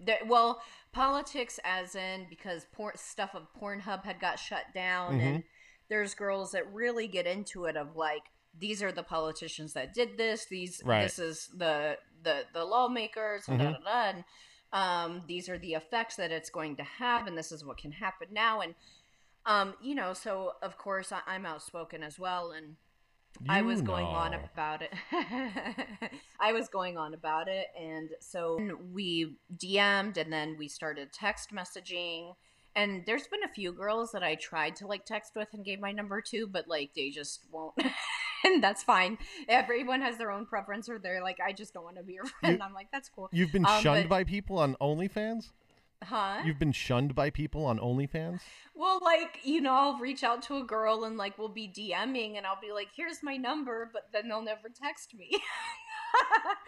there, 0.00 0.18
well, 0.26 0.60
politics 0.92 1.60
as 1.64 1.94
in 1.94 2.26
because 2.28 2.66
porn, 2.72 2.94
stuff 2.96 3.34
of 3.34 3.46
Pornhub 3.60 4.04
had 4.04 4.18
got 4.20 4.38
shut 4.38 4.64
down, 4.74 5.12
Mm-hmm. 5.18 5.26
and 5.26 5.42
there's 5.88 6.14
girls 6.14 6.50
that 6.52 6.72
really 6.72 7.06
get 7.06 7.26
into 7.26 7.66
it 7.66 7.76
of 7.76 7.94
like 7.96 8.24
these 8.58 8.82
are 8.82 8.92
the 8.92 9.02
politicians 9.02 9.72
that 9.74 9.94
did 9.94 10.16
this. 10.16 10.46
These 10.46 10.82
Right. 10.84 11.02
this 11.02 11.18
is 11.18 11.48
the 11.56 11.98
the 12.22 12.44
the 12.52 12.64
lawmakers. 12.64 13.48
and 13.48 13.58
Da, 13.58 13.72
da, 13.72 13.78
da, 13.78 14.10
and, 14.10 14.24
um, 14.72 15.22
these 15.26 15.48
are 15.48 15.58
the 15.58 15.74
effects 15.74 16.16
that 16.16 16.32
it's 16.32 16.50
going 16.50 16.76
to 16.76 16.82
have, 16.82 17.26
and 17.26 17.36
this 17.36 17.52
is 17.52 17.64
what 17.64 17.78
can 17.78 17.92
happen 17.92 18.28
now. 18.32 18.60
And 18.60 18.74
um, 19.44 19.74
you 19.80 19.94
know, 19.94 20.12
so 20.12 20.52
of 20.62 20.76
course 20.76 21.12
I, 21.12 21.20
I'm 21.26 21.46
outspoken 21.46 22.02
as 22.02 22.18
well, 22.18 22.52
and 22.52 22.76
I 23.48 23.60
You 23.60 23.66
was 23.66 23.82
going 23.82 24.06
on 24.06 24.34
about 24.34 24.82
it. 24.82 24.92
I 26.40 26.52
was 26.52 26.68
going 26.68 26.96
on 26.96 27.14
about 27.14 27.48
it. 27.48 27.66
And 27.78 28.10
so 28.20 28.58
we 28.92 29.36
DM'd 29.56 30.16
and 30.16 30.32
then 30.32 30.56
we 30.58 30.68
started 30.68 31.12
text 31.12 31.50
messaging. 31.52 32.34
And 32.74 33.04
there's 33.06 33.26
been 33.26 33.42
a 33.42 33.52
few 33.52 33.72
girls 33.72 34.12
that 34.12 34.22
I 34.22 34.34
tried 34.34 34.76
to 34.76 34.86
like 34.86 35.04
text 35.04 35.32
with 35.34 35.48
and 35.52 35.64
gave 35.64 35.80
my 35.80 35.92
number 35.92 36.20
to, 36.22 36.46
but 36.46 36.68
like 36.68 36.90
they 36.94 37.10
just 37.10 37.44
won't. 37.50 37.74
and 38.44 38.62
that's 38.62 38.82
fine. 38.82 39.18
Everyone 39.48 40.00
has 40.02 40.18
their 40.18 40.30
own 40.30 40.46
preference, 40.46 40.88
or 40.88 40.98
they're 40.98 41.22
like, 41.22 41.38
I 41.44 41.52
just 41.52 41.72
don't 41.74 41.84
want 41.84 41.96
to 41.96 42.02
be 42.02 42.14
your 42.14 42.26
friend. 42.26 42.62
I'm 42.62 42.74
like, 42.74 42.88
that's 42.92 43.08
cool. 43.08 43.28
You've 43.32 43.52
been 43.52 43.66
Um, 43.66 43.82
shunned 43.82 44.04
but- 44.08 44.16
by 44.16 44.24
people 44.24 44.58
on 44.58 44.74
OnlyFans. 44.80 45.50
Huh? 46.04 46.42
You've 46.44 46.58
been 46.58 46.72
shunned 46.72 47.14
by 47.14 47.30
people 47.30 47.64
on 47.64 47.78
OnlyFans. 47.78 48.40
Well, 48.74 49.00
like, 49.02 49.40
you 49.44 49.62
know, 49.62 49.72
I'll 49.72 49.98
reach 49.98 50.22
out 50.22 50.42
to 50.42 50.58
a 50.58 50.62
girl 50.62 51.04
and 51.04 51.16
like 51.16 51.38
we'll 51.38 51.48
be 51.48 51.68
DMing 51.68 52.36
and 52.36 52.46
I'll 52.46 52.60
be 52.60 52.70
like, 52.70 52.88
here's 52.94 53.22
my 53.22 53.38
number, 53.38 53.88
but 53.90 54.02
then 54.12 54.28
they'll 54.28 54.42
never 54.42 54.68
text 54.68 55.14
me. 55.14 55.30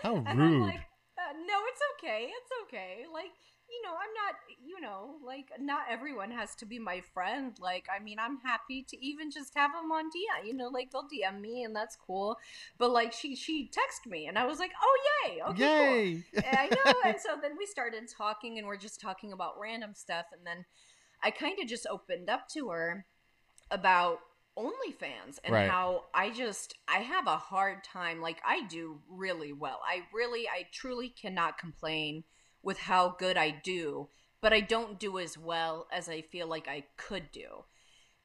How 0.03 0.17
And 0.17 0.29
I'm 0.29 0.39
rude. 0.39 0.63
like, 0.63 0.77
uh, 1.19 1.33
no, 1.47 1.55
it's 1.69 1.81
okay. 1.99 2.31
It's 2.31 2.51
okay. 2.65 3.05
Like, 3.13 3.33
you 3.71 3.83
know, 3.83 3.95
I'm 3.95 4.15
not, 4.15 4.35
you 4.65 4.81
know, 4.81 5.17
like, 5.25 5.51
not 5.61 5.83
everyone 5.91 6.31
has 6.31 6.55
to 6.57 6.67
be 6.67 6.79
my 6.79 7.03
friend. 7.13 7.57
Like, 7.61 7.87
I 7.95 8.03
mean, 8.03 8.19
I'm 8.19 8.39
happy 8.39 8.83
to 8.89 9.05
even 9.05 9.31
just 9.31 9.55
have 9.55 9.73
them 9.73 9.93
on 9.93 10.07
DM. 10.11 10.47
You 10.47 10.55
know, 10.55 10.69
like 10.69 10.91
they'll 10.91 11.09
DM 11.09 11.41
me 11.41 11.65
and 11.65 11.75
that's 11.77 11.97
cool. 11.97 12.39
But 12.79 12.91
like, 12.91 13.13
she 13.13 13.37
she 13.37 13.71
texted 13.71 14.11
me 14.11 14.27
and 14.27 14.39
I 14.39 14.47
was 14.47 14.59
like, 14.59 14.73
oh 14.83 14.99
yay, 15.27 15.43
okay, 15.51 15.71
cool. 15.77 16.05
I 16.43 16.67
know. 16.75 17.11
And 17.11 17.21
so 17.21 17.37
then 17.41 17.53
we 17.59 17.67
started 17.67 18.09
talking 18.09 18.59
and 18.59 18.67
we're 18.67 18.77
just 18.79 19.01
talking 19.01 19.33
about 19.33 19.61
random 19.61 19.95
stuff. 19.95 20.27
And 20.33 20.47
then 20.47 20.65
I 21.23 21.31
kind 21.31 21.59
of 21.61 21.69
just 21.69 21.87
opened 21.91 22.31
up 22.31 22.49
to 22.51 22.71
her 22.71 23.07
about 23.71 24.19
OnlyFans 24.57 25.39
and 25.45 25.55
Right. 25.55 25.69
how 25.69 26.05
I 26.15 26.31
just, 26.31 26.75
I 26.89 26.99
have 26.99 27.27
a 27.27 27.37
hard 27.37 27.85
time. 27.85 28.21
Like, 28.21 28.41
I 28.47 28.67
do 28.67 29.01
really 29.09 29.53
well. 29.53 29.81
I 29.87 30.03
really, 30.13 30.49
I 30.49 30.67
truly 30.73 31.09
cannot 31.11 31.59
complain 31.59 32.25
with 32.63 32.79
how 32.79 33.17
good 33.19 33.37
I 33.37 33.51
do, 33.51 34.09
but 34.41 34.53
I 34.53 34.61
don't 34.61 34.99
do 34.99 35.19
as 35.19 35.37
well 35.39 35.87
as 35.93 36.09
I 36.09 36.23
feel 36.23 36.47
like 36.47 36.69
I 36.69 36.85
could 36.97 37.31
do. 37.33 37.65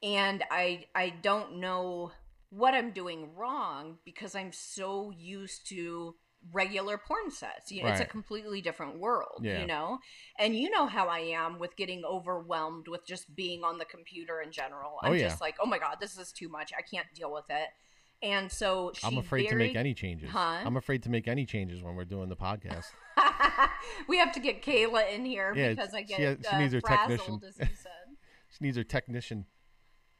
And 0.01 0.43
I, 0.51 0.85
I 0.93 1.09
don't 1.09 1.57
know 1.57 2.11
what 2.49 2.73
I'm 2.73 2.91
doing 2.91 3.33
wrong 3.35 3.97
because 4.05 4.35
I'm 4.35 4.51
so 4.51 5.11
used 5.17 5.67
to 5.69 6.15
regular 6.51 6.97
porn 6.97 7.31
sets. 7.31 7.71
You 7.71 7.83
know, 7.83 7.89
it's 7.89 8.01
a 8.01 8.05
completely 8.05 8.61
different 8.61 8.99
world, 8.99 9.41
Yeah. 9.43 9.61
you 9.61 9.65
know? 9.65 9.99
And 10.37 10.55
you 10.55 10.69
know 10.69 10.87
how 10.87 11.07
I 11.07 11.19
am 11.19 11.57
with 11.57 11.75
getting 11.77 12.03
overwhelmed 12.03 12.87
with 12.89 13.07
just 13.07 13.33
being 13.33 13.63
on 13.63 13.77
the 13.77 13.85
computer 13.85 14.41
in 14.41 14.51
general. 14.51 14.97
Oh, 15.01 15.07
I'm 15.07 15.15
yeah. 15.15 15.29
just 15.29 15.39
like, 15.39 15.55
oh 15.61 15.65
my 15.65 15.79
God, 15.79 15.97
this 16.01 16.17
is 16.17 16.33
too 16.33 16.49
much. 16.49 16.71
I 16.77 16.81
can't 16.81 17.07
deal 17.15 17.31
with 17.31 17.45
it. 17.49 17.69
And 18.23 18.49
so 18.49 18.91
she 18.95 19.05
I'm 19.05 19.17
afraid 19.17 19.49
to 19.49 19.55
make 19.55 19.75
any 19.75 19.93
changes. 19.93 20.29
Huh? 20.31 20.39
I'm 20.65 20.77
afraid 20.77 21.03
to 21.03 21.09
make 21.09 21.27
any 21.27 21.45
changes 21.45 21.83
when 21.83 21.95
we're 21.95 22.05
doing 22.05 22.29
the 22.29 22.37
podcast. 22.37 22.85
we 24.07 24.17
have 24.17 24.31
to 24.31 24.39
get 24.39 24.63
Kayla 24.63 25.13
in 25.13 25.25
here 25.25 25.53
Yeah, 25.53 25.71
because 25.71 25.93
I 25.93 25.99
she 25.99 26.05
get 26.05 26.19
has- 26.21 26.37
she 26.49 26.55
uh, 26.55 26.59
needs 26.59 26.73
her 26.73 26.81
technician. 26.81 27.17
frazzled, 27.17 27.43
as 27.43 27.57
you 27.59 27.65
said. 27.75 28.15
She 28.49 28.57
needs 28.63 28.77
her 28.77 28.83
technician. 28.85 29.45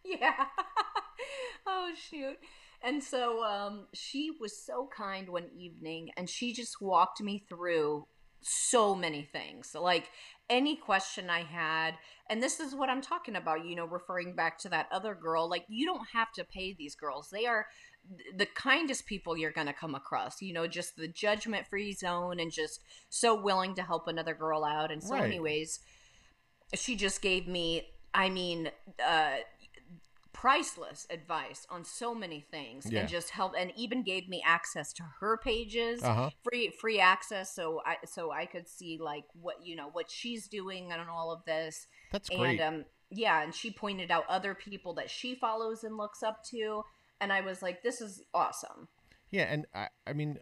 Yeah. 0.03 0.33
oh 1.65 1.91
shoot. 1.95 2.37
And 2.83 3.01
so 3.01 3.41
um 3.43 3.87
she 3.93 4.31
was 4.39 4.57
so 4.61 4.89
kind 4.95 5.29
one 5.29 5.47
evening 5.57 6.09
and 6.17 6.29
she 6.29 6.51
just 6.53 6.81
walked 6.81 7.21
me 7.21 7.45
through 7.47 8.05
so 8.41 8.93
many 8.93 9.23
things. 9.23 9.73
Like 9.79 10.09
any 10.49 10.75
question 10.75 11.29
I 11.29 11.43
had, 11.43 11.93
and 12.29 12.43
this 12.43 12.59
is 12.59 12.75
what 12.75 12.89
I'm 12.89 13.01
talking 13.01 13.37
about, 13.37 13.65
you 13.65 13.75
know, 13.77 13.85
referring 13.85 14.35
back 14.35 14.59
to 14.59 14.69
that 14.69 14.87
other 14.91 15.15
girl, 15.15 15.49
like 15.49 15.63
you 15.69 15.85
don't 15.85 16.05
have 16.11 16.33
to 16.33 16.43
pay 16.43 16.75
these 16.77 16.95
girls. 16.95 17.29
They 17.31 17.45
are 17.45 17.65
the 18.37 18.45
kindest 18.45 19.05
people 19.05 19.37
you're 19.37 19.51
going 19.51 19.67
to 19.67 19.73
come 19.73 19.95
across, 19.95 20.41
you 20.41 20.53
know, 20.53 20.67
just 20.67 20.95
the 20.97 21.07
judgment 21.07 21.67
free 21.67 21.93
zone 21.93 22.39
and 22.39 22.51
just 22.51 22.81
so 23.09 23.33
willing 23.39 23.75
to 23.75 23.83
help 23.83 24.07
another 24.07 24.33
girl 24.33 24.63
out. 24.65 24.91
And 24.91 25.01
so, 25.03 25.15
Right. 25.15 25.25
anyways, 25.25 25.79
she 26.75 26.95
just 26.95 27.21
gave 27.21 27.47
me, 27.47 27.87
I 28.13 28.29
mean, 28.29 28.71
uh, 29.05 29.37
priceless 30.33 31.05
advice 31.09 31.65
on 31.69 31.85
so 31.85 32.13
many 32.13 32.41
things 32.41 32.87
Yeah. 32.91 33.01
and 33.01 33.09
just 33.09 33.29
help 33.29 33.53
and 33.57 33.71
even 33.77 34.03
gave 34.03 34.27
me 34.27 34.43
access 34.45 34.91
to 34.93 35.03
her 35.19 35.37
pages 35.37 36.01
Uh 36.03 36.13
huh. 36.13 36.29
free 36.43 36.73
free 36.81 36.99
access 36.99 37.53
so 37.55 37.81
i 37.85 37.97
so 38.05 38.31
i 38.31 38.45
could 38.45 38.67
see 38.67 38.97
like 38.99 39.25
what 39.39 39.57
you 39.63 39.75
know 39.75 39.89
what 39.93 40.09
she's 40.09 40.47
doing 40.47 40.91
and 40.91 41.01
all 41.09 41.31
of 41.31 41.45
this 41.45 41.85
That's 42.11 42.29
great. 42.29 42.59
and 42.59 42.61
um 42.79 42.85
yeah 43.11 43.43
and 43.43 43.53
she 43.53 43.69
pointed 43.71 44.09
out 44.09 44.23
other 44.27 44.55
people 44.55 44.95
that 44.95 45.09
she 45.09 45.35
follows 45.35 45.83
and 45.83 45.97
looks 45.97 46.23
up 46.23 46.43
to 46.49 46.81
and 47.23 47.33
i 47.33 47.41
was 47.41 47.61
like 47.61 47.81
this 47.81 48.01
is 48.01 48.21
awesome 48.33 48.87
Yeah, 49.33 49.51
and 49.51 49.65
I, 49.73 49.87
I 50.05 50.13
mean, 50.13 50.37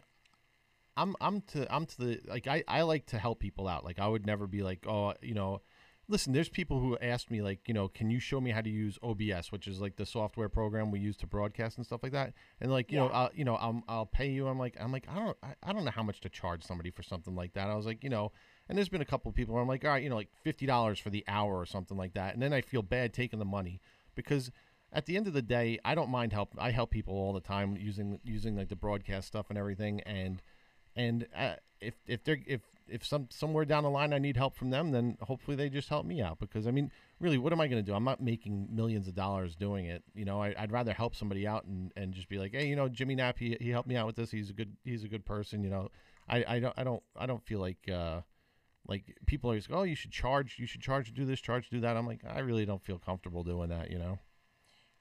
I'm 0.98 1.16
I'm 1.18 1.40
to 1.52 1.74
I'm 1.74 1.86
to 1.86 1.96
the 1.98 2.20
like 2.28 2.46
I 2.46 2.62
I 2.68 2.82
like 2.82 3.06
to 3.06 3.18
help 3.18 3.40
people 3.40 3.66
out. 3.66 3.86
Like 3.86 3.98
I 3.98 4.06
would 4.06 4.26
never 4.26 4.46
be 4.46 4.62
like, 4.62 4.86
oh, 4.86 5.14
you 5.22 5.32
know, 5.32 5.62
listen. 6.08 6.34
There's 6.34 6.50
people 6.50 6.78
who 6.78 6.98
ask 6.98 7.30
me 7.30 7.40
like, 7.40 7.60
you 7.68 7.72
know, 7.72 7.88
can 7.88 8.10
you 8.10 8.20
show 8.20 8.38
me 8.38 8.50
how 8.50 8.60
to 8.60 8.68
use 8.68 8.98
OBS, 9.02 9.50
which 9.50 9.66
is 9.66 9.80
like 9.80 9.96
the 9.96 10.04
software 10.04 10.50
program 10.50 10.90
we 10.90 11.00
use 11.00 11.16
to 11.18 11.26
broadcast 11.26 11.78
and 11.78 11.86
stuff 11.86 12.02
like 12.02 12.12
that. 12.12 12.34
And 12.60 12.70
like, 12.70 12.92
you 12.92 12.98
know, 12.98 13.08
I'll, 13.08 13.30
you 13.34 13.46
know, 13.46 13.54
I'll 13.54 13.82
I'll 13.88 14.06
pay 14.06 14.28
you. 14.28 14.46
I'm 14.46 14.58
like, 14.58 14.76
I'm 14.78 14.92
like, 14.92 15.06
I 15.08 15.18
don't 15.18 15.38
I, 15.42 15.54
I 15.62 15.72
don't 15.72 15.86
know 15.86 15.90
how 15.90 16.02
much 16.02 16.20
to 16.20 16.28
charge 16.28 16.62
somebody 16.62 16.90
for 16.90 17.02
something 17.02 17.34
like 17.34 17.54
that. 17.54 17.70
I 17.70 17.74
was 17.74 17.86
like, 17.86 18.04
you 18.04 18.10
know. 18.10 18.30
And 18.68 18.76
there's 18.76 18.90
been 18.90 19.00
a 19.00 19.06
couple 19.06 19.30
of 19.30 19.34
people 19.34 19.54
where 19.54 19.62
I'm 19.62 19.68
like, 19.68 19.86
all 19.86 19.90
right, 19.92 20.02
you 20.02 20.10
know, 20.10 20.16
like 20.16 20.28
fifty 20.44 20.66
dollars 20.66 20.98
for 20.98 21.08
the 21.08 21.24
hour 21.28 21.56
or 21.58 21.64
something 21.64 21.96
like 21.96 22.12
that, 22.12 22.34
and 22.34 22.42
then 22.42 22.52
I 22.52 22.60
feel 22.60 22.82
bad 22.82 23.14
taking 23.14 23.38
the 23.38 23.46
money 23.46 23.80
because 24.14 24.50
at 24.92 25.06
the 25.06 25.16
end 25.16 25.26
of 25.26 25.32
the 25.32 25.42
day, 25.42 25.78
I 25.84 25.94
don't 25.94 26.10
mind 26.10 26.32
help. 26.32 26.54
I 26.58 26.70
help 26.70 26.90
people 26.90 27.14
all 27.14 27.32
the 27.32 27.40
time 27.40 27.76
using 27.76 28.20
using 28.24 28.56
like 28.56 28.68
the 28.68 28.76
broadcast 28.76 29.28
stuff 29.28 29.46
and 29.48 29.58
everything, 29.58 30.00
and 30.02 30.42
and 30.96 31.26
uh, 31.36 31.54
if 31.80 31.94
if 32.06 32.24
they're 32.24 32.40
if 32.46 32.60
if 32.88 33.04
some 33.06 33.28
somewhere 33.30 33.64
down 33.64 33.84
the 33.84 33.90
line 33.90 34.12
I 34.12 34.18
need 34.18 34.36
help 34.36 34.54
from 34.56 34.70
them, 34.70 34.90
then 34.90 35.16
hopefully 35.22 35.56
they 35.56 35.68
just 35.70 35.88
help 35.88 36.04
me 36.04 36.20
out 36.20 36.38
because 36.38 36.66
I 36.66 36.70
mean, 36.72 36.90
really, 37.20 37.38
what 37.38 37.52
am 37.52 37.60
I 37.60 37.68
going 37.68 37.82
to 37.82 37.90
do? 37.90 37.94
I'm 37.94 38.04
not 38.04 38.20
making 38.20 38.68
millions 38.70 39.08
of 39.08 39.14
dollars 39.14 39.56
doing 39.56 39.86
it. 39.86 40.02
You 40.14 40.24
know, 40.24 40.42
I, 40.42 40.54
I'd 40.58 40.72
rather 40.72 40.92
help 40.92 41.14
somebody 41.14 41.46
out 41.46 41.64
and, 41.64 41.92
and 41.96 42.12
just 42.12 42.28
be 42.28 42.38
like, 42.38 42.52
hey, 42.52 42.66
you 42.66 42.76
know, 42.76 42.88
Jimmy 42.88 43.14
Knapp, 43.14 43.38
he, 43.38 43.56
he 43.60 43.70
helped 43.70 43.88
me 43.88 43.96
out 43.96 44.06
with 44.06 44.16
this. 44.16 44.30
He's 44.30 44.50
a 44.50 44.52
good 44.52 44.76
he's 44.84 45.04
a 45.04 45.08
good 45.08 45.24
person. 45.24 45.62
You 45.64 45.70
know, 45.70 45.88
I, 46.28 46.44
I 46.46 46.58
don't 46.60 46.74
I 46.76 46.84
don't 46.84 47.02
I 47.16 47.26
don't 47.26 47.42
feel 47.42 47.60
like. 47.60 47.88
uh 47.92 48.20
like 48.88 49.16
people 49.26 49.48
are 49.48 49.56
just 49.56 49.70
oh 49.70 49.84
you 49.84 49.94
should 49.94 50.10
charge 50.10 50.56
you 50.58 50.66
should 50.66 50.80
charge 50.80 51.06
to 51.06 51.12
do 51.12 51.24
this 51.24 51.40
charge 51.40 51.68
to 51.68 51.76
do 51.76 51.80
that 51.80 51.96
i'm 51.96 52.04
like 52.04 52.20
i 52.28 52.40
really 52.40 52.66
don't 52.66 52.82
feel 52.82 52.98
comfortable 52.98 53.44
doing 53.44 53.68
that 53.68 53.92
you 53.92 53.98
know 53.98 54.18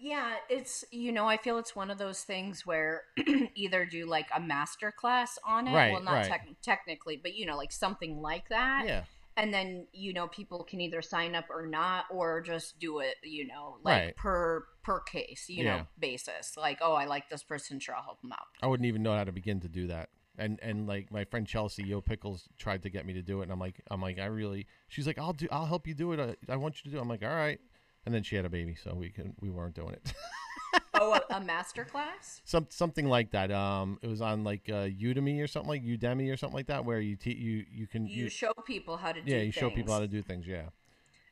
yeah 0.02 0.34
it's 0.50 0.84
you 0.92 1.12
know 1.12 1.28
i 1.28 1.38
feel 1.38 1.58
it's 1.58 1.76
one 1.76 1.92
of 1.92 1.98
those 1.98 2.22
things 2.24 2.66
where 2.66 3.04
either 3.56 3.86
do 3.86 4.06
like 4.06 4.28
a 4.36 4.40
master 4.40 4.92
class 4.92 5.38
on 5.46 5.68
it 5.68 5.74
Right, 5.74 5.92
well 5.92 6.02
not 6.02 6.14
right. 6.14 6.26
tec- 6.28 6.48
technically 6.62 7.18
but 7.18 7.36
you 7.36 7.46
know 7.46 7.56
like 7.58 7.72
something 7.72 8.22
like 8.22 8.50
that 8.50 8.84
yeah 8.86 9.04
and 9.38 9.54
then 9.54 9.88
you 9.94 10.12
know 10.14 10.28
people 10.28 10.64
can 10.64 10.82
either 10.82 11.02
sign 11.02 11.36
up 11.36 11.46
or 11.50 11.66
not 11.66 12.06
or 12.12 12.42
just 12.42 12.80
do 12.80 13.00
it 13.00 13.16
you 13.24 13.48
know 13.48 13.78
like 13.84 14.02
Right. 14.08 14.16
per 14.18 14.66
per 14.84 15.00
case 15.02 15.46
you 15.48 15.64
Yeah. 15.64 15.78
know 15.78 15.88
basis 16.00 16.58
like 16.58 16.80
oh 16.82 16.94
i 16.94 17.06
like 17.06 17.30
this 17.30 17.44
person 17.44 17.80
sure 17.80 17.96
i'll 17.96 18.04
help 18.04 18.22
them 18.22 18.32
out 18.34 18.48
I 18.62 18.68
wouldn't 18.68 18.88
even 18.88 19.04
know 19.04 19.16
how 19.16 19.24
to 19.24 19.32
begin 19.32 19.60
to 19.62 19.70
do 19.70 19.88
that. 19.88 20.10
And 20.38 20.60
and 20.62 20.88
like 20.88 21.12
my 21.12 21.26
friend 21.26 21.46
Chelsea 21.46 21.84
Yo 21.84 22.00
Pickles 22.02 22.48
tried 22.58 22.84
to 22.84 22.90
get 22.90 23.06
me 23.06 23.14
to 23.14 23.22
do 23.22 23.42
it, 23.42 23.44
and 23.44 23.52
I'm 23.52 23.60
like 23.60 23.82
I'm 23.92 24.02
like 24.02 24.18
I 24.18 24.26
really. 24.26 24.66
She's 24.88 25.06
like 25.06 25.20
I'll 25.20 25.34
do 25.34 25.48
I'll 25.52 25.66
help 25.66 25.86
you 25.88 25.94
do 25.94 26.14
it. 26.14 26.20
I, 26.50 26.54
I 26.54 26.56
want 26.56 26.78
you 26.78 26.90
to 26.90 26.96
do. 26.96 26.98
it. 26.98 27.02
I'm 27.02 27.10
like 27.10 27.22
all 27.22 27.30
right. 27.36 27.60
And 28.06 28.16
then 28.16 28.24
she 28.24 28.36
had 28.36 28.46
a 28.46 28.50
baby, 28.50 28.76
so 28.76 28.96
we 28.96 29.10
can 29.10 29.36
we 29.40 29.50
weren't 29.50 29.76
doing 29.76 29.94
it. 29.94 30.14
oh 30.96 31.14
a, 31.14 31.36
a 31.36 31.42
master 31.42 31.84
class 31.84 32.42
Some 32.46 32.68
something 32.70 33.08
like 33.08 33.32
that. 33.32 33.52
Um, 33.52 34.00
it 34.02 34.08
was 34.08 34.22
on 34.22 34.44
like 34.44 34.70
uh, 34.70 34.88
Udemy 34.88 35.44
or 35.44 35.48
something 35.48 35.70
like 35.70 35.84
Udemy 35.84 36.32
or 36.32 36.38
something 36.38 36.56
like 36.56 36.68
that, 36.68 36.86
where 36.86 37.00
you 37.00 37.16
te- 37.16 37.36
you 37.36 37.66
you 37.72 37.88
can 37.88 38.06
you 38.06 38.30
show 38.30 38.54
people 38.66 38.98
how 38.98 39.12
to 39.12 39.22
do 39.22 39.26
things. 39.26 39.36
yeah 39.36 39.42
you 39.44 39.52
show 39.52 39.70
people 39.70 39.94
how 39.94 40.00
to 40.00 40.08
do 40.08 40.22
things. 40.22 40.48
Yeah. 40.48 40.64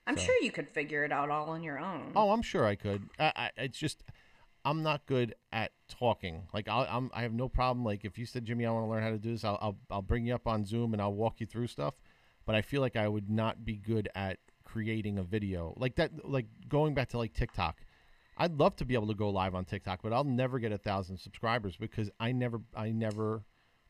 i'm 0.07 0.17
so. 0.17 0.23
sure 0.23 0.35
you 0.41 0.51
could 0.51 0.67
figure 0.67 1.03
it 1.03 1.11
out 1.11 1.29
all 1.29 1.49
on 1.49 1.63
your 1.63 1.79
own 1.79 2.11
Oh, 2.15 2.31
I'm 2.31 2.41
sure 2.41 2.65
I 2.65 2.75
could. 2.75 3.09
I, 3.17 3.31
I, 3.35 3.49
it's 3.57 3.77
just 3.77 4.03
I'm 4.65 4.83
not 4.83 5.05
good 5.05 5.35
at 5.51 5.71
talking. 5.87 6.43
Like 6.53 6.67
I'll, 6.67 6.85
I'm, 6.89 7.09
I 7.13 7.21
have 7.21 7.33
no 7.33 7.47
problem. 7.49 7.85
Like 7.85 8.03
if 8.05 8.17
you 8.17 8.25
said, 8.25 8.45
Jimmy, 8.45 8.65
I 8.65 8.71
want 8.71 8.85
to 8.85 8.89
learn 8.89 9.03
how 9.03 9.09
to 9.09 9.17
do 9.17 9.31
this, 9.31 9.43
I'll, 9.43 9.57
I'll, 9.61 9.77
I'll 9.89 10.01
bring 10.01 10.25
you 10.25 10.35
up 10.35 10.47
on 10.47 10.65
Zoom 10.65 10.93
and 10.93 11.01
I'll 11.01 11.13
walk 11.13 11.39
you 11.39 11.45
through 11.45 11.67
stuff. 11.67 11.95
But 12.45 12.55
I 12.55 12.61
feel 12.61 12.81
like 12.81 12.95
I 12.95 13.07
would 13.07 13.29
not 13.29 13.63
be 13.63 13.75
good 13.77 14.09
at 14.15 14.37
creating 14.71 15.17
a 15.17 15.23
video 15.23 15.73
like 15.77 15.95
that. 15.95 16.11
Like 16.29 16.47
going 16.67 16.93
back 16.93 17.09
to 17.09 17.17
like 17.17 17.33
TikTok. 17.33 17.77
I'd 18.41 18.57
love 18.57 18.77
to 18.77 18.85
be 18.85 18.93
able 18.93 19.07
to 19.07 19.13
go 19.13 19.29
live 19.29 19.53
on 19.53 19.65
TikTok, 19.65 19.99
but 20.01 20.13
I'll 20.13 20.23
never 20.23 20.59
get 20.59 20.71
a 20.71 20.77
thousand 20.77 21.17
subscribers 21.17 21.75
because 21.75 22.09
I 22.21 22.31
never, 22.31 22.61
I 22.73 22.91
never 22.91 23.43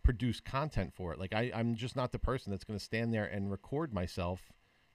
produce 0.03 0.39
content 0.39 0.91
for 0.95 1.13
it. 1.13 1.19
Like 1.19 1.35
I, 1.35 1.51
I'm 1.53 1.75
just 1.75 1.95
not 1.95 2.11
the 2.11 2.17
person 2.17 2.49
that's 2.49 2.63
going 2.63 2.79
to 2.79 2.83
stand 2.83 3.13
there 3.13 3.25
and 3.25 3.51
record 3.51 3.93
myself 3.93 4.51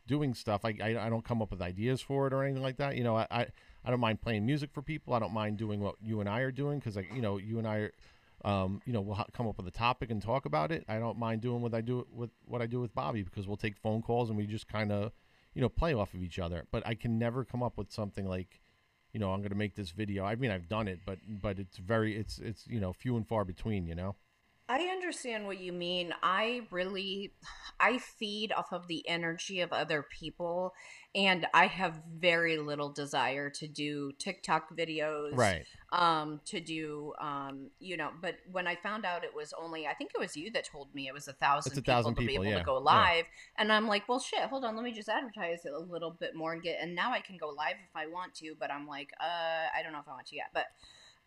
doing 0.09 0.35
stuff. 0.35 0.65
I, 0.65 0.75
I, 0.83 1.07
I 1.07 1.09
don't 1.09 1.25
come 1.25 1.41
up 1.41 1.53
with 1.53 1.63
ideas 1.63 2.01
for 2.01 2.27
it 2.27 2.33
or 2.33 2.43
anything 2.43 2.65
like 2.65 2.79
that. 2.79 2.97
You 2.97 3.05
know, 3.05 3.17
I, 3.17 3.27
I, 3.31 3.47
I 3.85 3.91
don't 3.91 4.01
mind 4.01 4.21
playing 4.21 4.45
music 4.45 4.71
for 4.73 4.83
people. 4.83 5.15
I 5.15 5.21
don't 5.21 5.33
mind 5.33 5.57
doing 5.57 5.81
what 5.81 5.95
you 6.03 6.19
and 6.21 6.29
I 6.29 6.41
are 6.41 6.51
doing 6.51 6.81
because, 6.81 6.97
like, 6.97 7.13
you 7.15 7.23
know, 7.23 7.39
you 7.39 7.59
and 7.59 7.69
I, 7.69 7.77
are, 7.77 7.93
um, 8.45 8.83
you 8.85 8.93
know, 8.93 9.01
we'll 9.01 9.15
ha- 9.15 9.27
come 9.33 9.47
up 9.47 9.57
with 9.57 9.69
a 9.69 9.71
topic 9.71 10.11
and 10.11 10.21
talk 10.21 10.47
about 10.47 10.73
it. 10.73 10.85
I 10.89 10.99
don't 10.99 11.19
mind 11.19 11.43
doing 11.43 11.63
what 11.63 11.75
I 11.75 11.81
do 11.81 12.07
with 12.13 12.31
what 12.45 12.61
I 12.61 12.67
do 12.67 12.81
with 12.81 12.93
Bobby 12.95 13.23
because 13.23 13.47
we'll 13.47 13.57
take 13.57 13.77
phone 13.77 14.03
calls 14.03 14.31
and 14.31 14.37
we 14.37 14.47
just 14.47 14.67
kind 14.67 14.91
of, 14.91 15.13
you 15.55 15.61
know, 15.63 15.69
play 15.69 15.95
off 15.95 16.15
of 16.15 16.23
each 16.23 16.39
other. 16.39 16.67
But 16.71 16.87
I 16.87 16.95
can 16.95 17.19
never 17.19 17.45
come 17.45 17.63
up 17.63 17.79
with 17.79 17.93
something 17.93 18.29
like, 18.29 18.61
you 19.13 19.21
know, 19.21 19.33
I'm 19.33 19.41
going 19.41 19.51
to 19.51 19.57
make 19.57 19.77
this 19.77 19.91
video. 19.91 20.25
I 20.25 20.35
mean, 20.35 20.51
I've 20.51 20.69
done 20.69 20.89
it, 20.89 21.01
but 21.07 21.19
but 21.29 21.59
it's 21.59 21.77
very 21.77 22.17
it's 22.17 22.39
it's 22.39 22.67
you 22.67 22.81
know 22.81 22.93
few 22.93 23.17
and 23.17 23.27
far 23.27 23.45
between. 23.45 23.87
You 23.87 23.95
know. 23.95 24.17
I 24.67 24.85
understand 24.85 25.47
what 25.47 25.61
you 25.61 25.73
mean. 25.73 26.15
I 26.23 26.63
really 26.71 27.35
I 27.79 27.99
feed 27.99 28.51
off 28.51 28.73
of 28.73 28.87
the 28.89 29.07
energy 29.07 29.61
of 29.61 29.73
other 29.73 30.07
people 30.11 30.73
and 31.15 31.47
I 31.53 31.67
have 31.67 32.01
very 32.19 32.57
little 32.57 32.89
desire 32.89 33.51
to 33.51 33.69
do 33.69 34.13
TikTok 34.19 34.75
videos. 34.75 35.37
Right. 35.37 35.67
Um 35.93 36.41
to 36.47 36.61
do 36.61 37.13
um 37.21 37.69
you 37.79 37.99
know, 37.99 38.09
but 38.23 38.37
when 38.51 38.67
I 38.67 38.77
found 38.77 39.05
out 39.05 39.23
it 39.23 39.35
was 39.37 39.53
only 39.61 39.87
I 39.87 39.93
think 39.93 40.13
it 40.15 40.19
was 40.19 40.35
you 40.35 40.51
that 40.53 40.65
told 40.65 40.95
me 40.95 41.09
it 41.09 41.15
was 41.15 41.29
a 41.29 41.35
thousand 41.35 41.73
It's 41.73 41.79
a 41.79 41.83
people 41.83 41.95
thousand 41.95 42.15
to 42.15 42.27
be 42.27 42.35
able 42.35 42.47
yeah, 42.47 42.59
to 42.59 42.65
go 42.65 42.77
yeah. 42.77 42.85
live. 42.85 43.25
And 43.59 43.71
I'm 43.71 43.87
like, 43.87 44.09
well 44.09 44.19
shit, 44.19 44.45
hold 44.49 44.65
on, 44.65 44.77
let 44.77 44.85
me 44.85 44.93
just 44.93 45.11
advertise 45.11 45.67
it 45.67 45.73
a 45.75 45.79
little 45.79 46.13
bit 46.13 46.35
more 46.35 46.55
and 46.55 46.63
get 46.63 46.79
and 46.81 46.95
now 46.95 47.13
I 47.13 47.21
can 47.21 47.37
go 47.37 47.49
live 47.49 47.77
if 47.87 47.95
I 47.95 48.07
want 48.07 48.33
to, 48.37 48.55
but 48.59 48.71
I'm 48.71 48.87
like, 48.87 49.11
uh 49.21 49.69
I 49.79 49.83
don't 49.83 49.93
know 49.93 50.01
if 50.01 50.09
I 50.09 50.13
want 50.13 50.27
to 50.29 50.37
yet. 50.37 50.47
But 50.55 50.65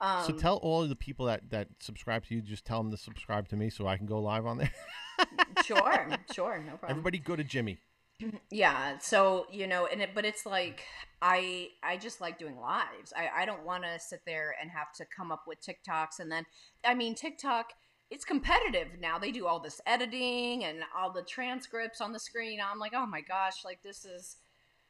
um 0.01 0.25
so 0.25 0.33
tell 0.33 0.57
all 0.57 0.83
of 0.83 0.89
the 0.89 0.95
people 0.95 1.25
that 1.25 1.49
that 1.49 1.67
subscribe 1.79 2.25
to 2.25 2.35
you, 2.35 2.41
just 2.41 2.65
tell 2.65 2.81
them 2.81 2.91
to 2.91 2.97
subscribe 2.97 3.47
to 3.49 3.55
me 3.55 3.69
so 3.69 3.87
I 3.87 3.97
can 3.97 4.05
go 4.05 4.19
live 4.19 4.45
on 4.45 4.57
there. 4.57 4.71
sure, 5.65 6.07
sure, 6.33 6.59
no 6.59 6.77
problem. 6.77 6.89
Everybody 6.89 7.19
go 7.19 7.35
to 7.35 7.43
Jimmy. 7.43 7.79
yeah 8.51 8.97
so 8.97 9.45
you 9.51 9.67
know 9.67 9.85
and 9.85 10.01
it 10.01 10.09
but 10.15 10.25
it's 10.25 10.45
like 10.45 10.81
i 11.21 11.67
i 11.83 11.95
just 11.95 12.19
like 12.19 12.39
doing 12.39 12.57
lives 12.59 13.13
i 13.15 13.41
i 13.41 13.45
don't 13.45 13.63
want 13.63 13.83
to 13.83 13.99
sit 13.99 14.21
there 14.25 14.55
and 14.59 14.71
have 14.71 14.91
to 14.91 15.05
come 15.15 15.31
up 15.31 15.43
with 15.47 15.59
tiktoks 15.61 16.19
and 16.19 16.31
then 16.31 16.43
i 16.83 16.95
mean 16.95 17.13
tiktok 17.13 17.67
it's 18.09 18.25
competitive 18.25 18.87
now 18.99 19.19
they 19.19 19.31
do 19.31 19.45
all 19.45 19.59
this 19.59 19.79
editing 19.85 20.63
and 20.63 20.79
all 20.97 21.11
the 21.11 21.21
transcripts 21.21 22.01
on 22.01 22.11
the 22.11 22.19
screen 22.19 22.59
i'm 22.59 22.79
like 22.79 22.93
oh 22.95 23.05
my 23.05 23.21
gosh 23.21 23.63
like 23.63 23.83
this 23.83 24.03
is 24.03 24.37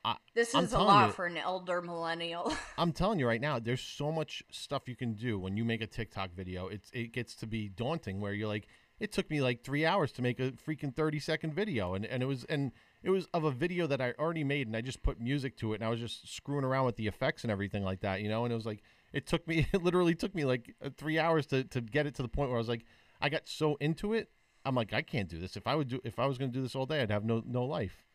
I- 0.05 0.17
this 0.33 0.53
is 0.55 0.73
a 0.73 0.79
lot 0.79 1.07
you- 1.07 1.13
for 1.13 1.25
an 1.25 1.37
elder 1.37 1.81
millennial 1.81 2.53
I'm 2.77 2.91
telling 2.91 3.19
you 3.19 3.27
right 3.27 3.41
now, 3.41 3.59
there's 3.59 3.81
so 3.81 4.11
much 4.11 4.43
stuff 4.51 4.87
you 4.87 4.95
can 4.95 5.13
do 5.13 5.37
when 5.39 5.57
you 5.57 5.65
make 5.65 5.81
a 5.81 5.87
TikTok 5.87 6.33
video. 6.33 6.67
It's 6.67 6.89
it 6.93 7.11
gets 7.13 7.35
to 7.35 7.47
be 7.47 7.67
daunting 7.69 8.21
where 8.21 8.33
you're 8.33 8.47
like, 8.47 8.67
it 8.99 9.11
took 9.11 9.29
me 9.29 9.41
like 9.41 9.63
three 9.63 9.85
hours 9.85 10.11
to 10.13 10.21
make 10.21 10.39
a 10.39 10.51
freaking 10.51 10.95
30 10.95 11.19
second 11.19 11.53
video, 11.53 11.93
and 11.93 12.05
and 12.05 12.23
it 12.23 12.25
was 12.27 12.43
and 12.45 12.71
it 13.03 13.09
was 13.09 13.27
of 13.33 13.43
a 13.43 13.51
video 13.51 13.85
that 13.87 14.01
I 14.01 14.13
already 14.17 14.43
made, 14.43 14.67
and 14.67 14.75
I 14.75 14.81
just 14.81 15.03
put 15.03 15.19
music 15.19 15.57
to 15.57 15.73
it, 15.73 15.75
and 15.75 15.83
I 15.83 15.89
was 15.89 15.99
just 15.99 16.33
screwing 16.33 16.63
around 16.63 16.85
with 16.85 16.95
the 16.95 17.07
effects 17.07 17.43
and 17.43 17.51
everything 17.51 17.83
like 17.83 18.01
that, 18.01 18.21
you 18.21 18.29
know. 18.29 18.43
And 18.45 18.51
it 18.51 18.55
was 18.55 18.65
like, 18.65 18.81
it 19.13 19.27
took 19.27 19.47
me, 19.47 19.67
it 19.73 19.83
literally 19.83 20.15
took 20.15 20.33
me 20.33 20.45
like 20.45 20.73
uh, 20.83 20.89
three 20.97 21.19
hours 21.19 21.45
to 21.47 21.63
to 21.65 21.81
get 21.81 22.05
it 22.07 22.15
to 22.15 22.21
the 22.21 22.27
point 22.29 22.49
where 22.49 22.57
I 22.57 22.59
was 22.59 22.69
like, 22.69 22.85
I 23.21 23.29
got 23.29 23.47
so 23.47 23.75
into 23.81 24.13
it, 24.13 24.29
I'm 24.65 24.75
like, 24.75 24.93
I 24.93 25.01
can't 25.01 25.29
do 25.29 25.37
this. 25.39 25.55
If 25.57 25.67
I 25.67 25.75
would 25.75 25.89
do, 25.89 25.99
if 26.03 26.17
I 26.19 26.25
was 26.25 26.37
going 26.37 26.51
to 26.51 26.57
do 26.57 26.61
this 26.63 26.75
all 26.75 26.85
day, 26.85 27.01
I'd 27.01 27.11
have 27.11 27.23
no 27.25 27.43
no 27.45 27.65
life. 27.65 28.06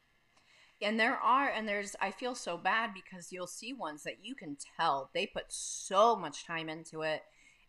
And 0.83 0.99
there 0.99 1.17
are 1.17 1.49
and 1.49 1.69
there's 1.69 1.95
i 2.01 2.11
feel 2.11 2.35
so 2.35 2.57
bad 2.57 2.91
because 2.93 3.33
you'll 3.33 3.47
see 3.47 3.73
ones 3.73 4.03
that 4.03 4.19
you 4.23 4.35
can 4.35 4.57
tell 4.77 5.11
they 5.15 5.27
put 5.27 5.45
so 5.49 6.17
much 6.17 6.47
time 6.47 6.69
into 6.69 7.03
it 7.03 7.23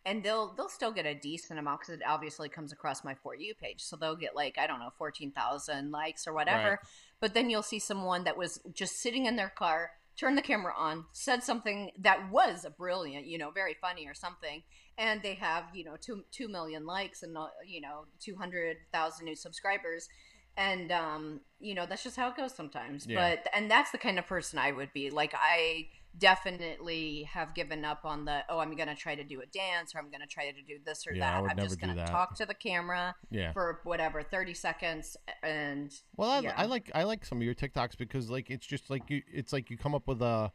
and 0.06 0.22
they'll 0.22 0.52
they'll 0.54 0.68
still 0.68 0.92
get 0.92 1.06
a 1.06 1.14
decent 1.14 1.58
amount 1.58 1.80
because 1.80 1.94
it 1.94 2.02
obviously 2.06 2.48
comes 2.48 2.72
across 2.72 3.04
my 3.04 3.14
for 3.14 3.34
you 3.34 3.54
page. 3.54 3.82
So 3.82 3.96
they'll 3.96 4.16
get 4.16 4.36
like 4.36 4.58
i 4.58 4.66
don't 4.66 4.80
know 4.80 4.90
14000 4.98 5.90
likes 5.90 6.26
or 6.26 6.32
whatever. 6.32 6.70
Right. 6.70 6.78
but 7.20 7.34
then 7.34 7.50
you'll 7.50 7.62
see 7.62 7.78
someone 7.78 8.24
that 8.24 8.36
was 8.36 8.60
just 8.72 9.00
sitting 9.00 9.26
in 9.26 9.36
their 9.36 9.52
car 9.56 9.92
turned 10.16 10.38
the 10.38 10.42
camera 10.42 10.72
on 10.76 11.04
said 11.12 11.42
something 11.42 11.90
that 11.98 12.30
was 12.30 12.64
a 12.64 12.70
brilliant 12.70 13.26
you 13.26 13.38
know 13.38 13.50
very 13.50 13.76
funny 13.80 14.06
or 14.06 14.14
something 14.14 14.62
and 14.96 15.22
they 15.22 15.34
have 15.34 15.64
you 15.74 15.84
know 15.84 15.96
two, 16.00 16.24
2 16.30 16.48
million 16.48 16.86
likes 16.86 17.22
and 17.22 17.36
uh, 17.36 17.46
you 17.66 17.80
know 17.80 18.04
200000 18.20 19.24
new 19.24 19.34
subscribers 19.34 20.08
and 20.56 20.92
um 20.92 21.40
you 21.60 21.74
know 21.74 21.86
that's 21.86 22.02
just 22.04 22.16
how 22.16 22.28
it 22.28 22.36
goes 22.36 22.54
sometimes 22.54 23.06
Yeah. 23.06 23.34
but 23.36 23.48
and 23.54 23.70
that's 23.70 23.90
the 23.90 23.98
kind 23.98 24.18
of 24.18 24.26
person 24.26 24.58
i 24.58 24.70
would 24.72 24.92
be 24.92 25.10
like 25.10 25.34
i 25.36 25.88
definitely 26.16 27.24
have 27.32 27.54
given 27.54 27.84
up 27.84 28.04
on 28.04 28.24
the 28.24 28.42
oh 28.48 28.58
i'm 28.58 28.76
gonna 28.76 28.94
try 28.94 29.14
to 29.14 29.24
do 29.24 29.40
a 29.40 29.46
dance 29.46 29.94
or 29.94 29.98
i'm 29.98 30.10
gonna 30.10 30.26
try 30.26 30.50
to 30.50 30.62
do 30.62 30.78
this 30.84 31.06
or 31.06 31.14
Yeah, 31.14 31.28
I 31.28 31.32
that 31.32 31.42
would 31.42 31.50
i'm 31.52 31.56
never 31.56 31.68
just 31.68 31.80
gonna 31.80 31.94
that. 31.96 32.06
talk 32.08 32.36
to 32.36 32.46
the 32.46 32.54
camera 32.54 33.14
Yeah. 33.30 33.52
for 33.52 33.80
whatever 33.84 34.22
30 34.22 34.54
seconds 34.54 35.16
and 35.42 35.92
Well, 36.16 36.30
I, 36.30 36.40
Yeah. 36.40 36.54
I 36.56 36.66
like 36.66 36.90
I 36.94 37.02
like 37.04 37.24
some 37.24 37.38
of 37.38 37.44
your 37.44 37.54
TikToks 37.54 37.96
because 37.98 38.30
like 38.30 38.50
it's 38.50 38.66
just 38.66 38.90
like 38.90 39.08
you 39.10 39.22
it's 39.32 39.52
like 39.52 39.70
you 39.70 39.76
come 39.76 39.94
up 39.94 40.06
with 40.06 40.22
a 40.22 40.52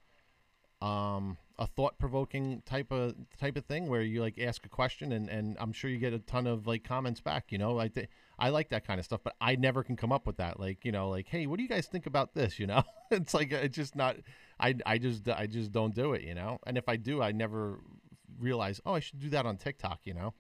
um 0.82 1.38
a 1.58 1.68
thought 1.68 1.98
provoking 2.00 2.62
type 2.66 2.92
of 2.92 3.16
type 3.38 3.58
of 3.58 3.66
thing 3.66 3.88
where 3.90 4.02
you 4.02 4.22
like 4.22 4.40
ask 4.40 4.66
a 4.66 4.70
question 4.70 5.12
and 5.12 5.28
and 5.30 5.58
I'm 5.60 5.74
sure 5.74 5.90
you 5.90 5.98
get 5.98 6.14
a 6.14 6.20
ton 6.20 6.48
of 6.48 6.68
like 6.68 6.84
comments 6.86 7.20
back. 7.20 7.52
You 7.52 7.58
know, 7.58 7.80
I 7.80 7.90
think 7.90 8.08
I 8.40 8.50
like 8.50 8.70
that 8.70 8.86
kind 8.88 9.00
of 9.00 9.06
stuff, 9.06 9.22
but 9.24 9.36
I 9.42 9.56
never 9.56 9.84
can 9.84 9.96
come 9.96 10.12
up 10.12 10.26
with 10.26 10.38
that. 10.38 10.60
Like 10.60 10.86
you 10.86 10.92
know, 10.92 11.10
like 11.10 11.28
hey, 11.28 11.46
what 11.48 11.58
do 11.58 11.64
you 11.64 11.70
guys 11.70 11.88
think 11.88 12.06
about 12.06 12.34
this? 12.34 12.60
You 12.60 12.68
know, 12.68 12.84
it's 13.12 13.34
like 13.34 13.52
it's 13.52 13.76
just 13.76 13.96
not. 13.96 14.16
I 14.60 14.76
I 14.86 14.98
just 14.98 15.28
I 15.30 15.46
just 15.48 15.72
don't 15.72 15.94
do 15.94 16.14
it. 16.14 16.24
You 16.24 16.34
know, 16.36 16.60
and 16.66 16.78
if 16.78 16.88
I 16.90 16.96
do, 16.96 17.22
I 17.22 17.32
never 17.32 17.80
realize 18.40 18.80
oh 18.86 18.94
I 18.94 19.00
should 19.02 19.20
do 19.20 19.30
that 19.30 19.46
on 19.46 19.58
TikTok. 19.58 20.00
You 20.06 20.14
know. 20.14 20.34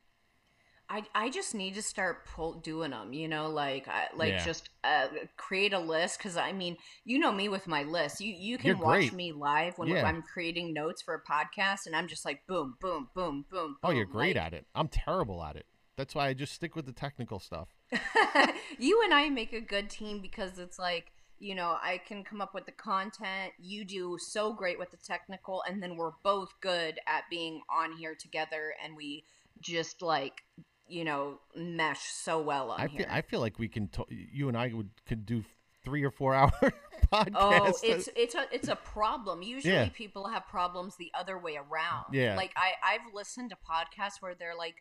I, 0.91 1.03
I 1.13 1.29
just 1.29 1.53
need 1.53 1.75
to 1.75 1.83
start 1.83 2.25
pull, 2.25 2.53
doing 2.53 2.89
them, 2.89 3.13
you 3.13 3.27
know, 3.27 3.47
like 3.47 3.87
I, 3.87 4.07
like 4.15 4.29
Yeah. 4.31 4.43
just 4.43 4.71
uh, 4.83 5.05
create 5.37 5.71
a 5.71 5.77
list 5.77 6.17
because 6.17 6.35
I 6.35 6.51
mean, 6.51 6.77
you 7.05 7.19
know 7.19 7.31
me 7.31 7.47
with 7.47 7.67
my 7.67 7.83
list. 7.83 8.21
You 8.21 8.33
you 8.35 8.57
can 8.57 8.69
You're 8.69 8.77
watch 8.77 9.01
great. 9.01 9.13
me 9.13 9.31
live 9.31 9.77
when 9.77 9.89
Yeah. 9.89 10.07
I'm 10.07 10.23
creating 10.23 10.73
notes 10.73 11.03
for 11.03 11.13
a 11.13 11.21
podcast, 11.23 11.85
and 11.85 11.95
I'm 11.95 12.07
just 12.07 12.25
like 12.25 12.41
boom, 12.47 12.73
boom, 12.81 13.09
boom, 13.13 13.45
boom. 13.51 13.77
Oh, 13.83 13.91
you're 13.91 14.05
great 14.05 14.35
like- 14.35 14.45
at 14.47 14.53
it. 14.55 14.65
I'm 14.73 14.87
terrible 14.87 15.43
at 15.43 15.57
it. 15.57 15.67
That's 15.99 16.15
why 16.15 16.27
I 16.29 16.33
just 16.33 16.53
stick 16.53 16.77
with 16.77 16.85
the 16.85 16.93
technical 16.93 17.39
stuff. 17.39 17.67
you 18.79 19.01
and 19.03 19.13
I 19.13 19.27
make 19.27 19.51
a 19.51 19.59
good 19.59 19.89
team 19.89 20.21
because 20.21 20.57
it's 20.57 20.79
like, 20.79 21.11
you 21.39 21.55
know, 21.55 21.75
I 21.83 21.99
can 22.07 22.23
come 22.23 22.39
up 22.39 22.53
with 22.53 22.65
the 22.65 22.71
content, 22.71 23.51
you 23.59 23.83
do 23.83 24.17
so 24.17 24.53
great 24.53 24.79
with 24.79 24.91
the 24.91 24.97
technical, 24.97 25.61
and 25.67 25.83
then 25.83 25.97
we're 25.97 26.13
both 26.23 26.53
good 26.61 26.99
at 27.05 27.23
being 27.29 27.63
on 27.69 27.97
here 27.97 28.15
together 28.15 28.73
and 28.81 28.95
we 28.95 29.25
just 29.59 30.01
like, 30.01 30.43
you 30.87 31.03
know, 31.03 31.41
mesh 31.53 32.03
so 32.13 32.41
well 32.41 32.71
on 32.71 32.79
I 32.79 32.87
here. 32.87 32.99
feel 32.99 33.07
I 33.11 33.21
feel 33.21 33.39
like 33.41 33.59
we 33.59 33.67
can. 33.67 33.89
To- 33.89 34.05
you 34.09 34.47
and 34.47 34.55
I 34.57 34.71
would 34.73 34.91
could 35.05 35.25
do 35.25 35.43
three 35.83 36.05
or 36.05 36.11
four 36.11 36.33
hour 36.41 36.53
oh, 36.63 36.69
podcasts. 37.11 37.33
Oh, 37.35 37.73
it's 37.83 38.07
it's 38.15 38.35
a 38.35 38.45
it's 38.53 38.69
a 38.69 38.77
problem. 38.77 39.41
Usually, 39.41 39.73
Yeah. 39.73 39.89
people 39.89 40.29
have 40.29 40.47
problems 40.47 40.95
the 40.95 41.11
other 41.13 41.37
way 41.37 41.57
around. 41.57 42.05
Yeah. 42.13 42.37
like 42.37 42.53
I 42.55 42.71
I've 42.81 43.13
listened 43.13 43.49
to 43.49 43.57
podcasts 43.57 44.21
where 44.21 44.33
they're 44.33 44.55
like, 44.55 44.75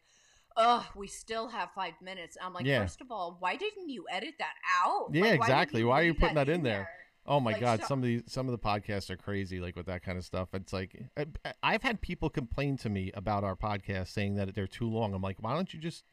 "Oh, 0.58 0.86
we 0.94 1.06
still 1.06 1.48
have 1.48 1.70
five 1.74 1.94
minutes." 2.02 2.36
I'm 2.42 2.52
like, 2.52 2.66
Yeah. 2.66 2.80
first 2.82 3.00
of 3.00 3.10
all, 3.10 3.36
why 3.38 3.56
didn't 3.56 3.88
you 3.88 4.04
edit 4.10 4.34
that 4.38 4.54
out? 4.84 5.08
Yeah, 5.12 5.22
Like, 5.22 5.40
why 5.40 5.46
exactly. 5.46 5.84
Why 5.84 6.00
are 6.02 6.04
you 6.04 6.14
putting 6.14 6.34
that 6.34 6.48
in 6.50 6.62
there? 6.62 6.90
oh 7.30 7.40
my 7.40 7.52
Like, 7.52 7.60
god, 7.60 7.80
so- 7.80 7.86
some 7.88 7.98
of 8.00 8.04
these 8.04 8.22
some 8.26 8.48
of 8.48 8.52
the 8.52 8.58
podcasts 8.58 9.08
are 9.10 9.16
crazy, 9.16 9.60
like 9.60 9.76
with 9.76 9.86
that 9.86 10.02
kind 10.02 10.18
of 10.18 10.24
stuff. 10.24 10.48
It's 10.54 10.72
like 10.72 11.00
I, 11.16 11.26
I've 11.62 11.82
had 11.82 12.00
people 12.00 12.28
complain 12.30 12.76
to 12.78 12.88
me 12.90 13.10
about 13.14 13.44
our 13.44 13.54
podcast, 13.56 14.08
saying 14.08 14.34
that 14.36 14.54
they're 14.54 14.66
too 14.66 14.88
long. 14.90 15.14
I'm 15.14 15.22
like, 15.22 15.36
why 15.40 15.54
don't 15.54 15.72
you 15.72 15.78
just 15.80 16.04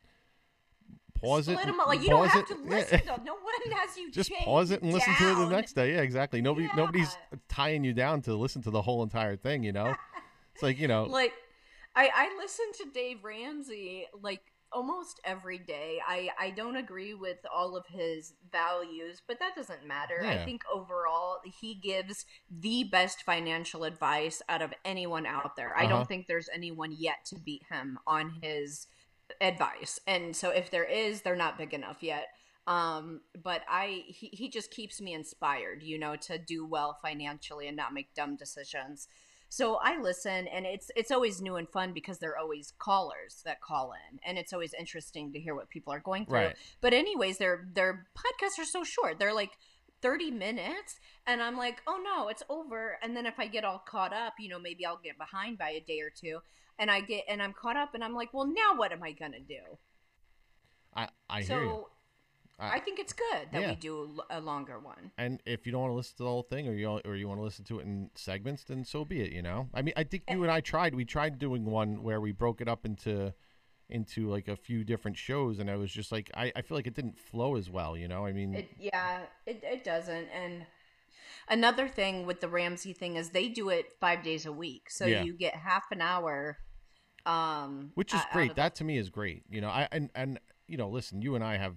pause 1.20 1.46
Split 1.46 1.60
it? 1.60 1.68
'em 1.68 1.80
up. 1.80 1.88
Like 1.88 2.02
you 2.02 2.10
don't 2.10 2.28
have 2.28 2.44
it- 2.44 2.48
to 2.48 2.58
yeah. 2.64 2.70
listen. 2.70 3.00
to 3.00 3.06
No 3.24 3.34
one 3.36 3.54
has 3.72 3.98
you. 3.98 4.12
just 4.12 4.32
pause 4.34 4.72
it 4.72 4.82
and 4.82 4.92
listen 4.94 5.16
to 5.16 5.32
it 5.32 5.36
the 5.36 5.50
next 5.50 5.74
day. 5.74 5.94
Yeah, 5.94 6.02
exactly. 6.02 6.42
Nobody 6.42 6.70
nobody's 6.76 7.16
tying 7.48 7.84
you 7.84 7.94
down 7.94 8.22
to 8.24 8.36
listen 8.36 8.62
to 8.64 8.70
the 8.72 8.82
whole 8.82 9.02
entire 9.02 9.36
thing. 9.38 9.64
You 9.64 9.72
know, 9.72 9.96
it's 10.54 10.62
like 10.64 10.78
you 10.80 10.88
know, 10.90 11.04
like 11.10 11.34
I 11.96 12.10
I 12.14 12.36
listen 12.38 12.66
to 12.80 12.92
Dave 12.94 13.24
Ramsey 13.24 14.06
like 14.22 14.42
almost 14.72 15.20
every 15.24 15.58
day. 15.58 16.00
I 16.06 16.30
I 16.38 16.52
don't 16.52 16.76
agree 16.76 17.14
with 17.14 17.38
all 17.54 17.76
of 17.78 17.86
his 17.88 18.34
values, 18.52 19.22
but 19.28 19.40
that 19.40 19.56
doesn't 19.56 19.86
matter. 19.88 20.26
I 20.28 20.38
think 20.38 20.62
overall 20.74 21.38
he 21.46 21.76
gives 21.76 22.26
the 22.50 22.84
best 22.86 23.24
financial 23.24 23.84
advice 23.84 24.42
out 24.50 24.62
of 24.62 24.74
anyone 24.84 25.26
out 25.26 25.56
there. 25.56 25.76
I 25.78 25.86
Uh-huh. 25.86 25.88
don't 25.88 26.08
think 26.08 26.28
there's 26.28 26.50
anyone 26.54 26.92
yet 26.92 27.18
to 27.28 27.36
beat 27.38 27.64
him 27.70 27.98
on 28.08 28.32
his 28.42 28.88
advice. 29.42 30.00
And 30.08 30.36
so 30.36 30.50
if 30.50 30.70
there 30.72 30.84
is, 30.86 31.22
they're 31.22 31.36
not 31.36 31.58
big 31.58 31.74
enough 31.74 32.04
yet. 32.04 32.28
Um, 32.68 33.22
but 33.44 33.62
I 33.70 34.04
he, 34.08 34.30
he 34.34 34.50
just 34.50 34.72
keeps 34.72 35.00
me 35.00 35.14
inspired, 35.14 35.84
you 35.84 36.00
know, 36.00 36.16
to 36.18 36.38
do 36.40 36.66
well 36.66 36.98
financially 37.02 37.68
and 37.68 37.78
not 37.78 37.94
make 37.94 38.14
dumb 38.16 38.36
decisions. 38.38 39.08
So 39.56 39.76
I 39.82 39.98
listen 40.02 40.50
and 40.50 40.66
it's 40.66 40.92
it's 40.98 41.12
always 41.12 41.42
new 41.42 41.56
and 41.56 41.70
fun 41.70 41.94
because 41.94 42.18
they're 42.18 42.38
always 42.38 42.74
callers 42.78 43.42
that 43.46 43.62
call 43.62 43.94
in 43.94 44.20
and 44.26 44.38
it's 44.38 44.52
always 44.52 44.74
interesting 44.74 45.32
to 45.32 45.40
hear 45.40 45.56
what 45.56 45.70
people 45.70 45.94
are 45.94 46.02
going 46.02 46.26
through. 46.26 46.40
Right. 46.40 46.56
But 46.82 46.94
anyways, 46.94 47.38
their 47.38 47.66
their 47.74 48.06
podcasts 48.18 48.60
are 48.60 48.66
so 48.66 48.84
short. 48.84 49.18
They're 49.18 49.34
like 49.34 49.52
30 50.02 50.32
minutes 50.32 51.00
and 51.26 51.42
I'm 51.42 51.56
like, 51.56 51.82
"Oh 51.88 52.02
no, 52.04 52.28
it's 52.28 52.44
over." 52.50 53.00
And 53.02 53.16
then 53.16 53.26
if 53.26 53.40
I 53.40 53.48
get 53.48 53.64
all 53.64 53.80
caught 53.80 54.12
up, 54.12 54.34
you 54.40 54.50
know, 54.50 54.60
maybe 54.60 54.86
I'll 54.86 55.00
get 55.02 55.18
behind 55.18 55.58
by 55.58 55.70
a 55.70 55.80
day 55.80 56.02
or 56.02 56.10
two 56.10 56.40
and 56.78 56.92
I 56.92 57.00
get 57.00 57.24
and 57.30 57.42
I'm 57.42 57.54
caught 57.54 57.78
up 57.78 57.94
and 57.94 58.04
I'm 58.04 58.14
like, 58.14 58.34
"Well, 58.34 58.48
now 58.48 58.76
what 58.76 58.92
am 58.92 59.04
I 59.04 59.14
going 59.14 59.32
to 59.32 59.40
do?" 59.40 59.62
I 60.94 61.08
I 61.30 61.44
so 61.44 61.54
hear 61.54 61.64
you. 61.64 61.86
I- 62.58 62.76
I, 62.76 62.80
think 62.80 63.00
it's 63.00 63.12
good 63.14 63.48
that 63.52 63.62
Yeah. 63.62 63.70
we 63.72 63.76
do 63.76 64.20
a 64.30 64.40
longer 64.40 64.80
one. 64.80 65.12
And 65.18 65.42
if 65.46 65.66
you 65.66 65.72
don't 65.72 65.82
want 65.82 65.92
to 65.92 65.96
listen 65.96 66.16
to 66.18 66.24
the 66.24 66.30
whole 66.30 66.44
thing, 66.44 66.68
or 66.68 66.74
you 66.74 66.88
or 67.04 67.16
you 67.16 67.28
want 67.28 67.40
to 67.40 67.44
listen 67.44 67.66
to 67.66 67.80
it 67.80 67.84
in 67.84 68.10
segments, 68.16 68.64
then 68.64 68.86
so 68.86 69.04
be 69.04 69.22
it. 69.22 69.32
You 69.34 69.42
know, 69.42 69.70
I 69.74 69.82
mean, 69.82 69.94
I 69.98 70.04
think 70.06 70.24
you 70.30 70.42
and 70.44 70.52
I 70.52 70.62
tried. 70.62 70.96
We 70.96 71.04
tried 71.06 71.38
doing 71.38 71.66
one 71.66 72.02
where 72.04 72.22
we 72.22 72.32
broke 72.32 72.62
it 72.62 72.68
up 72.70 72.86
into 72.86 73.34
into 73.90 74.30
like 74.30 74.48
a 74.48 74.56
few 74.56 74.84
different 74.84 75.18
shows, 75.18 75.60
and 75.60 75.70
I 75.70 75.76
was 75.76 75.92
just 75.92 76.12
like, 76.12 76.32
I, 76.34 76.52
I 76.56 76.62
feel 76.64 76.76
like 76.78 76.88
it 76.88 76.96
didn't 76.96 77.20
flow 77.20 77.56
as 77.56 77.70
well. 77.70 77.96
You 77.98 78.08
know, 78.08 78.26
I 78.26 78.32
mean, 78.32 78.56
It 78.56 78.70
yeah, 78.80 79.24
it 79.46 79.62
it 79.64 79.84
doesn't 79.84 80.28
and 80.34 80.66
Another 81.48 81.88
thing 81.88 82.26
with 82.26 82.42
the 82.42 82.48
Ramsey 82.48 82.92
thing 82.94 83.18
is 83.18 83.30
they 83.30 83.50
do 83.50 83.70
it 83.70 83.94
five 84.00 84.24
days 84.24 84.48
a 84.48 84.52
week, 84.52 84.90
so 84.90 85.06
Yeah. 85.06 85.22
you 85.24 85.34
get 85.34 85.56
half 85.56 85.92
an 85.92 86.02
hour. 86.02 86.58
Um, 87.28 87.92
which 87.96 88.14
is 88.16 88.22
great. 88.32 88.50
the- 88.50 88.56
That 88.56 88.76
to 88.76 88.84
me 88.84 88.98
is 88.98 89.10
great. 89.10 89.44
You 89.50 89.62
know, 89.62 89.70
I 89.70 89.88
and 89.92 90.10
and 90.16 90.40
you 90.68 90.78
know, 90.78 90.90
listen, 90.90 91.22
you 91.22 91.36
and 91.36 91.44
I 91.44 91.58
have, 91.58 91.76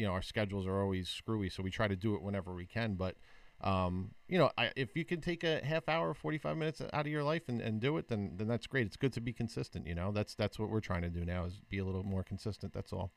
you 0.00 0.06
know, 0.06 0.12
our 0.12 0.22
schedules 0.22 0.66
are 0.66 0.80
always 0.80 1.10
screwy, 1.10 1.50
so 1.50 1.62
we 1.62 1.70
try 1.70 1.86
to 1.86 1.94
do 1.94 2.14
it 2.14 2.22
whenever 2.22 2.54
we 2.54 2.64
can. 2.64 2.94
But, 2.94 3.16
um, 3.60 4.12
you 4.28 4.38
know, 4.38 4.50
I, 4.56 4.70
if 4.74 4.96
you 4.96 5.04
can 5.04 5.20
take 5.20 5.44
a 5.44 5.60
half 5.62 5.90
hour, 5.90 6.14
forty 6.14 6.38
five 6.38 6.56
minutes 6.56 6.80
out 6.80 7.04
of 7.04 7.12
your 7.12 7.22
life 7.22 7.42
and, 7.48 7.60
and 7.60 7.80
do 7.80 7.98
it, 7.98 8.08
then 8.08 8.32
then 8.36 8.48
that's 8.48 8.66
great. 8.66 8.86
It's 8.86 8.96
good 8.96 9.12
to 9.12 9.20
be 9.20 9.34
consistent. 9.34 9.86
You 9.86 9.94
know, 9.94 10.10
that's 10.10 10.34
that's 10.34 10.58
what 10.58 10.70
we're 10.70 10.80
trying 10.80 11.02
to 11.02 11.10
do 11.10 11.26
now 11.26 11.44
is 11.44 11.60
be 11.68 11.78
a 11.78 11.84
little 11.84 12.02
more 12.02 12.24
consistent. 12.24 12.72
That's 12.72 12.94
all. 12.94 13.12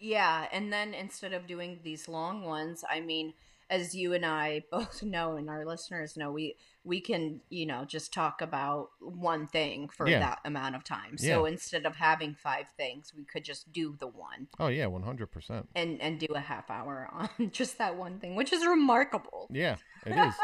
Yeah, 0.00 0.46
and 0.50 0.72
then 0.72 0.94
instead 0.94 1.34
of 1.34 1.46
doing 1.46 1.80
these 1.84 2.08
long 2.08 2.42
ones, 2.42 2.82
I 2.90 3.00
mean, 3.00 3.34
as 3.72 3.94
you 3.94 4.12
and 4.12 4.24
I 4.26 4.62
both 4.70 5.02
know, 5.02 5.36
and 5.36 5.48
our 5.50 5.64
listeners 5.66 6.16
know, 6.16 6.30
we 6.30 6.56
we 6.84 7.00
can 7.00 7.40
you 7.48 7.64
know 7.66 7.84
just 7.84 8.12
talk 8.12 8.40
about 8.42 8.90
one 9.00 9.46
thing 9.46 9.88
for 9.88 10.08
Yeah. 10.08 10.18
that 10.20 10.40
amount 10.44 10.76
of 10.76 10.84
time. 10.84 11.16
So 11.18 11.46
Yeah. 11.46 11.52
instead 11.52 11.86
of 11.86 11.96
having 11.96 12.34
five 12.34 12.66
things, 12.76 13.12
we 13.16 13.24
could 13.24 13.44
just 13.44 13.72
do 13.72 13.96
the 13.98 14.06
one 14.08 14.48
Oh 14.60 14.68
yeah, 14.68 14.86
one 14.86 15.02
hundred 15.02 15.28
percent. 15.32 15.68
and 15.74 16.00
and 16.00 16.20
do 16.20 16.26
a 16.34 16.40
half 16.40 16.70
hour 16.70 17.08
on 17.38 17.50
just 17.50 17.78
that 17.78 17.96
one 17.96 18.18
thing, 18.20 18.34
which 18.36 18.52
is 18.52 18.64
remarkable. 18.66 19.48
Yeah, 19.50 19.76
it 20.06 20.16
is. 20.16 20.34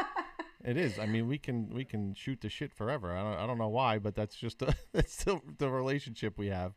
It 0.65 0.77
is. 0.77 0.99
I 0.99 1.07
mean, 1.07 1.29
we 1.29 1.39
can 1.39 1.69
we 1.71 1.85
can 1.85 2.15
shoot 2.15 2.41
the 2.41 2.49
shit 2.49 2.73
forever. 2.75 3.17
I 3.17 3.23
don't, 3.23 3.39
I 3.43 3.47
don't 3.47 3.59
know 3.59 3.69
why, 3.69 3.99
but 4.01 4.15
that's 4.17 4.35
just 4.35 4.59
the, 4.59 4.75
that's 4.93 5.23
the, 5.25 5.41
the 5.59 5.71
relationship 5.71 6.37
we 6.37 6.49
have. 6.49 6.73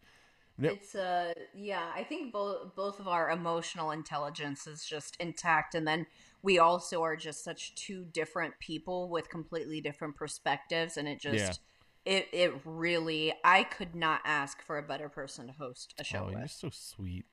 No- 0.62 0.70
It's 0.70 0.94
uh 0.96 1.34
yeah, 1.56 1.92
I 1.96 2.04
think 2.04 2.32
both 2.32 2.76
both 2.76 3.00
of 3.00 3.08
our 3.08 3.32
emotional 3.32 3.90
intelligence 3.92 4.68
is 4.68 4.86
just 4.86 5.16
intact 5.20 5.74
and 5.76 5.88
then 5.88 6.06
we 6.44 6.60
also 6.60 7.02
are 7.04 7.16
just 7.16 7.44
such 7.44 7.74
two 7.76 8.06
different 8.06 8.54
people 8.60 9.10
with 9.10 9.30
completely 9.30 9.82
different 9.82 10.16
perspectives 10.16 10.98
and 10.98 11.08
it 11.08 11.20
just 11.20 11.62
it 12.06 12.28
it 12.32 12.54
really 12.64 13.34
I 13.44 13.64
could 13.64 13.96
not 13.96 14.22
ask 14.24 14.62
for 14.62 14.78
a 14.78 14.84
better 14.84 15.10
person 15.10 15.48
to 15.48 15.54
host 15.54 15.96
a 16.00 16.04
show 16.04 16.26
Oh, 16.28 16.30
you're 16.30 16.42
with. 16.42 16.52
so 16.52 16.70
sweet. 16.72 17.26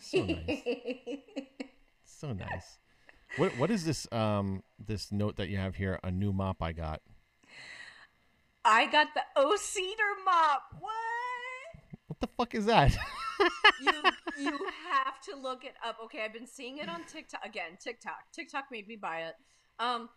So 0.00 0.24
nice. 0.24 0.62
so 2.06 2.32
nice. 2.32 2.78
What 3.36 3.56
what 3.58 3.70
is 3.70 3.84
this 3.84 4.06
um 4.12 4.62
this 4.78 5.12
note 5.12 5.36
that 5.36 5.48
you 5.48 5.58
have 5.58 5.74
here? 5.74 6.00
A 6.02 6.10
new 6.10 6.32
mop 6.32 6.62
I 6.62 6.72
got. 6.72 7.02
I 8.64 8.86
got 8.90 9.08
the 9.14 9.22
O 9.36 9.56
cedar 9.56 10.14
mop. 10.24 10.62
What? 10.80 10.92
What 12.20 12.28
the 12.28 12.36
fuck 12.36 12.54
is 12.54 12.66
that? 12.66 12.94
you 13.80 13.92
you 14.38 14.58
have 14.90 15.22
to 15.22 15.36
look 15.36 15.64
it 15.64 15.72
up. 15.82 15.96
Okay, 16.04 16.22
I've 16.22 16.34
been 16.34 16.46
seeing 16.46 16.76
it 16.76 16.88
on 16.88 17.04
TikTok 17.10 17.40
again. 17.42 17.78
TikTok. 17.82 18.30
TikTok 18.30 18.64
made 18.70 18.86
me 18.86 18.96
buy 18.96 19.22
it. 19.22 19.34
Um, 19.78 20.10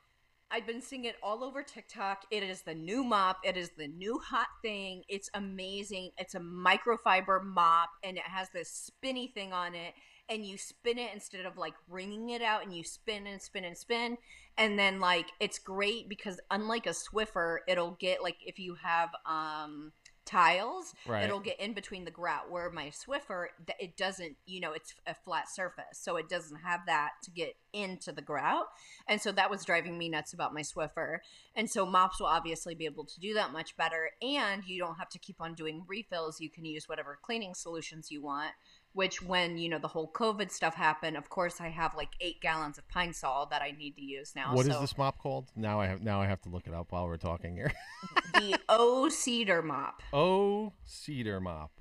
I've 0.51 0.67
been 0.67 0.81
seeing 0.81 1.05
it 1.05 1.15
all 1.23 1.45
over 1.45 1.63
TikTok. 1.63 2.25
It 2.29 2.43
is 2.43 2.63
the 2.63 2.75
new 2.75 3.05
mop. 3.05 3.39
It 3.45 3.55
is 3.55 3.71
the 3.77 3.87
new 3.87 4.19
hot 4.19 4.47
thing. 4.61 5.03
It's 5.07 5.29
amazing. 5.33 6.11
It's 6.17 6.35
a 6.35 6.41
microfiber 6.41 7.41
mop, 7.41 7.91
and 8.03 8.17
it 8.17 8.23
has 8.23 8.49
this 8.49 8.69
spinny 8.69 9.27
thing 9.27 9.53
on 9.53 9.73
it. 9.73 9.93
And 10.27 10.45
you 10.45 10.57
spin 10.57 10.97
it 10.97 11.11
instead 11.13 11.45
of 11.45 11.57
like 11.57 11.73
wringing 11.87 12.31
it 12.31 12.41
out, 12.41 12.63
and 12.63 12.75
you 12.75 12.83
spin 12.83 13.27
and 13.27 13.41
spin 13.41 13.63
and 13.63 13.77
spin. 13.77 14.17
And 14.57 14.77
then 14.77 14.99
like 14.99 15.27
it's 15.39 15.57
great 15.57 16.09
because 16.09 16.41
unlike 16.51 16.85
a 16.85 16.89
Swiffer, 16.89 17.59
it'll 17.65 17.91
get 17.91 18.21
like 18.21 18.37
if 18.45 18.59
you 18.59 18.75
have 18.83 19.09
um 19.25 19.93
tiles 20.25 20.93
Right. 21.05 21.23
it'll 21.23 21.39
get 21.39 21.59
in 21.59 21.73
between 21.73 22.05
the 22.05 22.11
grout 22.11 22.49
where 22.49 22.69
my 22.69 22.91
swiffer 22.91 23.47
it 23.79 23.97
doesn't 23.97 24.37
you 24.45 24.59
know 24.61 24.71
it's 24.71 24.93
a 25.05 25.13
flat 25.13 25.49
surface 25.49 25.99
so 25.99 26.15
it 26.17 26.29
doesn't 26.29 26.57
have 26.57 26.81
that 26.87 27.11
to 27.23 27.31
get 27.31 27.55
into 27.73 28.11
the 28.11 28.21
grout 28.21 28.67
and 29.07 29.19
so 29.21 29.31
that 29.31 29.49
was 29.49 29.65
driving 29.65 29.97
me 29.97 30.07
nuts 30.07 30.33
about 30.33 30.53
my 30.53 30.61
swiffer 30.61 31.17
and 31.55 31.69
so 31.69 31.85
mops 31.85 32.19
will 32.19 32.27
obviously 32.27 32.73
be 32.75 32.85
able 32.85 33.05
to 33.05 33.19
do 33.19 33.33
that 33.33 33.51
much 33.51 33.75
better 33.75 34.11
and 34.21 34.63
you 34.65 34.79
don't 34.79 34.95
have 34.97 35.09
to 35.09 35.19
keep 35.19 35.41
on 35.41 35.53
doing 35.53 35.83
refills 35.87 36.39
you 36.39 36.49
can 36.49 36.63
use 36.65 36.87
whatever 36.87 37.17
cleaning 37.21 37.53
solutions 37.53 38.09
you 38.09 38.21
want 38.21 38.51
which 38.93 39.21
when 39.21 39.57
you 39.57 39.67
know 39.69 39.79
the 39.79 39.87
whole 39.87 40.11
covid 40.11 40.51
stuff 40.51 40.75
happened 40.75 41.17
of 41.17 41.27
course 41.29 41.59
i 41.59 41.67
have 41.69 41.95
like 41.95 42.09
eight 42.21 42.39
gallons 42.41 42.77
of 42.77 42.87
pine 42.87 43.11
sol 43.13 43.47
that 43.47 43.61
i 43.61 43.71
need 43.71 43.95
to 43.95 44.01
use 44.03 44.33
now 44.35 44.53
What 44.55 44.67
is 44.67 44.73
so 44.73 44.81
this 44.81 44.97
mop 44.97 45.17
called? 45.17 45.51
Now 45.55 45.79
I 45.81 45.87
have 45.87 46.01
now 46.01 46.21
I 46.21 46.27
have 46.27 46.41
to 46.43 46.49
look 46.49 46.67
it 46.67 46.73
up 46.73 46.91
while 46.91 47.05
we're 47.07 47.17
talking 47.17 47.55
here. 47.55 47.71
the 48.35 48.57
o 48.69 49.09
cedar 49.09 49.61
mop 49.61 50.01
oh, 50.13 50.73
cedar 50.85 51.39
mop. 51.41 51.71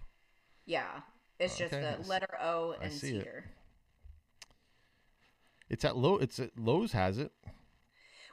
yeah 0.66 1.00
it's 1.38 1.56
just 1.58 1.74
Okay, 1.74 1.86
I 1.86 1.92
the 1.92 1.98
s- 2.00 2.08
letter 2.08 2.38
o 2.40 2.74
I 2.80 2.84
and 2.84 2.92
see 2.92 3.16
it. 3.16 3.20
cedar 3.24 3.44
It's 5.68 5.84
at 5.84 5.96
Low. 5.96 6.16
It's 6.18 6.38
at 6.38 6.50
Lowe's 6.58 6.92
has 6.92 7.18
it. 7.18 7.32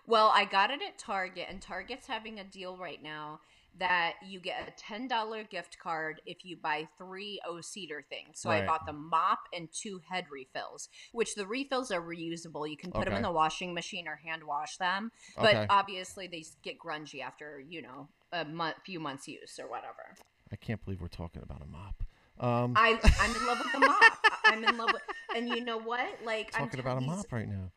Well, 0.05 0.32
I 0.34 0.43
got 0.45 0.71
it 0.71 0.82
at 0.82 0.97
Target, 0.97 1.45
and 1.49 1.61
Target's 1.61 2.07
having 2.07 2.39
a 2.39 2.43
deal 2.43 2.75
right 2.77 3.01
now 3.01 3.39
that 3.78 4.13
you 4.26 4.39
get 4.39 4.67
a 4.67 4.72
ten 4.72 5.07
dollar 5.07 5.43
gift 5.43 5.78
card 5.80 6.22
if 6.26 6.43
you 6.43 6.57
buy 6.57 6.88
three 6.97 7.39
O 7.45 7.61
Cedar 7.61 8.03
things. 8.09 8.39
So 8.41 8.49
I 8.49 8.65
bought 8.65 8.86
the 8.86 8.93
mop 8.93 9.39
and 9.53 9.70
two 9.72 10.01
head 10.09 10.26
refills, 10.32 10.89
which 11.11 11.36
the 11.36 11.45
refills 11.47 11.91
are 11.91 12.01
reusable. 12.01 12.70
You 12.70 12.78
can 12.78 12.91
put 12.91 13.05
them 13.05 13.15
in 13.15 13.22
the 13.22 13.32
washing 13.32 13.74
machine 13.74 14.07
or 14.07 14.15
hand 14.17 14.43
wash 14.43 14.78
them, 14.78 15.11
but 15.36 15.55
Okay. 15.55 15.65
obviously 15.70 16.28
they 16.28 16.43
get 16.63 16.78
grungy 16.80 17.22
after 17.22 17.59
you 17.67 17.82
know 17.82 18.09
a 18.34 18.43
mo- 18.45 18.74
few 18.86 18.99
months 18.99 19.28
use 19.28 19.59
or 19.59 19.70
whatever. 19.70 20.15
I 20.51 20.55
can't 20.55 20.84
believe 20.84 21.01
we're 21.01 21.07
talking 21.07 21.41
about 21.41 21.61
a 21.61 21.65
mop. 21.65 22.03
Um, 22.39 22.74
I 22.76 22.99
I'm 23.20 23.36
in 23.36 23.45
love 23.47 23.59
with 23.59 23.72
the 23.72 23.80
mop. 23.80 24.13
I'm 24.45 24.63
in 24.63 24.78
love 24.78 24.93
with, 24.93 25.01
and 25.36 25.49
you 25.49 25.63
know 25.63 25.78
what? 25.78 26.07
Like 26.26 26.51
I'm 26.53 26.65
talking 26.65 26.80
about 26.80 26.97
a 26.97 27.01
mop 27.01 27.32
right 27.32 27.47
now. 27.47 27.72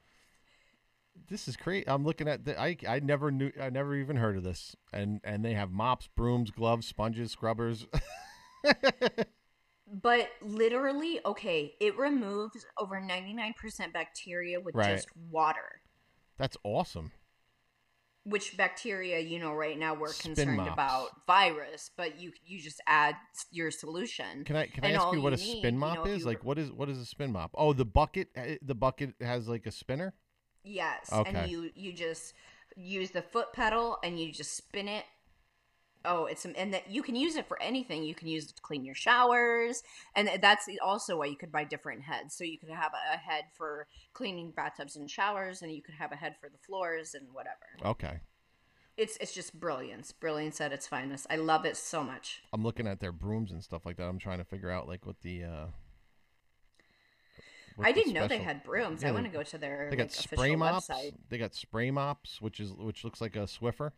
This 1.32 1.48
is 1.48 1.56
crazy. 1.56 1.88
I'm 1.88 2.04
looking 2.04 2.28
at 2.28 2.44
the. 2.44 2.60
I 2.60 2.76
I 2.86 3.00
never 3.00 3.30
knew. 3.30 3.50
I 3.58 3.70
never 3.70 3.96
even 3.96 4.16
heard 4.16 4.36
of 4.36 4.42
this. 4.42 4.76
And 4.92 5.18
and 5.24 5.42
they 5.42 5.54
have 5.54 5.70
mops, 5.72 6.06
brooms, 6.14 6.50
gloves, 6.50 6.86
sponges, 6.86 7.30
scrubbers. 7.32 7.86
But 10.02 10.28
literally, 10.42 11.20
okay, 11.24 11.74
it 11.80 11.98
removes 11.98 12.64
over 12.78 13.00
99% 13.00 13.92
bacteria 13.92 14.60
with 14.60 14.74
Right. 14.74 14.96
just 14.96 15.08
water. 15.30 15.80
That's 16.38 16.56
awesome. 16.64 17.12
Which 18.24 18.56
bacteria, 18.56 19.18
you 19.18 19.38
know, 19.38 19.52
right 19.52 19.78
now 19.78 19.94
we're 19.94 20.06
Spin 20.08 20.34
concerned 20.34 20.56
mops. 20.58 20.72
about 20.72 21.26
virus, 21.26 21.90
but 21.96 22.20
you 22.20 22.32
you 22.46 22.60
just 22.60 22.80
add 22.86 23.16
your 23.50 23.70
solution. 23.70 24.44
Can 24.44 24.56
I 24.56 24.66
can 24.66 24.84
I 24.84 24.92
ask 24.92 25.12
you 25.12 25.20
what 25.20 25.32
you 25.32 25.38
a 25.38 25.38
need, 25.38 25.58
spin 25.58 25.74
you 25.74 25.80
mop 25.80 25.96
know, 25.96 26.06
is? 26.06 26.20
you 26.20 26.26
Like 26.26 26.44
what 26.44 26.58
is 26.58 26.70
what 26.70 26.88
is 26.88 26.98
a 26.98 27.04
spin 27.04 27.32
mop? 27.32 27.50
Oh, 27.54 27.72
the 27.72 27.84
bucket. 27.84 28.28
eh, 28.36 28.56
The 28.62 28.74
bucket 28.76 29.14
has 29.20 29.48
like 29.48 29.66
a 29.66 29.72
spinner. 29.72 30.14
Yes, 30.64 31.10
Okay. 31.12 31.30
and 31.30 31.50
you 31.50 31.70
you 31.74 31.92
just 31.92 32.34
use 32.76 33.10
the 33.10 33.22
foot 33.22 33.52
pedal 33.52 33.98
and 34.02 34.18
you 34.18 34.32
just 34.32 34.56
spin 34.56 34.88
it. 34.88 35.04
Oh, 36.04 36.26
it's 36.26 36.44
and 36.44 36.74
that 36.74 36.90
you 36.90 37.02
can 37.02 37.14
use 37.14 37.36
it 37.36 37.46
for 37.46 37.60
anything. 37.62 38.02
You 38.02 38.14
can 38.14 38.26
use 38.28 38.48
it 38.50 38.56
to 38.56 38.62
clean 38.62 38.84
your 38.84 38.94
showers, 38.94 39.82
and 40.16 40.28
that's 40.40 40.68
also 40.82 41.18
why 41.18 41.26
you 41.26 41.36
could 41.36 41.52
buy 41.52 41.64
different 41.64 42.02
heads. 42.02 42.34
So 42.34 42.44
you 42.44 42.58
could 42.58 42.70
have 42.70 42.92
a 42.92 43.16
head 43.16 43.44
for 43.56 43.86
cleaning 44.12 44.50
bathtubs 44.50 44.96
and 44.96 45.08
showers, 45.10 45.62
and 45.62 45.72
you 45.72 45.82
could 45.82 45.94
have 45.94 46.10
a 46.12 46.16
head 46.16 46.36
for 46.40 46.48
the 46.48 46.58
floors 46.58 47.14
and 47.14 47.28
whatever. 47.32 47.66
Okay. 47.84 48.20
It's 48.96 49.16
it's 49.18 49.32
just 49.32 49.58
brilliance, 49.58 50.12
brilliance 50.12 50.60
at 50.60 50.72
its 50.72 50.86
finest. 50.86 51.26
I 51.30 51.36
love 51.36 51.64
it 51.64 51.76
so 51.76 52.02
much. 52.02 52.42
I'm 52.52 52.62
looking 52.62 52.86
at 52.86 53.00
their 53.00 53.12
brooms 53.12 53.52
and 53.52 53.62
stuff 53.62 53.86
like 53.86 53.96
that. 53.96 54.04
I'm 54.08 54.18
trying 54.18 54.38
to 54.38 54.44
figure 54.44 54.70
out 54.70 54.88
like 54.88 55.06
what 55.06 55.20
the. 55.22 55.44
uh 55.44 55.66
I 57.80 57.92
didn't 57.92 58.12
know 58.12 58.26
they 58.28 58.38
had 58.38 58.62
brooms. 58.62 59.02
Yeah, 59.02 59.08
I 59.08 59.12
want 59.12 59.26
to 59.26 59.32
go 59.32 59.42
to 59.42 59.58
their 59.58 59.88
They 59.90 59.96
like, 59.96 60.08
got 60.08 60.12
spray 60.12 60.48
official 60.50 60.56
mops. 60.58 60.88
website. 60.88 61.14
They 61.28 61.38
got 61.38 61.54
spray 61.54 61.90
mops, 61.90 62.40
which 62.40 62.60
is 62.60 62.72
which 62.72 63.04
looks 63.04 63.20
like 63.20 63.36
a 63.36 63.40
Swiffer. 63.46 63.92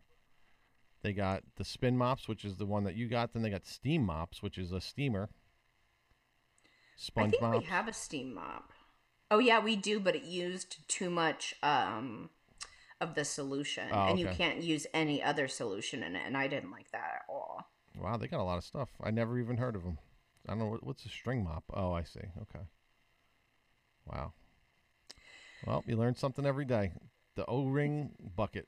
They 1.01 1.13
got 1.13 1.43
the 1.57 1.63
spin 1.65 1.97
mops, 1.97 2.27
which 2.27 2.43
is 2.45 2.55
the 2.55 2.65
one 2.65 2.83
that 2.85 2.95
you 2.95 3.07
got. 3.07 3.33
Then 3.33 3.43
they 3.43 3.49
got 3.49 3.65
steam 3.65 4.03
mops, 4.05 4.41
which 4.41 4.57
is 4.57 4.71
a 4.71 4.81
steamer. 4.81 5.29
I 5.33 6.97
Sponge 6.97 7.31
think 7.31 7.41
mops. 7.41 7.59
we 7.59 7.65
have 7.65 7.87
a 7.87 7.93
steam 7.93 8.33
mop. 8.33 8.71
Oh 9.29 9.39
yeah, 9.39 9.59
we 9.59 9.75
do, 9.75 9.99
but 9.99 10.15
it 10.15 10.23
used 10.23 10.87
too 10.87 11.09
much 11.09 11.53
um 11.61 12.29
of 13.01 13.13
the 13.15 13.25
solution, 13.25 13.89
Oh, 13.91 14.07
and 14.07 14.17
you 14.19 14.27
can't 14.27 14.63
use 14.63 14.87
any 14.93 15.21
other 15.21 15.47
solution 15.49 16.01
in 16.01 16.15
it. 16.15 16.23
And 16.25 16.37
I 16.37 16.47
didn't 16.47 16.71
like 16.71 16.91
that 16.91 17.11
at 17.17 17.21
all. 17.29 17.69
Wow, 17.99 18.17
they 18.17 18.27
got 18.27 18.39
a 18.39 18.43
lot 18.43 18.57
of 18.57 18.63
stuff. 18.63 18.89
I 19.03 19.11
never 19.11 19.37
even 19.37 19.57
heard 19.57 19.75
of 19.75 19.83
them. 19.83 19.97
I 20.47 20.51
don't 20.51 20.59
know 20.59 20.77
what's 20.81 21.05
a 21.05 21.09
string 21.09 21.43
mop. 21.43 21.63
Oh, 21.73 21.91
I 21.91 22.03
see. 22.03 22.21
Okay. 22.41 22.63
Wow. 24.05 24.33
Well, 25.65 25.83
you 25.87 25.95
learn 25.95 26.15
something 26.15 26.45
every 26.45 26.65
day. 26.65 26.91
The 27.35 27.45
O-ring 27.47 28.11
bucket. 28.35 28.67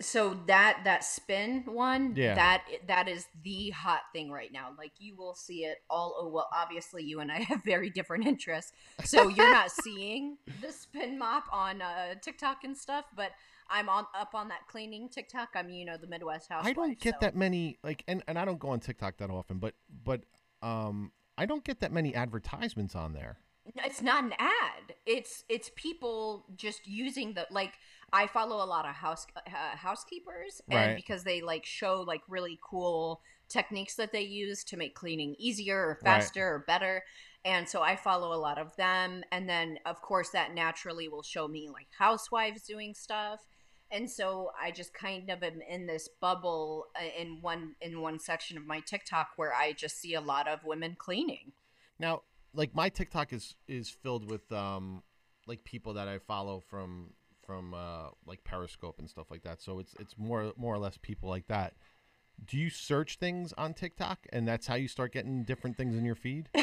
So 0.00 0.36
that 0.48 0.80
that 0.82 1.04
spin 1.04 1.62
one, 1.64 2.14
Yeah. 2.16 2.34
that 2.34 2.64
that 2.88 3.06
is 3.06 3.26
the 3.44 3.70
hot 3.70 4.00
thing 4.12 4.32
right 4.32 4.50
now. 4.52 4.70
Like 4.76 4.92
you 4.98 5.14
will 5.14 5.34
see 5.34 5.64
it 5.64 5.78
all. 5.88 6.16
Oh 6.18 6.26
well, 6.28 6.48
obviously 6.52 7.04
you 7.04 7.20
and 7.20 7.30
I 7.30 7.40
have 7.42 7.62
very 7.64 7.88
different 7.88 8.26
interests, 8.26 8.72
so 9.04 9.28
you're 9.28 9.52
not 9.52 9.70
seeing 9.84 10.38
the 10.60 10.72
spin 10.72 11.18
mop 11.20 11.44
on 11.52 11.80
uh, 11.80 12.14
TikTok 12.20 12.64
and 12.64 12.76
stuff. 12.76 13.04
But 13.14 13.30
I'm 13.70 13.88
on 13.88 14.06
up 14.18 14.34
on 14.34 14.48
that 14.48 14.66
cleaning 14.68 15.08
TikTok. 15.08 15.50
I'm 15.54 15.68
you 15.68 15.84
know 15.84 15.96
the 15.96 16.08
Midwest 16.08 16.48
house. 16.48 16.66
I 16.66 16.72
don't 16.72 16.98
get 16.98 17.14
so- 17.14 17.18
that 17.20 17.36
many 17.36 17.78
like, 17.84 18.02
and 18.08 18.24
and 18.26 18.36
I 18.40 18.44
don't 18.44 18.58
go 18.58 18.70
on 18.70 18.80
TikTok 18.80 19.18
that 19.18 19.30
often, 19.30 19.58
but 19.58 19.74
but 20.02 20.22
um, 20.62 21.12
I 21.38 21.46
don't 21.46 21.62
get 21.62 21.78
that 21.78 21.92
many 21.92 22.12
advertisements 22.12 22.96
on 22.96 23.12
there. 23.12 23.38
It's 23.64 24.02
not 24.02 24.24
an 24.24 24.34
ad. 24.38 24.94
It's 25.06 25.44
it's 25.48 25.70
people 25.76 26.46
just 26.56 26.86
using 26.86 27.34
the 27.34 27.46
like. 27.50 27.74
I 28.12 28.26
follow 28.26 28.62
a 28.62 28.66
lot 28.66 28.84
of 28.86 28.94
house 28.94 29.26
uh, 29.36 29.76
housekeepers, 29.76 30.60
and 30.70 30.76
Right. 30.88 30.96
because 30.96 31.24
they 31.24 31.40
like 31.40 31.64
show 31.64 32.02
like 32.02 32.22
really 32.28 32.58
cool 32.62 33.22
techniques 33.48 33.94
that 33.96 34.12
they 34.12 34.22
use 34.22 34.64
to 34.64 34.76
make 34.76 34.94
cleaning 34.94 35.34
easier 35.38 35.78
or 35.78 35.98
Right. 36.02 36.22
faster 36.22 36.54
or 36.54 36.58
better. 36.66 37.04
And 37.44 37.68
so 37.68 37.82
I 37.82 37.96
follow 37.96 38.32
a 38.34 38.38
lot 38.38 38.58
of 38.58 38.74
them, 38.76 39.24
and 39.32 39.48
then 39.48 39.78
of 39.86 40.02
course 40.02 40.30
that 40.30 40.54
naturally 40.54 41.08
will 41.08 41.22
show 41.22 41.48
me 41.48 41.68
like 41.70 41.88
housewives 41.98 42.62
doing 42.64 42.94
stuff. 42.94 43.40
And 43.90 44.10
so 44.10 44.50
I 44.60 44.70
just 44.70 44.94
kind 44.94 45.30
of 45.30 45.42
am 45.42 45.60
in 45.68 45.86
this 45.86 46.08
bubble 46.20 46.86
uh, 47.00 47.04
in 47.20 47.40
one 47.42 47.74
in 47.80 48.00
one 48.00 48.18
section 48.18 48.56
of 48.58 48.66
my 48.66 48.80
TikTok 48.80 49.28
where 49.36 49.54
I 49.54 49.72
just 49.72 50.00
see 50.00 50.14
a 50.14 50.20
lot 50.20 50.48
of 50.48 50.64
women 50.64 50.96
cleaning. 50.98 51.52
Now, 51.98 52.22
like 52.54 52.74
my 52.74 52.88
TikTok 52.88 53.32
is 53.32 53.56
is 53.68 53.88
filled 53.88 54.30
with 54.30 54.50
um 54.52 55.02
like 55.46 55.64
people 55.64 55.94
that 55.94 56.08
I 56.08 56.18
follow 56.18 56.60
from 56.60 57.14
from 57.46 57.74
uh 57.74 58.08
like 58.26 58.44
Periscope 58.44 58.98
and 58.98 59.08
stuff 59.08 59.30
like 59.30 59.42
that. 59.42 59.62
So 59.62 59.78
it's 59.78 59.94
it's 59.98 60.16
more 60.18 60.52
more 60.56 60.74
or 60.74 60.78
less 60.78 60.98
people 61.00 61.28
like 61.28 61.46
that. 61.48 61.74
Do 62.44 62.56
you 62.56 62.70
search 62.70 63.18
things 63.18 63.52
on 63.58 63.74
TikTok 63.74 64.26
and 64.32 64.48
that's 64.48 64.66
how 64.66 64.74
you 64.74 64.88
start 64.88 65.12
getting 65.12 65.44
different 65.44 65.76
things 65.76 65.96
in 65.96 66.04
your 66.04 66.14
feed? 66.14 66.48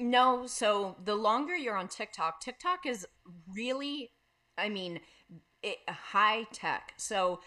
No, 0.00 0.46
so 0.46 0.96
the 1.04 1.14
longer 1.14 1.54
you're 1.54 1.76
on 1.76 1.88
TikTok, 1.88 2.40
TikTok 2.40 2.86
is 2.86 3.06
really, 3.54 4.12
I 4.56 4.70
mean, 4.70 5.00
it, 5.62 5.76
high 5.86 6.44
tech. 6.52 6.94
So 6.96 7.40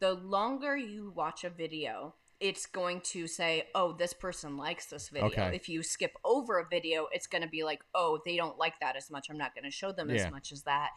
the 0.00 0.14
longer 0.14 0.76
you 0.76 1.12
watch 1.14 1.44
a 1.44 1.50
video, 1.50 2.16
it's 2.40 2.64
going 2.66 3.02
to 3.02 3.26
say, 3.26 3.64
oh, 3.74 3.92
this 3.92 4.12
person 4.14 4.56
likes 4.56 4.86
this 4.86 5.10
video. 5.10 5.28
Okay. 5.28 5.50
If 5.54 5.68
you 5.68 5.82
skip 5.82 6.12
over 6.24 6.58
a 6.58 6.66
video, 6.66 7.06
it's 7.12 7.26
going 7.26 7.42
to 7.42 7.48
be 7.48 7.62
like, 7.64 7.80
oh, 7.94 8.18
they 8.24 8.36
don't 8.36 8.58
like 8.58 8.80
that 8.80 8.96
as 8.96 9.10
much. 9.10 9.28
I'm 9.28 9.36
not 9.38 9.54
going 9.54 9.64
to 9.64 9.70
show 9.70 9.92
them 9.92 10.08
Yeah. 10.08 10.24
as 10.26 10.30
much 10.32 10.50
as 10.50 10.62
that. 10.62 10.90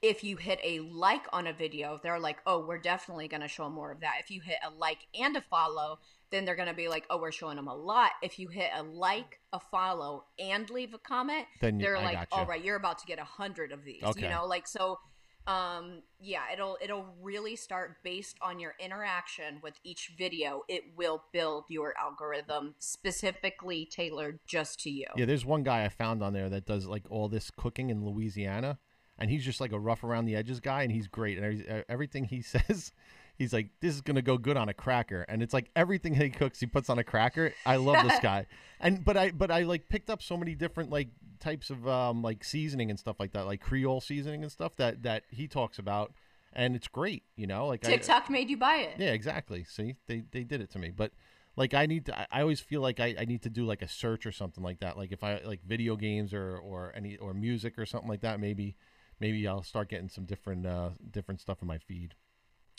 If 0.00 0.24
you 0.24 0.36
hit 0.36 0.58
a 0.64 0.80
like 0.80 1.26
on 1.32 1.46
a 1.46 1.52
video, 1.52 2.00
they're 2.02 2.18
like, 2.18 2.38
oh, 2.44 2.66
we're 2.66 2.78
definitely 2.80 3.28
going 3.28 3.42
to 3.42 3.46
show 3.48 3.70
more 3.70 3.92
of 3.92 4.00
that. 4.00 4.14
If 4.18 4.32
you 4.32 4.40
hit 4.40 4.56
a 4.66 4.70
like 4.70 4.98
and 5.18 5.36
a 5.36 5.42
follow, 5.42 6.00
then 6.30 6.44
they're 6.44 6.56
going 6.56 6.66
to 6.68 6.74
be 6.74 6.88
like, 6.88 7.04
oh, 7.08 7.18
we're 7.18 7.30
showing 7.30 7.54
them 7.54 7.68
a 7.68 7.74
lot. 7.76 8.10
If 8.20 8.40
you 8.40 8.48
hit 8.48 8.70
a 8.74 8.82
like, 8.82 9.38
a 9.52 9.60
follow, 9.60 10.24
and 10.40 10.68
leave 10.70 10.92
a 10.92 10.98
comment, 10.98 11.46
Then 11.60 11.78
you- 11.78 11.86
they're 11.86 11.96
I 11.98 12.04
like, 12.04 12.28
all 12.32 12.46
right, 12.46 12.64
you're 12.64 12.74
about 12.76 12.98
to 12.98 13.06
get 13.06 13.20
a 13.20 13.24
hundred 13.24 13.70
of 13.70 13.84
these. 13.84 14.02
Okay. 14.02 14.22
You 14.22 14.28
know, 14.28 14.44
like 14.46 14.66
so. 14.66 14.98
Um, 15.46 16.02
yeah, 16.20 16.42
it'll 16.52 16.78
it'll 16.80 17.06
really 17.20 17.56
start 17.56 17.96
based 18.04 18.36
on 18.40 18.60
your 18.60 18.74
interaction 18.78 19.58
with 19.62 19.74
each 19.82 20.12
video. 20.16 20.62
It 20.68 20.84
will 20.96 21.24
build 21.32 21.64
your 21.68 21.94
algorithm 21.98 22.76
specifically 22.78 23.84
tailored 23.90 24.38
just 24.46 24.80
to 24.80 24.90
you. 24.90 25.06
Yeah, 25.16 25.24
there's 25.24 25.44
one 25.44 25.64
guy 25.64 25.84
I 25.84 25.88
found 25.88 26.22
on 26.22 26.32
there 26.32 26.48
that 26.48 26.64
does 26.64 26.86
like 26.86 27.04
all 27.10 27.28
this 27.28 27.50
cooking 27.50 27.90
in 27.90 28.04
Louisiana, 28.04 28.78
and 29.18 29.30
he's 29.30 29.44
just 29.44 29.60
like 29.60 29.72
a 29.72 29.80
rough 29.80 30.04
around 30.04 30.26
the 30.26 30.36
edges 30.36 30.60
guy, 30.60 30.82
and 30.82 30.92
he's 30.92 31.08
great. 31.08 31.38
And 31.38 31.84
everything 31.88 32.24
he 32.24 32.42
says, 32.42 32.92
he's 33.38 33.52
like, 33.52 33.68
"This 33.80 33.94
is 33.94 34.00
gonna 34.00 34.22
go 34.22 34.38
good 34.38 34.56
on 34.56 34.68
a 34.68 34.74
cracker," 34.74 35.24
and 35.28 35.42
it's 35.42 35.54
like 35.54 35.70
everything 35.76 36.14
he 36.14 36.30
cooks, 36.30 36.60
he 36.60 36.66
puts 36.66 36.88
on 36.90 36.98
a 36.98 37.04
cracker. 37.04 37.52
I 37.66 37.76
love 37.76 38.06
this 38.08 38.18
guy, 38.22 38.46
and 38.80 39.04
but 39.04 39.16
I 39.16 39.30
but 39.30 39.50
I 39.50 39.62
like 39.62 39.88
picked 39.88 40.10
up 40.10 40.22
so 40.22 40.36
many 40.36 40.54
different 40.54 40.90
like 40.90 41.08
types 41.40 41.70
of 41.70 41.86
um 41.88 42.22
like 42.22 42.44
seasoning 42.44 42.90
and 42.90 42.98
stuff 42.98 43.18
like 43.18 43.32
that, 43.32 43.46
like 43.46 43.60
Creole 43.60 44.00
seasoning 44.00 44.42
and 44.42 44.52
stuff 44.52 44.76
that 44.76 45.02
that 45.02 45.24
he 45.30 45.48
talks 45.48 45.78
about, 45.78 46.12
and 46.52 46.74
it's 46.76 46.88
great. 46.88 47.24
You 47.36 47.46
know, 47.46 47.66
like 47.66 47.84
I, 47.84 47.90
TikTok 47.90 48.30
made 48.30 48.48
you 48.50 48.56
buy 48.56 48.76
it. 48.76 48.94
yeah, 48.98 49.12
exactly. 49.12 49.64
See, 49.64 49.96
they 50.06 50.22
they 50.30 50.44
did 50.44 50.60
it 50.60 50.70
to 50.72 50.78
me, 50.78 50.90
but 50.90 51.12
like 51.56 51.74
I 51.74 51.86
need 51.86 52.06
to. 52.06 52.18
I- 52.18 52.26
I 52.32 52.40
always 52.40 52.60
feel 52.60 52.80
like 52.80 52.98
I, 53.00 53.14
I 53.18 53.24
need 53.26 53.42
to 53.42 53.50
do 53.50 53.64
like 53.66 53.82
a 53.82 53.88
search 53.88 54.24
or 54.24 54.32
something 54.32 54.64
like 54.64 54.80
that. 54.80 54.96
Like 54.96 55.12
if 55.12 55.22
I 55.22 55.40
like 55.44 55.60
video 55.66 55.96
games 55.96 56.32
or 56.32 56.56
or 56.56 56.92
any 56.94 57.16
or 57.18 57.34
music 57.34 57.78
or 57.78 57.84
something 57.86 58.08
like 58.08 58.22
that, 58.22 58.40
maybe 58.40 58.74
maybe 59.20 59.46
I'll 59.46 59.62
start 59.62 59.88
getting 59.90 60.08
some 60.08 60.24
different 60.24 60.64
uh 60.66 60.90
different 61.10 61.40
stuff 61.40 61.58
in 61.60 61.68
my 61.68 61.78
feed. 61.78 62.14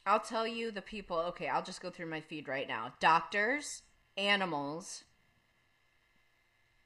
I'll 0.05 0.19
tell 0.19 0.47
you 0.47 0.71
the 0.71 0.81
people. 0.81 1.17
Okay, 1.17 1.47
I'll 1.47 1.63
just 1.63 1.81
go 1.81 1.89
through 1.89 2.07
my 2.07 2.21
feed 2.21 2.47
right 2.47 2.67
now. 2.67 2.93
Doctors, 2.99 3.83
animals, 4.17 5.03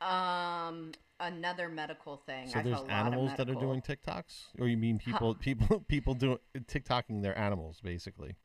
um, 0.02 0.92
another 1.20 1.70
medical 1.70 2.18
thing. 2.18 2.48
So 2.48 2.60
I 2.60 2.62
have 2.62 2.66
there's 2.66 2.80
a 2.80 2.84
lot 2.84 3.14
of 3.14 3.14
animals 3.14 3.32
that 3.38 3.50
are 3.50 3.56
doing 3.56 3.82
TikToks, 3.82 4.48
or 4.60 4.68
you 4.68 4.78
mean 4.78 5.00
people 5.00 5.36
people 5.36 5.80
people 5.88 6.14
doing 6.14 6.40
TikToking 6.58 7.24
their 7.24 7.38
animals 7.38 7.80
basically? 7.84 8.36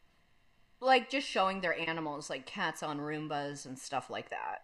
like 0.80 1.08
just 1.10 1.28
showing 1.28 1.60
their 1.60 1.78
animals 1.78 2.28
like 2.28 2.46
cats 2.46 2.82
on 2.82 2.98
roombas 2.98 3.66
and 3.66 3.78
stuff 3.78 4.10
like 4.10 4.30
that 4.30 4.62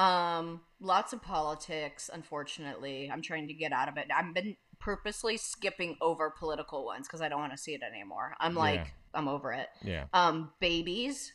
um 0.00 0.62
lots 0.80 1.12
of 1.12 1.20
politics 1.20 2.08
unfortunately 2.12 3.10
i'm 3.12 3.20
trying 3.20 3.46
to 3.46 3.54
get 3.54 3.72
out 3.72 3.88
of 3.88 3.96
it 3.98 4.08
i've 4.16 4.32
been 4.34 4.56
purposely 4.78 5.36
skipping 5.36 5.96
over 6.00 6.30
political 6.30 6.84
ones 6.84 7.06
because 7.06 7.20
i 7.20 7.28
don't 7.28 7.40
want 7.40 7.52
to 7.52 7.58
see 7.58 7.74
it 7.74 7.82
anymore 7.82 8.34
i'm 8.40 8.54
like 8.54 8.86
Yeah. 8.86 9.01
I'm 9.14 9.28
over 9.28 9.52
it 9.52 9.68
Yeah. 9.84 10.04
um 10.12 10.50
babies 10.60 11.32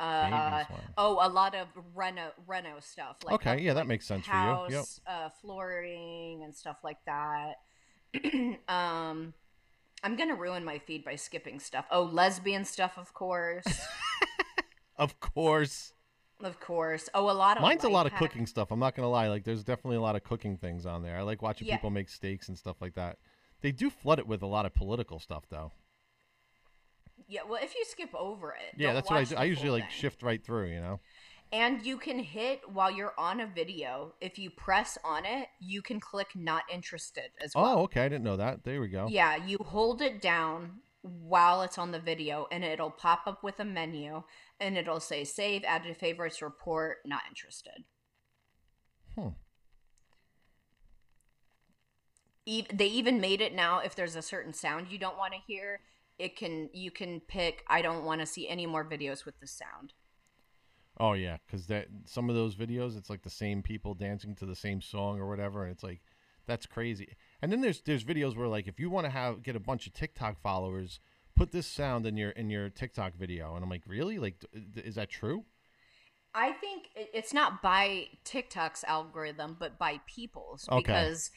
uh 0.00 0.30
Babies, 0.64 0.66
oh 0.96 1.18
a 1.20 1.28
lot 1.28 1.54
of 1.56 1.66
reno 1.94 2.30
reno 2.46 2.78
stuff 2.80 3.16
like 3.24 3.34
Okay, 3.34 3.60
yeah, 3.62 3.74
that 3.74 3.80
like 3.80 3.88
makes 3.88 4.06
sense 4.06 4.26
for 4.26 4.32
you. 4.32 4.38
house, 4.38 4.70
Yep. 4.70 4.84
uh 5.06 5.28
flooring 5.40 6.42
and 6.44 6.54
stuff 6.54 6.76
like 6.84 6.98
that 7.06 7.54
um 8.68 9.34
i'm 10.04 10.16
gonna 10.16 10.34
ruin 10.36 10.64
my 10.64 10.78
feed 10.78 11.04
by 11.04 11.16
skipping 11.16 11.58
stuff 11.58 11.84
oh 11.90 12.02
lesbian 12.04 12.64
stuff 12.64 12.92
of 12.96 13.12
course 13.14 13.64
Of 14.96 15.20
course. 15.20 15.92
Of 16.42 16.58
course. 16.58 17.08
Oh, 17.14 17.30
a 17.30 17.32
lot 17.32 17.56
of 17.56 17.62
Mine's 17.62 17.84
a 17.84 17.86
life 17.86 17.92
lot 17.94 18.06
of 18.06 18.12
hack- 18.12 18.20
cooking 18.20 18.46
stuff. 18.46 18.72
I'm 18.72 18.80
not 18.80 18.96
gonna 18.96 19.08
lie. 19.08 19.28
Like, 19.28 19.44
there's 19.44 19.62
definitely 19.62 19.96
a 19.96 20.00
lot 20.00 20.16
of 20.16 20.24
cooking 20.24 20.56
things 20.56 20.86
on 20.86 21.04
there. 21.04 21.16
I 21.16 21.22
like 21.22 21.40
watching 21.40 21.68
Yeah. 21.68 21.76
people 21.76 21.90
make 21.90 22.08
steaks 22.08 22.48
and 22.48 22.58
stuff 22.58 22.78
like 22.80 22.94
that. 22.94 23.18
They 23.60 23.70
do 23.70 23.90
flood 23.90 24.18
it 24.18 24.26
with 24.26 24.42
a 24.42 24.46
lot 24.46 24.66
of 24.66 24.74
political 24.74 25.20
stuff, 25.20 25.44
though. 25.50 25.70
Yeah, 27.28 27.40
well, 27.48 27.60
if 27.62 27.74
you 27.74 27.84
skip 27.84 28.14
over 28.14 28.52
it, 28.52 28.74
Yeah, 28.80 28.94
that's 28.94 29.10
what 29.10 29.18
I 29.18 29.24
do. 29.24 29.36
I 29.36 29.44
usually 29.44 29.70
like 29.70 29.84
thing. 29.84 29.92
shift 29.92 30.22
right 30.22 30.42
through. 30.42 30.68
You 30.68 30.80
know. 30.80 31.00
And 31.52 31.84
you 31.84 31.96
can 31.98 32.18
hit 32.18 32.60
while 32.70 32.90
you're 32.90 33.14
on 33.18 33.40
a 33.40 33.46
video. 33.46 34.14
If 34.20 34.38
you 34.38 34.50
press 34.50 34.98
on 35.02 35.24
it, 35.24 35.48
you 35.60 35.80
can 35.82 36.00
click 36.00 36.28
"not 36.34 36.64
interested" 36.72 37.30
as 37.40 37.52
well. 37.54 37.78
Oh, 37.78 37.82
okay. 37.84 38.02
I 38.04 38.08
didn't 38.08 38.24
know 38.24 38.36
that. 38.36 38.64
There 38.64 38.80
we 38.80 38.88
go. 38.88 39.08
Yeah, 39.08 39.36
you 39.36 39.58
hold 39.58 40.02
it 40.02 40.20
down 40.20 40.80
while 41.02 41.62
it's 41.62 41.78
on 41.78 41.92
the 41.92 42.00
video, 42.00 42.48
and 42.50 42.64
it'll 42.64 42.90
pop 42.90 43.22
up 43.26 43.42
with 43.42 43.60
a 43.60 43.64
menu, 43.64 44.22
and 44.58 44.76
it'll 44.76 45.00
say 45.00 45.24
"save, 45.24 45.64
add 45.64 45.84
to 45.84 45.94
favorites, 45.94 46.42
report, 46.42 46.98
not 47.04 47.22
interested." 47.28 47.84
Hmm. 49.14 49.28
E- 52.46 52.66
they 52.72 52.86
even 52.86 53.20
made 53.20 53.40
it 53.40 53.54
now 53.54 53.78
if 53.80 53.94
there's 53.94 54.16
a 54.16 54.22
certain 54.22 54.52
sound 54.54 54.88
you 54.90 54.98
don't 54.98 55.18
want 55.18 55.34
to 55.34 55.38
hear 55.46 55.80
it 56.18 56.36
can 56.36 56.68
you 56.72 56.90
can 56.90 57.20
pick 57.20 57.64
i 57.68 57.80
don't 57.82 58.04
want 58.04 58.20
to 58.20 58.26
see 58.26 58.48
any 58.48 58.66
more 58.66 58.84
videos 58.84 59.24
with 59.24 59.38
the 59.40 59.46
sound 59.46 59.92
Oh 61.00 61.12
yeah, 61.12 61.36
because 61.46 61.66
that 61.68 61.86
some 62.06 62.28
of 62.28 62.34
those 62.34 62.56
videos, 62.56 62.96
it's 62.96 63.08
like 63.08 63.22
the 63.22 63.30
same 63.30 63.62
people 63.62 63.94
dancing 63.94 64.34
to 64.36 64.46
the 64.46 64.56
same 64.56 64.80
song 64.80 65.20
or 65.20 65.28
whatever, 65.28 65.62
and 65.62 65.72
it's 65.72 65.84
like 65.84 66.00
that's 66.46 66.66
crazy. 66.66 67.14
And 67.40 67.52
then 67.52 67.60
there's 67.60 67.80
there's 67.82 68.02
videos 68.04 68.36
where 68.36 68.48
like 68.48 68.66
if 68.66 68.80
you 68.80 68.90
want 68.90 69.04
to 69.06 69.10
have 69.10 69.42
get 69.42 69.54
a 69.54 69.60
bunch 69.60 69.86
of 69.86 69.92
TikTok 69.92 70.40
followers, 70.40 70.98
put 71.36 71.52
this 71.52 71.68
sound 71.68 72.04
in 72.04 72.16
your 72.16 72.30
in 72.30 72.50
your 72.50 72.68
TikTok 72.68 73.14
video, 73.14 73.54
and 73.54 73.62
I'm 73.62 73.70
like, 73.70 73.84
really? 73.86 74.18
Like, 74.18 74.44
is 74.74 74.96
that 74.96 75.08
true? 75.08 75.44
i 76.34 76.52
think 76.52 76.88
it's 76.94 77.32
not 77.32 77.62
by 77.62 78.06
tiktok's 78.24 78.84
algorithm 78.84 79.56
but 79.58 79.78
by 79.78 79.98
people's 80.06 80.68
Okay. 80.70 80.92
because 80.92 81.30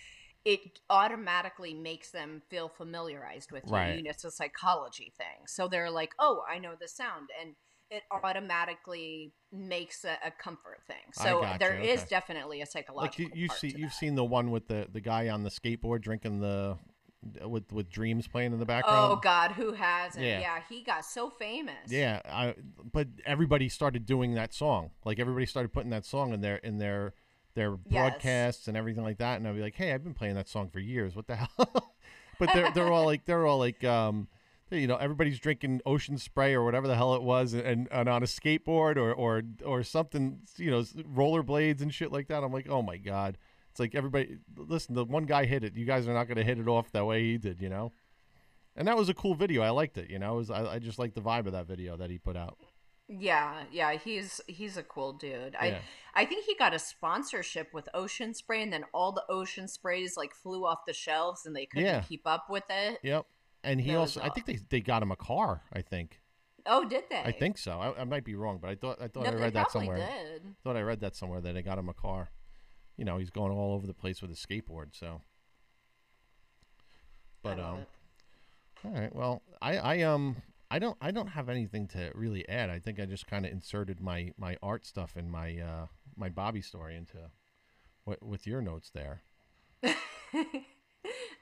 it 0.43 0.79
automatically 0.89 1.73
makes 1.73 2.11
them 2.11 2.41
feel 2.49 2.69
familiarized 2.69 3.51
with 3.51 3.63
you. 3.67 3.73
Right. 3.73 3.97
You 3.97 4.03
know, 4.03 4.09
it's 4.09 4.23
a 4.23 4.31
psychology 4.31 5.13
thing. 5.17 5.45
So 5.47 5.67
they're 5.67 5.91
like, 5.91 6.13
"Oh, 6.19 6.43
I 6.49 6.59
know 6.59 6.73
the 6.79 6.87
sound," 6.87 7.29
and 7.39 7.55
it 7.91 8.03
automatically 8.09 9.33
makes 9.51 10.05
a, 10.05 10.17
a 10.25 10.31
comfort 10.31 10.79
thing. 10.87 11.11
So 11.13 11.45
there 11.59 11.75
is 11.75 11.99
okay. 11.99 12.09
definitely 12.09 12.59
a 12.59 12.61
Like 12.61 12.69
psychological. 12.69 13.37
you, 13.37 13.43
you 13.43 13.49
see, 13.49 13.75
you've 13.77 13.93
seen 13.93 14.15
the 14.15 14.23
one 14.23 14.49
with 14.49 14.67
the 14.67 14.87
the 14.91 15.01
guy 15.01 15.29
on 15.29 15.43
the 15.43 15.49
skateboard 15.49 16.01
drinking 16.01 16.39
the 16.39 16.77
with 17.45 17.71
with 17.71 17.89
dreams 17.89 18.27
playing 18.27 18.53
in 18.53 18.59
the 18.59 18.65
oh, 18.65 18.65
background. 18.65 19.11
Oh 19.11 19.15
God, 19.17 19.51
who 19.51 19.73
hasn't? 19.73 20.23
Yeah. 20.23 20.39
Yeah. 20.39 20.59
he 20.69 20.83
got 20.83 21.05
so 21.05 21.29
famous. 21.29 21.89
Yeah, 21.89 22.21
I, 22.25 22.55
but 22.91 23.07
everybody 23.25 23.69
started 23.69 24.05
doing 24.05 24.33
that 24.35 24.53
song. 24.53 24.91
Like 25.05 25.19
everybody 25.19 25.45
started 25.45 25.71
putting 25.71 25.91
that 25.91 26.05
song 26.05 26.33
in 26.33 26.41
their 26.41 26.57
in 26.57 26.77
their 26.79 27.13
their 27.54 27.72
broadcasts 27.72 28.68
and 28.68 28.78
everything 28.78 29.04
like 29.04 29.18
that. 29.18 29.38
And 29.38 29.47
I'd 29.47 29.56
be 29.56 29.62
like, 29.62 29.76
hey, 29.76 29.93
I've 29.93 30.04
been 30.04 30.14
playing 30.14 30.36
that 30.36 30.47
song 30.47 30.70
for 30.70 30.80
years. 30.80 31.16
What 31.16 31.28
the 31.28 31.36
hell? 31.58 31.93
but 32.39 32.49
they're 32.54 32.72
they're 32.72 32.91
all 32.91 33.06
like 33.06 33.26
they're 33.26 33.45
all 33.45 33.60
like 33.60 33.84
um, 33.84 34.28
you 34.72 34.88
know, 34.88 34.95
everybody's 34.95 35.39
drinking 35.39 35.82
ocean 35.86 36.18
spray 36.18 36.54
or 36.54 36.64
whatever 36.64 36.88
the 36.88 36.95
hell 36.95 37.16
it 37.16 37.22
was, 37.22 37.54
and, 37.54 37.88
and 37.91 38.08
on 38.08 38.24
a 38.24 38.26
skateboard 38.26 38.97
or 38.97 39.14
or 39.14 39.43
or 39.66 39.84
something, 39.84 40.39
you 40.58 40.72
know, 40.72 40.82
rollerblades 40.82 41.82
and 41.82 41.93
shit 41.93 42.12
like 42.12 42.28
that. 42.28 42.43
I'm 42.43 42.54
like, 42.54 42.70
oh 42.70 42.82
my 42.82 42.97
god. 42.97 43.38
It's 43.70 43.80
like 43.80 43.95
everybody. 43.95 44.38
Listen, 44.58 44.95
the 44.95 45.06
one 45.06 45.24
guy 45.24 45.45
hit 45.45 45.64
it. 45.64 45.76
You 45.76 45.86
guys 45.86 46.08
are 46.08 46.14
not 46.14 46.28
going 46.28 46.38
to 46.38 46.43
hit 46.43 46.60
it 46.60 46.68
off 46.68 46.91
that 46.91 47.06
way 47.06 47.24
he 47.24 47.38
did. 47.38 47.62
You 47.62 47.70
know. 47.70 47.93
And 48.76 48.88
that 48.88 48.97
was 48.97 49.10
a 49.10 49.14
cool 49.14 49.36
video. 49.36 49.62
I 49.62 49.70
liked 49.70 49.97
it. 49.97 50.10
You 50.10 50.20
know, 50.20 50.36
it 50.36 50.38
was, 50.38 50.49
I, 50.49 50.76
I 50.76 50.80
just 50.80 50.97
liked 50.97 51.16
the 51.16 51.22
vibe 51.22 51.45
of 51.45 51.52
that 51.52 51.68
video 51.68 51.97
that 51.97 52.10
he 52.10 52.18
put 52.18 52.38
out. 52.38 52.58
Yeah, 53.20 53.64
yeah, 53.72 53.93
he's 53.93 54.39
he's 54.47 54.78
a 54.78 54.84
cool 54.84 55.12
dude. 55.14 55.55
I 55.59 55.68
Yeah. 55.68 55.80
I 56.16 56.26
think 56.26 56.45
he 56.45 56.55
got 56.55 56.74
a 56.74 56.80
sponsorship 56.80 57.74
with 57.74 57.89
Ocean 57.93 58.34
Spray, 58.34 58.64
and 58.64 58.72
then 58.72 58.86
all 58.93 59.12
the 59.12 59.24
Ocean 59.30 59.68
Sprays 59.68 60.16
like 60.16 60.34
flew 60.34 60.66
off 60.66 60.80
the 60.88 60.93
shelves, 60.93 61.45
and 61.45 61.53
they 61.55 61.66
couldn't 61.66 61.86
Yeah. 61.88 62.01
keep 62.01 62.22
up 62.26 62.49
with 62.49 62.64
it. 62.70 62.99
Yep. 63.03 63.26
And 63.64 63.82
he 63.82 63.91
That 63.91 63.97
also, 63.97 64.22
I 64.22 64.30
think 64.30 64.45
they 64.45 64.59
they 64.70 64.80
got 64.80 65.03
him 65.03 65.12
a 65.12 65.16
car. 65.18 65.62
I 65.74 65.82
think. 65.82 66.22
Oh, 66.66 66.88
did 66.88 67.03
they? 67.09 67.18
I 67.20 67.32
think 67.32 67.57
so. 67.57 67.80
I, 67.80 68.01
I 68.01 68.03
might 68.05 68.24
be 68.24 68.36
wrong, 68.36 68.59
but 68.62 68.70
I 68.70 68.76
thought 68.76 69.01
I 69.01 69.07
thought 69.07 69.26
no, 69.26 69.32
I 69.32 69.34
read 69.36 69.53
that 69.55 69.72
somewhere. 69.72 69.97
did. 69.97 70.43
Thought 70.64 70.78
I 70.78 70.82
read 70.82 71.01
that 71.01 71.16
somewhere 71.16 71.41
that 71.41 71.53
they 71.53 71.62
got 71.64 71.78
him 71.78 71.89
a 71.89 71.93
car. 71.93 72.30
You 72.97 73.03
know, 73.03 73.18
he's 73.18 73.30
going 73.32 73.51
all 73.51 73.74
over 73.74 73.88
the 73.88 73.93
place 73.93 74.22
with 74.22 74.30
his 74.30 74.39
skateboard. 74.39 74.89
So. 74.93 75.22
But 77.43 77.59
I 77.59 77.64
um. 77.64 77.80
it. 77.80 77.88
All 78.86 78.91
right. 78.91 79.16
Well, 79.16 79.41
I 79.62 79.78
I 79.78 80.01
um 80.03 80.38
I 80.72 80.80
don't 80.80 80.97
I 81.01 81.11
don't 81.11 81.28
have 81.28 81.49
anything 81.49 81.88
to 81.89 82.11
really 82.15 82.47
add. 82.47 82.69
I 82.69 82.80
think 82.80 82.97
I 82.97 83.05
just 83.05 83.28
kind 83.28 83.45
of 83.45 83.51
inserted 83.51 83.99
my 83.99 84.32
my 84.38 84.55
art 84.63 84.86
stuff 84.86 85.17
and 85.17 85.30
my 85.30 85.57
uh 85.57 85.88
my 86.15 86.30
Bobby 86.30 86.61
story 86.61 86.95
into 86.95 87.17
what 88.05 88.24
with 88.24 88.47
your 88.47 88.61
notes 88.61 88.89
there. 88.89 89.22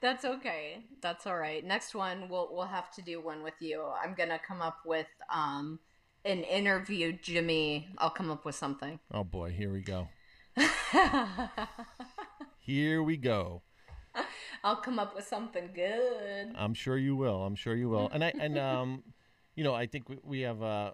That's 0.02 0.24
okay. 0.24 0.84
That's 1.00 1.28
all 1.28 1.36
right. 1.36 1.64
Next 1.64 1.94
one, 1.94 2.28
we'll 2.28 2.48
we'll 2.50 2.66
have 2.66 2.90
to 2.94 3.02
do 3.02 3.20
one 3.20 3.44
with 3.44 3.54
you. 3.60 3.84
I'm 4.02 4.14
gonna 4.14 4.40
come 4.44 4.60
up 4.60 4.78
with 4.84 5.06
um 5.32 5.78
an 6.24 6.42
interview, 6.42 7.12
Jimmy. 7.12 7.88
I'll 7.98 8.10
come 8.10 8.32
up 8.32 8.44
with 8.44 8.56
something. 8.56 8.98
Oh 9.14 9.22
boy, 9.22 9.52
here 9.52 9.72
we 9.72 9.80
go. 9.80 10.08
Here 12.58 13.02
we 13.02 13.16
go. 13.16 13.62
I'll 14.62 14.76
come 14.76 14.98
up 14.98 15.14
with 15.14 15.26
something 15.26 15.70
good. 15.74 16.52
I'm 16.56 16.74
sure 16.74 16.96
you 16.96 17.16
will. 17.16 17.42
I'm 17.42 17.54
sure 17.54 17.74
you 17.74 17.88
will. 17.88 18.10
And 18.12 18.22
I 18.22 18.32
and 18.38 18.58
um, 18.58 19.02
you 19.60 19.64
know, 19.64 19.74
I 19.74 19.86
think 19.86 20.08
we, 20.08 20.16
we 20.24 20.40
have 20.40 20.62
uh, 20.62 20.92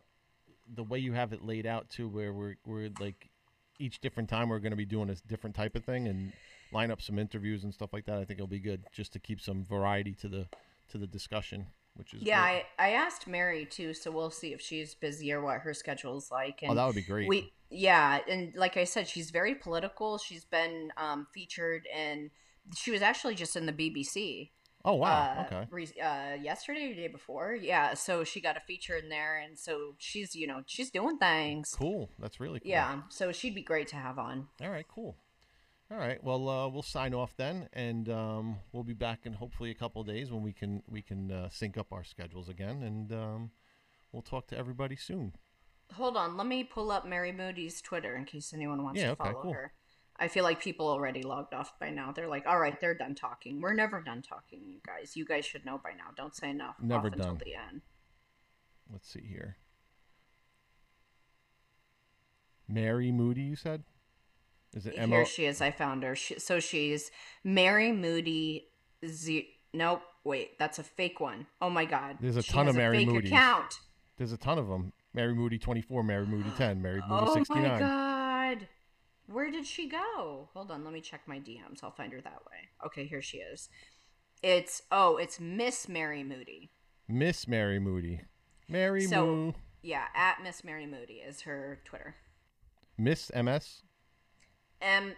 the 0.75 0.83
way 0.83 0.99
you 0.99 1.13
have 1.13 1.33
it 1.33 1.45
laid 1.45 1.67
out 1.67 1.89
too, 1.89 2.09
where 2.09 2.33
we're 2.33 2.57
we're 2.67 2.91
like 2.99 3.31
each 3.79 4.01
different 4.01 4.29
time 4.29 4.49
we're 4.49 4.59
going 4.59 4.73
to 4.73 4.77
be 4.77 4.85
doing 4.85 5.09
a 5.09 5.15
different 5.29 5.55
type 5.55 5.77
of 5.77 5.85
thing 5.85 6.09
and 6.09 6.33
line 6.73 6.91
up 6.91 7.01
some 7.01 7.17
interviews 7.17 7.63
and 7.63 7.73
stuff 7.73 7.93
like 7.93 8.07
that. 8.07 8.17
I 8.17 8.25
think 8.25 8.41
it'll 8.41 8.49
be 8.49 8.59
good 8.59 8.83
just 8.91 9.13
to 9.13 9.21
keep 9.21 9.41
some 9.41 9.65
variety 9.65 10.15
to 10.15 10.29
the 10.29 10.49
to 10.89 10.99
the 10.99 11.07
discussion, 11.07 11.67
which 11.95 12.13
is 12.13 12.23
Yeah, 12.23 12.43
great. 12.43 12.65
I, 12.77 12.89
I 12.89 12.91
asked 12.95 13.29
Mary 13.29 13.67
too, 13.67 13.95
so 13.95 14.11
we'll 14.11 14.33
see 14.33 14.53
if 14.53 14.61
she's 14.61 14.97
busy 14.97 15.33
or 15.33 15.43
what 15.43 15.61
her 15.61 15.73
schedule's 15.73 16.33
like. 16.33 16.65
And 16.65 16.73
oh, 16.73 16.75
that 16.75 16.87
would 16.87 16.97
be 16.97 17.03
great. 17.03 17.29
we 17.29 17.53
yeah, 17.71 18.19
and 18.29 18.53
like 18.57 18.77
I 18.77 18.83
said, 18.83 19.07
she's 19.07 19.31
very 19.31 19.55
political. 19.55 20.19
She's 20.19 20.45
been 20.45 20.91
um, 20.97 21.29
featured 21.33 21.87
in. 21.97 22.33
She 22.75 22.91
was 22.91 23.01
actually 23.01 23.37
just 23.37 23.55
in 23.55 23.67
the 23.67 23.73
BBC. 23.73 24.51
Oh 24.87 24.95
wow, 24.95 25.37
uh, 25.39 25.45
okay, 25.45 25.67
re- 25.71 26.01
uh, 26.03 26.35
yesterday 26.43 26.87
or 26.87 26.89
the 26.91 26.95
day 26.95 27.09
before. 27.09 27.55
Yeah, 27.55 27.93
so 27.95 28.25
she 28.25 28.41
got 28.41 28.57
a 28.57 28.61
feature 28.61 28.97
in 28.97 29.11
there, 29.11 29.37
and 29.37 29.59
so 29.59 29.95
she's 29.99 30.35
you 30.35 30.47
know 30.47 30.63
she's 30.67 30.91
doing 30.91 31.19
things. 31.19 31.75
cool. 31.77 32.09
That's 32.19 32.41
really 32.41 32.61
cool. 32.61 32.71
Yeah, 32.71 33.03
so 33.11 33.33
she'd 33.33 33.55
be 33.55 33.63
great 33.63 33.89
to 33.89 33.97
have 33.97 34.19
on. 34.19 34.47
All 34.63 34.71
right, 34.71 34.87
cool. 34.89 35.17
All 35.91 35.99
right. 35.99 36.23
Well, 36.25 36.49
uh, 36.49 36.69
we'll 36.69 36.83
sign 36.83 37.15
off 37.15 37.37
then, 37.37 37.69
and 37.73 38.09
um, 38.09 38.57
we'll 38.73 38.83
be 38.83 38.93
back 38.95 39.21
in 39.25 39.35
hopefully 39.35 39.71
a 39.71 39.75
couple 39.75 40.01
of 40.01 40.09
days 40.09 40.33
when 40.33 40.43
we 40.43 40.53
can 40.53 40.83
we 40.89 41.03
can 41.03 41.31
uh, 41.31 41.49
sync 41.51 41.77
up 41.77 41.93
our 41.93 42.03
schedules 42.03 42.49
again, 42.49 42.83
and 42.83 43.13
um, 43.13 43.51
we'll 44.11 44.23
talk 44.23 44.49
to 44.49 44.59
everybody 44.59 44.97
soon. 44.97 45.35
Hold 45.93 46.17
on, 46.17 46.37
let 46.37 46.49
me 46.49 46.65
pull 46.65 46.91
up 46.91 47.07
Mary 47.07 47.31
Moody's 47.31 47.81
Twitter 47.81 48.17
in 48.17 48.25
case 48.25 48.53
anyone 48.53 48.83
wants 48.83 49.01
Yeah, 49.01 49.07
to 49.07 49.13
okay, 49.13 49.31
follow 49.31 49.43
cool. 49.43 49.53
her. 49.53 49.73
I 50.19 50.29
feel 50.29 50.45
like 50.45 50.61
people 50.63 50.89
already 50.89 51.23
logged 51.23 51.53
off 51.55 51.79
by 51.79 51.91
now. 51.91 52.11
They're 52.13 52.29
like, 52.29 52.47
"All 52.47 52.59
right, 52.59 52.81
they're 52.81 52.95
done 52.95 53.15
talking. 53.15 53.61
We're 53.61 53.75
never 53.75 54.01
done 54.01 54.23
talking, 54.23 54.63
you 54.67 54.81
guys. 54.87 55.17
You 55.17 55.25
guys 55.27 55.45
should 55.45 55.65
know 55.67 55.79
by 55.83 55.91
now. 55.91 56.11
Don't 56.17 56.35
say 56.35 56.51
enough. 56.51 56.77
Never 56.81 57.09
off 57.09 57.13
until 57.15 57.27
done. 57.35 57.41
the 57.45 57.55
end." 57.55 57.83
Let's 58.91 59.09
see 59.13 59.27
here. 59.29 59.57
Mary 62.69 63.13
Moody, 63.13 63.43
you 63.43 63.57
said? 63.57 63.85
Is 64.75 64.87
it 64.87 64.95
M 64.97 65.11
Here 65.11 65.25
she 65.25 65.45
is. 65.47 65.61
I 65.61 65.71
found 65.71 66.03
her. 66.03 66.15
She, 66.17 66.39
so 66.39 66.61
she's 66.61 67.11
Mary 67.45 67.93
Moody. 67.93 68.69
Z- 69.07 69.49
nope. 69.73 70.03
Wait, 70.25 70.59
that's 70.59 70.79
a 70.79 70.83
fake 70.83 71.21
one. 71.21 71.47
Oh 71.61 71.71
my 71.71 71.85
god. 71.85 72.17
There's 72.21 72.37
a 72.37 72.43
She 72.43 72.53
ton 72.53 72.69
of 72.69 72.77
Mary 72.77 73.05
Moody. 73.07 73.29
account. 73.29 73.79
There's 74.17 74.33
a 74.33 74.37
ton 74.37 74.59
of 74.59 74.67
them. 74.69 74.93
Mary 75.15 75.35
Moody 75.35 75.59
24, 75.59 76.03
Mary 76.03 76.27
Moody 76.27 76.51
10, 76.57 76.83
Mary 76.83 77.01
Moody 77.09 77.27
Oh 77.29 77.35
69. 77.35 77.63
Where 79.27 79.51
did 79.51 79.67
she 79.67 79.89
go? 79.89 80.49
Hold 80.55 80.71
on, 80.71 80.85
let 80.85 80.93
me 80.93 81.01
check 81.01 81.23
my 81.27 81.39
DMs. 81.39 81.83
I'll 81.83 81.91
find 81.91 82.13
her 82.13 82.21
that 82.21 82.43
way. 82.51 82.69
Okay, 82.87 83.07
here 83.07 83.23
she 83.23 83.39
is. 83.39 83.69
It's 84.43 84.83
oh, 84.93 85.17
it's 85.17 85.41
Miss 85.41 85.89
Mary 85.89 86.23
Moody. 86.23 86.71
Miss 87.09 87.49
Mary 87.49 87.79
Moody. 87.81 88.21
Mary 88.69 89.03
So- 89.07 89.27
Moo. 89.27 89.53
Yeah, 89.83 90.07
at 90.15 90.43
Miss 90.43 90.65
Mary 90.65 90.87
Moody 90.87 91.15
is 91.15 91.43
her 91.43 91.81
Twitter. 91.85 92.17
Miss 92.99 93.31
MS? 93.35 93.83
M 94.81 95.15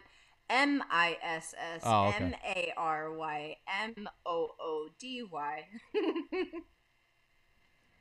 M 0.50 0.82
I 0.90 1.16
S 1.22 1.54
S 1.74 1.82
Oh. 1.84 2.12
M 2.18 2.34
A 2.44 2.72
R 2.76 3.12
Y 3.12 3.56
M 3.82 4.08
O 4.26 4.50
O 4.60 4.88
D 4.98 5.22
Y. 5.22 5.64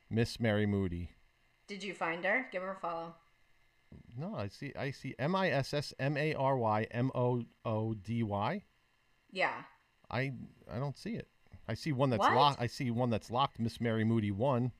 Miss 0.09 0.39
Mary 0.39 0.65
Moody. 0.65 1.11
Did 1.67 1.83
you 1.83 1.93
find 1.93 2.23
her? 2.23 2.47
Give 2.51 2.61
her 2.61 2.73
a 2.73 2.79
follow. 2.79 3.15
No, 4.17 4.35
I 4.35 4.47
see. 4.47 4.73
I 4.77 4.91
see. 4.91 5.13
M 5.19 5.35
I 5.35 5.49
S 5.49 5.73
S 5.73 5.93
M 5.99 6.17
A 6.17 6.33
R 6.33 6.57
Y 6.57 6.87
M 6.91 7.11
O 7.15 7.43
O 7.65 7.93
D 7.93 8.23
Y. 8.23 8.63
Yeah. 9.31 9.53
I 10.09 10.31
I 10.71 10.79
don't 10.79 10.97
see 10.97 11.13
it. 11.15 11.27
I 11.67 11.73
see 11.73 11.91
one 11.91 12.09
that's 12.09 12.19
What? 12.21 12.33
locked. 12.33 12.61
I 12.61 12.67
see 12.67 12.89
one 12.91 13.09
that's 13.09 13.29
locked. 13.29 13.59
Miss 13.59 13.79
Mary 13.81 14.03
Moody 14.03 14.31
one. 14.31 14.71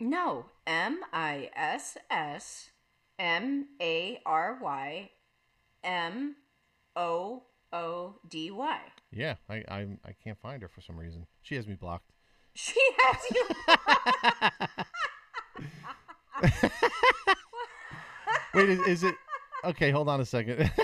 No. 0.00 0.46
M 0.66 1.00
I 1.12 1.50
S 1.54 1.96
S 2.10 2.70
M 3.18 3.68
A 3.80 4.20
R 4.26 4.58
Y 4.60 5.10
M 5.84 6.36
O 6.96 7.42
O 7.72 8.14
D 8.28 8.50
Y. 8.50 8.80
Yeah, 9.12 9.34
I 9.48 9.56
I 9.68 9.86
I 10.04 10.12
can't 10.24 10.38
find 10.38 10.62
her 10.62 10.68
for 10.68 10.80
some 10.80 10.98
reason. 10.98 11.26
She 11.42 11.54
has 11.56 11.66
me 11.66 11.74
blocked. 11.74 12.10
She 12.54 12.80
has 12.98 13.18
you. 13.30 13.48
Wait, 18.54 18.68
is, 18.68 18.78
is 18.80 19.04
it? 19.04 19.14
Okay, 19.64 19.90
hold 19.90 20.08
on 20.08 20.20
a 20.20 20.24
second. 20.24 20.70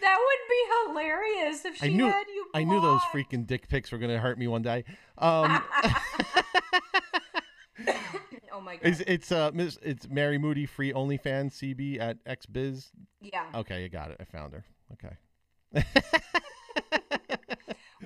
That 0.00 0.18
would 0.18 0.48
be 0.50 0.62
hilarious 0.92 1.64
if 1.64 1.76
she 1.76 1.86
I 1.86 1.88
knew 1.88 2.04
had 2.06 2.26
you. 2.28 2.46
I 2.52 2.62
knew 2.64 2.78
those 2.80 3.00
freaking 3.12 3.46
dick 3.46 3.68
pics 3.68 3.90
were 3.90 3.96
gonna 3.96 4.18
hurt 4.18 4.38
me 4.38 4.46
one 4.46 4.60
day. 4.60 4.84
Um, 5.16 5.62
Oh 8.52 8.60
my 8.60 8.76
god. 8.76 8.86
is 8.86 9.02
it's 9.06 9.32
uh 9.32 9.50
it's 9.54 10.06
Mary 10.08 10.36
Moody 10.38 10.66
free 10.66 10.92
OnlyFans 10.92 11.54
CB 11.54 11.98
at 12.00 12.22
XBiz. 12.24 12.90
yeah. 13.20 13.46
Okay, 13.54 13.82
you 13.82 13.88
got 13.88 14.10
it. 14.10 14.18
I 14.20 14.24
found 14.24 14.52
her. 14.52 14.64
Okay. 14.92 15.16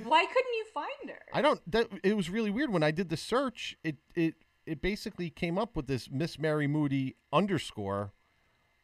Why 0.05 0.25
couldn't 0.25 0.55
you 0.55 0.65
find 0.73 1.11
her? 1.11 1.19
I 1.35 1.43
don't. 1.43 1.61
That 1.71 1.89
it 2.05 2.17
was 2.17 2.31
really 2.31 2.51
weird 2.51 2.71
when 2.73 2.83
I 2.85 2.93
did 2.93 3.09
the 3.11 3.17
search. 3.17 3.77
It 3.83 3.97
it 4.15 4.35
it 4.69 4.83
basically 4.83 5.31
came 5.31 5.59
up 5.59 5.75
with 5.77 5.87
this 5.87 6.11
Miss 6.11 6.39
Mary 6.39 6.67
Moody 6.67 7.17
underscore, 7.33 8.13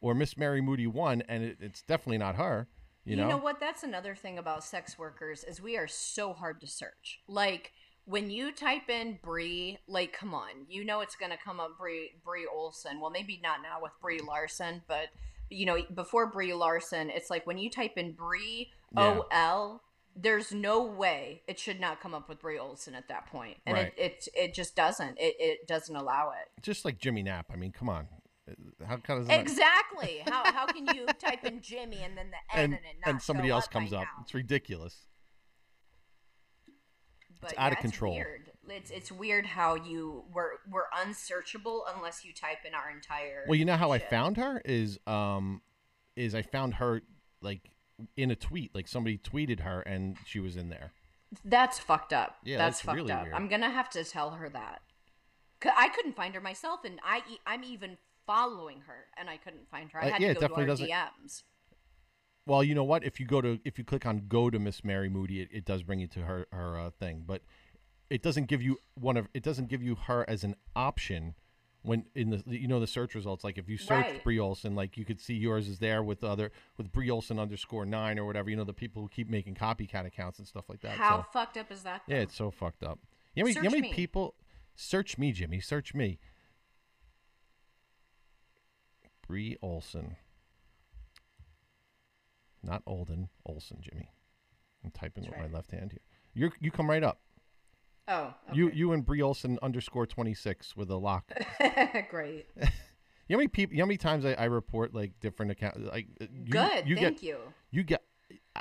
or 0.00 0.14
Miss 0.14 0.36
Mary 0.36 0.60
Moody 0.60 0.86
one, 0.86 1.22
and 1.28 1.44
it, 1.44 1.58
it's 1.60 1.82
definitely 1.82 2.18
not 2.18 2.36
her. 2.36 2.68
You, 3.04 3.16
know. 3.16 3.36
what? 3.36 3.60
That's 3.60 3.82
another 3.82 4.14
thing 4.14 4.38
about 4.38 4.64
sex 4.64 4.98
workers 4.98 5.44
is 5.44 5.60
we 5.60 5.76
are 5.76 5.86
so 5.86 6.32
hard 6.32 6.60
to 6.62 6.66
search. 6.66 7.20
Like 7.28 7.72
when 8.06 8.30
you 8.30 8.50
type 8.50 8.88
in 8.88 9.18
Bree, 9.22 9.78
like 9.86 10.12
come 10.12 10.34
on, 10.34 10.66
you 10.68 10.84
know 10.84 11.00
it's 11.00 11.16
gonna 11.16 11.36
come 11.42 11.60
up 11.60 11.76
Bree 11.78 12.12
Bree 12.24 12.48
Olson. 12.52 13.00
Well, 13.00 13.10
maybe 13.10 13.40
not 13.42 13.58
now 13.62 13.78
with 13.82 13.92
Brie 14.00 14.20
Larson, 14.26 14.82
but 14.88 15.08
you 15.50 15.66
know 15.66 15.78
before 15.94 16.30
Brie 16.30 16.54
Larson, 16.54 17.10
it's 17.10 17.28
like 17.28 17.46
when 17.46 17.58
you 17.58 17.68
type 17.70 17.98
in 17.98 18.12
Bree 18.12 18.70
Yeah. 18.96 19.02
O 19.02 19.26
L. 19.30 19.82
There's 20.16 20.52
no 20.52 20.84
way 20.84 21.42
it 21.48 21.58
should 21.58 21.80
not 21.80 22.00
come 22.00 22.14
up 22.14 22.28
with 22.28 22.40
Bree 22.40 22.58
Olson 22.58 22.94
at 22.94 23.08
that 23.08 23.26
point, 23.26 23.56
and 23.66 23.74
Right. 23.76 23.92
it, 23.96 24.28
it 24.34 24.44
it 24.48 24.54
just 24.54 24.76
doesn't. 24.76 25.18
It 25.18 25.34
it 25.38 25.66
doesn't 25.66 25.94
allow 25.94 26.30
it. 26.30 26.62
Just 26.62 26.84
like 26.84 26.98
Jimmy 26.98 27.22
Knapp. 27.22 27.46
I 27.52 27.56
mean, 27.56 27.72
come 27.72 27.88
on. 27.88 28.06
How 28.86 28.98
kind 28.98 29.20
of 29.22 29.30
Exactly. 29.30 30.22
how 30.26 30.44
how 30.52 30.66
can 30.66 30.86
you 30.94 31.06
type 31.18 31.44
in 31.44 31.60
Jimmy 31.62 31.98
and 32.02 32.16
then 32.16 32.30
the 32.30 32.56
N 32.56 32.64
and 32.64 32.74
and, 32.74 32.74
it 32.74 32.80
not 33.04 33.10
and 33.10 33.22
somebody 33.22 33.48
else 33.48 33.64
up 33.64 33.70
comes 33.72 33.92
up? 33.92 34.02
now? 34.02 34.22
It's 34.22 34.34
ridiculous. 34.34 35.06
But 37.40 37.54
out 37.58 37.72
of 37.72 37.78
yeah, 37.78 37.82
control. 37.82 38.14
Weird. 38.14 38.50
It's 38.68 38.90
it's 38.90 39.12
weird 39.12 39.46
how 39.46 39.74
you 39.74 40.24
we're 40.32 40.52
we're 40.70 40.86
unsearchable 41.04 41.84
unless 41.94 42.24
you 42.24 42.32
type 42.32 42.58
in 42.66 42.74
our 42.74 42.90
entire. 42.90 43.44
Well, 43.46 43.56
you 43.56 43.64
know 43.64 43.76
how 43.76 43.90
I 43.92 43.98
found 43.98 44.36
her 44.38 44.62
is 44.64 44.98
um 45.06 45.60
is 46.16 46.34
I 46.34 46.42
found 46.42 46.74
her 46.74 47.02
like 47.42 47.70
in 48.16 48.30
a 48.30 48.36
tweet. 48.36 48.74
Like 48.74 48.88
somebody 48.88 49.18
tweeted 49.18 49.60
her 49.60 49.80
and 49.82 50.16
she 50.26 50.40
was 50.40 50.56
in 50.56 50.68
there. 50.68 50.92
That's 51.44 51.78
fucked 51.78 52.12
up. 52.12 52.36
Yeah, 52.44 52.58
that's, 52.58 52.76
that's 52.78 52.84
fucked 52.86 52.96
really 52.96 53.12
up. 53.12 53.22
weird. 53.24 53.34
I'm 53.34 53.48
gonna 53.48 53.70
have 53.70 53.90
to 53.90 54.04
tell 54.04 54.32
her 54.32 54.48
that. 54.50 54.82
'Cause 55.60 55.72
I 55.76 55.88
couldn't 55.88 56.14
find 56.16 56.34
her 56.34 56.40
myself, 56.40 56.84
and 56.84 57.00
I 57.04 57.22
I'm 57.46 57.64
even 57.64 57.96
following 58.26 58.82
her, 58.86 59.06
and 59.16 59.28
I 59.30 59.36
couldn't 59.38 59.68
find 59.70 59.90
her. 59.92 60.02
I 60.02 60.08
Uh, 60.08 60.12
had 60.12 60.20
yeah, 60.22 60.28
to 60.28 60.34
go 60.34 60.40
to 60.40 60.40
definitely 60.40 60.66
doesn't- 60.66 60.88
DMs. 60.88 61.42
Well, 62.46 62.62
you 62.62 62.74
know 62.74 62.84
what? 62.84 63.04
If 63.04 63.18
you 63.20 63.26
go 63.26 63.40
to 63.40 63.58
if 63.64 63.78
you 63.78 63.84
click 63.84 64.04
on 64.04 64.26
go 64.28 64.50
to 64.50 64.58
Miss 64.58 64.84
Mary 64.84 65.08
Moody, 65.08 65.40
it, 65.40 65.48
it 65.50 65.64
does 65.64 65.82
bring 65.82 65.98
you 66.00 66.06
to 66.08 66.20
her 66.20 66.46
her 66.52 66.78
uh, 66.78 66.90
thing, 66.90 67.24
but 67.26 67.42
it 68.10 68.22
doesn't 68.22 68.46
give 68.46 68.60
you 68.62 68.78
one 68.94 69.16
of 69.16 69.28
it 69.32 69.42
doesn't 69.42 69.68
give 69.68 69.82
you 69.82 69.94
her 69.94 70.28
as 70.28 70.44
an 70.44 70.54
option 70.76 71.34
when 71.84 72.04
in 72.14 72.30
the 72.30 72.42
you 72.46 72.66
know 72.66 72.80
the 72.80 72.86
search 72.86 73.14
results 73.14 73.44
like 73.44 73.58
if 73.58 73.68
you 73.68 73.76
search 73.76 74.06
Right. 74.06 74.24
Bree 74.24 74.38
Olson 74.40 74.74
like 74.74 74.96
you 74.96 75.04
could 75.04 75.20
see 75.20 75.34
yours 75.34 75.68
is 75.68 75.78
there 75.78 76.02
with 76.02 76.20
the 76.20 76.26
other 76.28 76.50
with 76.78 76.90
Bree 76.90 77.10
Olson 77.10 77.38
underscore 77.38 77.84
nine 77.86 78.18
or 78.18 78.24
whatever 78.24 78.48
you 78.50 78.56
know 78.56 78.64
the 78.64 78.72
people 78.72 79.02
who 79.02 79.08
keep 79.08 79.28
making 79.30 79.54
copycat 79.54 80.06
accounts 80.06 80.38
and 80.38 80.48
stuff 80.48 80.64
like 80.68 80.80
that. 80.80 80.92
How 80.98 81.18
so 81.22 81.26
fucked 81.32 81.56
up 81.58 81.70
is 81.70 81.82
that? 81.82 82.02
yeah, 82.08 82.16
it's 82.16 82.34
so 82.34 82.50
fucked 82.50 82.82
up. 82.82 82.98
You 83.34 83.44
know, 83.44 83.48
how 83.50 83.52
many- 83.52 83.54
you 83.54 83.62
know 83.62 83.68
how 83.70 83.76
many 83.76 83.88
me. 83.90 83.94
people 83.94 84.34
search 84.74 85.18
me, 85.18 85.30
Jimmy? 85.32 85.60
Search 85.60 85.94
me. 85.94 86.18
Bree 89.26 89.56
Olson. 89.62 90.16
Not 92.62 92.82
Olden, 92.86 93.28
Olson, 93.44 93.78
Jimmy. 93.80 94.10
I'm 94.84 94.90
typing 94.90 95.24
That's 95.24 95.32
with 95.34 95.40
right. 95.42 95.50
my 95.50 95.56
left 95.58 95.70
hand 95.70 95.92
here. 95.92 96.00
You 96.34 96.50
you 96.60 96.70
come 96.70 96.88
right 96.88 97.02
up. 97.02 97.20
Oh, 98.06 98.34
You 98.52 98.70
you 98.70 98.92
and 98.92 99.04
Bree 99.04 99.22
Olson 99.22 99.58
underscore 99.62 100.06
twenty 100.06 100.34
six 100.34 100.76
with 100.76 100.90
a 100.90 100.96
lock. 100.96 101.30
great. 102.10 102.46
You 103.26 103.36
know 103.36 103.38
how 103.38 103.38
many 103.38 103.48
people? 103.48 103.72
You 103.72 103.78
know 103.78 103.84
how 103.84 103.88
many 103.88 103.96
times 103.96 104.26
I, 104.26 104.32
I 104.34 104.44
report 104.44 104.94
like 104.94 105.18
different 105.18 105.50
accounts? 105.50 105.78
Like 105.80 106.08
uh, 106.20 106.26
you, 106.44 106.52
Good. 106.52 106.86
You 106.86 106.94
thank 106.96 107.20
get 107.20 107.22
you. 107.22 107.38
you 107.70 107.82
get 107.82 108.02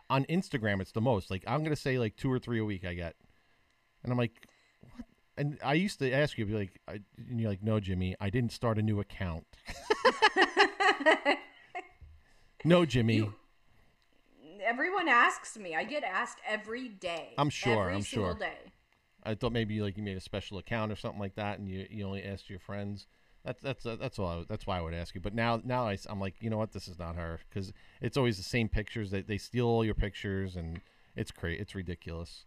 on 0.10 0.24
Instagram. 0.28 0.80
It's 0.80 0.94
the 0.94 1.02
most. 1.02 1.30
Like 1.30 1.44
I'm 1.46 1.64
gonna 1.66 1.76
say 1.76 2.00
like 2.00 2.16
two 2.16 2.32
or 2.32 2.40
three 2.40 2.60
a 2.60 2.64
week. 2.64 2.86
I 2.86 2.94
get, 2.94 3.14
and 4.04 4.12
I'm 4.14 4.18
like, 4.18 4.32
what? 4.80 5.04
And 5.36 5.60
I 5.66 5.74
used 5.74 6.00
to 6.00 6.10
ask 6.14 6.38
you, 6.38 6.46
be 6.46 6.54
like, 6.54 6.80
I, 6.88 7.02
and 7.30 7.42
you're 7.42 7.50
like, 7.50 7.62
no, 7.62 7.82
Jimmy, 7.82 8.16
I 8.22 8.30
didn't 8.30 8.54
start 8.54 8.78
a 8.78 8.82
new 8.82 9.02
account. 9.02 9.46
no, 12.64 12.86
Jimmy. 12.86 13.16
You- 13.18 13.34
Everyone 14.64 15.10
asks 15.10 15.58
me. 15.58 15.76
I 15.76 15.84
get 15.84 16.06
asked 16.06 16.38
every 16.48 16.88
day. 16.88 17.34
I'm 17.38 17.50
sure, 17.50 17.82
Every 17.84 17.96
I'm 17.96 18.02
single 18.02 18.30
sure. 18.32 18.40
day. 18.40 18.72
I 19.26 19.36
thought 19.36 19.52
maybe 19.52 19.82
like 19.82 19.98
you 19.98 20.04
made 20.04 20.18
a 20.18 20.22
special 20.22 20.58
account 20.58 20.92
or 20.92 20.96
something 20.96 21.20
like 21.20 21.36
that, 21.36 21.60
and 21.60 21.68
you, 21.68 21.86
you 21.90 22.06
only 22.06 22.24
asked 22.24 22.50
your 22.50 22.60
friends. 22.60 23.08
That's 23.44 23.62
that's 23.62 23.86
uh, 23.86 23.98
that's 24.00 24.20
all. 24.20 24.28
I, 24.28 24.44
that's 24.48 24.66
why 24.66 24.78
I 24.78 24.82
would 24.82 24.94
ask 24.94 25.16
you. 25.16 25.22
But 25.22 25.34
now 25.34 25.62
now 25.64 25.88
I, 25.88 25.98
I'm 26.10 26.20
like, 26.20 26.36
you 26.40 26.50
know 26.50 26.58
what? 26.58 26.72
This 26.72 26.88
is 26.88 27.00
not 27.00 27.16
her 27.16 27.40
because 27.50 27.74
it's 28.02 28.18
always 28.18 28.38
the 28.38 28.44
same 28.44 28.70
pictures. 28.70 29.12
They 29.12 29.22
they 29.22 29.38
steal 29.38 29.68
all 29.68 29.84
your 29.84 29.96
pictures, 29.96 30.56
and 30.56 30.80
it's 31.16 31.32
crazy. 31.32 31.62
It's 31.62 31.76
ridiculous. 31.76 32.46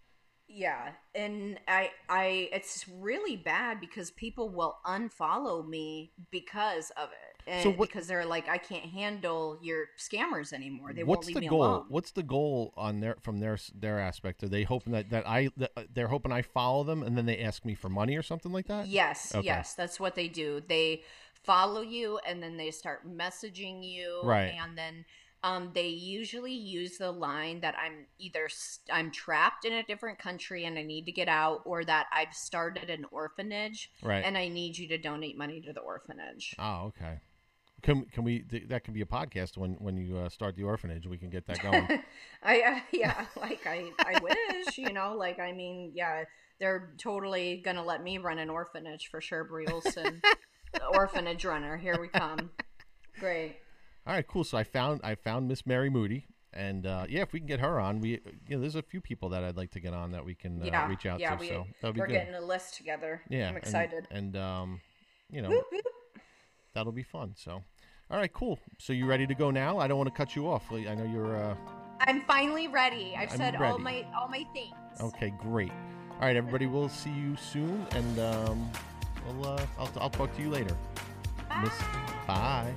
Yeah, 0.48 0.92
and 1.14 1.58
I, 1.66 1.90
I, 2.08 2.48
it's 2.52 2.86
really 2.88 3.36
bad 3.36 3.80
because 3.80 4.12
people 4.12 4.48
will 4.48 4.78
unfollow 4.86 5.66
me 5.66 6.12
because 6.30 6.90
of 6.90 7.08
it, 7.08 7.25
and 7.46 7.62
So 7.62 7.70
what- 7.70 7.88
because 7.88 8.06
they're 8.06 8.24
like, 8.26 8.48
I 8.48 8.58
can't 8.58 8.84
handle 8.84 9.58
your 9.62 9.86
scammers 9.98 10.52
anymore. 10.52 10.92
They 10.92 11.04
What's 11.04 11.18
won't 11.18 11.26
leave 11.26 11.34
the 11.36 11.40
me 11.42 11.48
goal? 11.48 11.62
alone. 11.64 11.86
What's 11.88 12.10
the 12.10 12.22
goal 12.22 12.72
on 12.76 13.00
their 13.00 13.16
from 13.22 13.38
their 13.40 13.58
their 13.74 13.98
aspect? 14.00 14.42
Are 14.42 14.48
they 14.48 14.64
hoping 14.64 14.92
that 14.92 15.10
that 15.10 15.26
I 15.26 15.50
that, 15.56 15.72
uh, 15.76 15.82
they're 15.92 16.08
hoping 16.08 16.32
I 16.32 16.42
follow 16.42 16.82
them, 16.84 17.02
and 17.02 17.16
then 17.16 17.26
they 17.26 17.38
ask 17.38 17.64
me 17.64 17.74
for 17.74 17.88
money 17.88 18.16
or 18.16 18.22
something 18.22 18.52
like 18.52 18.66
that? 18.66 18.86
Yes, 18.88 19.34
Okay. 19.34 19.44
yes, 19.46 19.74
that's 19.74 19.98
what 20.00 20.14
they 20.14 20.28
do. 20.28 20.60
They 20.66 21.02
follow 21.32 21.80
you 21.80 22.18
and 22.26 22.42
then 22.42 22.56
they 22.56 22.72
start 22.72 23.06
messaging 23.08 23.84
you, 23.88 24.20
Right. 24.24 24.54
And 24.60 24.76
then 24.76 25.04
um, 25.44 25.70
they 25.74 25.86
usually 25.86 26.54
use 26.54 26.98
the 26.98 27.12
line 27.12 27.60
that 27.60 27.76
I'm 27.78 28.06
either 28.18 28.48
st- 28.48 28.88
I'm 28.92 29.12
trapped 29.12 29.64
in 29.64 29.72
a 29.72 29.84
different 29.84 30.18
country 30.18 30.64
and 30.64 30.76
I 30.76 30.82
need 30.82 31.06
to 31.06 31.12
get 31.12 31.28
out, 31.28 31.62
or 31.64 31.84
that 31.84 32.06
I've 32.10 32.34
started 32.34 32.90
an 32.90 33.04
orphanage 33.12 33.92
Right. 34.02 34.24
and 34.24 34.36
I 34.36 34.48
need 34.48 34.76
you 34.76 34.88
to 34.88 34.98
donate 34.98 35.38
money 35.38 35.60
to 35.60 35.72
the 35.72 35.80
orphanage. 35.80 36.56
oh, 36.58 36.86
okay. 36.86 37.20
Can 37.82 38.04
can 38.06 38.24
we? 38.24 38.44
That 38.68 38.84
can 38.84 38.94
be 38.94 39.02
a 39.02 39.06
podcast 39.06 39.56
when 39.56 39.72
when 39.74 39.96
you 39.96 40.16
uh, 40.16 40.28
start 40.28 40.56
the 40.56 40.62
orphanage. 40.62 41.06
We 41.06 41.18
can 41.18 41.28
get 41.30 41.46
that 41.46 41.62
going. 41.62 41.86
I 42.42 42.60
uh, 42.60 42.80
yeah, 42.92 43.26
like 43.36 43.66
I 43.66 43.90
I 43.98 44.18
wish, 44.22 44.78
you 44.78 44.92
know, 44.92 45.14
like 45.14 45.38
I 45.38 45.52
mean, 45.52 45.92
yeah, 45.94 46.24
they're 46.58 46.94
totally 46.98 47.60
gonna 47.64 47.84
let 47.84 48.02
me 48.02 48.18
run 48.18 48.38
an 48.38 48.48
orphanage 48.50 49.08
for 49.10 49.20
sure, 49.20 49.44
Bree 49.44 49.66
Olson. 49.66 50.22
orphanage 50.94 51.44
runner, 51.44 51.76
here 51.76 52.00
we 52.00 52.08
come. 52.08 52.50
Great. 53.20 53.56
All 54.06 54.14
right, 54.14 54.26
cool. 54.26 54.44
So 54.44 54.56
I 54.56 54.64
found 54.64 55.00
I 55.04 55.14
found 55.14 55.46
Miss 55.46 55.66
Mary 55.66 55.90
Moody, 55.90 56.26
and 56.54 56.86
uh, 56.86 57.04
yeah, 57.08 57.22
if 57.22 57.32
we 57.32 57.40
can 57.40 57.46
get 57.46 57.60
her 57.60 57.78
on, 57.78 58.00
we 58.00 58.20
you 58.48 58.56
know 58.56 58.60
there's 58.60 58.74
a 58.76 58.82
few 58.82 59.00
people 59.02 59.28
that 59.30 59.44
I'd 59.44 59.56
like 59.56 59.70
to 59.72 59.80
get 59.80 59.92
on 59.92 60.12
that 60.12 60.24
we 60.24 60.34
can 60.34 60.62
uh, 60.62 60.66
yeah, 60.66 60.88
reach 60.88 61.04
out 61.06 61.20
yeah, 61.20 61.34
to. 61.34 61.40
we, 61.40 61.48
so 61.48 61.66
that'd 61.82 61.94
be 61.94 62.00
we're 62.00 62.06
good. 62.06 62.14
getting 62.14 62.34
a 62.34 62.40
list 62.40 62.76
together. 62.76 63.20
yeah, 63.28 63.48
I'm 63.48 63.56
and- 63.56 63.58
excited. 63.58 64.08
And, 64.10 64.36
um, 64.36 64.80
you 65.30 65.42
know, 65.42 65.50
Whoop, 65.50 65.64
whoop. 65.72 65.84
That'll 66.76 66.92
be 66.92 67.02
fun. 67.02 67.32
So, 67.34 67.62
all 68.10 68.18
right, 68.18 68.32
cool. 68.32 68.58
So 68.78 68.92
you 68.92 69.06
ready 69.06 69.26
to 69.26 69.34
go 69.34 69.50
now? 69.50 69.78
I 69.78 69.88
don't 69.88 69.96
want 69.98 70.08
to 70.08 70.16
cut 70.16 70.36
you 70.36 70.48
off. 70.48 70.70
I 70.70 70.94
know 70.94 71.04
you're. 71.04 71.36
Uh, 71.36 71.56
I'm 72.00 72.22
finally 72.22 72.68
ready. 72.68 73.16
I've 73.18 73.32
I'm 73.32 73.38
said 73.38 73.56
all 73.56 73.78
my 73.78 74.06
all 74.16 74.28
my 74.28 74.44
things. 74.52 74.74
okay, 75.00 75.32
great. 75.40 75.72
All 76.12 76.20
right, 76.20 76.36
everybody, 76.36 76.66
we'll 76.66 76.88
see 76.88 77.10
you 77.10 77.36
soon, 77.36 77.86
and 77.92 78.18
um, 78.18 78.70
we'll 79.26 79.48
uh, 79.48 79.66
I'll 79.78 79.90
I'll 79.98 80.10
talk 80.10 80.34
to 80.36 80.42
you 80.42 80.50
later. 80.50 80.76
Miss, 81.62 81.72
bye. 82.26 82.72